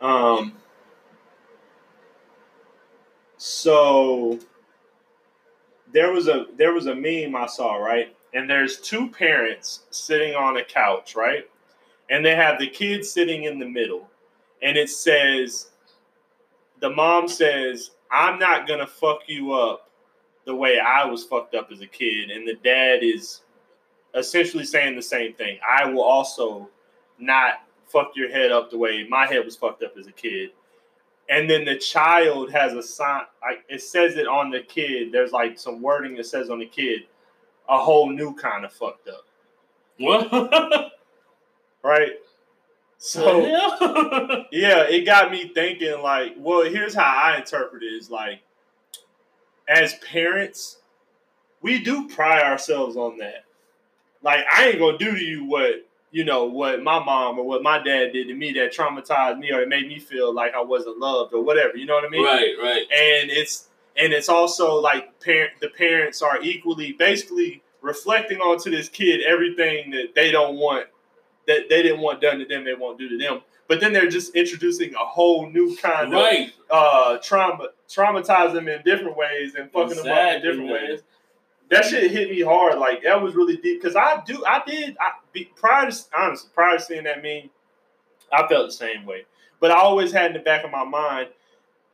Um. 0.00 0.54
So 3.36 4.38
there 5.92 6.12
was 6.12 6.28
a 6.28 6.46
there 6.56 6.72
was 6.72 6.86
a 6.86 6.94
meme 6.94 7.34
I 7.36 7.46
saw, 7.46 7.76
right? 7.76 8.14
And 8.34 8.48
there's 8.48 8.80
two 8.80 9.08
parents 9.08 9.84
sitting 9.90 10.34
on 10.34 10.58
a 10.58 10.64
couch, 10.64 11.16
right? 11.16 11.48
And 12.10 12.24
they 12.24 12.34
have 12.34 12.58
the 12.58 12.68
kid 12.68 13.04
sitting 13.04 13.44
in 13.44 13.58
the 13.58 13.68
middle, 13.68 14.08
and 14.62 14.76
it 14.76 14.90
says, 14.90 15.70
the 16.80 16.90
mom 16.90 17.28
says, 17.28 17.92
"I'm 18.10 18.38
not 18.38 18.66
gonna 18.66 18.86
fuck 18.86 19.28
you 19.28 19.52
up 19.52 19.90
the 20.44 20.54
way 20.54 20.78
I 20.78 21.04
was 21.04 21.24
fucked 21.24 21.54
up 21.54 21.70
as 21.72 21.80
a 21.80 21.86
kid," 21.86 22.30
and 22.30 22.46
the 22.46 22.54
dad 22.54 23.02
is 23.02 23.42
essentially 24.14 24.64
saying 24.64 24.96
the 24.96 25.02
same 25.02 25.34
thing. 25.34 25.58
I 25.68 25.86
will 25.86 26.02
also 26.02 26.68
not 27.18 27.67
fuck 27.88 28.12
your 28.14 28.30
head 28.30 28.52
up 28.52 28.70
the 28.70 28.78
way 28.78 29.06
my 29.08 29.26
head 29.26 29.44
was 29.44 29.56
fucked 29.56 29.82
up 29.82 29.96
as 29.98 30.06
a 30.06 30.12
kid. 30.12 30.50
And 31.30 31.48
then 31.48 31.64
the 31.64 31.76
child 31.76 32.50
has 32.52 32.72
a 32.72 32.82
sign, 32.82 33.22
like 33.42 33.64
it 33.68 33.82
says 33.82 34.16
it 34.16 34.26
on 34.26 34.50
the 34.50 34.60
kid. 34.60 35.12
There's 35.12 35.32
like 35.32 35.58
some 35.58 35.82
wording 35.82 36.16
that 36.16 36.26
says 36.26 36.48
on 36.48 36.58
the 36.58 36.66
kid, 36.66 37.02
a 37.68 37.78
whole 37.78 38.10
new 38.10 38.34
kind 38.34 38.64
of 38.64 38.72
fucked 38.72 39.08
up, 39.08 39.26
What? 39.98 40.92
right? 41.82 42.12
So 42.98 43.46
yeah. 43.46 44.42
yeah, 44.52 44.82
it 44.88 45.04
got 45.04 45.30
me 45.30 45.52
thinking. 45.54 46.00
Like, 46.02 46.34
well, 46.36 46.64
here's 46.64 46.94
how 46.94 47.04
I 47.04 47.36
interpret 47.38 47.82
it: 47.82 47.92
is 47.92 48.10
like, 48.10 48.40
as 49.68 49.94
parents, 49.96 50.78
we 51.62 51.78
do 51.82 52.08
pride 52.08 52.42
ourselves 52.42 52.96
on 52.96 53.18
that. 53.18 53.44
Like, 54.22 54.44
I 54.52 54.68
ain't 54.68 54.78
gonna 54.78 54.98
do 54.98 55.14
to 55.14 55.22
you 55.24 55.44
what 55.44 55.87
you 56.10 56.24
know 56.24 56.44
what 56.44 56.82
my 56.82 57.02
mom 57.02 57.38
or 57.38 57.44
what 57.44 57.62
my 57.62 57.78
dad 57.82 58.12
did 58.12 58.28
to 58.28 58.34
me 58.34 58.52
that 58.52 58.72
traumatized 58.72 59.38
me 59.38 59.52
or 59.52 59.60
it 59.60 59.68
made 59.68 59.86
me 59.88 59.98
feel 59.98 60.32
like 60.32 60.54
I 60.54 60.62
wasn't 60.62 60.98
loved 60.98 61.34
or 61.34 61.42
whatever. 61.42 61.76
You 61.76 61.86
know 61.86 61.94
what 61.94 62.04
I 62.04 62.08
mean? 62.08 62.24
right, 62.24 62.54
right. 62.62 62.82
and 62.82 63.30
it's 63.30 63.68
and 63.98 64.12
it's 64.12 64.28
also 64.28 64.80
like 64.80 65.20
parent 65.20 65.52
the 65.60 65.68
parents 65.68 66.22
are 66.22 66.40
equally 66.42 66.92
basically 66.92 67.62
reflecting 67.80 68.38
onto 68.38 68.70
this 68.70 68.88
kid 68.88 69.20
everything 69.26 69.90
that 69.90 70.14
they 70.14 70.30
don't 70.30 70.56
want 70.56 70.86
that 71.46 71.68
they 71.68 71.82
didn't 71.82 72.00
want 72.00 72.20
done 72.20 72.38
to 72.38 72.44
them 72.44 72.64
they 72.64 72.74
won't 72.74 72.98
do 72.98 73.08
to 73.08 73.18
them 73.18 73.40
but 73.66 73.80
then 73.80 73.92
they're 73.92 74.08
just 74.08 74.34
introducing 74.34 74.94
a 74.94 75.04
whole 75.04 75.48
new 75.50 75.76
kind 75.76 76.12
of 76.14 76.50
uh 76.70 77.18
trauma 77.18 77.68
traumatize 77.88 78.52
them 78.52 78.68
in 78.68 78.82
different 78.82 79.16
ways 79.16 79.54
and 79.54 79.70
fucking 79.70 79.96
them 79.96 80.06
up 80.08 80.34
in 80.34 80.42
different 80.42 80.70
man. 80.70 80.88
ways 80.88 81.00
that 81.70 81.84
shit 81.84 82.10
hit 82.10 82.30
me 82.30 82.40
hard 82.40 82.78
like 82.78 83.02
that 83.02 83.20
was 83.20 83.34
really 83.34 83.56
deep 83.58 83.80
because 83.82 83.96
i 83.96 84.22
do 84.26 84.42
i 84.46 84.62
did 84.66 84.96
i 85.00 85.10
be, 85.32 85.44
prior 85.56 85.90
to 85.90 85.96
honestly 86.16 86.50
prior 86.54 86.76
to 86.78 86.82
seeing 86.82 87.04
that 87.04 87.22
meme 87.22 87.50
I 88.30 88.46
felt 88.46 88.66
the 88.66 88.72
same 88.72 89.06
way. 89.06 89.24
But 89.58 89.70
I 89.70 89.76
always 89.76 90.12
had 90.12 90.26
in 90.26 90.32
the 90.34 90.40
back 90.40 90.62
of 90.62 90.70
my 90.70 90.84
mind, 90.84 91.28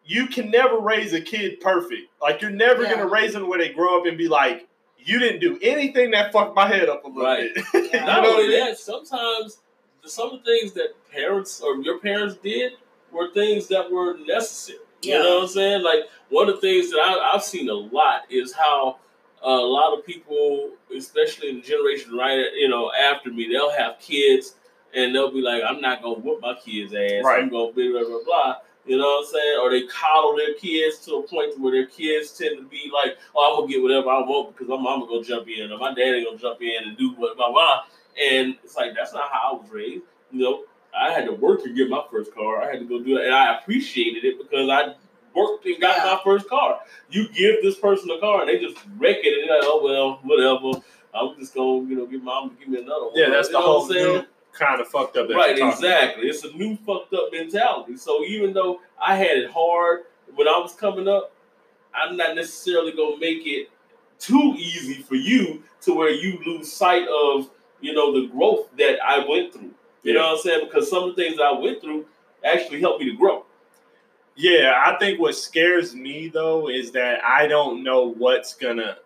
you 0.05 0.27
can 0.27 0.51
never 0.51 0.79
raise 0.81 1.13
a 1.13 1.21
kid 1.21 1.61
perfect. 1.61 2.09
Like 2.21 2.43
you're 2.43 2.51
never 2.51 2.83
Yeah. 2.83 2.91
gonna 2.95 3.07
raise 3.07 3.35
them 3.35 3.49
where 3.49 3.59
they 3.61 3.69
grow 3.69 4.01
up 4.01 4.07
and 4.07 4.19
be 4.19 4.27
like, 4.27 4.67
you 4.99 5.21
didn't 5.21 5.39
do 5.41 5.57
anything 5.63 6.11
that 6.11 6.33
fucked 6.33 6.57
my 6.57 6.67
head 6.67 6.89
up 6.89 7.05
a 7.05 7.07
little 7.07 7.23
Right. 7.23 7.55
bit. 7.55 7.65
Yeah. 7.95 8.05
Not 8.05 8.25
know 8.25 8.31
what 8.31 8.39
only 8.41 8.49
mean? 8.49 8.65
that, 8.67 8.79
sometimes 8.79 9.59
some 10.05 10.33
of 10.33 10.43
the 10.43 10.45
things 10.45 10.73
that 10.73 10.89
parents 11.13 11.61
or 11.61 11.77
your 11.77 12.01
parents 12.01 12.35
did 12.43 12.73
were 13.13 13.31
things 13.31 13.69
that 13.69 13.89
were 13.89 14.17
necessary. 14.27 14.79
Yeah. 15.03 15.19
You 15.19 15.23
know 15.23 15.35
what 15.37 15.43
I'm 15.43 15.49
saying? 15.51 15.83
Like 15.85 16.01
one 16.31 16.49
of 16.49 16.57
the 16.57 16.61
things 16.63 16.91
that 16.91 16.99
I, 16.99 17.33
I've 17.33 17.45
seen 17.45 17.69
a 17.69 17.75
lot 17.75 18.23
is 18.29 18.53
how 18.53 18.99
uh, 19.45 19.51
a 19.51 19.71
lot 19.71 19.97
of 19.97 20.05
people, 20.07 20.71
especially 20.97 21.51
in 21.51 21.57
the 21.57 21.63
generation 21.63 22.17
right, 22.17 22.47
you 22.55 22.69
know, 22.69 22.91
after 22.93 23.31
me, 23.31 23.49
they'll 23.49 23.73
have 23.73 23.99
kids 23.99 24.55
and 24.95 25.15
they'll 25.15 25.33
be 25.33 25.43
like, 25.43 25.63
"I'm 25.67 25.81
not 25.81 26.03
gonna 26.03 26.21
whoop 26.21 26.41
my 26.41 26.55
kid's 26.55 26.95
ass. 26.95 27.25
Right. 27.25 27.43
I'm 27.43 27.51
gonna 27.51 27.73
blah 27.73 27.91
blah 27.91 28.05
blah 28.05 28.25
blah." 28.25 28.57
You 28.87 28.99
know 28.99 29.05
what 29.05 29.27
I'm 29.27 29.33
saying? 29.33 29.59
Or 29.61 29.71
they 29.71 29.87
coddle 29.87 30.37
their 30.37 30.55
kids 30.55 30.99
to 31.07 31.17
a 31.17 31.23
point 31.23 31.59
where 31.59 31.73
their 31.73 31.87
kids 31.87 32.37
tend 32.37 32.59
to 32.59 32.65
be 32.65 32.91
like, 32.93 33.19
"Oh, 33.35 33.51
I'm 33.51 33.61
gonna 33.61 33.73
get 33.73 33.83
whatever 33.83 34.11
I 34.11 34.21
want 34.21 34.55
because 34.55 34.69
my 34.69 34.77
mama 34.77 35.07
gonna 35.07 35.25
jump 35.25 35.49
in, 35.49 35.73
or 35.73 35.79
my 35.79 35.95
daddy 35.95 36.25
gonna 36.25 36.39
jump 36.39 36.63
in 36.63 36.85
and 36.85 36.97
do 36.97 37.13
what 37.13 37.37
blah 37.37 37.51
blah." 37.51 37.85
And 38.21 38.57
it's 38.63 38.77
like 38.77 38.95
that's 38.95 39.13
not 39.13 39.31
how 39.31 39.53
I 39.53 39.61
was 39.61 39.71
raised. 39.71 40.05
You 40.31 40.43
know, 40.43 40.65
I 40.97 41.11
had 41.11 41.27
to 41.27 41.33
work 41.33 41.63
to 41.65 41.75
get 41.75 41.89
my 41.89 42.03
first 42.11 42.35
car. 42.35 42.63
I 42.63 42.71
had 42.71 42.81
to 42.81 42.87
go 42.87 43.03
do 43.03 43.19
it, 43.19 43.25
and 43.27 43.35
I 43.35 43.59
appreciated 43.59 44.25
it 44.25 44.39
because 44.39 44.69
I 44.69 44.95
worked 45.35 45.67
and 45.67 45.81
got 45.81 45.97
Yeah. 45.99 46.15
my 46.15 46.21
first 46.25 46.49
car. 46.49 46.81
You 47.11 47.29
give 47.29 47.63
this 47.63 47.77
person 47.77 48.11
a 48.11 48.19
car, 48.19 48.41
and 48.41 48.49
they 48.49 48.59
just 48.59 48.77
wreck 48.99 49.19
it, 49.23 49.39
and 49.41 49.49
they're 49.51 49.59
like, 49.59 49.67
"Oh 49.69 49.83
well, 49.83 50.21
whatever." 50.23 50.83
I'm 51.13 51.39
just 51.39 51.55
gonna, 51.55 51.89
you 51.89 51.95
know, 51.97 52.07
get 52.07 52.23
mom 52.23 52.51
to 52.51 52.57
give 52.57 52.69
me 52.69 52.81
another 52.81 53.05
one. 53.07 53.13
Yeah, 53.15 53.31
that's 53.31 53.49
You 53.49 53.53
the 53.53 53.61
whole 53.61 53.85
I'm 53.85 53.93
saying? 53.93 54.15
new 54.15 54.25
kind 54.53 54.81
of 54.81 54.89
fucked 54.89 55.17
up. 55.17 55.29
Right, 55.29 55.57
you're 55.57 55.71
talking 55.71 55.85
exactly. 55.85 56.29
It's 56.29 56.43
a 56.45 56.53
new 56.53 56.77
fucked 56.85 57.13
up 57.15 57.31
mentality. 57.33 57.97
So 57.97 58.25
even 58.25 58.53
though 58.53 58.81
I 59.01 59.15
had 59.17 59.37
it 59.37 59.51
hard 59.51 60.05
when 60.35 60.49
I 60.49 60.59
was 60.59 60.75
coming 60.75 61.07
up, 61.09 61.33
I'm 61.95 62.17
not 62.17 62.35
necessarily 62.35 62.93
gonna 62.93 63.17
make 63.19 63.47
it 63.47 63.71
too 64.19 64.55
easy 64.57 64.95
for 65.03 65.15
you 65.15 65.63
to 65.83 65.95
where 65.95 66.11
you 66.11 66.41
lose 66.45 66.73
sight 66.73 67.07
of, 67.07 67.49
you 67.81 67.93
know, 67.93 68.13
the 68.13 68.27
growth 68.29 68.69
that 68.77 68.99
I 69.05 69.25
went 69.29 69.53
through. 69.53 69.73
You 70.03 70.15
know 70.15 70.23
what 70.23 70.33
I'm 70.33 70.39
saying? 70.39 70.67
Because 70.67 70.91
some 70.91 71.05
of 71.09 71.15
the 71.15 71.23
things 71.23 71.39
I 71.41 71.53
went 71.53 71.81
through 71.81 72.07
actually 72.45 72.81
helped 72.81 73.01
me 73.03 73.11
to 73.11 73.17
grow. 73.17 73.45
Yeah, 74.37 74.83
I 74.85 74.97
think 74.99 75.21
what 75.21 75.37
scares 75.37 75.95
me 75.95 76.29
though 76.29 76.69
is 76.69 76.91
that 76.93 77.23
I 77.25 77.47
don't 77.47 77.85
know 77.85 78.13
what's 78.15 78.55
gonna 78.55 78.99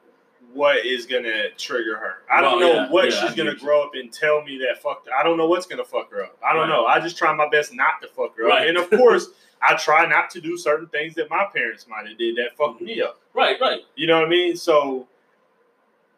what 0.54 0.86
is 0.86 1.04
gonna 1.06 1.50
trigger 1.58 1.96
her. 1.98 2.14
I 2.32 2.40
don't 2.40 2.60
know 2.60 2.72
yeah, 2.72 2.90
what 2.90 3.04
yeah, 3.12 3.20
she's 3.20 3.32
I 3.32 3.34
gonna 3.36 3.54
grow 3.54 3.82
up 3.82 3.90
and 3.94 4.10
tell 4.12 4.42
me 4.42 4.58
that 4.66 4.82
fuck 4.82 5.06
I 5.16 5.22
don't 5.22 5.36
know 5.36 5.46
what's 5.46 5.66
gonna 5.66 5.84
fuck 5.84 6.10
her 6.12 6.24
up. 6.24 6.38
I 6.44 6.52
don't 6.54 6.62
Right. 6.62 6.68
know. 6.70 6.86
I 6.86 7.00
just 7.00 7.18
try 7.18 7.32
my 7.34 7.48
best 7.50 7.74
not 7.74 8.00
to 8.02 8.08
fuck 8.08 8.36
her 8.38 8.48
up. 8.50 8.60
And 8.60 8.78
of 8.78 8.88
course 8.90 9.28
I 9.62 9.74
try 9.74 10.06
not 10.06 10.30
to 10.30 10.40
do 10.40 10.56
certain 10.56 10.86
things 10.88 11.14
that 11.16 11.28
my 11.28 11.44
parents 11.52 11.86
might 11.88 12.06
have 12.08 12.16
did 12.16 12.36
that 12.36 12.56
fucked 12.56 12.80
me 12.80 13.02
up. 13.02 13.20
Right, 13.34 13.60
right. 13.60 13.80
You 13.96 14.06
know 14.06 14.18
what 14.18 14.26
I 14.26 14.30
mean? 14.30 14.56
So 14.56 15.06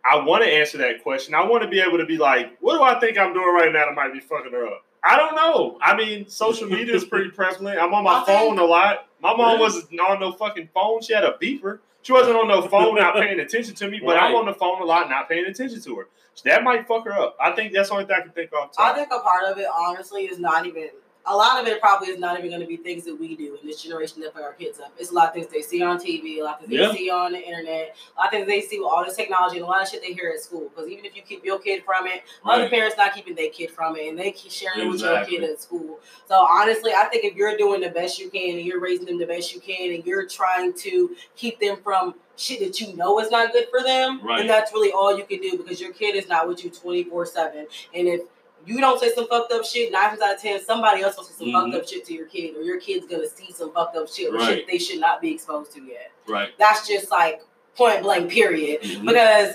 I 0.04 0.18
want 0.18 0.44
to 0.44 0.48
answer 0.50 0.78
that 0.78 1.02
question. 1.02 1.34
I 1.34 1.44
want 1.44 1.62
to 1.62 1.68
be 1.68 1.80
able 1.80 1.98
to 1.98 2.06
be 2.06 2.16
like, 2.18 2.56
what 2.60 2.76
do 2.76 2.82
I 2.82 2.98
think 3.00 3.18
I'm 3.18 3.32
doing 3.34 3.54
right 3.54 3.72
now 3.72 3.86
that 3.86 3.94
might 3.94 4.12
be 4.12 4.20
fucking 4.20 4.52
her 4.52 4.66
up? 4.66 4.84
I 5.02 5.16
don't 5.16 5.34
know. 5.34 5.78
I 5.82 5.96
mean, 5.96 6.28
social 6.28 6.68
media 6.76 6.94
is 6.94 7.04
pretty 7.04 7.30
prevalent. 7.30 7.78
I'm 7.78 7.92
on 7.94 8.04
my 8.04 8.20
I 8.20 8.24
think- 8.24 8.38
phone 8.38 8.58
a 8.58 8.64
lot. 8.64 9.06
My 9.22 9.34
mom 9.36 9.56
Yeah. 9.56 9.60
wasn't 9.60 10.00
on 10.00 10.20
no 10.20 10.32
fucking 10.32 10.70
phone. 10.72 11.02
She 11.02 11.12
had 11.12 11.24
a 11.24 11.32
beeper. 11.40 11.80
She 12.02 12.12
wasn't 12.12 12.36
on 12.36 12.48
no 12.48 12.62
phone, 12.68 12.94
not 12.94 13.14
paying 13.14 13.38
attention 13.40 13.74
to 13.74 13.88
me. 13.90 14.00
But 14.04 14.16
I'm 14.16 14.34
on 14.34 14.46
the 14.46 14.54
phone 14.54 14.80
a 14.80 14.84
lot, 14.84 15.10
not 15.10 15.28
paying 15.28 15.44
attention 15.46 15.80
to 15.82 15.96
her. 15.96 16.08
So 16.34 16.48
that 16.48 16.62
might 16.62 16.86
fuck 16.88 17.04
her 17.04 17.12
up. 17.12 17.36
I 17.42 17.50
think 17.52 17.72
that's 17.74 17.88
the 17.90 17.96
only 17.96 18.06
thing 18.06 18.16
I 18.18 18.22
can 18.22 18.30
think 18.32 18.50
of. 18.54 18.70
I 18.78 18.94
think 18.94 19.08
a 19.12 19.18
part 19.20 19.44
of 19.44 19.58
it, 19.58 19.66
honestly, 19.76 20.24
is 20.24 20.38
not 20.38 20.64
even. 20.66 20.88
A 21.26 21.36
lot 21.36 21.60
of 21.60 21.66
it 21.68 21.80
probably 21.82 22.08
is 22.08 22.18
not 22.18 22.38
even 22.38 22.50
going 22.50 22.62
to 22.62 22.66
be 22.66 22.78
things 22.78 23.04
that 23.04 23.14
we 23.14 23.36
do 23.36 23.56
in 23.60 23.66
this 23.66 23.82
generation 23.82 24.22
that 24.22 24.32
put 24.32 24.42
our 24.42 24.54
kids 24.54 24.80
up. 24.80 24.92
It's 24.98 25.10
a 25.10 25.14
lot 25.14 25.28
of 25.28 25.34
things 25.34 25.48
they 25.48 25.60
see 25.60 25.82
on 25.82 25.98
TV, 25.98 26.38
a 26.40 26.42
lot 26.42 26.54
of 26.62 26.66
things 26.66 26.80
Yeah. 26.80 26.88
they 26.88 26.96
see 26.96 27.10
on 27.10 27.32
the 27.32 27.38
internet, 27.38 27.94
a 28.16 28.20
lot 28.20 28.26
of 28.28 28.30
things 28.32 28.46
they 28.46 28.60
see 28.62 28.78
with 28.80 28.88
all 28.90 29.04
this 29.04 29.16
technology, 29.16 29.58
and 29.58 29.66
a 29.66 29.68
lot 29.68 29.82
of 29.82 29.88
shit 29.88 30.00
they 30.00 30.14
hear 30.14 30.32
at 30.34 30.40
school. 30.40 30.70
Because 30.74 30.88
even 30.90 31.04
if 31.04 31.14
you 31.14 31.20
keep 31.22 31.44
your 31.44 31.58
kid 31.58 31.84
from 31.84 32.06
it, 32.06 32.22
other 32.44 32.70
parents 32.70 32.96
not 32.96 33.14
keeping 33.14 33.34
their 33.34 33.50
kid 33.50 33.70
from 33.70 33.96
it, 33.96 34.08
and 34.08 34.18
they 34.18 34.32
keep 34.32 34.50
sharing 34.50 34.80
it 34.80 34.88
with 34.90 35.00
your 35.02 35.24
kid 35.26 35.44
at 35.44 35.60
school. 35.60 36.00
So 36.26 36.34
honestly, 36.36 36.92
I 36.96 37.04
think 37.04 37.24
if 37.24 37.34
you're 37.36 37.56
doing 37.56 37.82
the 37.82 37.90
best 37.90 38.18
you 38.18 38.30
can 38.30 38.56
and 38.56 38.64
you're 38.66 38.80
raising 38.80 39.04
them 39.04 39.18
the 39.18 39.26
best 39.26 39.54
you 39.54 39.60
can, 39.60 39.92
and 39.94 40.04
you're 40.06 40.26
trying 40.26 40.72
to 40.78 41.14
keep 41.36 41.60
them 41.60 41.76
from 41.84 42.14
shit 42.36 42.60
that 42.60 42.80
you 42.80 42.96
know 42.96 43.20
is 43.20 43.30
not 43.30 43.52
good 43.52 43.66
for 43.70 43.82
them, 43.82 44.20
Right. 44.22 44.38
then 44.38 44.46
that's 44.46 44.72
really 44.72 44.90
all 44.90 45.14
you 45.16 45.24
can 45.24 45.40
do 45.42 45.58
because 45.58 45.80
your 45.82 45.92
kid 45.92 46.16
is 46.16 46.28
not 46.28 46.48
with 46.48 46.64
you 46.64 46.70
24 46.70 47.26
7. 47.26 47.66
And 47.94 48.08
if 48.08 48.22
you 48.66 48.80
don't 48.80 49.00
say 49.00 49.10
some 49.14 49.26
fucked 49.28 49.52
up 49.52 49.64
shit, 49.64 49.90
nine 49.92 50.08
times 50.10 50.20
out 50.20 50.34
of 50.34 50.40
ten, 50.40 50.60
somebody 50.64 51.02
else 51.02 51.16
will 51.16 51.24
say 51.24 51.34
some 51.38 51.48
Mhm. 51.48 51.72
fucked 51.72 51.82
up 51.82 51.88
shit 51.88 52.04
to 52.06 52.14
your 52.14 52.26
kid, 52.26 52.56
or 52.56 52.62
your 52.62 52.78
kid's 52.80 53.06
gonna 53.06 53.28
see 53.28 53.52
some 53.52 53.72
fucked 53.72 53.96
up 53.96 54.08
shit 54.12 54.28
or 54.30 54.36
Right. 54.36 54.58
shit 54.58 54.66
they 54.66 54.78
should 54.78 55.00
not 55.00 55.20
be 55.20 55.32
exposed 55.32 55.72
to 55.72 55.82
yet. 55.82 56.10
Right. 56.26 56.50
That's 56.58 56.86
just 56.86 57.10
like 57.10 57.42
point 57.76 58.02
blank, 58.02 58.30
period. 58.30 58.82
Mhm. 58.82 59.06
Because 59.06 59.54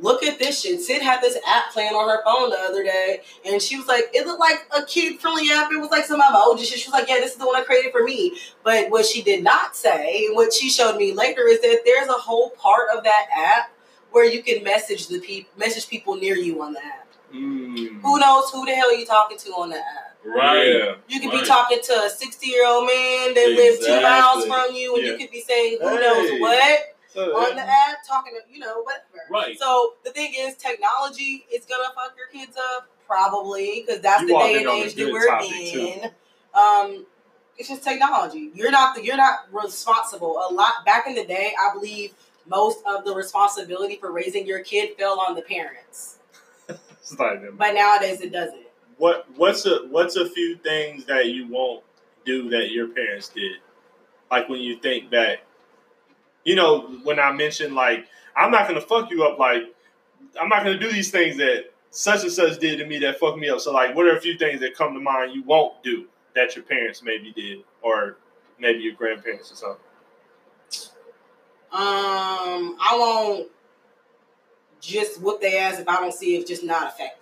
look 0.00 0.24
at 0.24 0.40
this 0.40 0.60
shit. 0.60 0.80
Sid 0.80 1.00
had 1.02 1.20
this 1.22 1.38
app 1.46 1.70
playing 1.72 1.94
on 1.94 2.08
her 2.08 2.20
phone 2.24 2.50
the 2.50 2.58
other 2.58 2.82
day, 2.82 3.22
and 3.44 3.62
she 3.62 3.76
was 3.76 3.86
like, 3.86 4.10
it 4.12 4.26
looked 4.26 4.40
like 4.40 4.66
a 4.76 4.84
kid 4.84 5.20
friendly 5.20 5.50
app. 5.52 5.70
It 5.70 5.76
was 5.78 5.90
like 5.90 6.04
some 6.04 6.20
emoji 6.20 6.64
shit. 6.64 6.80
She 6.80 6.88
was 6.90 6.92
like, 6.92 7.08
yeah, 7.08 7.20
this 7.20 7.32
is 7.32 7.36
the 7.38 7.46
one 7.46 7.54
I 7.54 7.62
created 7.62 7.92
for 7.92 8.02
me. 8.02 8.36
But 8.64 8.90
what 8.90 9.06
she 9.06 9.22
did 9.22 9.44
not 9.44 9.76
say, 9.76 10.26
and 10.26 10.34
what 10.34 10.52
she 10.52 10.68
showed 10.68 10.96
me 10.96 11.12
later, 11.12 11.46
is 11.46 11.60
that 11.60 11.82
there's 11.84 12.08
a 12.08 12.12
whole 12.14 12.50
part 12.50 12.88
of 12.90 13.04
that 13.04 13.26
app 13.36 13.70
where 14.10 14.24
you 14.24 14.42
can 14.42 14.64
message 14.64 15.06
the 15.06 15.20
people, 15.20 15.50
message 15.56 15.88
people 15.88 16.16
near 16.16 16.34
you 16.36 16.60
on 16.60 16.72
the 16.72 16.84
app. 16.84 17.03
Mm. 17.34 18.00
Who 18.00 18.18
knows 18.20 18.50
who 18.50 18.64
the 18.64 18.74
hell 18.74 18.96
you 18.96 19.04
talking 19.06 19.38
to 19.38 19.50
on 19.52 19.70
the 19.70 19.78
app? 19.78 20.16
Right. 20.24 20.66
Yeah. 20.68 20.94
You 21.08 21.20
could 21.20 21.30
Right. 21.30 21.42
be 21.42 21.46
talking 21.46 21.80
to 21.82 21.92
a 22.04 22.10
60 22.10 22.46
year 22.46 22.66
old 22.66 22.86
man 22.86 23.34
that 23.34 23.48
lives 23.56 23.84
two 23.84 24.00
miles 24.00 24.46
from 24.46 24.74
you, 24.74 24.94
and 24.96 25.04
Yeah. 25.04 25.12
you 25.12 25.18
could 25.18 25.30
be 25.30 25.40
saying 25.40 25.78
who 25.80 25.88
Hey. 25.88 25.96
knows 26.00 26.40
what 26.40 26.90
So, 27.12 27.36
on 27.36 27.54
the 27.56 27.62
app, 27.62 28.04
talking 28.06 28.32
to, 28.34 28.40
you 28.52 28.58
know, 28.60 28.82
whatever. 28.82 29.04
Right. 29.30 29.56
So 29.58 29.94
the 30.02 30.10
thing 30.10 30.34
is, 30.34 30.56
technology 30.56 31.46
is 31.52 31.64
gonna 31.64 31.92
fuck 31.94 32.14
your 32.16 32.26
kids 32.26 32.56
up, 32.56 32.88
probably, 33.06 33.84
because 33.86 34.00
that's 34.00 34.22
You 34.22 34.28
the 34.28 34.34
day 34.38 34.56
and 34.58 34.68
age 34.68 34.94
that 34.94 35.12
we're 35.12 35.28
topic, 35.28 35.74
in. 35.74 36.10
Um, 36.54 37.06
it's 37.56 37.68
just 37.68 37.84
technology. 37.84 38.50
You're 38.54 38.72
not 38.72 38.94
the, 38.96 39.04
you're 39.04 39.16
not 39.16 39.46
responsible. 39.52 40.38
A 40.48 40.52
lot 40.52 40.84
back 40.84 41.06
in 41.06 41.14
the 41.14 41.24
day, 41.24 41.54
I 41.60 41.72
believe 41.72 42.14
most 42.46 42.80
of 42.86 43.04
the 43.04 43.14
responsibility 43.14 43.96
for 43.96 44.10
raising 44.10 44.44
your 44.46 44.60
kid 44.60 44.96
fell 44.98 45.20
on 45.20 45.34
the 45.36 45.42
parents, 45.42 46.16
it's 46.23 46.23
like 47.18 47.40
but 47.58 47.72
nowadays 47.74 48.20
it 48.20 48.32
doesn't. 48.32 48.64
what 48.98 49.26
what's 49.36 49.66
a 49.66 49.86
what's 49.90 50.16
a 50.16 50.28
few 50.28 50.56
things 50.56 51.04
that 51.04 51.26
you 51.26 51.46
won't 51.48 51.84
do 52.24 52.48
that 52.50 52.70
your 52.70 52.88
parents 52.88 53.28
did? 53.28 53.58
Like 54.30 54.48
when 54.48 54.60
you 54.60 54.78
think 54.78 55.10
back, 55.10 55.38
you 56.44 56.54
know, 56.54 56.98
when 57.02 57.18
I 57.18 57.32
mentioned 57.32 57.74
like 57.74 58.06
I'm 58.36 58.50
not 58.50 58.66
gonna 58.66 58.80
fuck 58.80 59.10
you 59.10 59.24
up, 59.24 59.38
like 59.38 59.62
I'm 60.40 60.48
not 60.48 60.64
gonna 60.64 60.78
do 60.78 60.90
these 60.90 61.10
things 61.10 61.36
that 61.36 61.72
such 61.90 62.22
and 62.22 62.32
such 62.32 62.58
did 62.58 62.78
to 62.78 62.86
me 62.86 62.98
that 63.00 63.20
fucked 63.20 63.38
me 63.38 63.48
up. 63.48 63.60
So 63.60 63.72
like, 63.72 63.94
what 63.94 64.06
are 64.06 64.16
a 64.16 64.20
few 64.20 64.36
things 64.36 64.60
that 64.60 64.74
come 64.76 64.94
to 64.94 65.00
mind 65.00 65.32
you 65.32 65.42
won't 65.44 65.82
do 65.82 66.06
that 66.34 66.56
your 66.56 66.64
parents 66.64 67.02
maybe 67.02 67.32
did, 67.32 67.58
or 67.82 68.16
maybe 68.58 68.80
your 68.80 68.94
grandparents 68.94 69.52
or 69.52 69.56
something? 69.56 69.80
Um, 71.70 72.76
I 72.80 72.96
won't 72.98 73.48
just 74.84 75.20
whoop 75.20 75.40
their 75.40 75.62
ass 75.68 75.78
if 75.78 75.88
I 75.88 75.96
don't 75.96 76.12
see 76.14 76.36
it's 76.36 76.48
just 76.48 76.64
not 76.64 76.88
effective. 76.88 77.20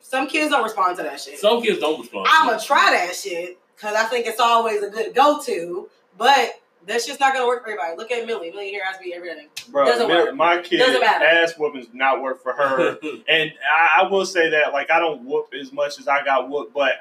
Some 0.00 0.26
kids 0.28 0.50
don't 0.50 0.62
respond 0.62 0.96
to 0.98 1.02
that 1.02 1.20
shit. 1.20 1.38
Some 1.38 1.62
kids 1.62 1.80
don't 1.80 2.00
respond. 2.00 2.26
I'm 2.30 2.46
gonna 2.48 2.60
try 2.60 2.90
that 2.92 3.14
shit 3.16 3.58
because 3.74 3.94
I 3.94 4.04
think 4.04 4.26
it's 4.26 4.40
always 4.40 4.82
a 4.82 4.88
good 4.90 5.14
go 5.14 5.40
to, 5.42 5.88
but 6.18 6.60
that's 6.86 7.06
just 7.06 7.18
not 7.18 7.32
gonna 7.32 7.46
work 7.46 7.64
for 7.64 7.70
everybody. 7.70 7.96
Look 7.96 8.10
at 8.10 8.26
Millie. 8.26 8.50
Millie 8.50 8.68
here 8.68 8.82
has 8.84 9.00
me 9.00 9.14
everything. 9.14 9.48
Bro, 9.70 9.86
Doesn't 9.86 10.08
my- 10.08 10.14
work. 10.24 10.34
my 10.34 10.60
kid 10.60 10.78
Doesn't 10.78 11.00
matter. 11.00 11.24
ass 11.24 11.54
whoopings 11.56 11.86
not 11.94 12.20
work 12.20 12.42
for 12.42 12.52
her. 12.52 12.98
And 13.28 13.52
I, 13.72 14.02
I 14.02 14.08
will 14.08 14.26
say 14.26 14.50
that, 14.50 14.72
like, 14.74 14.90
I 14.90 14.98
don't 15.00 15.24
whoop 15.24 15.52
as 15.58 15.72
much 15.72 15.98
as 15.98 16.06
I 16.06 16.22
got 16.22 16.50
whooped, 16.50 16.74
but 16.74 16.92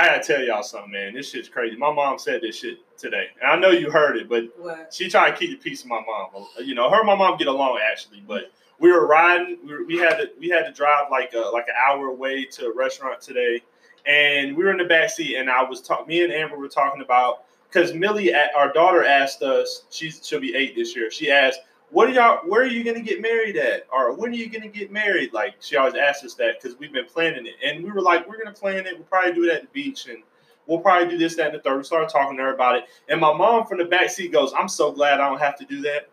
I 0.00 0.06
gotta 0.06 0.22
tell 0.22 0.42
y'all 0.42 0.62
something, 0.62 0.92
man. 0.92 1.12
This 1.12 1.28
shit's 1.30 1.50
crazy. 1.50 1.76
My 1.76 1.92
mom 1.92 2.18
said 2.18 2.40
this 2.40 2.56
shit 2.56 2.78
today, 2.96 3.26
and 3.42 3.50
I 3.50 3.56
know 3.56 3.68
you 3.68 3.90
heard 3.90 4.16
it, 4.16 4.30
but 4.30 4.44
What? 4.56 4.94
she 4.94 5.10
tried 5.10 5.32
to 5.32 5.36
keep 5.36 5.50
the 5.50 5.62
peace 5.62 5.82
of 5.82 5.88
my 5.88 6.00
mom. 6.06 6.46
You 6.64 6.74
know, 6.74 6.88
her 6.88 7.00
and 7.00 7.06
my 7.06 7.14
mom 7.14 7.36
get 7.36 7.48
along 7.48 7.80
actually, 7.84 8.22
but 8.26 8.50
we 8.78 8.90
were 8.90 9.06
riding. 9.06 9.58
We, 9.62 9.74
were, 9.74 9.84
we 9.84 9.98
had 9.98 10.16
to 10.16 10.30
we 10.38 10.48
had 10.48 10.64
to 10.64 10.72
drive 10.72 11.10
like 11.10 11.34
a, 11.34 11.40
like 11.52 11.68
an 11.68 11.74
hour 11.86 12.06
away 12.06 12.46
to 12.46 12.68
a 12.68 12.74
restaurant 12.74 13.20
today, 13.20 13.60
and 14.06 14.56
we 14.56 14.64
were 14.64 14.70
in 14.70 14.78
the 14.78 14.84
back 14.84 15.10
seat, 15.10 15.36
and 15.36 15.50
I 15.50 15.62
was 15.64 15.82
talking. 15.82 16.06
Me 16.06 16.24
and 16.24 16.32
Amber 16.32 16.56
were 16.56 16.68
talking 16.68 17.02
about 17.02 17.44
because 17.70 17.92
Millie, 17.92 18.32
our 18.34 18.72
daughter, 18.72 19.04
asked 19.04 19.42
us. 19.42 19.84
She's 19.90 20.26
she'll 20.26 20.40
be 20.40 20.54
eight 20.54 20.74
this 20.74 20.96
year. 20.96 21.10
She 21.10 21.30
asked, 21.30 21.60
"What 21.90 22.08
are 22.08 22.12
y'all? 22.12 22.38
Where 22.48 22.62
are 22.62 22.66
you 22.66 22.84
gonna 22.84 23.00
get 23.00 23.20
married 23.20 23.56
at? 23.56 23.86
Or 23.92 24.12
when 24.14 24.30
are 24.30 24.34
you 24.34 24.48
gonna 24.48 24.68
get 24.68 24.90
married?" 24.90 25.32
Like 25.32 25.54
she 25.60 25.76
always 25.76 25.94
asks 25.94 26.24
us 26.24 26.34
that 26.34 26.60
because 26.60 26.78
we've 26.78 26.92
been 26.92 27.06
planning 27.06 27.46
it, 27.46 27.54
and 27.64 27.84
we 27.84 27.90
were 27.90 28.02
like, 28.02 28.28
"We're 28.28 28.38
gonna 28.38 28.54
plan 28.54 28.86
it. 28.86 28.96
We'll 28.96 29.04
probably 29.04 29.32
do 29.32 29.44
it 29.44 29.52
at 29.52 29.62
the 29.62 29.68
beach 29.68 30.06
and." 30.06 30.22
We'll 30.66 30.78
probably 30.78 31.08
do 31.08 31.18
this, 31.18 31.34
that, 31.34 31.46
and 31.46 31.54
the 31.56 31.58
third. 31.58 31.78
We 31.78 31.82
started 31.82 32.10
talking 32.10 32.36
to 32.36 32.44
her 32.44 32.54
about 32.54 32.76
it. 32.76 32.84
And 33.08 33.20
my 33.20 33.32
mom 33.32 33.66
from 33.66 33.78
the 33.78 33.86
back 33.86 34.08
seat 34.08 34.30
goes, 34.30 34.52
I'm 34.56 34.68
so 34.68 34.92
glad 34.92 35.18
I 35.18 35.28
don't 35.28 35.40
have 35.40 35.56
to 35.58 35.64
do 35.64 35.80
that. 35.80 36.10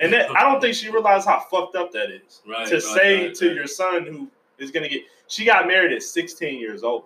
And 0.00 0.12
that 0.12 0.30
I 0.30 0.42
don't 0.42 0.60
think 0.60 0.74
she 0.74 0.90
realized 0.90 1.28
how 1.28 1.38
fucked 1.38 1.76
up 1.76 1.92
that 1.92 2.10
is. 2.10 2.42
Right, 2.48 2.66
to 2.66 2.74
right, 2.74 2.82
say 2.82 3.26
right, 3.26 3.34
to 3.36 3.54
your 3.54 3.68
son 3.68 4.06
who 4.06 4.28
is 4.58 4.72
gonna 4.72 4.88
get 4.88 5.02
she 5.28 5.44
got 5.44 5.68
married 5.68 5.92
at 5.92 6.02
16 6.02 6.58
years 6.58 6.82
old. 6.82 7.04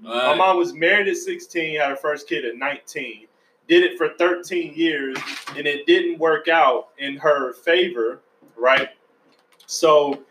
My 0.00 0.34
mom 0.34 0.56
was 0.56 0.72
married 0.72 1.08
at 1.08 1.16
16, 1.16 1.78
had 1.78 1.90
her 1.90 1.96
first 1.96 2.28
kid 2.28 2.44
at 2.44 2.56
19, 2.56 3.26
did 3.68 3.84
it 3.84 3.98
for 3.98 4.10
13 4.18 4.74
years, 4.74 5.18
and 5.56 5.66
it 5.66 5.86
didn't 5.86 6.18
work 6.18 6.48
out 6.48 6.88
in 6.98 7.16
her 7.16 7.52
favor, 7.52 8.20
right? 8.56 8.90
So 9.66 10.22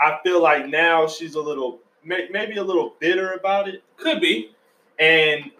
I 0.00 0.18
feel 0.24 0.42
like 0.42 0.66
now 0.68 1.06
she's 1.06 1.34
a 1.34 1.40
little, 1.40 1.80
may- 2.02 2.28
maybe 2.30 2.56
a 2.56 2.64
little 2.64 2.94
bitter 2.98 3.32
about 3.32 3.68
it. 3.68 3.82
Could 3.96 4.20
be. 4.20 4.52
And 4.98 5.50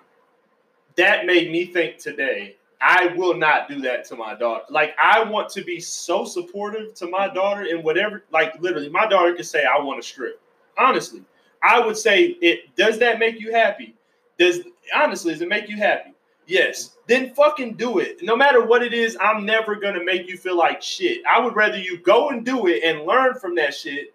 that 0.96 1.26
made 1.26 1.50
me 1.50 1.66
think 1.66 1.98
today, 1.98 2.56
I 2.80 3.08
will 3.16 3.34
not 3.34 3.68
do 3.68 3.80
that 3.82 4.04
to 4.06 4.16
my 4.16 4.34
daughter. 4.34 4.64
Like, 4.70 4.94
I 5.00 5.22
want 5.22 5.50
to 5.50 5.62
be 5.62 5.80
so 5.80 6.24
supportive 6.24 6.94
to 6.94 7.06
my 7.06 7.28
daughter 7.28 7.64
in 7.64 7.82
whatever, 7.82 8.24
like, 8.32 8.60
literally, 8.60 8.88
my 8.88 9.06
daughter 9.06 9.34
could 9.34 9.46
say, 9.46 9.64
I 9.64 9.78
want 9.82 10.02
to 10.02 10.06
strip. 10.06 10.40
Honestly, 10.78 11.22
I 11.62 11.84
would 11.84 11.96
say, 11.96 12.36
it 12.40 12.74
does 12.76 12.98
that 12.98 13.18
make 13.18 13.40
you 13.40 13.52
happy? 13.52 13.94
Does, 14.38 14.60
honestly, 14.94 15.32
does 15.32 15.42
it 15.42 15.48
make 15.48 15.68
you 15.68 15.76
happy? 15.76 16.14
Yes. 16.46 16.96
Then 17.06 17.34
fucking 17.34 17.74
do 17.74 17.98
it. 17.98 18.22
No 18.22 18.36
matter 18.36 18.64
what 18.64 18.82
it 18.82 18.92
is, 18.94 19.16
I'm 19.20 19.44
never 19.44 19.74
going 19.76 19.94
to 19.94 20.04
make 20.04 20.28
you 20.28 20.36
feel 20.36 20.56
like 20.56 20.80
shit. 20.82 21.22
I 21.28 21.40
would 21.40 21.56
rather 21.56 21.78
you 21.78 21.98
go 21.98 22.30
and 22.30 22.44
do 22.44 22.66
it 22.68 22.82
and 22.84 23.02
learn 23.04 23.34
from 23.34 23.54
that 23.56 23.74
shit. 23.74 24.12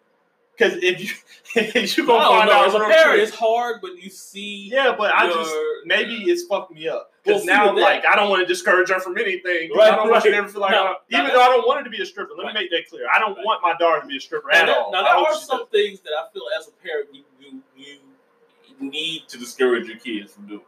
Because 0.57 0.75
if 0.83 1.01
you, 1.01 1.09
if 1.55 1.97
you 1.97 2.05
gonna 2.05 2.23
find 2.23 2.49
know. 2.49 2.53
out 2.55 2.71
real 2.73 2.85
quick- 2.85 3.19
it's 3.27 3.33
hard, 3.35 3.79
but 3.81 3.95
you 3.97 4.09
see. 4.09 4.69
yeah, 4.71 4.93
but 4.95 5.11
I 5.13 5.27
just 5.27 5.49
your- 5.49 5.85
maybe 5.85 6.15
it's 6.29 6.43
fucked 6.43 6.71
me 6.71 6.87
up 6.87 7.11
because 7.23 7.41
see, 7.41 7.47
now 7.47 7.69
I'm 7.69 7.75
like 7.77 8.05
I 8.05 8.15
don't 8.15 8.29
want 8.29 8.41
to 8.41 8.45
discourage 8.45 8.89
her 8.89 8.99
from 8.99 9.17
anything. 9.17 9.71
Right, 9.75 9.91
I 9.91 9.95
don't 9.95 10.09
want 10.11 10.23
you 10.25 10.31
to 10.31 10.37
ever 10.37 10.47
feel 10.49 10.61
like 10.61 10.71
No, 10.71 10.97
even 11.09 11.27
though 11.27 11.41
I 11.41 11.47
don't 11.47 11.65
want 11.65 11.79
her 11.79 11.83
to 11.85 11.89
be 11.89 12.01
a 12.03 12.05
stripper. 12.05 12.33
Let 12.37 12.43
Right. 12.43 12.53
me 12.53 12.59
make 12.61 12.69
that 12.71 12.87
clear. 12.89 13.07
I 13.11 13.17
don't 13.17 13.35
Right. 13.37 13.45
want 13.45 13.61
my 13.63 13.73
daughter 13.79 14.01
to 14.01 14.07
be 14.07 14.17
a 14.17 14.19
stripper 14.19 14.49
Now, 14.51 14.59
at 14.59 14.65
there, 14.67 14.75
all. 14.75 14.91
now 14.91 15.03
there 15.03 15.13
are 15.15 15.33
some 15.33 15.59
does. 15.59 15.67
things 15.69 15.99
that 16.01 16.11
I 16.11 16.31
feel 16.31 16.43
as 16.59 16.67
a 16.67 16.71
parent 16.85 17.07
you 17.13 17.23
you, 17.39 17.61
you 17.75 18.89
need 18.89 19.23
to 19.29 19.39
discourage 19.39 19.87
your 19.87 19.97
kids 19.97 20.33
from 20.33 20.47
doing, 20.47 20.61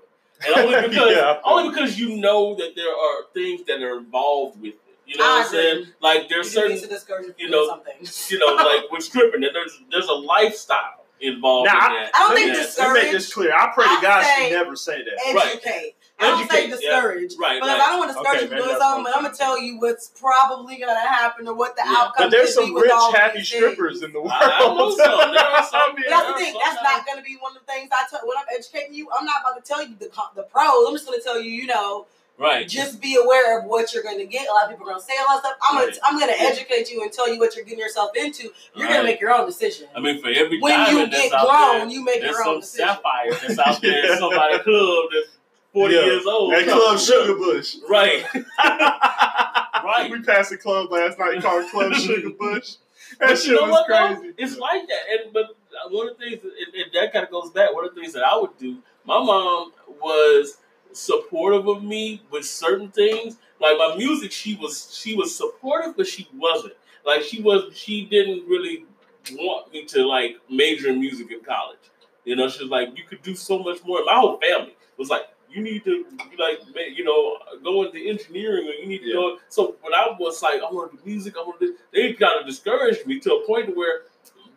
and 0.46 0.56
only 0.56 0.82
because 0.90 1.12
Yeah, 1.12 1.40
only 1.44 1.66
you. 1.66 1.72
because 1.72 2.00
you 2.00 2.16
know 2.18 2.56
that 2.56 2.76
there 2.76 2.92
are 2.94 3.24
things 3.34 3.64
that 3.68 3.82
are 3.82 3.98
involved 3.98 4.60
with 4.62 4.74
it. 4.74 4.80
You 5.06 5.18
know 5.18 5.26
I 5.26 5.38
what 5.40 5.46
I'm 5.48 5.52
saying? 5.52 5.86
Like 6.02 6.30
there's 6.30 6.48
You 6.48 6.52
certain 6.62 6.76
need 6.76 6.82
to 6.84 6.88
discourage 6.88 7.28
you 7.28 7.34
you 7.46 7.50
know, 7.50 7.68
something. 7.68 7.94
you 8.30 8.40
know 8.40 8.56
like 8.56 8.90
with 8.92 9.04
stripping, 9.04 9.42
that 9.42 9.52
there's 9.54 9.82
there's 9.92 10.08
a 10.08 10.14
lifestyle 10.14 11.06
involved 11.20 11.68
Now, 11.68 11.88
in 11.88 11.94
that. 11.94 12.12
I 12.16 12.20
don't 12.28 12.36
think 12.36 12.52
me, 12.52 12.58
that- 12.58 12.78
let 12.78 12.94
me 12.94 13.02
make 13.04 13.12
this 13.12 13.34
clear. 13.34 13.54
I 13.54 13.72
pray 13.74 13.86
to 13.86 13.90
I'd 13.92 14.02
God 14.02 14.24
say- 14.24 14.46
she 14.46 14.52
never 14.52 14.76
say 14.76 14.98
that. 15.04 15.34
Right. 15.36 15.94
Educate. 16.24 16.34
I 16.34 16.40
don't 16.40 16.50
say 16.50 16.58
Educate, 16.64 16.84
yeah. 16.86 16.92
discourage. 16.96 17.34
Right, 17.40 17.60
But 17.62 17.68
right. 17.70 17.82
I 17.82 17.86
don't 17.92 18.00
want 18.00 18.12
to 18.12 18.14
discourage 18.18 18.36
Okay, 18.38 18.44
you 18.44 18.50
from 18.50 18.68
doing 18.70 18.80
something, 18.80 19.04
but 19.04 19.12
I'm 19.14 19.18
I'm 19.20 19.24
gonna 19.32 19.36
tell 19.36 19.60
you 19.62 19.80
what's 19.80 20.10
probably 20.20 20.78
gonna 20.78 21.00
happen 21.00 21.48
or 21.48 21.54
what 21.54 21.76
the 21.76 21.84
Yeah. 21.86 21.96
outcome 21.98 22.26
But 22.26 22.32
there's 22.32 22.54
some 22.54 22.74
rich, 22.76 22.92
happy 23.14 23.44
strippers 23.44 24.00
things. 24.00 24.04
in 24.04 24.14
the 24.14 24.22
world. 24.22 24.34
I- 24.34 24.60
I 24.64 24.68
know 24.74 24.90
some. 24.92 25.32
There 25.32 25.44
are 25.44 25.64
some. 25.70 25.96
But 25.96 26.04
that's 26.10 26.28
the 26.28 26.34
thing. 26.40 26.56
That's 26.64 26.82
not 26.84 27.06
going 27.06 27.18
to 27.18 27.24
be 27.24 27.36
one 27.40 27.56
of 27.56 27.66
the 27.66 27.72
things 27.72 27.90
I 27.92 28.06
tell 28.10 28.22
when 28.28 28.38
I'm 28.38 28.46
educating 28.54 28.94
you. 28.94 29.10
I'm 29.18 29.26
not 29.26 29.42
about 29.42 29.64
to 29.64 29.68
tell 29.68 29.82
you 29.86 29.96
the 30.00 30.10
the 30.36 30.44
pros. 30.44 30.88
I'm 30.88 30.94
just 30.94 31.06
going 31.06 31.20
to 31.20 31.24
tell 31.24 31.40
you, 31.42 31.50
you 31.52 31.68
know, 31.68 32.06
right. 32.38 32.68
just 32.68 33.02
be 33.02 33.16
aware 33.16 33.60
of 33.60 33.66
what 33.66 33.94
you're 33.94 34.04
going 34.04 34.18
to 34.20 34.26
get. 34.26 34.48
A 34.50 34.54
lot 34.54 34.64
of 34.66 34.70
people 34.72 34.86
are 34.88 34.92
going 34.92 35.02
to 35.02 35.06
say 35.06 35.14
a 35.20 35.24
lot 35.26 35.36
of 35.38 35.42
stuff. 35.42 35.58
I'm 35.68 35.76
Right. 35.78 35.82
going 35.86 35.94
to 35.94 36.00
I'm 36.06 36.20
going 36.20 36.32
to 36.34 36.42
educate 36.42 36.90
you 36.92 37.02
and 37.04 37.12
tell 37.12 37.32
you 37.32 37.40
what 37.40 37.56
you're 37.56 37.66
getting 37.66 37.80
yourself 37.80 38.12
into. 38.16 38.50
You're 38.76 38.88
going 38.88 39.00
to 39.02 39.06
make 39.06 39.20
your 39.22 39.32
own 39.34 39.46
decision. 39.46 39.88
I 39.96 40.00
mean, 40.00 40.22
for 40.22 40.30
every 40.30 40.60
when 40.60 40.80
you 40.80 40.86
diamond 40.86 41.14
that's 41.14 41.24
get 41.24 41.34
out 41.34 41.48
grown, 41.48 41.80
there, 41.80 41.88
you 41.90 42.04
make 42.04 42.22
there's 42.22 42.32
your 42.38 42.48
own 42.48 42.62
some 42.62 42.62
decision. 42.62 42.88
sapphire 42.88 43.32
that's 43.34 43.60
out 43.60 43.82
there 43.82 44.12
in 44.14 44.20
somebody's 44.20 44.62
club 44.62 45.06
that's 45.14 45.33
40 45.74 45.94
Yeah. 45.96 46.06
years 46.06 46.26
old. 46.26 46.54
That 46.54 46.68
club 46.68 47.00
Sugar 47.00 47.36
Bush. 47.36 47.76
Right. 47.90 48.24
right. 49.84 50.10
We 50.12 50.22
passed 50.22 50.52
the 50.52 50.58
club 50.58 50.92
last 50.92 51.20
night 51.20 51.42
called 51.42 51.70
Club 51.72 51.94
Sugar 51.96 52.30
Bush. 52.32 52.76
That 53.20 53.30
But 53.30 53.40
shit 53.40 53.60
was 53.62 53.70
what, 53.72 53.88
though? 53.88 54.16
crazy. 54.16 54.34
It's 54.38 54.58
like 54.58 54.88
that. 54.88 55.00
And 55.24 55.34
but 55.34 55.56
one 55.92 56.10
of 56.10 56.18
the 56.18 56.26
things, 56.30 56.44
and, 56.44 56.74
and 56.76 56.92
that 56.94 57.14
kind 57.14 57.26
of 57.26 57.32
goes 57.32 57.52
back. 57.52 57.74
One 57.74 57.86
of 57.86 57.94
the 57.94 58.02
things 58.02 58.14
that 58.14 58.24
I 58.24 58.38
would 58.38 58.58
do. 58.58 58.78
My 59.06 59.22
mom 59.24 59.74
was 60.02 60.58
supportive 60.94 61.68
of 61.68 61.84
me 61.84 62.22
with 62.32 62.46
certain 62.46 62.90
things. 62.90 63.38
Like 63.60 63.78
my 63.78 63.96
music, 63.96 64.32
she 64.32 64.56
was 64.56 64.96
she 64.96 65.16
was 65.16 65.36
supportive, 65.36 65.96
but 65.98 66.08
she 66.08 66.28
wasn't. 66.36 66.74
Like 67.06 67.22
she 67.22 67.42
was, 67.42 67.76
she 67.76 68.06
didn't 68.06 68.48
really 68.48 68.86
want 69.34 69.72
me 69.74 69.86
to 69.86 70.06
like 70.06 70.38
major 70.50 70.90
in 70.90 71.00
music 71.00 71.32
in 71.32 71.42
college. 71.42 71.78
You 72.26 72.36
know, 72.38 72.48
she 72.48 72.64
was 72.64 72.70
like, 72.72 72.98
you 72.98 73.04
could 73.04 73.22
do 73.22 73.36
so 73.36 73.60
much 73.60 73.84
more. 73.84 74.04
My 74.06 74.16
whole 74.16 74.40
family 74.40 74.76
was 74.98 75.10
like, 75.10 75.24
you 75.54 75.62
need 75.64 75.84
to 75.86 76.06
like, 76.40 76.60
you 76.96 77.04
know, 77.04 77.38
go 77.64 77.84
into 77.84 78.00
engineering, 78.00 78.68
or 78.68 78.72
you 78.72 78.88
need 78.88 79.00
to 79.00 79.08
Yeah. 79.08 79.14
go. 79.14 79.38
So 79.50 79.76
when 79.82 79.94
I 79.94 80.08
was 80.20 80.42
like, 80.42 80.62
I 80.62 80.72
want 80.72 80.92
to 80.92 80.98
do 80.98 81.04
music, 81.06 81.36
I 81.38 81.42
want 81.42 81.60
to 81.60 81.68
do. 81.68 81.76
They 81.94 82.14
kind 82.14 82.40
of 82.40 82.46
discouraged 82.46 83.06
me 83.06 83.20
to 83.22 83.36
a 83.36 83.46
point 83.48 83.76
where 83.76 84.04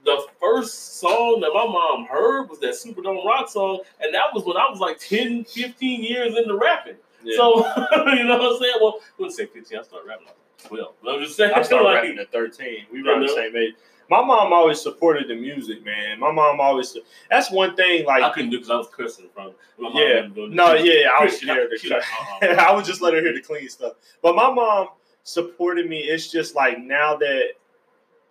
the 0.05 0.25
first 0.41 0.99
song 1.01 1.41
that 1.41 1.51
my 1.53 1.67
mom 1.67 2.07
heard 2.07 2.49
was 2.49 2.61
that 2.61 2.71
Superdome 2.75 3.25
Rock 3.25 3.49
song, 3.49 3.81
and 4.01 4.15
that 4.15 4.33
was 4.33 4.45
when 4.45 4.57
I 4.57 4.69
was 4.71 4.79
like 4.79 4.99
10, 5.01 5.45
15 5.45 6.03
years 6.03 6.37
into 6.37 6.57
rapping. 6.57 6.97
Yeah. 7.25 7.37
So 7.37 7.57
you 8.15 8.25
know 8.25 8.39
what 8.39 8.53
I'm 8.55 8.59
saying? 8.61 8.75
Well, 8.81 9.01
I 9.01 9.13
wouldn't 9.19 9.37
say 9.37 9.47
15. 9.47 9.79
I 9.79 9.83
started 9.83 10.07
rapping 10.09 10.27
like 10.27 10.37
12. 10.69 10.95
But 11.03 11.15
I'm 11.15 11.23
just 11.23 11.37
saying. 11.37 11.53
I 11.55 11.63
started 11.63 11.85
like, 11.87 12.03
rapping 12.03 12.19
at 12.19 12.31
13. 12.33 12.87
We 12.93 13.03
were 13.03 13.13
on 13.13 13.21
the 13.23 13.29
same 13.29 13.57
age. 13.57 13.75
My 14.09 14.23
mom 14.25 14.53
always 14.53 14.81
supported 14.81 15.29
the 15.29 15.35
music, 15.35 15.85
man. 15.85 16.21
My 16.21 16.31
mom 16.31 16.61
always. 16.61 16.97
That's 17.31 17.51
one 17.51 17.75
thing. 17.77 18.05
Like, 18.07 18.23
I 18.23 18.31
couldn't 18.31 18.51
do 18.51 18.59
because 18.59 18.71
I 18.71 18.77
was 18.77 18.89
cursing 18.93 19.25
in 19.25 19.31
front. 19.31 19.51
of 19.51 19.55
My 19.79 19.89
mom 19.89 19.99
Yeah. 19.99 20.15
wouldn't 20.15 20.35
do 20.35 20.45
it. 20.45 20.51
No, 20.53 20.75
yeah, 20.75 21.09
I 21.19 21.25
was 21.25 21.37
scared 21.39 21.71
to. 21.81 22.01
I 22.61 22.73
would 22.75 22.85
just 22.85 23.01
let 23.03 23.15
her 23.15 23.21
hear 23.21 23.33
the 23.33 23.41
clean 23.43 23.69
stuff. 23.69 23.95
But 24.23 24.37
my 24.37 24.51
mom 24.51 24.89
supported 25.25 25.89
me. 25.89 25.99
It's 26.01 26.31
just 26.31 26.55
like 26.55 26.79
now 26.79 27.17
that 27.17 27.49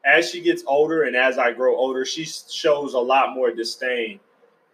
as 0.06 0.30
she 0.30 0.40
gets 0.42 0.64
older 0.68 1.04
and 1.04 1.16
as 1.16 1.38
I 1.38 1.52
grow 1.52 1.76
older, 1.76 2.06
she 2.06 2.26
shows 2.26 2.94
a 2.94 3.00
lot 3.00 3.34
more 3.34 3.52
disdain 3.52 4.20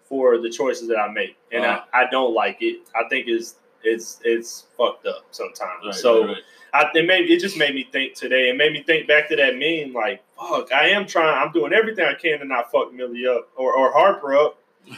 for 0.03 0.37
the 0.37 0.49
choices 0.49 0.87
that 0.89 0.97
I 0.97 1.07
make, 1.11 1.37
and 1.53 1.63
Uh-huh. 1.63 1.83
I, 1.93 2.03
I 2.03 2.09
don't 2.09 2.33
like 2.33 2.57
it. 2.61 2.81
I 2.93 3.07
think 3.09 3.27
it's 3.27 3.55
it's 3.83 4.19
it's 4.25 4.65
fucked 4.77 5.07
up 5.07 5.23
sometimes. 5.31 5.85
Right, 5.85 5.95
so 5.95 6.21
right, 6.27 6.29
right. 6.73 6.85
I, 6.93 6.97
it 6.97 7.05
made 7.07 7.29
it 7.29 7.39
just 7.39 7.57
made 7.57 7.73
me 7.73 7.87
think 7.91 8.13
today. 8.13 8.49
It 8.49 8.57
made 8.57 8.73
me 8.73 8.83
think 8.83 9.07
back 9.07 9.29
to 9.29 9.35
that 9.37 9.55
meme. 9.57 9.93
Like, 9.93 10.21
fuck, 10.49 10.71
I 10.71 10.89
am 10.89 11.05
trying. 11.05 11.37
I'm 11.37 11.51
doing 11.51 11.73
everything 11.73 12.05
I 12.05 12.13
can 12.13 12.39
to 12.39 12.45
not 12.45 12.71
fuck 12.71 12.93
Millie 12.93 13.27
up 13.27 13.49
or, 13.55 13.73
or 13.75 13.91
Harper 13.91 14.35
up. 14.35 14.57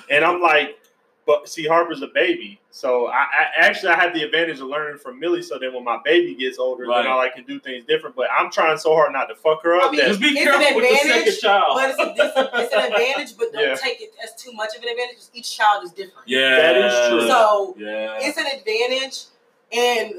And 0.09 0.23
I'm 0.23 0.41
like, 0.41 0.79
but 1.25 1.47
see, 1.47 1.65
Harper's 1.65 2.01
a 2.01 2.07
baby, 2.07 2.59
so 2.69 3.07
I, 3.07 3.13
I 3.21 3.45
actually 3.59 3.93
I 3.93 3.95
have 3.95 4.13
the 4.13 4.23
advantage 4.23 4.59
of 4.59 4.67
learning 4.67 4.97
from 4.97 5.19
Millie. 5.21 5.41
So 5.41 5.57
then 5.57 5.73
when 5.73 5.83
my 5.85 5.97
baby 6.03 6.35
gets 6.35 6.59
older, 6.59 6.83
Right. 6.85 7.03
then 7.03 7.11
all 7.11 7.19
I 7.19 7.29
can 7.29 7.45
do 7.45 7.61
things 7.61 7.85
different. 7.85 8.13
But 8.13 8.27
I'm 8.37 8.51
trying 8.51 8.77
so 8.77 8.93
hard 8.93 9.13
not 9.13 9.27
to 9.27 9.35
fuck 9.35 9.63
her 9.63 9.75
up. 9.75 9.89
I 9.89 9.91
mean, 9.91 10.01
Just 10.05 10.19
be 10.19 10.33
careful 10.33 10.75
with 10.75 10.89
the 10.89 11.07
second 11.07 11.37
child. 11.39 11.65
But 11.75 11.89
it's, 11.91 11.99
a, 11.99 12.25
it's, 12.25 12.35
a, 12.37 12.49
it's 12.61 12.73
an 12.73 12.91
advantage, 12.91 13.37
but 13.37 13.53
don't 13.53 13.61
Yeah. 13.69 13.75
take 13.75 14.01
it 14.01 14.13
as 14.21 14.35
too 14.35 14.51
much 14.51 14.75
of 14.75 14.83
an 14.83 14.89
advantage. 14.89 15.15
'cause 15.15 15.31
Each 15.33 15.55
child 15.55 15.85
is 15.85 15.91
different. 15.91 16.27
yeah, 16.27 16.55
That 16.57 16.75
is 16.77 17.09
true. 17.09 17.27
So 17.27 17.75
yeah, 17.77 18.17
it's 18.19 18.37
an 18.37 18.45
advantage, 18.47 19.25
and 19.71 20.15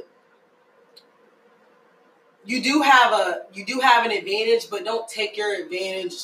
you 2.47 2.63
do 2.63 2.83
have 2.83 3.13
a 3.13 3.43
you 3.53 3.65
do 3.65 3.81
have 3.81 4.05
an 4.05 4.13
advantage, 4.13 4.69
but 4.71 4.85
don't 4.85 5.09
take 5.09 5.37
your 5.37 5.55
advantage 5.55 6.15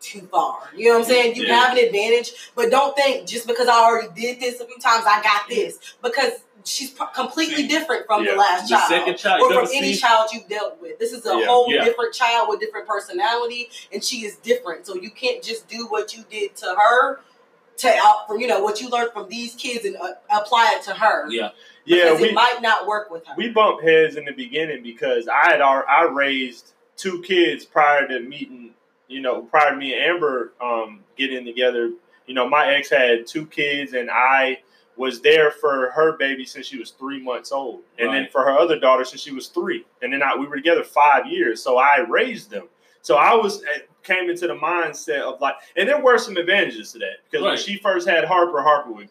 too 0.00 0.22
far. 0.32 0.70
You 0.74 0.86
know 0.86 0.92
what 0.92 0.98
I'm 1.00 1.04
saying? 1.04 1.36
You 1.36 1.44
Yeah. 1.44 1.60
have 1.60 1.76
an 1.76 1.84
advantage, 1.84 2.32
but 2.54 2.70
don't 2.70 2.96
think 2.96 3.26
just 3.28 3.46
because 3.46 3.68
I 3.68 3.74
already 3.84 4.08
did 4.20 4.40
this 4.40 4.60
a 4.60 4.66
few 4.66 4.78
times, 4.78 5.04
I 5.06 5.22
got 5.22 5.48
this 5.48 5.78
because. 6.02 6.32
She's 6.62 6.94
completely 7.14 7.66
different 7.66 8.04
from 8.04 8.22
yeah, 8.22 8.32
the 8.32 8.36
last 8.36 8.68
the 8.68 8.74
child, 8.76 8.88
second 8.90 9.16
child, 9.16 9.40
or 9.50 9.54
from 9.54 9.68
any 9.72 9.94
child 9.96 10.28
you've 10.30 10.46
dealt 10.46 10.78
with. 10.82 10.98
This 10.98 11.10
is 11.14 11.24
a 11.24 11.30
Yeah. 11.34 11.46
whole 11.46 11.72
Yeah. 11.72 11.82
different 11.86 12.12
child 12.12 12.50
with 12.50 12.60
different 12.60 12.86
personality, 12.86 13.70
and 13.90 14.04
she 14.04 14.26
is 14.26 14.36
different. 14.36 14.86
So 14.86 14.94
you 14.94 15.10
can't 15.10 15.42
just 15.42 15.68
do 15.68 15.86
what 15.86 16.14
you 16.14 16.22
did 16.30 16.56
to 16.56 16.66
her 16.78 17.20
to 17.78 17.88
out 18.04 18.26
from 18.28 18.40
you 18.42 18.46
know 18.46 18.60
what 18.60 18.78
you 18.82 18.90
learned 18.90 19.10
from 19.14 19.30
these 19.30 19.54
kids 19.54 19.86
and 19.86 19.96
uh, 19.96 20.12
apply 20.30 20.74
it 20.76 20.82
to 20.84 20.92
her 20.92 21.30
yeah. 21.30 21.48
Yeah, 21.96 22.04
because 22.04 22.20
we 22.20 22.28
it 22.28 22.34
might 22.34 22.58
not 22.62 22.86
work 22.86 23.10
with 23.10 23.26
her. 23.26 23.34
we 23.36 23.50
bumped 23.50 23.82
heads 23.82 24.16
in 24.16 24.24
the 24.24 24.32
beginning 24.32 24.82
because 24.82 25.28
I 25.28 25.50
had 25.50 25.60
our, 25.60 25.88
I 25.88 26.04
raised 26.04 26.72
two 26.96 27.22
kids 27.22 27.64
prior 27.64 28.06
to 28.08 28.20
meeting, 28.20 28.74
you 29.08 29.20
know, 29.20 29.42
prior 29.42 29.70
to 29.70 29.76
me 29.76 29.94
and 29.94 30.02
Amber 30.02 30.52
um, 30.60 31.00
getting 31.16 31.44
together. 31.44 31.92
You 32.26 32.34
know, 32.34 32.48
my 32.48 32.74
ex 32.74 32.90
had 32.90 33.26
two 33.26 33.46
kids, 33.46 33.94
and 33.94 34.08
I 34.10 34.60
was 34.96 35.20
there 35.20 35.50
for 35.50 35.90
her 35.90 36.16
baby 36.16 36.44
since 36.44 36.66
she 36.66 36.78
was 36.78 36.90
three 36.90 37.22
months 37.22 37.50
old, 37.52 37.80
and 37.98 38.12
then 38.12 38.28
for 38.30 38.42
her 38.42 38.56
other 38.56 38.78
daughter 38.78 39.04
since 39.04 39.22
she 39.22 39.32
was 39.32 39.48
three. 39.48 39.84
And 40.02 40.12
then 40.12 40.22
I, 40.22 40.36
we 40.36 40.46
were 40.46 40.56
together 40.56 40.84
five 40.84 41.26
years, 41.26 41.62
so 41.62 41.78
I 41.78 42.00
raised 42.08 42.50
them. 42.50 42.68
So 43.02 43.16
I 43.16 43.34
was 43.34 43.62
eh, 43.64 43.80
came 44.02 44.30
into 44.30 44.46
the 44.46 44.54
mindset 44.54 45.20
of 45.20 45.40
like, 45.40 45.54
and 45.76 45.88
there 45.88 46.00
were 46.00 46.18
some 46.18 46.36
advantages 46.36 46.92
to 46.92 46.98
that 47.00 47.16
because 47.30 47.44
when 47.44 47.56
she 47.56 47.78
first 47.78 48.06
had 48.08 48.24
Harper, 48.24 48.62
Harper 48.62 48.92
would 48.92 49.08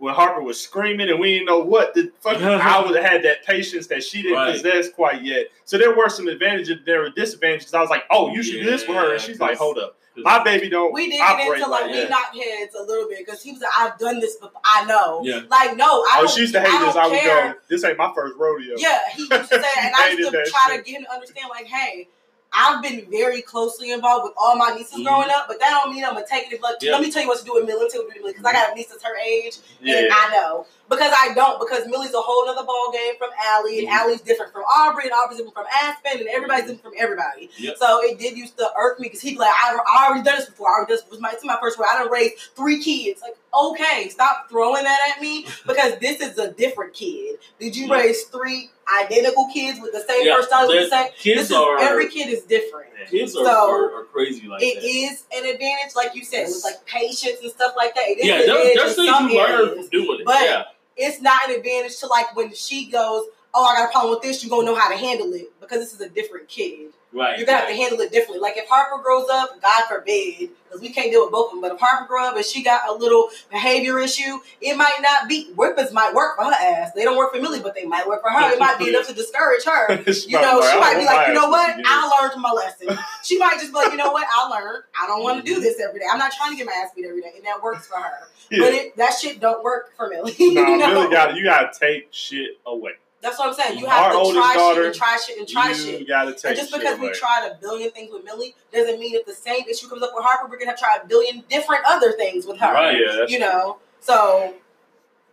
when 0.00 0.14
Harper 0.14 0.42
was 0.42 0.60
screaming 0.60 1.08
and 1.10 1.20
we 1.20 1.34
didn't 1.34 1.46
know 1.46 1.60
what 1.60 1.94
the 1.94 2.10
fuck, 2.20 2.36
I 2.42 2.80
would 2.84 2.96
have 2.96 3.04
had 3.04 3.22
that 3.22 3.44
patience 3.44 3.86
that 3.88 4.02
she 4.02 4.22
didn't 4.22 4.36
Right. 4.38 4.52
possess 4.54 4.88
quite 4.90 5.22
yet. 5.22 5.46
So 5.64 5.78
there 5.78 5.94
were 5.94 6.08
some 6.08 6.26
advantages, 6.26 6.78
there 6.86 7.00
were 7.00 7.10
disadvantages. 7.10 7.72
I 7.74 7.80
was 7.80 7.90
like, 7.90 8.04
oh, 8.10 8.32
you 8.32 8.42
should 8.42 8.62
do 8.62 8.64
this 8.64 8.82
for 8.82 8.94
her, 8.94 9.12
and 9.12 9.20
she's 9.20 9.38
like, 9.38 9.56
hold 9.56 9.78
up, 9.78 9.96
my 10.16 10.42
baby 10.42 10.68
don't 10.68 10.92
we 10.92 11.08
did 11.08 11.18
get 11.18 11.40
into 11.40 11.66
like, 11.68 11.82
like 11.82 11.90
we 11.92 11.96
that. 12.00 12.10
knocked 12.10 12.36
heads 12.36 12.74
a 12.74 12.82
little 12.82 13.08
bit 13.08 13.24
because 13.24 13.42
he 13.42 13.52
was 13.52 13.60
like, 13.62 13.70
I've 13.78 13.98
done 13.98 14.18
this 14.20 14.34
before. 14.36 14.60
I 14.64 14.84
know. 14.84 15.20
Yeah. 15.24 15.42
Like, 15.48 15.76
no, 15.76 15.84
I 15.86 16.16
Oh, 16.16 16.20
don't. 16.22 16.30
she 16.30 16.40
used 16.40 16.52
to 16.54 16.60
hate 16.60 16.68
I 16.68 16.84
this. 16.84 16.94
don't 16.94 17.04
I 17.04 17.08
would 17.08 17.20
care. 17.20 17.52
go, 17.52 17.58
this 17.68 17.84
ain't 17.84 17.96
my 17.96 18.10
first 18.14 18.34
rodeo. 18.36 18.74
Yeah, 18.76 18.98
he 19.14 19.22
used 19.22 19.30
to 19.32 19.44
say, 19.46 19.54
and 19.80 19.94
I 19.94 20.10
used 20.16 20.30
to 20.32 20.44
try 20.50 20.74
shit. 20.76 20.84
to 20.84 20.90
get 20.90 20.98
him 21.00 21.04
to 21.06 21.12
understand, 21.12 21.46
like, 21.50 21.66
hey, 21.66 22.08
I've 22.52 22.82
been 22.82 23.06
very 23.10 23.42
closely 23.42 23.92
involved 23.92 24.24
with 24.24 24.32
all 24.36 24.56
my 24.56 24.70
nieces 24.74 24.98
Mhm. 25.00 25.04
growing 25.04 25.30
up, 25.30 25.46
but 25.46 25.60
that 25.60 25.70
don't 25.70 25.92
mean 25.94 26.04
I'm 26.04 26.14
gonna 26.14 26.26
take 26.26 26.52
it. 26.52 26.60
Like, 26.60 26.76
Yeah. 26.80 26.92
let 26.92 27.00
me 27.00 27.10
tell 27.10 27.22
you 27.22 27.28
what 27.28 27.38
to 27.38 27.44
do 27.44 27.54
with 27.54 27.64
Millie. 27.64 27.80
Let 27.80 27.84
me 27.84 27.90
tell 27.90 28.00
you 28.02 28.06
what 28.08 28.14
to 28.14 28.20
do 28.20 28.26
because 28.26 28.44
I 28.44 28.52
got 28.52 28.74
nieces 28.74 29.02
her 29.02 29.16
age, 29.16 29.58
Yeah. 29.80 29.98
and 29.98 30.08
I 30.12 30.30
know 30.32 30.66
because 30.88 31.12
I 31.22 31.32
don't 31.34 31.60
because 31.60 31.86
Millie's 31.86 32.12
a 32.12 32.20
whole 32.20 32.48
other 32.48 32.64
ball 32.64 32.90
game 32.92 33.14
from 33.18 33.30
Allie, 33.44 33.78
and 33.78 33.88
Mhm. 33.88 33.92
Allie's 34.00 34.20
different 34.20 34.52
from 34.52 34.62
Aubrey, 34.62 35.04
and 35.04 35.12
Aubrey's 35.12 35.38
different 35.38 35.54
from 35.54 35.66
Aspen, 35.72 36.18
and 36.20 36.28
everybody's 36.28 36.62
different 36.62 36.82
from 36.82 36.94
everybody. 36.96 37.50
Yep. 37.58 37.76
So 37.78 38.00
it 38.02 38.18
did 38.18 38.36
used 38.36 38.58
to 38.58 38.68
irk 38.76 38.98
me 38.98 39.06
because 39.06 39.20
he'd 39.20 39.34
be 39.34 39.38
like, 39.38 39.54
I, 39.54 39.76
I 39.86 40.06
already 40.08 40.24
done 40.24 40.36
this 40.36 40.46
before. 40.46 40.68
I 40.70 40.72
already 40.72 40.88
done 40.88 40.96
this. 40.96 41.04
It 41.06 41.10
was 41.12 41.20
my, 41.20 41.30
it's 41.30 41.44
my 41.44 41.58
first 41.60 41.78
word. 41.78 41.86
I 41.90 41.98
done 42.00 42.10
raised 42.10 42.34
three 42.56 42.82
kids. 42.82 43.22
Like, 43.22 43.36
okay, 43.54 44.08
stop 44.10 44.48
throwing 44.48 44.84
that 44.84 45.14
at 45.16 45.20
me 45.22 45.46
because 45.66 45.98
this 45.98 46.20
is 46.20 46.38
a 46.38 46.52
different 46.52 46.94
kid. 46.94 47.38
Did 47.58 47.76
you 47.76 47.86
Yeah. 47.88 47.98
raise 48.00 48.24
three 48.24 48.70
identical 49.02 49.48
kids 49.52 49.80
with 49.80 49.92
the 49.92 50.00
same 50.00 50.26
Yeah, 50.26 50.36
personality? 50.36 50.78
With 50.78 50.90
the 50.90 50.96
same, 50.96 51.12
kids 51.18 51.40
this 51.40 51.50
is, 51.50 51.56
are 51.56 51.78
every 51.80 52.08
kid 52.08 52.28
is 52.28 52.42
different. 52.42 52.88
kids 53.08 53.34
are, 53.36 53.44
So, 53.44 53.50
are, 53.50 53.94
are 54.00 54.04
crazy 54.04 54.46
like 54.46 54.62
It 54.62 54.80
that. 54.80 54.84
is 54.86 55.24
an 55.34 55.44
advantage, 55.46 55.94
like 55.96 56.14
you 56.14 56.24
said, 56.24 56.46
with 56.46 56.62
like 56.64 56.84
patience 56.86 57.40
and 57.42 57.50
stuff 57.50 57.74
like 57.76 57.94
that. 57.94 58.04
It 58.08 58.18
is 58.18 58.26
yeah, 58.26 58.42
there's 58.74 58.94
things 58.96 59.08
you 59.08 59.36
learn 59.36 59.50
areas, 59.50 59.74
from 59.74 59.88
doing 59.88 60.20
it. 60.20 60.26
but 60.26 60.42
yeah, 60.42 60.64
it's 60.96 61.20
not 61.20 61.48
an 61.48 61.56
advantage 61.56 61.98
to 62.00 62.06
like 62.06 62.34
when 62.36 62.52
she 62.54 62.90
goes, 62.90 63.24
"Oh, 63.54 63.64
I 63.64 63.74
got 63.74 63.88
a 63.88 63.92
problem 63.92 64.14
with 64.14 64.22
this," 64.22 64.42
you're 64.42 64.50
gonna 64.50 64.66
know 64.66 64.78
how 64.78 64.90
to 64.90 64.96
handle 64.96 65.32
it 65.32 65.52
because 65.60 65.78
this 65.78 65.92
is 65.92 66.00
a 66.00 66.08
different 66.08 66.48
kid. 66.48 66.92
right. 67.12 67.36
You're 67.38 67.46
gonna 67.46 67.58
have 67.58 67.68
to 67.68 67.74
handle 67.74 68.00
it 68.00 68.12
differently. 68.12 68.40
Like 68.40 68.56
if 68.56 68.68
Harper 68.68 69.02
grows 69.02 69.28
up, 69.28 69.60
God 69.60 69.84
forbid, 69.88 70.50
because 70.64 70.80
we 70.80 70.90
can't 70.90 71.10
deal 71.10 71.24
with 71.24 71.32
both 71.32 71.46
of 71.46 71.52
them. 71.52 71.60
But 71.60 71.72
if 71.72 71.80
Harper 71.80 72.06
grow 72.06 72.24
up 72.24 72.36
and 72.36 72.44
she 72.44 72.62
got 72.62 72.88
a 72.88 72.92
little 72.92 73.30
behavior 73.50 73.98
issue, 73.98 74.38
it 74.60 74.76
might 74.76 74.98
not 75.00 75.28
be 75.28 75.50
whippers 75.54 75.92
might 75.92 76.14
work 76.14 76.36
for 76.36 76.44
her 76.44 76.52
ass. 76.52 76.92
They 76.92 77.02
don't 77.02 77.16
work 77.16 77.34
for 77.34 77.40
Millie, 77.40 77.60
but 77.60 77.74
they 77.74 77.84
might 77.84 78.06
work 78.06 78.22
for 78.22 78.30
her. 78.30 78.52
It 78.52 78.60
might 78.60 78.78
be 78.78 78.88
enough 78.88 79.08
to 79.08 79.14
discourage 79.14 79.64
her. 79.64 80.02
You 80.30 80.40
know, 80.40 80.60
she 80.60 80.78
might 80.78 80.96
be 80.98 81.04
like, 81.04 81.28
you 81.28 81.34
know 81.34 81.48
what? 81.48 81.74
I 81.84 82.20
learned 82.20 82.40
my 82.40 82.50
lesson. 82.50 82.96
She 83.22 83.38
might 83.38 83.54
just 83.54 83.72
be 83.72 83.78
like, 83.78 83.90
you 83.90 83.96
know 83.96 84.12
what? 84.12 84.26
I 84.32 84.48
learned. 84.48 84.84
I 85.00 85.06
don't 85.06 85.22
want 85.22 85.38
to 85.38 85.44
do 85.44 85.54
mm-hmm. 85.54 85.62
this 85.62 85.80
every 85.80 86.00
day. 86.00 86.06
I'm 86.10 86.18
not 86.18 86.32
trying 86.32 86.50
to 86.52 86.56
get 86.56 86.66
my 86.66 86.72
ass 86.72 86.90
beat 86.94 87.06
every 87.06 87.20
day, 87.20 87.32
and 87.36 87.44
that 87.44 87.62
works 87.62 87.86
for 87.86 87.96
her. 87.96 88.28
But 88.50 88.74
it, 88.74 88.96
that 88.96 89.12
shit 89.18 89.40
don't 89.40 89.62
work 89.62 89.96
for 89.96 90.08
Millie. 90.08 90.34
Nah, 90.40 90.68
you 90.68 90.78
know? 90.78 90.88
Millie 90.88 91.10
got 91.10 91.36
you 91.36 91.44
gotta 91.44 91.70
take 91.78 92.08
shit 92.10 92.58
away. 92.66 92.92
That's 93.22 93.38
what 93.38 93.48
I'm 93.48 93.54
saying. 93.54 93.78
You 93.78 93.86
Our 93.86 93.92
have 93.92 94.12
to 94.12 94.32
try 94.32 94.54
daughter, 94.54 94.80
shit 94.80 94.86
and 94.86 94.94
try 94.96 95.16
shit 95.18 95.38
and 95.38 95.48
try 95.48 95.68
you 95.68 95.74
shit. 95.74 96.08
gotta 96.08 96.32
take 96.32 96.44
And 96.46 96.56
just 96.56 96.70
shit 96.70 96.80
because 96.80 96.98
away. 96.98 97.08
we 97.08 97.14
tried 97.14 97.50
a 97.52 97.58
billion 97.60 97.90
things 97.90 98.10
with 98.12 98.24
Millie 98.24 98.54
doesn't 98.72 98.98
mean 98.98 99.14
if 99.14 99.26
the 99.26 99.34
same 99.34 99.62
issue 99.68 99.88
comes 99.88 100.02
up 100.02 100.12
with 100.14 100.24
Harper, 100.24 100.48
we're 100.50 100.56
gonna 100.58 100.70
have 100.70 100.78
to 100.78 100.82
try 100.84 100.98
a 101.02 101.06
billion 101.06 101.44
different 101.50 101.82
other 101.86 102.12
things 102.12 102.46
with 102.46 102.58
her. 102.58 102.72
Right. 102.72 102.96
yeah, 102.98 103.16
that's 103.18 103.30
You 103.32 103.38
know. 103.40 103.78
So 104.00 104.54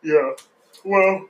Yeah. 0.04 0.32
Well, 0.84 1.28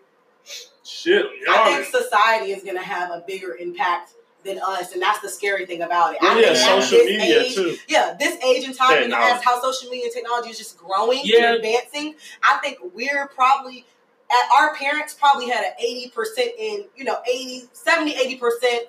shit. 0.84 1.26
I 1.50 1.56
y'all- 1.56 1.66
think 1.84 1.86
society 2.04 2.52
is 2.54 2.64
gonna 2.64 2.82
have 2.82 3.12
a 3.12 3.24
bigger 3.28 3.56
impact 3.56 4.14
than 4.44 4.60
us, 4.60 4.94
and 4.94 5.02
that's 5.02 5.20
the 5.20 5.30
scary 5.30 5.66
thing 5.66 5.82
about 5.82 6.14
it. 6.16 6.20
I 6.24 6.40
yeah, 6.40 6.54
social 6.54 7.00
this 7.00 7.08
media 7.08 7.42
age, 7.42 7.56
too. 7.56 7.78
Yeah, 7.88 8.16
this 8.18 8.42
age 8.44 8.64
and 8.66 8.76
time, 8.76 8.94
and 8.94 9.12
Technology. 9.12 9.34
as 9.36 9.44
how 9.44 9.62
social 9.62 9.90
media 9.90 10.06
and 10.06 10.14
technology 10.14 10.50
is 10.52 10.58
just 10.58 10.78
growing 10.78 11.20
Yeah. 11.24 11.48
and 11.48 11.56
advancing, 11.58 12.16
I 12.44 12.58
think 12.60 12.78
we're 12.94 13.28
probably 13.28 13.80
at 13.80 13.86
our 14.58 14.76
parents 14.76 15.14
probably 15.14 15.50
had 15.50 15.64
an 15.64 15.72
80% 15.84 16.12
in, 16.58 16.86
you 16.96 17.04
know, 17.06 17.18
80, 17.30 17.64
70, 17.74 18.14
80% 18.14 18.80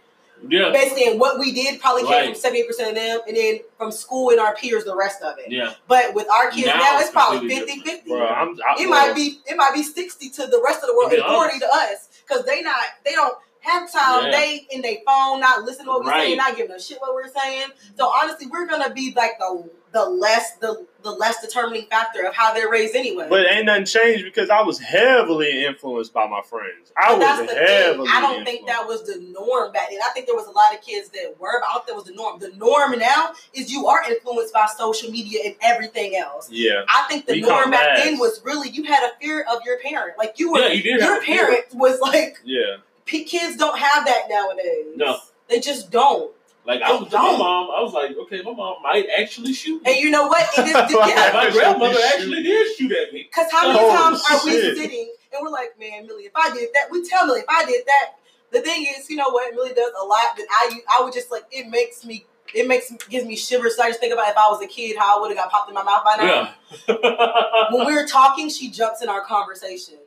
Yeah, 0.48 0.70
basically 0.70 1.04
in 1.12 1.18
what 1.18 1.38
we 1.38 1.52
did 1.52 1.80
probably 1.80 2.02
came 2.02 2.12
Right. 2.12 2.36
from 2.36 2.52
78% 2.52 2.88
of 2.88 2.94
them, 2.94 3.20
and 3.26 3.36
then 3.36 3.60
from 3.76 3.90
school 3.90 4.30
and 4.30 4.38
our 4.38 4.54
peers, 4.54 4.84
the 4.84 4.94
rest 4.96 5.20
of 5.22 5.36
it. 5.38 5.50
yeah. 5.50 5.74
But 5.88 6.14
with 6.14 6.28
our 6.30 6.50
kids 6.50 6.66
Now 6.68 6.76
now, 6.76 6.98
it's 7.00 7.10
probably 7.10 7.40
completely 7.40 7.74
50 7.82 7.90
50. 7.90 8.10
Bro, 8.10 8.26
I'm, 8.26 8.56
I, 8.66 8.82
It 8.82 8.88
might 8.88 9.14
be 9.16 9.40
it 9.46 9.56
might 9.56 9.74
be 9.74 9.82
60 9.82 10.30
to 10.30 10.46
the 10.46 10.62
rest 10.64 10.82
of 10.82 10.88
the 10.88 10.94
world 10.96 11.12
and 11.12 11.22
40 11.22 11.34
honest. 11.34 11.60
to 11.60 11.66
us 11.66 12.08
because 12.26 12.44
they 12.46 12.62
not 12.62 12.76
they 13.04 13.12
don't 13.12 13.36
have 13.68 13.92
time. 13.92 14.24
Yeah. 14.24 14.30
They 14.32 14.66
in 14.70 14.82
their 14.82 14.96
phone, 15.06 15.40
not 15.40 15.62
listening 15.64 15.86
to 15.86 15.90
what 15.92 16.04
we're 16.04 16.10
Right. 16.10 16.24
saying, 16.24 16.36
not 16.38 16.56
giving 16.56 16.72
a 16.74 16.80
shit 16.80 17.00
what 17.00 17.14
we're 17.14 17.28
saying. 17.32 17.68
So 17.96 18.06
honestly, 18.08 18.46
we're 18.46 18.66
gonna 18.66 18.90
be 18.92 19.12
like 19.16 19.38
the 19.38 19.70
the 19.90 20.04
less 20.04 20.56
the 20.56 20.86
the 21.02 21.10
less 21.10 21.40
determining 21.40 21.86
factor 21.86 22.26
of 22.26 22.34
how 22.34 22.52
they're 22.52 22.68
raised 22.68 22.94
anyway. 22.94 23.26
But 23.30 23.46
ain't 23.50 23.64
nothing 23.66 23.86
changed 23.86 24.24
because 24.24 24.50
I 24.50 24.60
was 24.62 24.78
heavily 24.78 25.64
influenced 25.64 26.12
by 26.12 26.26
my 26.26 26.42
friends. 26.42 26.92
I 26.96 27.16
But 27.16 27.18
was 27.20 27.50
heavily. 27.52 28.06
thing. 28.06 28.16
I 28.16 28.20
don't 28.20 28.44
think 28.44 28.66
that 28.66 28.86
was 28.86 29.04
the 29.04 29.18
norm 29.32 29.72
back 29.72 29.88
then. 29.90 30.00
I 30.04 30.10
think 30.12 30.26
there 30.26 30.34
was 30.34 30.46
a 30.46 30.50
lot 30.50 30.74
of 30.74 30.82
kids 30.82 31.08
that 31.10 31.36
were, 31.38 31.60
but 31.60 31.68
I 31.70 31.72
don't 31.74 31.86
think 31.86 31.88
that 31.88 31.94
was 31.94 32.04
the 32.04 32.14
norm. 32.14 32.38
The 32.40 32.50
norm 32.56 32.98
now 32.98 33.32
is 33.54 33.72
you 33.72 33.86
are 33.86 34.02
influenced 34.10 34.52
by 34.52 34.66
social 34.76 35.10
media 35.10 35.40
and 35.46 35.54
everything 35.62 36.16
else. 36.16 36.50
Yeah. 36.50 36.82
I 36.88 37.06
think 37.08 37.24
the 37.26 37.34
We 37.34 37.40
norm 37.42 37.70
back 37.70 37.86
last. 37.86 38.04
then 38.04 38.18
was 38.18 38.42
really 38.44 38.68
you 38.70 38.82
had 38.84 39.04
a 39.08 39.12
fear 39.20 39.46
of 39.50 39.60
your 39.64 39.78
parent. 39.78 40.18
Like 40.18 40.38
you 40.38 40.52
were, 40.52 40.58
Yeah, 40.58 40.68
you 40.72 40.82
your 40.98 41.22
fear. 41.22 41.36
parent 41.46 41.64
was 41.74 41.98
like, 42.00 42.38
Yeah. 42.44 42.78
P- 43.08 43.24
kids 43.24 43.56
don't 43.56 43.78
have 43.78 44.04
that 44.06 44.28
nowadays. 44.28 44.86
No. 44.96 45.18
They 45.48 45.60
just 45.60 45.90
don't. 45.90 46.32
Like 46.66 46.82
I 46.82 46.92
They 46.92 46.98
was 47.04 47.12
my 47.12 47.18
don't. 47.18 47.38
mom, 47.38 47.70
I 47.70 47.80
was 47.80 47.92
like, 47.94 48.16
okay, 48.16 48.42
my 48.42 48.52
mom 48.52 48.82
might 48.82 49.06
actually 49.18 49.54
shoot 49.54 49.82
me. 49.82 49.90
And 49.92 50.00
you 50.04 50.10
know 50.10 50.26
what? 50.26 50.46
It 50.58 50.66
is, 50.66 50.72
yeah. 51.08 51.30
my 51.32 51.50
grandmother 51.50 51.98
actually 52.14 52.42
did 52.42 52.76
shoot 52.76 52.92
at 52.92 53.12
me. 53.12 53.22
Because 53.24 53.50
how 53.50 53.68
many 53.68 53.78
Oh, 53.82 53.96
times 53.96 54.22
are 54.30 54.44
we 54.44 54.52
sitting 54.76 55.12
and 55.32 55.40
we're 55.42 55.50
like, 55.50 55.78
man, 55.80 56.06
Millie, 56.06 56.24
if 56.24 56.32
I 56.36 56.52
did 56.52 56.68
that, 56.74 56.90
we 56.90 57.08
tell 57.08 57.26
Millie, 57.26 57.40
if 57.40 57.48
I 57.48 57.64
did 57.64 57.84
that. 57.86 58.12
The 58.50 58.60
thing 58.60 58.86
is, 58.98 59.08
you 59.10 59.16
know 59.16 59.28
what? 59.30 59.54
Millie 59.54 59.74
does 59.74 59.92
a 60.00 60.04
lot 60.04 60.36
that 60.36 60.46
I 60.50 60.80
I 60.98 61.02
would 61.04 61.12
just 61.12 61.30
like. 61.30 61.44
It 61.50 61.68
makes 61.68 62.02
me. 62.04 62.24
It 62.54 62.66
makes 62.66 62.90
gives 63.10 63.26
me 63.26 63.36
shivers. 63.36 63.76
So 63.76 63.82
I 63.82 63.88
just 63.88 64.00
think 64.00 64.10
about 64.14 64.26
if 64.30 64.36
I 64.38 64.48
was 64.48 64.62
a 64.62 64.66
kid, 64.66 64.96
how 64.96 65.18
I 65.18 65.20
would 65.20 65.28
have 65.28 65.36
got 65.36 65.50
popped 65.50 65.68
in 65.68 65.74
my 65.74 65.82
mouth 65.82 66.02
by 66.02 66.16
now. 66.16 66.54
Yeah. 66.88 67.66
When 67.70 67.86
we 67.86 67.92
were 67.94 68.06
talking, 68.06 68.48
she 68.48 68.70
jumps 68.70 69.02
in 69.02 69.08
our 69.08 69.22
conversation. 69.24 69.96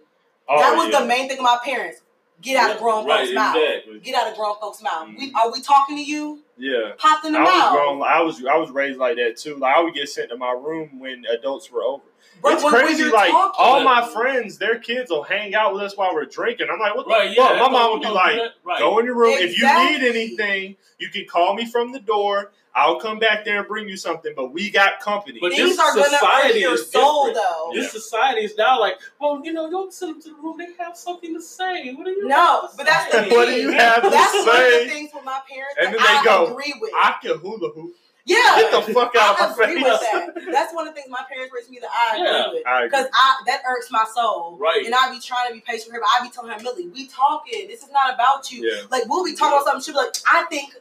Oh, 0.49 0.59
that 0.59 0.75
was 0.75 0.91
yeah. 0.91 0.99
the 1.01 1.05
main 1.05 1.29
thing 1.29 1.37
of 1.37 1.43
my 1.43 1.59
parents. 1.63 2.01
Get 2.41 2.57
out 2.57 2.71
of 2.71 2.77
grown 2.81 3.05
right, 3.05 3.19
folks' 3.25 3.35
mouth. 3.35 3.55
exactly. 3.55 3.99
Get 3.99 4.15
out 4.15 4.31
of 4.31 4.35
grown 4.37 4.55
folks' 4.59 4.81
mouth. 4.81 5.07
Mm. 5.09 5.17
We 5.17 5.33
are 5.33 5.51
we 5.51 5.61
talking 5.61 5.95
to 5.97 6.03
you? 6.03 6.39
Yeah. 6.57 6.91
Popped 6.97 7.25
in 7.25 7.33
the 7.33 7.39
I 7.39 7.43
was 7.43 7.53
mouth. 7.53 7.71
grown. 7.73 8.03
I 8.03 8.21
was 8.21 8.45
I 8.45 8.55
was 8.57 8.69
raised 8.71 8.97
like 8.99 9.15
that 9.17 9.37
too. 9.37 9.55
Like 9.57 9.75
I 9.75 9.81
would 9.83 9.93
get 9.93 10.09
sent 10.09 10.29
to 10.29 10.37
my 10.37 10.51
room 10.51 10.99
when 10.99 11.23
adults 11.31 11.71
were 11.71 11.83
over. 11.83 12.03
But 12.41 12.53
it's 12.53 12.63
when- 12.63 12.73
when 12.73 12.85
crazy. 12.85 13.03
you're 13.03 13.11
Like 13.13 13.29
talking- 13.29 13.55
all 13.59 13.83
my 13.83 14.07
friends, 14.07 14.57
their 14.57 14.79
kids 14.79 15.11
will 15.11 15.21
hang 15.23 15.53
out 15.53 15.73
with 15.73 15.83
us 15.83 15.95
while 15.95 16.13
we're 16.15 16.25
drinking. 16.25 16.67
I'm 16.71 16.79
like, 16.79 16.95
what 16.95 17.05
the 17.05 17.11
Right, 17.11 17.35
fuck? 17.37 17.51
yeah. 17.51 17.59
My 17.61 17.69
mom 17.69 17.91
would 17.93 18.01
be 18.01 18.09
like, 18.09 18.39
right. 18.63 18.79
go 18.79 18.97
in 18.97 19.05
your 19.05 19.15
room. 19.15 19.33
If 19.37 19.57
you 19.59 19.65
need 19.67 20.03
anything, 20.03 20.75
you 20.97 21.09
can 21.09 21.25
call 21.25 21.53
me 21.53 21.65
from 21.69 21.91
the 21.91 21.99
door. 21.99 22.51
I'll 22.73 22.99
come 23.01 23.19
back 23.19 23.43
there 23.43 23.59
and 23.59 23.67
bring 23.67 23.89
you 23.89 23.97
something. 23.97 24.33
But 24.35 24.53
we 24.53 24.69
got 24.69 25.01
company. 25.01 25.39
But 25.41 25.51
Things 25.51 25.71
this 25.71 25.79
are 25.79 25.93
gonna 25.93 26.09
society 26.09 26.59
your 26.59 26.73
is 26.75 26.89
soul, 26.89 27.27
different. 27.27 27.47
though. 27.49 27.71
This 27.73 27.91
society 27.91 28.41
is 28.45 28.55
now 28.57 28.79
like, 28.79 28.95
well, 29.19 29.41
you 29.43 29.51
know, 29.51 29.69
don't 29.69 29.93
send 29.93 30.15
them 30.15 30.21
to 30.21 30.29
the 30.29 30.35
room. 30.35 30.57
They 30.57 30.67
have 30.83 30.95
something 30.95 31.33
to 31.33 31.41
say. 31.41 31.93
What 31.93 32.05
do 32.05 32.11
you? 32.11 32.27
No, 32.27 32.61
have 32.61 32.71
to 32.71 32.77
but 32.77 32.85
that's 32.85 33.11
the 33.11 33.23
say? 33.23 33.29
What 33.35 33.45
do 33.47 33.53
you 33.53 33.71
have 33.73 34.03
to 34.03 34.09
That's 34.09 34.33
one 34.33 34.49
of 34.49 34.55
say? 34.55 34.83
the 34.85 34.89
things 34.89 35.11
with 35.13 35.25
my 35.25 35.41
parents 35.49 35.75
And 35.79 35.87
that 35.93 35.97
then 35.97 35.99
they 35.99 36.19
I 36.19 36.23
go, 36.23 36.51
agree 36.53 36.73
with. 36.79 36.91
I 36.95 37.15
can 37.21 37.37
hula 37.39 37.71
hoop. 37.73 37.93
yeah, 38.25 38.37
Get 38.61 38.85
the 38.87 38.93
fuck 38.93 39.15
out 39.17 39.41
I 39.41 39.49
of 39.51 39.57
my 39.57 39.63
agree 39.65 39.83
face. 39.83 39.91
with 39.91 40.01
that. 40.45 40.51
That's 40.53 40.73
one 40.73 40.87
of 40.87 40.95
the 40.95 41.01
things 41.01 41.11
my 41.11 41.25
parents 41.29 41.53
raised 41.53 41.69
me 41.69 41.79
that 41.81 41.89
I 41.91 42.15
agree 42.15 42.27
Yeah. 42.29 42.49
with. 42.53 42.67
I. 42.67 42.83
Because 42.85 43.07
I 43.13 43.35
that 43.47 43.63
irks 43.67 43.91
my 43.91 44.05
soul. 44.15 44.55
Right. 44.57 44.85
And 44.85 44.95
I 44.95 45.11
be 45.11 45.19
trying 45.19 45.49
to 45.49 45.53
be 45.55 45.59
patient 45.59 45.87
with 45.87 45.95
her, 45.95 45.99
but 45.99 46.09
I 46.21 46.23
be 46.25 46.31
telling 46.31 46.51
her, 46.51 46.59
Millie, 46.63 46.87
we 46.87 47.07
talking. 47.07 47.67
This 47.67 47.83
is 47.83 47.91
not 47.91 48.13
about 48.13 48.49
you. 48.49 48.63
Yeah. 48.65 48.83
Like 48.89 49.09
we'll 49.09 49.25
be 49.25 49.35
talking 49.35 49.57
about 49.57 49.65
something. 49.65 49.81
She'll 49.83 49.93
be 49.95 50.05
like, 50.05 50.15
I 50.31 50.43
think 50.49 50.73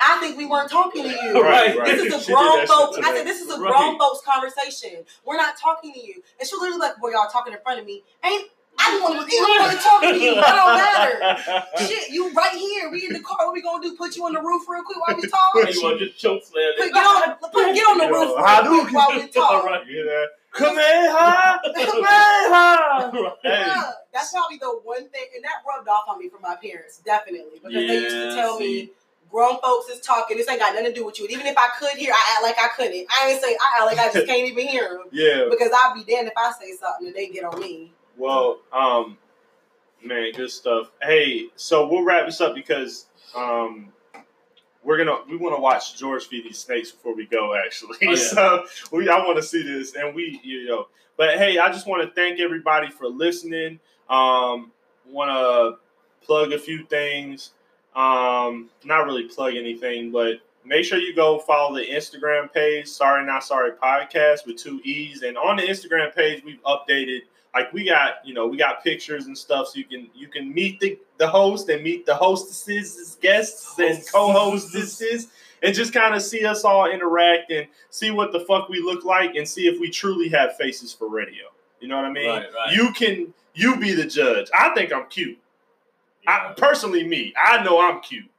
I 0.00 0.18
think 0.20 0.36
we 0.38 0.46
weren't 0.46 0.70
talking 0.70 1.02
to 1.04 1.08
you. 1.10 1.42
Right, 1.42 1.76
right. 1.76 1.96
This 1.96 2.12
is 2.14 2.28
a 2.28 2.32
grown 2.32 2.66
folks. 2.66 2.98
I 3.02 3.12
said 3.14 3.26
this 3.26 3.40
is 3.40 3.50
a 3.50 3.60
Right. 3.60 3.70
grown 3.76 3.98
folks 3.98 4.20
conversation. 4.24 5.04
We're 5.26 5.36
not 5.36 5.56
talking 5.58 5.92
to 5.92 6.00
you. 6.00 6.22
And 6.38 6.48
she'll 6.48 6.58
literally 6.60 6.80
like, 6.80 6.96
boy, 6.98 7.10
y'all 7.10 7.28
talking 7.30 7.52
in 7.52 7.58
front 7.60 7.80
of 7.80 7.86
me. 7.86 8.02
Ain't 8.24 8.48
I 8.78 8.92
don't 8.92 9.02
want 9.02 9.28
to. 9.28 9.34
You 9.36 9.44
don't 9.46 9.60
want 9.60 9.72
to 9.76 9.82
talk 9.84 10.00
to 10.00 10.16
you. 10.16 10.32
I 10.40 10.56
don't 10.56 10.74
matter. 10.80 11.66
Shit, 11.86 12.08
you 12.10 12.32
right 12.32 12.54
here. 12.56 12.90
We 12.90 13.04
in 13.06 13.12
the 13.12 13.20
car. 13.20 13.36
What 13.44 13.52
we 13.52 13.60
gonna 13.60 13.82
do? 13.82 13.94
Put 13.94 14.16
you 14.16 14.24
on 14.24 14.32
the 14.32 14.40
roof 14.40 14.62
real 14.68 14.82
quick 14.82 14.96
while 15.06 15.16
we 15.16 15.28
talk? 15.28 15.52
Hey, 15.52 15.72
you 15.74 15.82
want 15.82 15.98
to 15.98 16.06
just 16.06 16.18
choke 16.18 16.42
slam 16.44 16.72
Put, 16.78 16.94
get 16.94 17.04
on, 17.04 17.36
put, 17.52 17.74
get 17.74 17.84
on 17.84 17.98
the 17.98 18.08
roof 18.14 18.32
real 18.38 18.82
quick 18.84 18.94
while 18.94 19.10
we 19.12 19.20
All 19.22 19.28
talk. 19.28 19.64
right. 19.66 19.86
You 19.86 20.06
know, 20.06 20.26
Kamehameha, 20.52 21.60
Kamehameha. 21.74 23.36
Hey, 23.42 23.50
Yeah, 23.50 23.90
that's 24.12 24.32
probably 24.32 24.56
the 24.58 24.70
one 24.82 25.08
thing, 25.10 25.26
and 25.34 25.44
that 25.44 25.62
rubbed 25.68 25.88
off 25.88 26.04
on 26.08 26.18
me 26.18 26.28
from 26.28 26.42
my 26.42 26.56
parents, 26.56 26.98
definitely, 27.04 27.60
because 27.62 27.72
they 27.74 27.94
used 28.00 28.16
to 28.16 28.34
tell 28.34 28.58
see. 28.58 28.64
me, 28.64 28.90
"Grown 29.30 29.60
folks 29.60 29.88
is 29.90 30.00
talking. 30.00 30.36
This 30.36 30.48
ain't 30.48 30.60
got 30.60 30.74
nothing 30.74 30.92
to 30.92 30.98
do 30.98 31.04
with 31.06 31.18
you." 31.18 31.26
And 31.26 31.32
even 31.32 31.46
if 31.46 31.56
I 31.56 31.68
could 31.78 31.96
hear, 31.96 32.12
I 32.12 32.34
act 32.36 32.42
like 32.42 32.56
I 32.58 32.68
couldn't. 32.76 33.06
I 33.10 33.30
ain't 33.30 33.40
say 33.42 33.56
I 33.60 33.82
act 33.82 33.86
like 33.86 33.98
I 33.98 34.12
just 34.12 34.26
can't 34.26 34.46
even 34.46 34.66
hear 34.66 34.88
them 34.88 35.02
yeah. 35.12 35.46
because 35.50 35.70
I'd 35.72 35.94
be 35.94 36.10
damned 36.12 36.28
if 36.28 36.34
I 36.36 36.52
say 36.60 36.72
something 36.80 37.08
and 37.08 37.16
they 37.16 37.28
get 37.28 37.44
on 37.44 37.58
me. 37.60 37.92
Well, 38.16 38.60
um, 38.72 39.16
man, 40.04 40.32
good 40.32 40.50
stuff. 40.50 40.90
Hey, 41.02 41.46
so 41.56 41.86
we'll 41.88 42.04
wrap 42.04 42.26
this 42.26 42.40
up 42.40 42.54
because 42.54 43.06
um, 43.34 43.92
we're 44.82 44.98
gonna 44.98 45.18
we 45.28 45.36
want 45.36 45.54
to 45.56 45.60
watch 45.60 45.96
George 45.98 46.24
feed 46.26 46.44
these 46.44 46.58
snakes 46.58 46.90
before 46.90 47.14
we 47.14 47.26
go. 47.26 47.54
Actually, 47.54 47.98
Oh, 48.02 48.10
yeah. 48.10 48.16
so 48.16 48.64
we 48.92 49.08
I 49.08 49.18
want 49.18 49.36
to 49.36 49.42
see 49.42 49.62
this, 49.62 49.94
and 49.94 50.14
we 50.14 50.40
you 50.42 50.66
know. 50.66 50.88
But 51.16 51.36
hey, 51.36 51.58
I 51.58 51.70
just 51.70 51.86
want 51.86 52.02
to 52.02 52.14
thank 52.14 52.40
everybody 52.40 52.90
for 52.90 53.06
listening. 53.06 53.78
Um, 54.08 54.72
want 55.06 55.30
to 55.30 56.26
plug 56.26 56.52
a 56.52 56.58
few 56.58 56.84
things. 56.86 57.50
Um, 57.94 58.70
not 58.84 59.06
really 59.06 59.24
plug 59.24 59.54
anything, 59.54 60.12
but 60.12 60.40
make 60.64 60.84
sure 60.84 60.98
you 60.98 61.14
go 61.14 61.38
follow 61.40 61.74
the 61.74 61.84
Instagram 61.84 62.52
page. 62.52 62.86
Sorry, 62.86 63.24
not 63.24 63.44
sorry 63.44 63.72
podcast 63.72 64.46
with 64.46 64.56
two 64.56 64.80
e's. 64.84 65.22
And 65.22 65.36
on 65.36 65.56
the 65.56 65.62
Instagram 65.62 66.14
page, 66.14 66.42
we've 66.44 66.62
updated. 66.62 67.22
Like 67.52 67.72
we 67.72 67.84
got, 67.84 68.24
you 68.24 68.32
know, 68.32 68.46
we 68.46 68.56
got 68.56 68.84
pictures 68.84 69.26
and 69.26 69.36
stuff, 69.36 69.68
so 69.68 69.78
you 69.78 69.84
can 69.84 70.08
you 70.14 70.28
can 70.28 70.54
meet 70.54 70.78
the 70.78 70.96
the 71.18 71.26
host 71.26 71.68
and 71.68 71.82
meet 71.82 72.06
the 72.06 72.14
hostesses, 72.14 73.18
guests 73.20 73.76
and 73.76 74.00
co-hostesses, 74.12 75.26
and 75.60 75.74
just 75.74 75.92
kind 75.92 76.14
of 76.14 76.22
see 76.22 76.44
us 76.44 76.64
all 76.64 76.88
interact 76.88 77.50
and 77.50 77.66
see 77.90 78.12
what 78.12 78.30
the 78.30 78.40
fuck 78.40 78.68
we 78.68 78.80
look 78.80 79.04
like 79.04 79.34
and 79.34 79.48
see 79.48 79.66
if 79.66 79.80
we 79.80 79.90
truly 79.90 80.28
have 80.28 80.56
faces 80.56 80.92
for 80.92 81.08
radio. 81.08 81.46
You 81.80 81.88
know 81.88 81.96
what 81.96 82.04
I 82.04 82.12
mean? 82.12 82.28
Right, 82.28 82.46
right. 82.54 82.72
You 82.72 82.92
can 82.92 83.34
you 83.54 83.76
be 83.78 83.94
the 83.94 84.06
judge. 84.06 84.48
I 84.56 84.72
think 84.74 84.92
I'm 84.92 85.06
cute. 85.08 85.36
I, 86.26 86.52
personally, 86.56 87.06
me, 87.06 87.32
I 87.36 87.62
know 87.62 87.80
I'm 87.80 88.00
cute. 88.00 88.30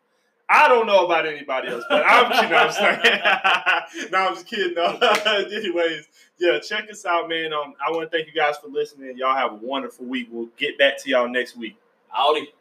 I 0.51 0.67
don't 0.67 0.85
know 0.85 1.05
about 1.05 1.25
anybody 1.25 1.69
else, 1.69 1.85
but 1.87 2.03
I'm. 2.05 2.29
No, 2.49 2.57
I'm 2.57 2.71
saying. 2.71 2.99
no, 4.11 4.17
I'm 4.17 4.33
just 4.33 4.47
kidding. 4.47 4.73
No. 4.73 4.97
Anyways, 5.25 6.09
yeah, 6.39 6.59
check 6.59 6.89
us 6.91 7.05
out, 7.05 7.29
man. 7.29 7.53
Um, 7.53 7.73
I 7.85 7.89
want 7.91 8.11
to 8.11 8.15
thank 8.15 8.27
you 8.27 8.33
guys 8.33 8.57
for 8.57 8.67
listening. 8.67 9.15
Y'all 9.17 9.35
have 9.35 9.53
a 9.53 9.55
wonderful 9.55 10.05
week. 10.05 10.27
We'll 10.29 10.49
get 10.57 10.77
back 10.77 11.01
to 11.03 11.09
y'all 11.09 11.29
next 11.29 11.55
week. 11.55 11.77
Audi. 12.13 12.53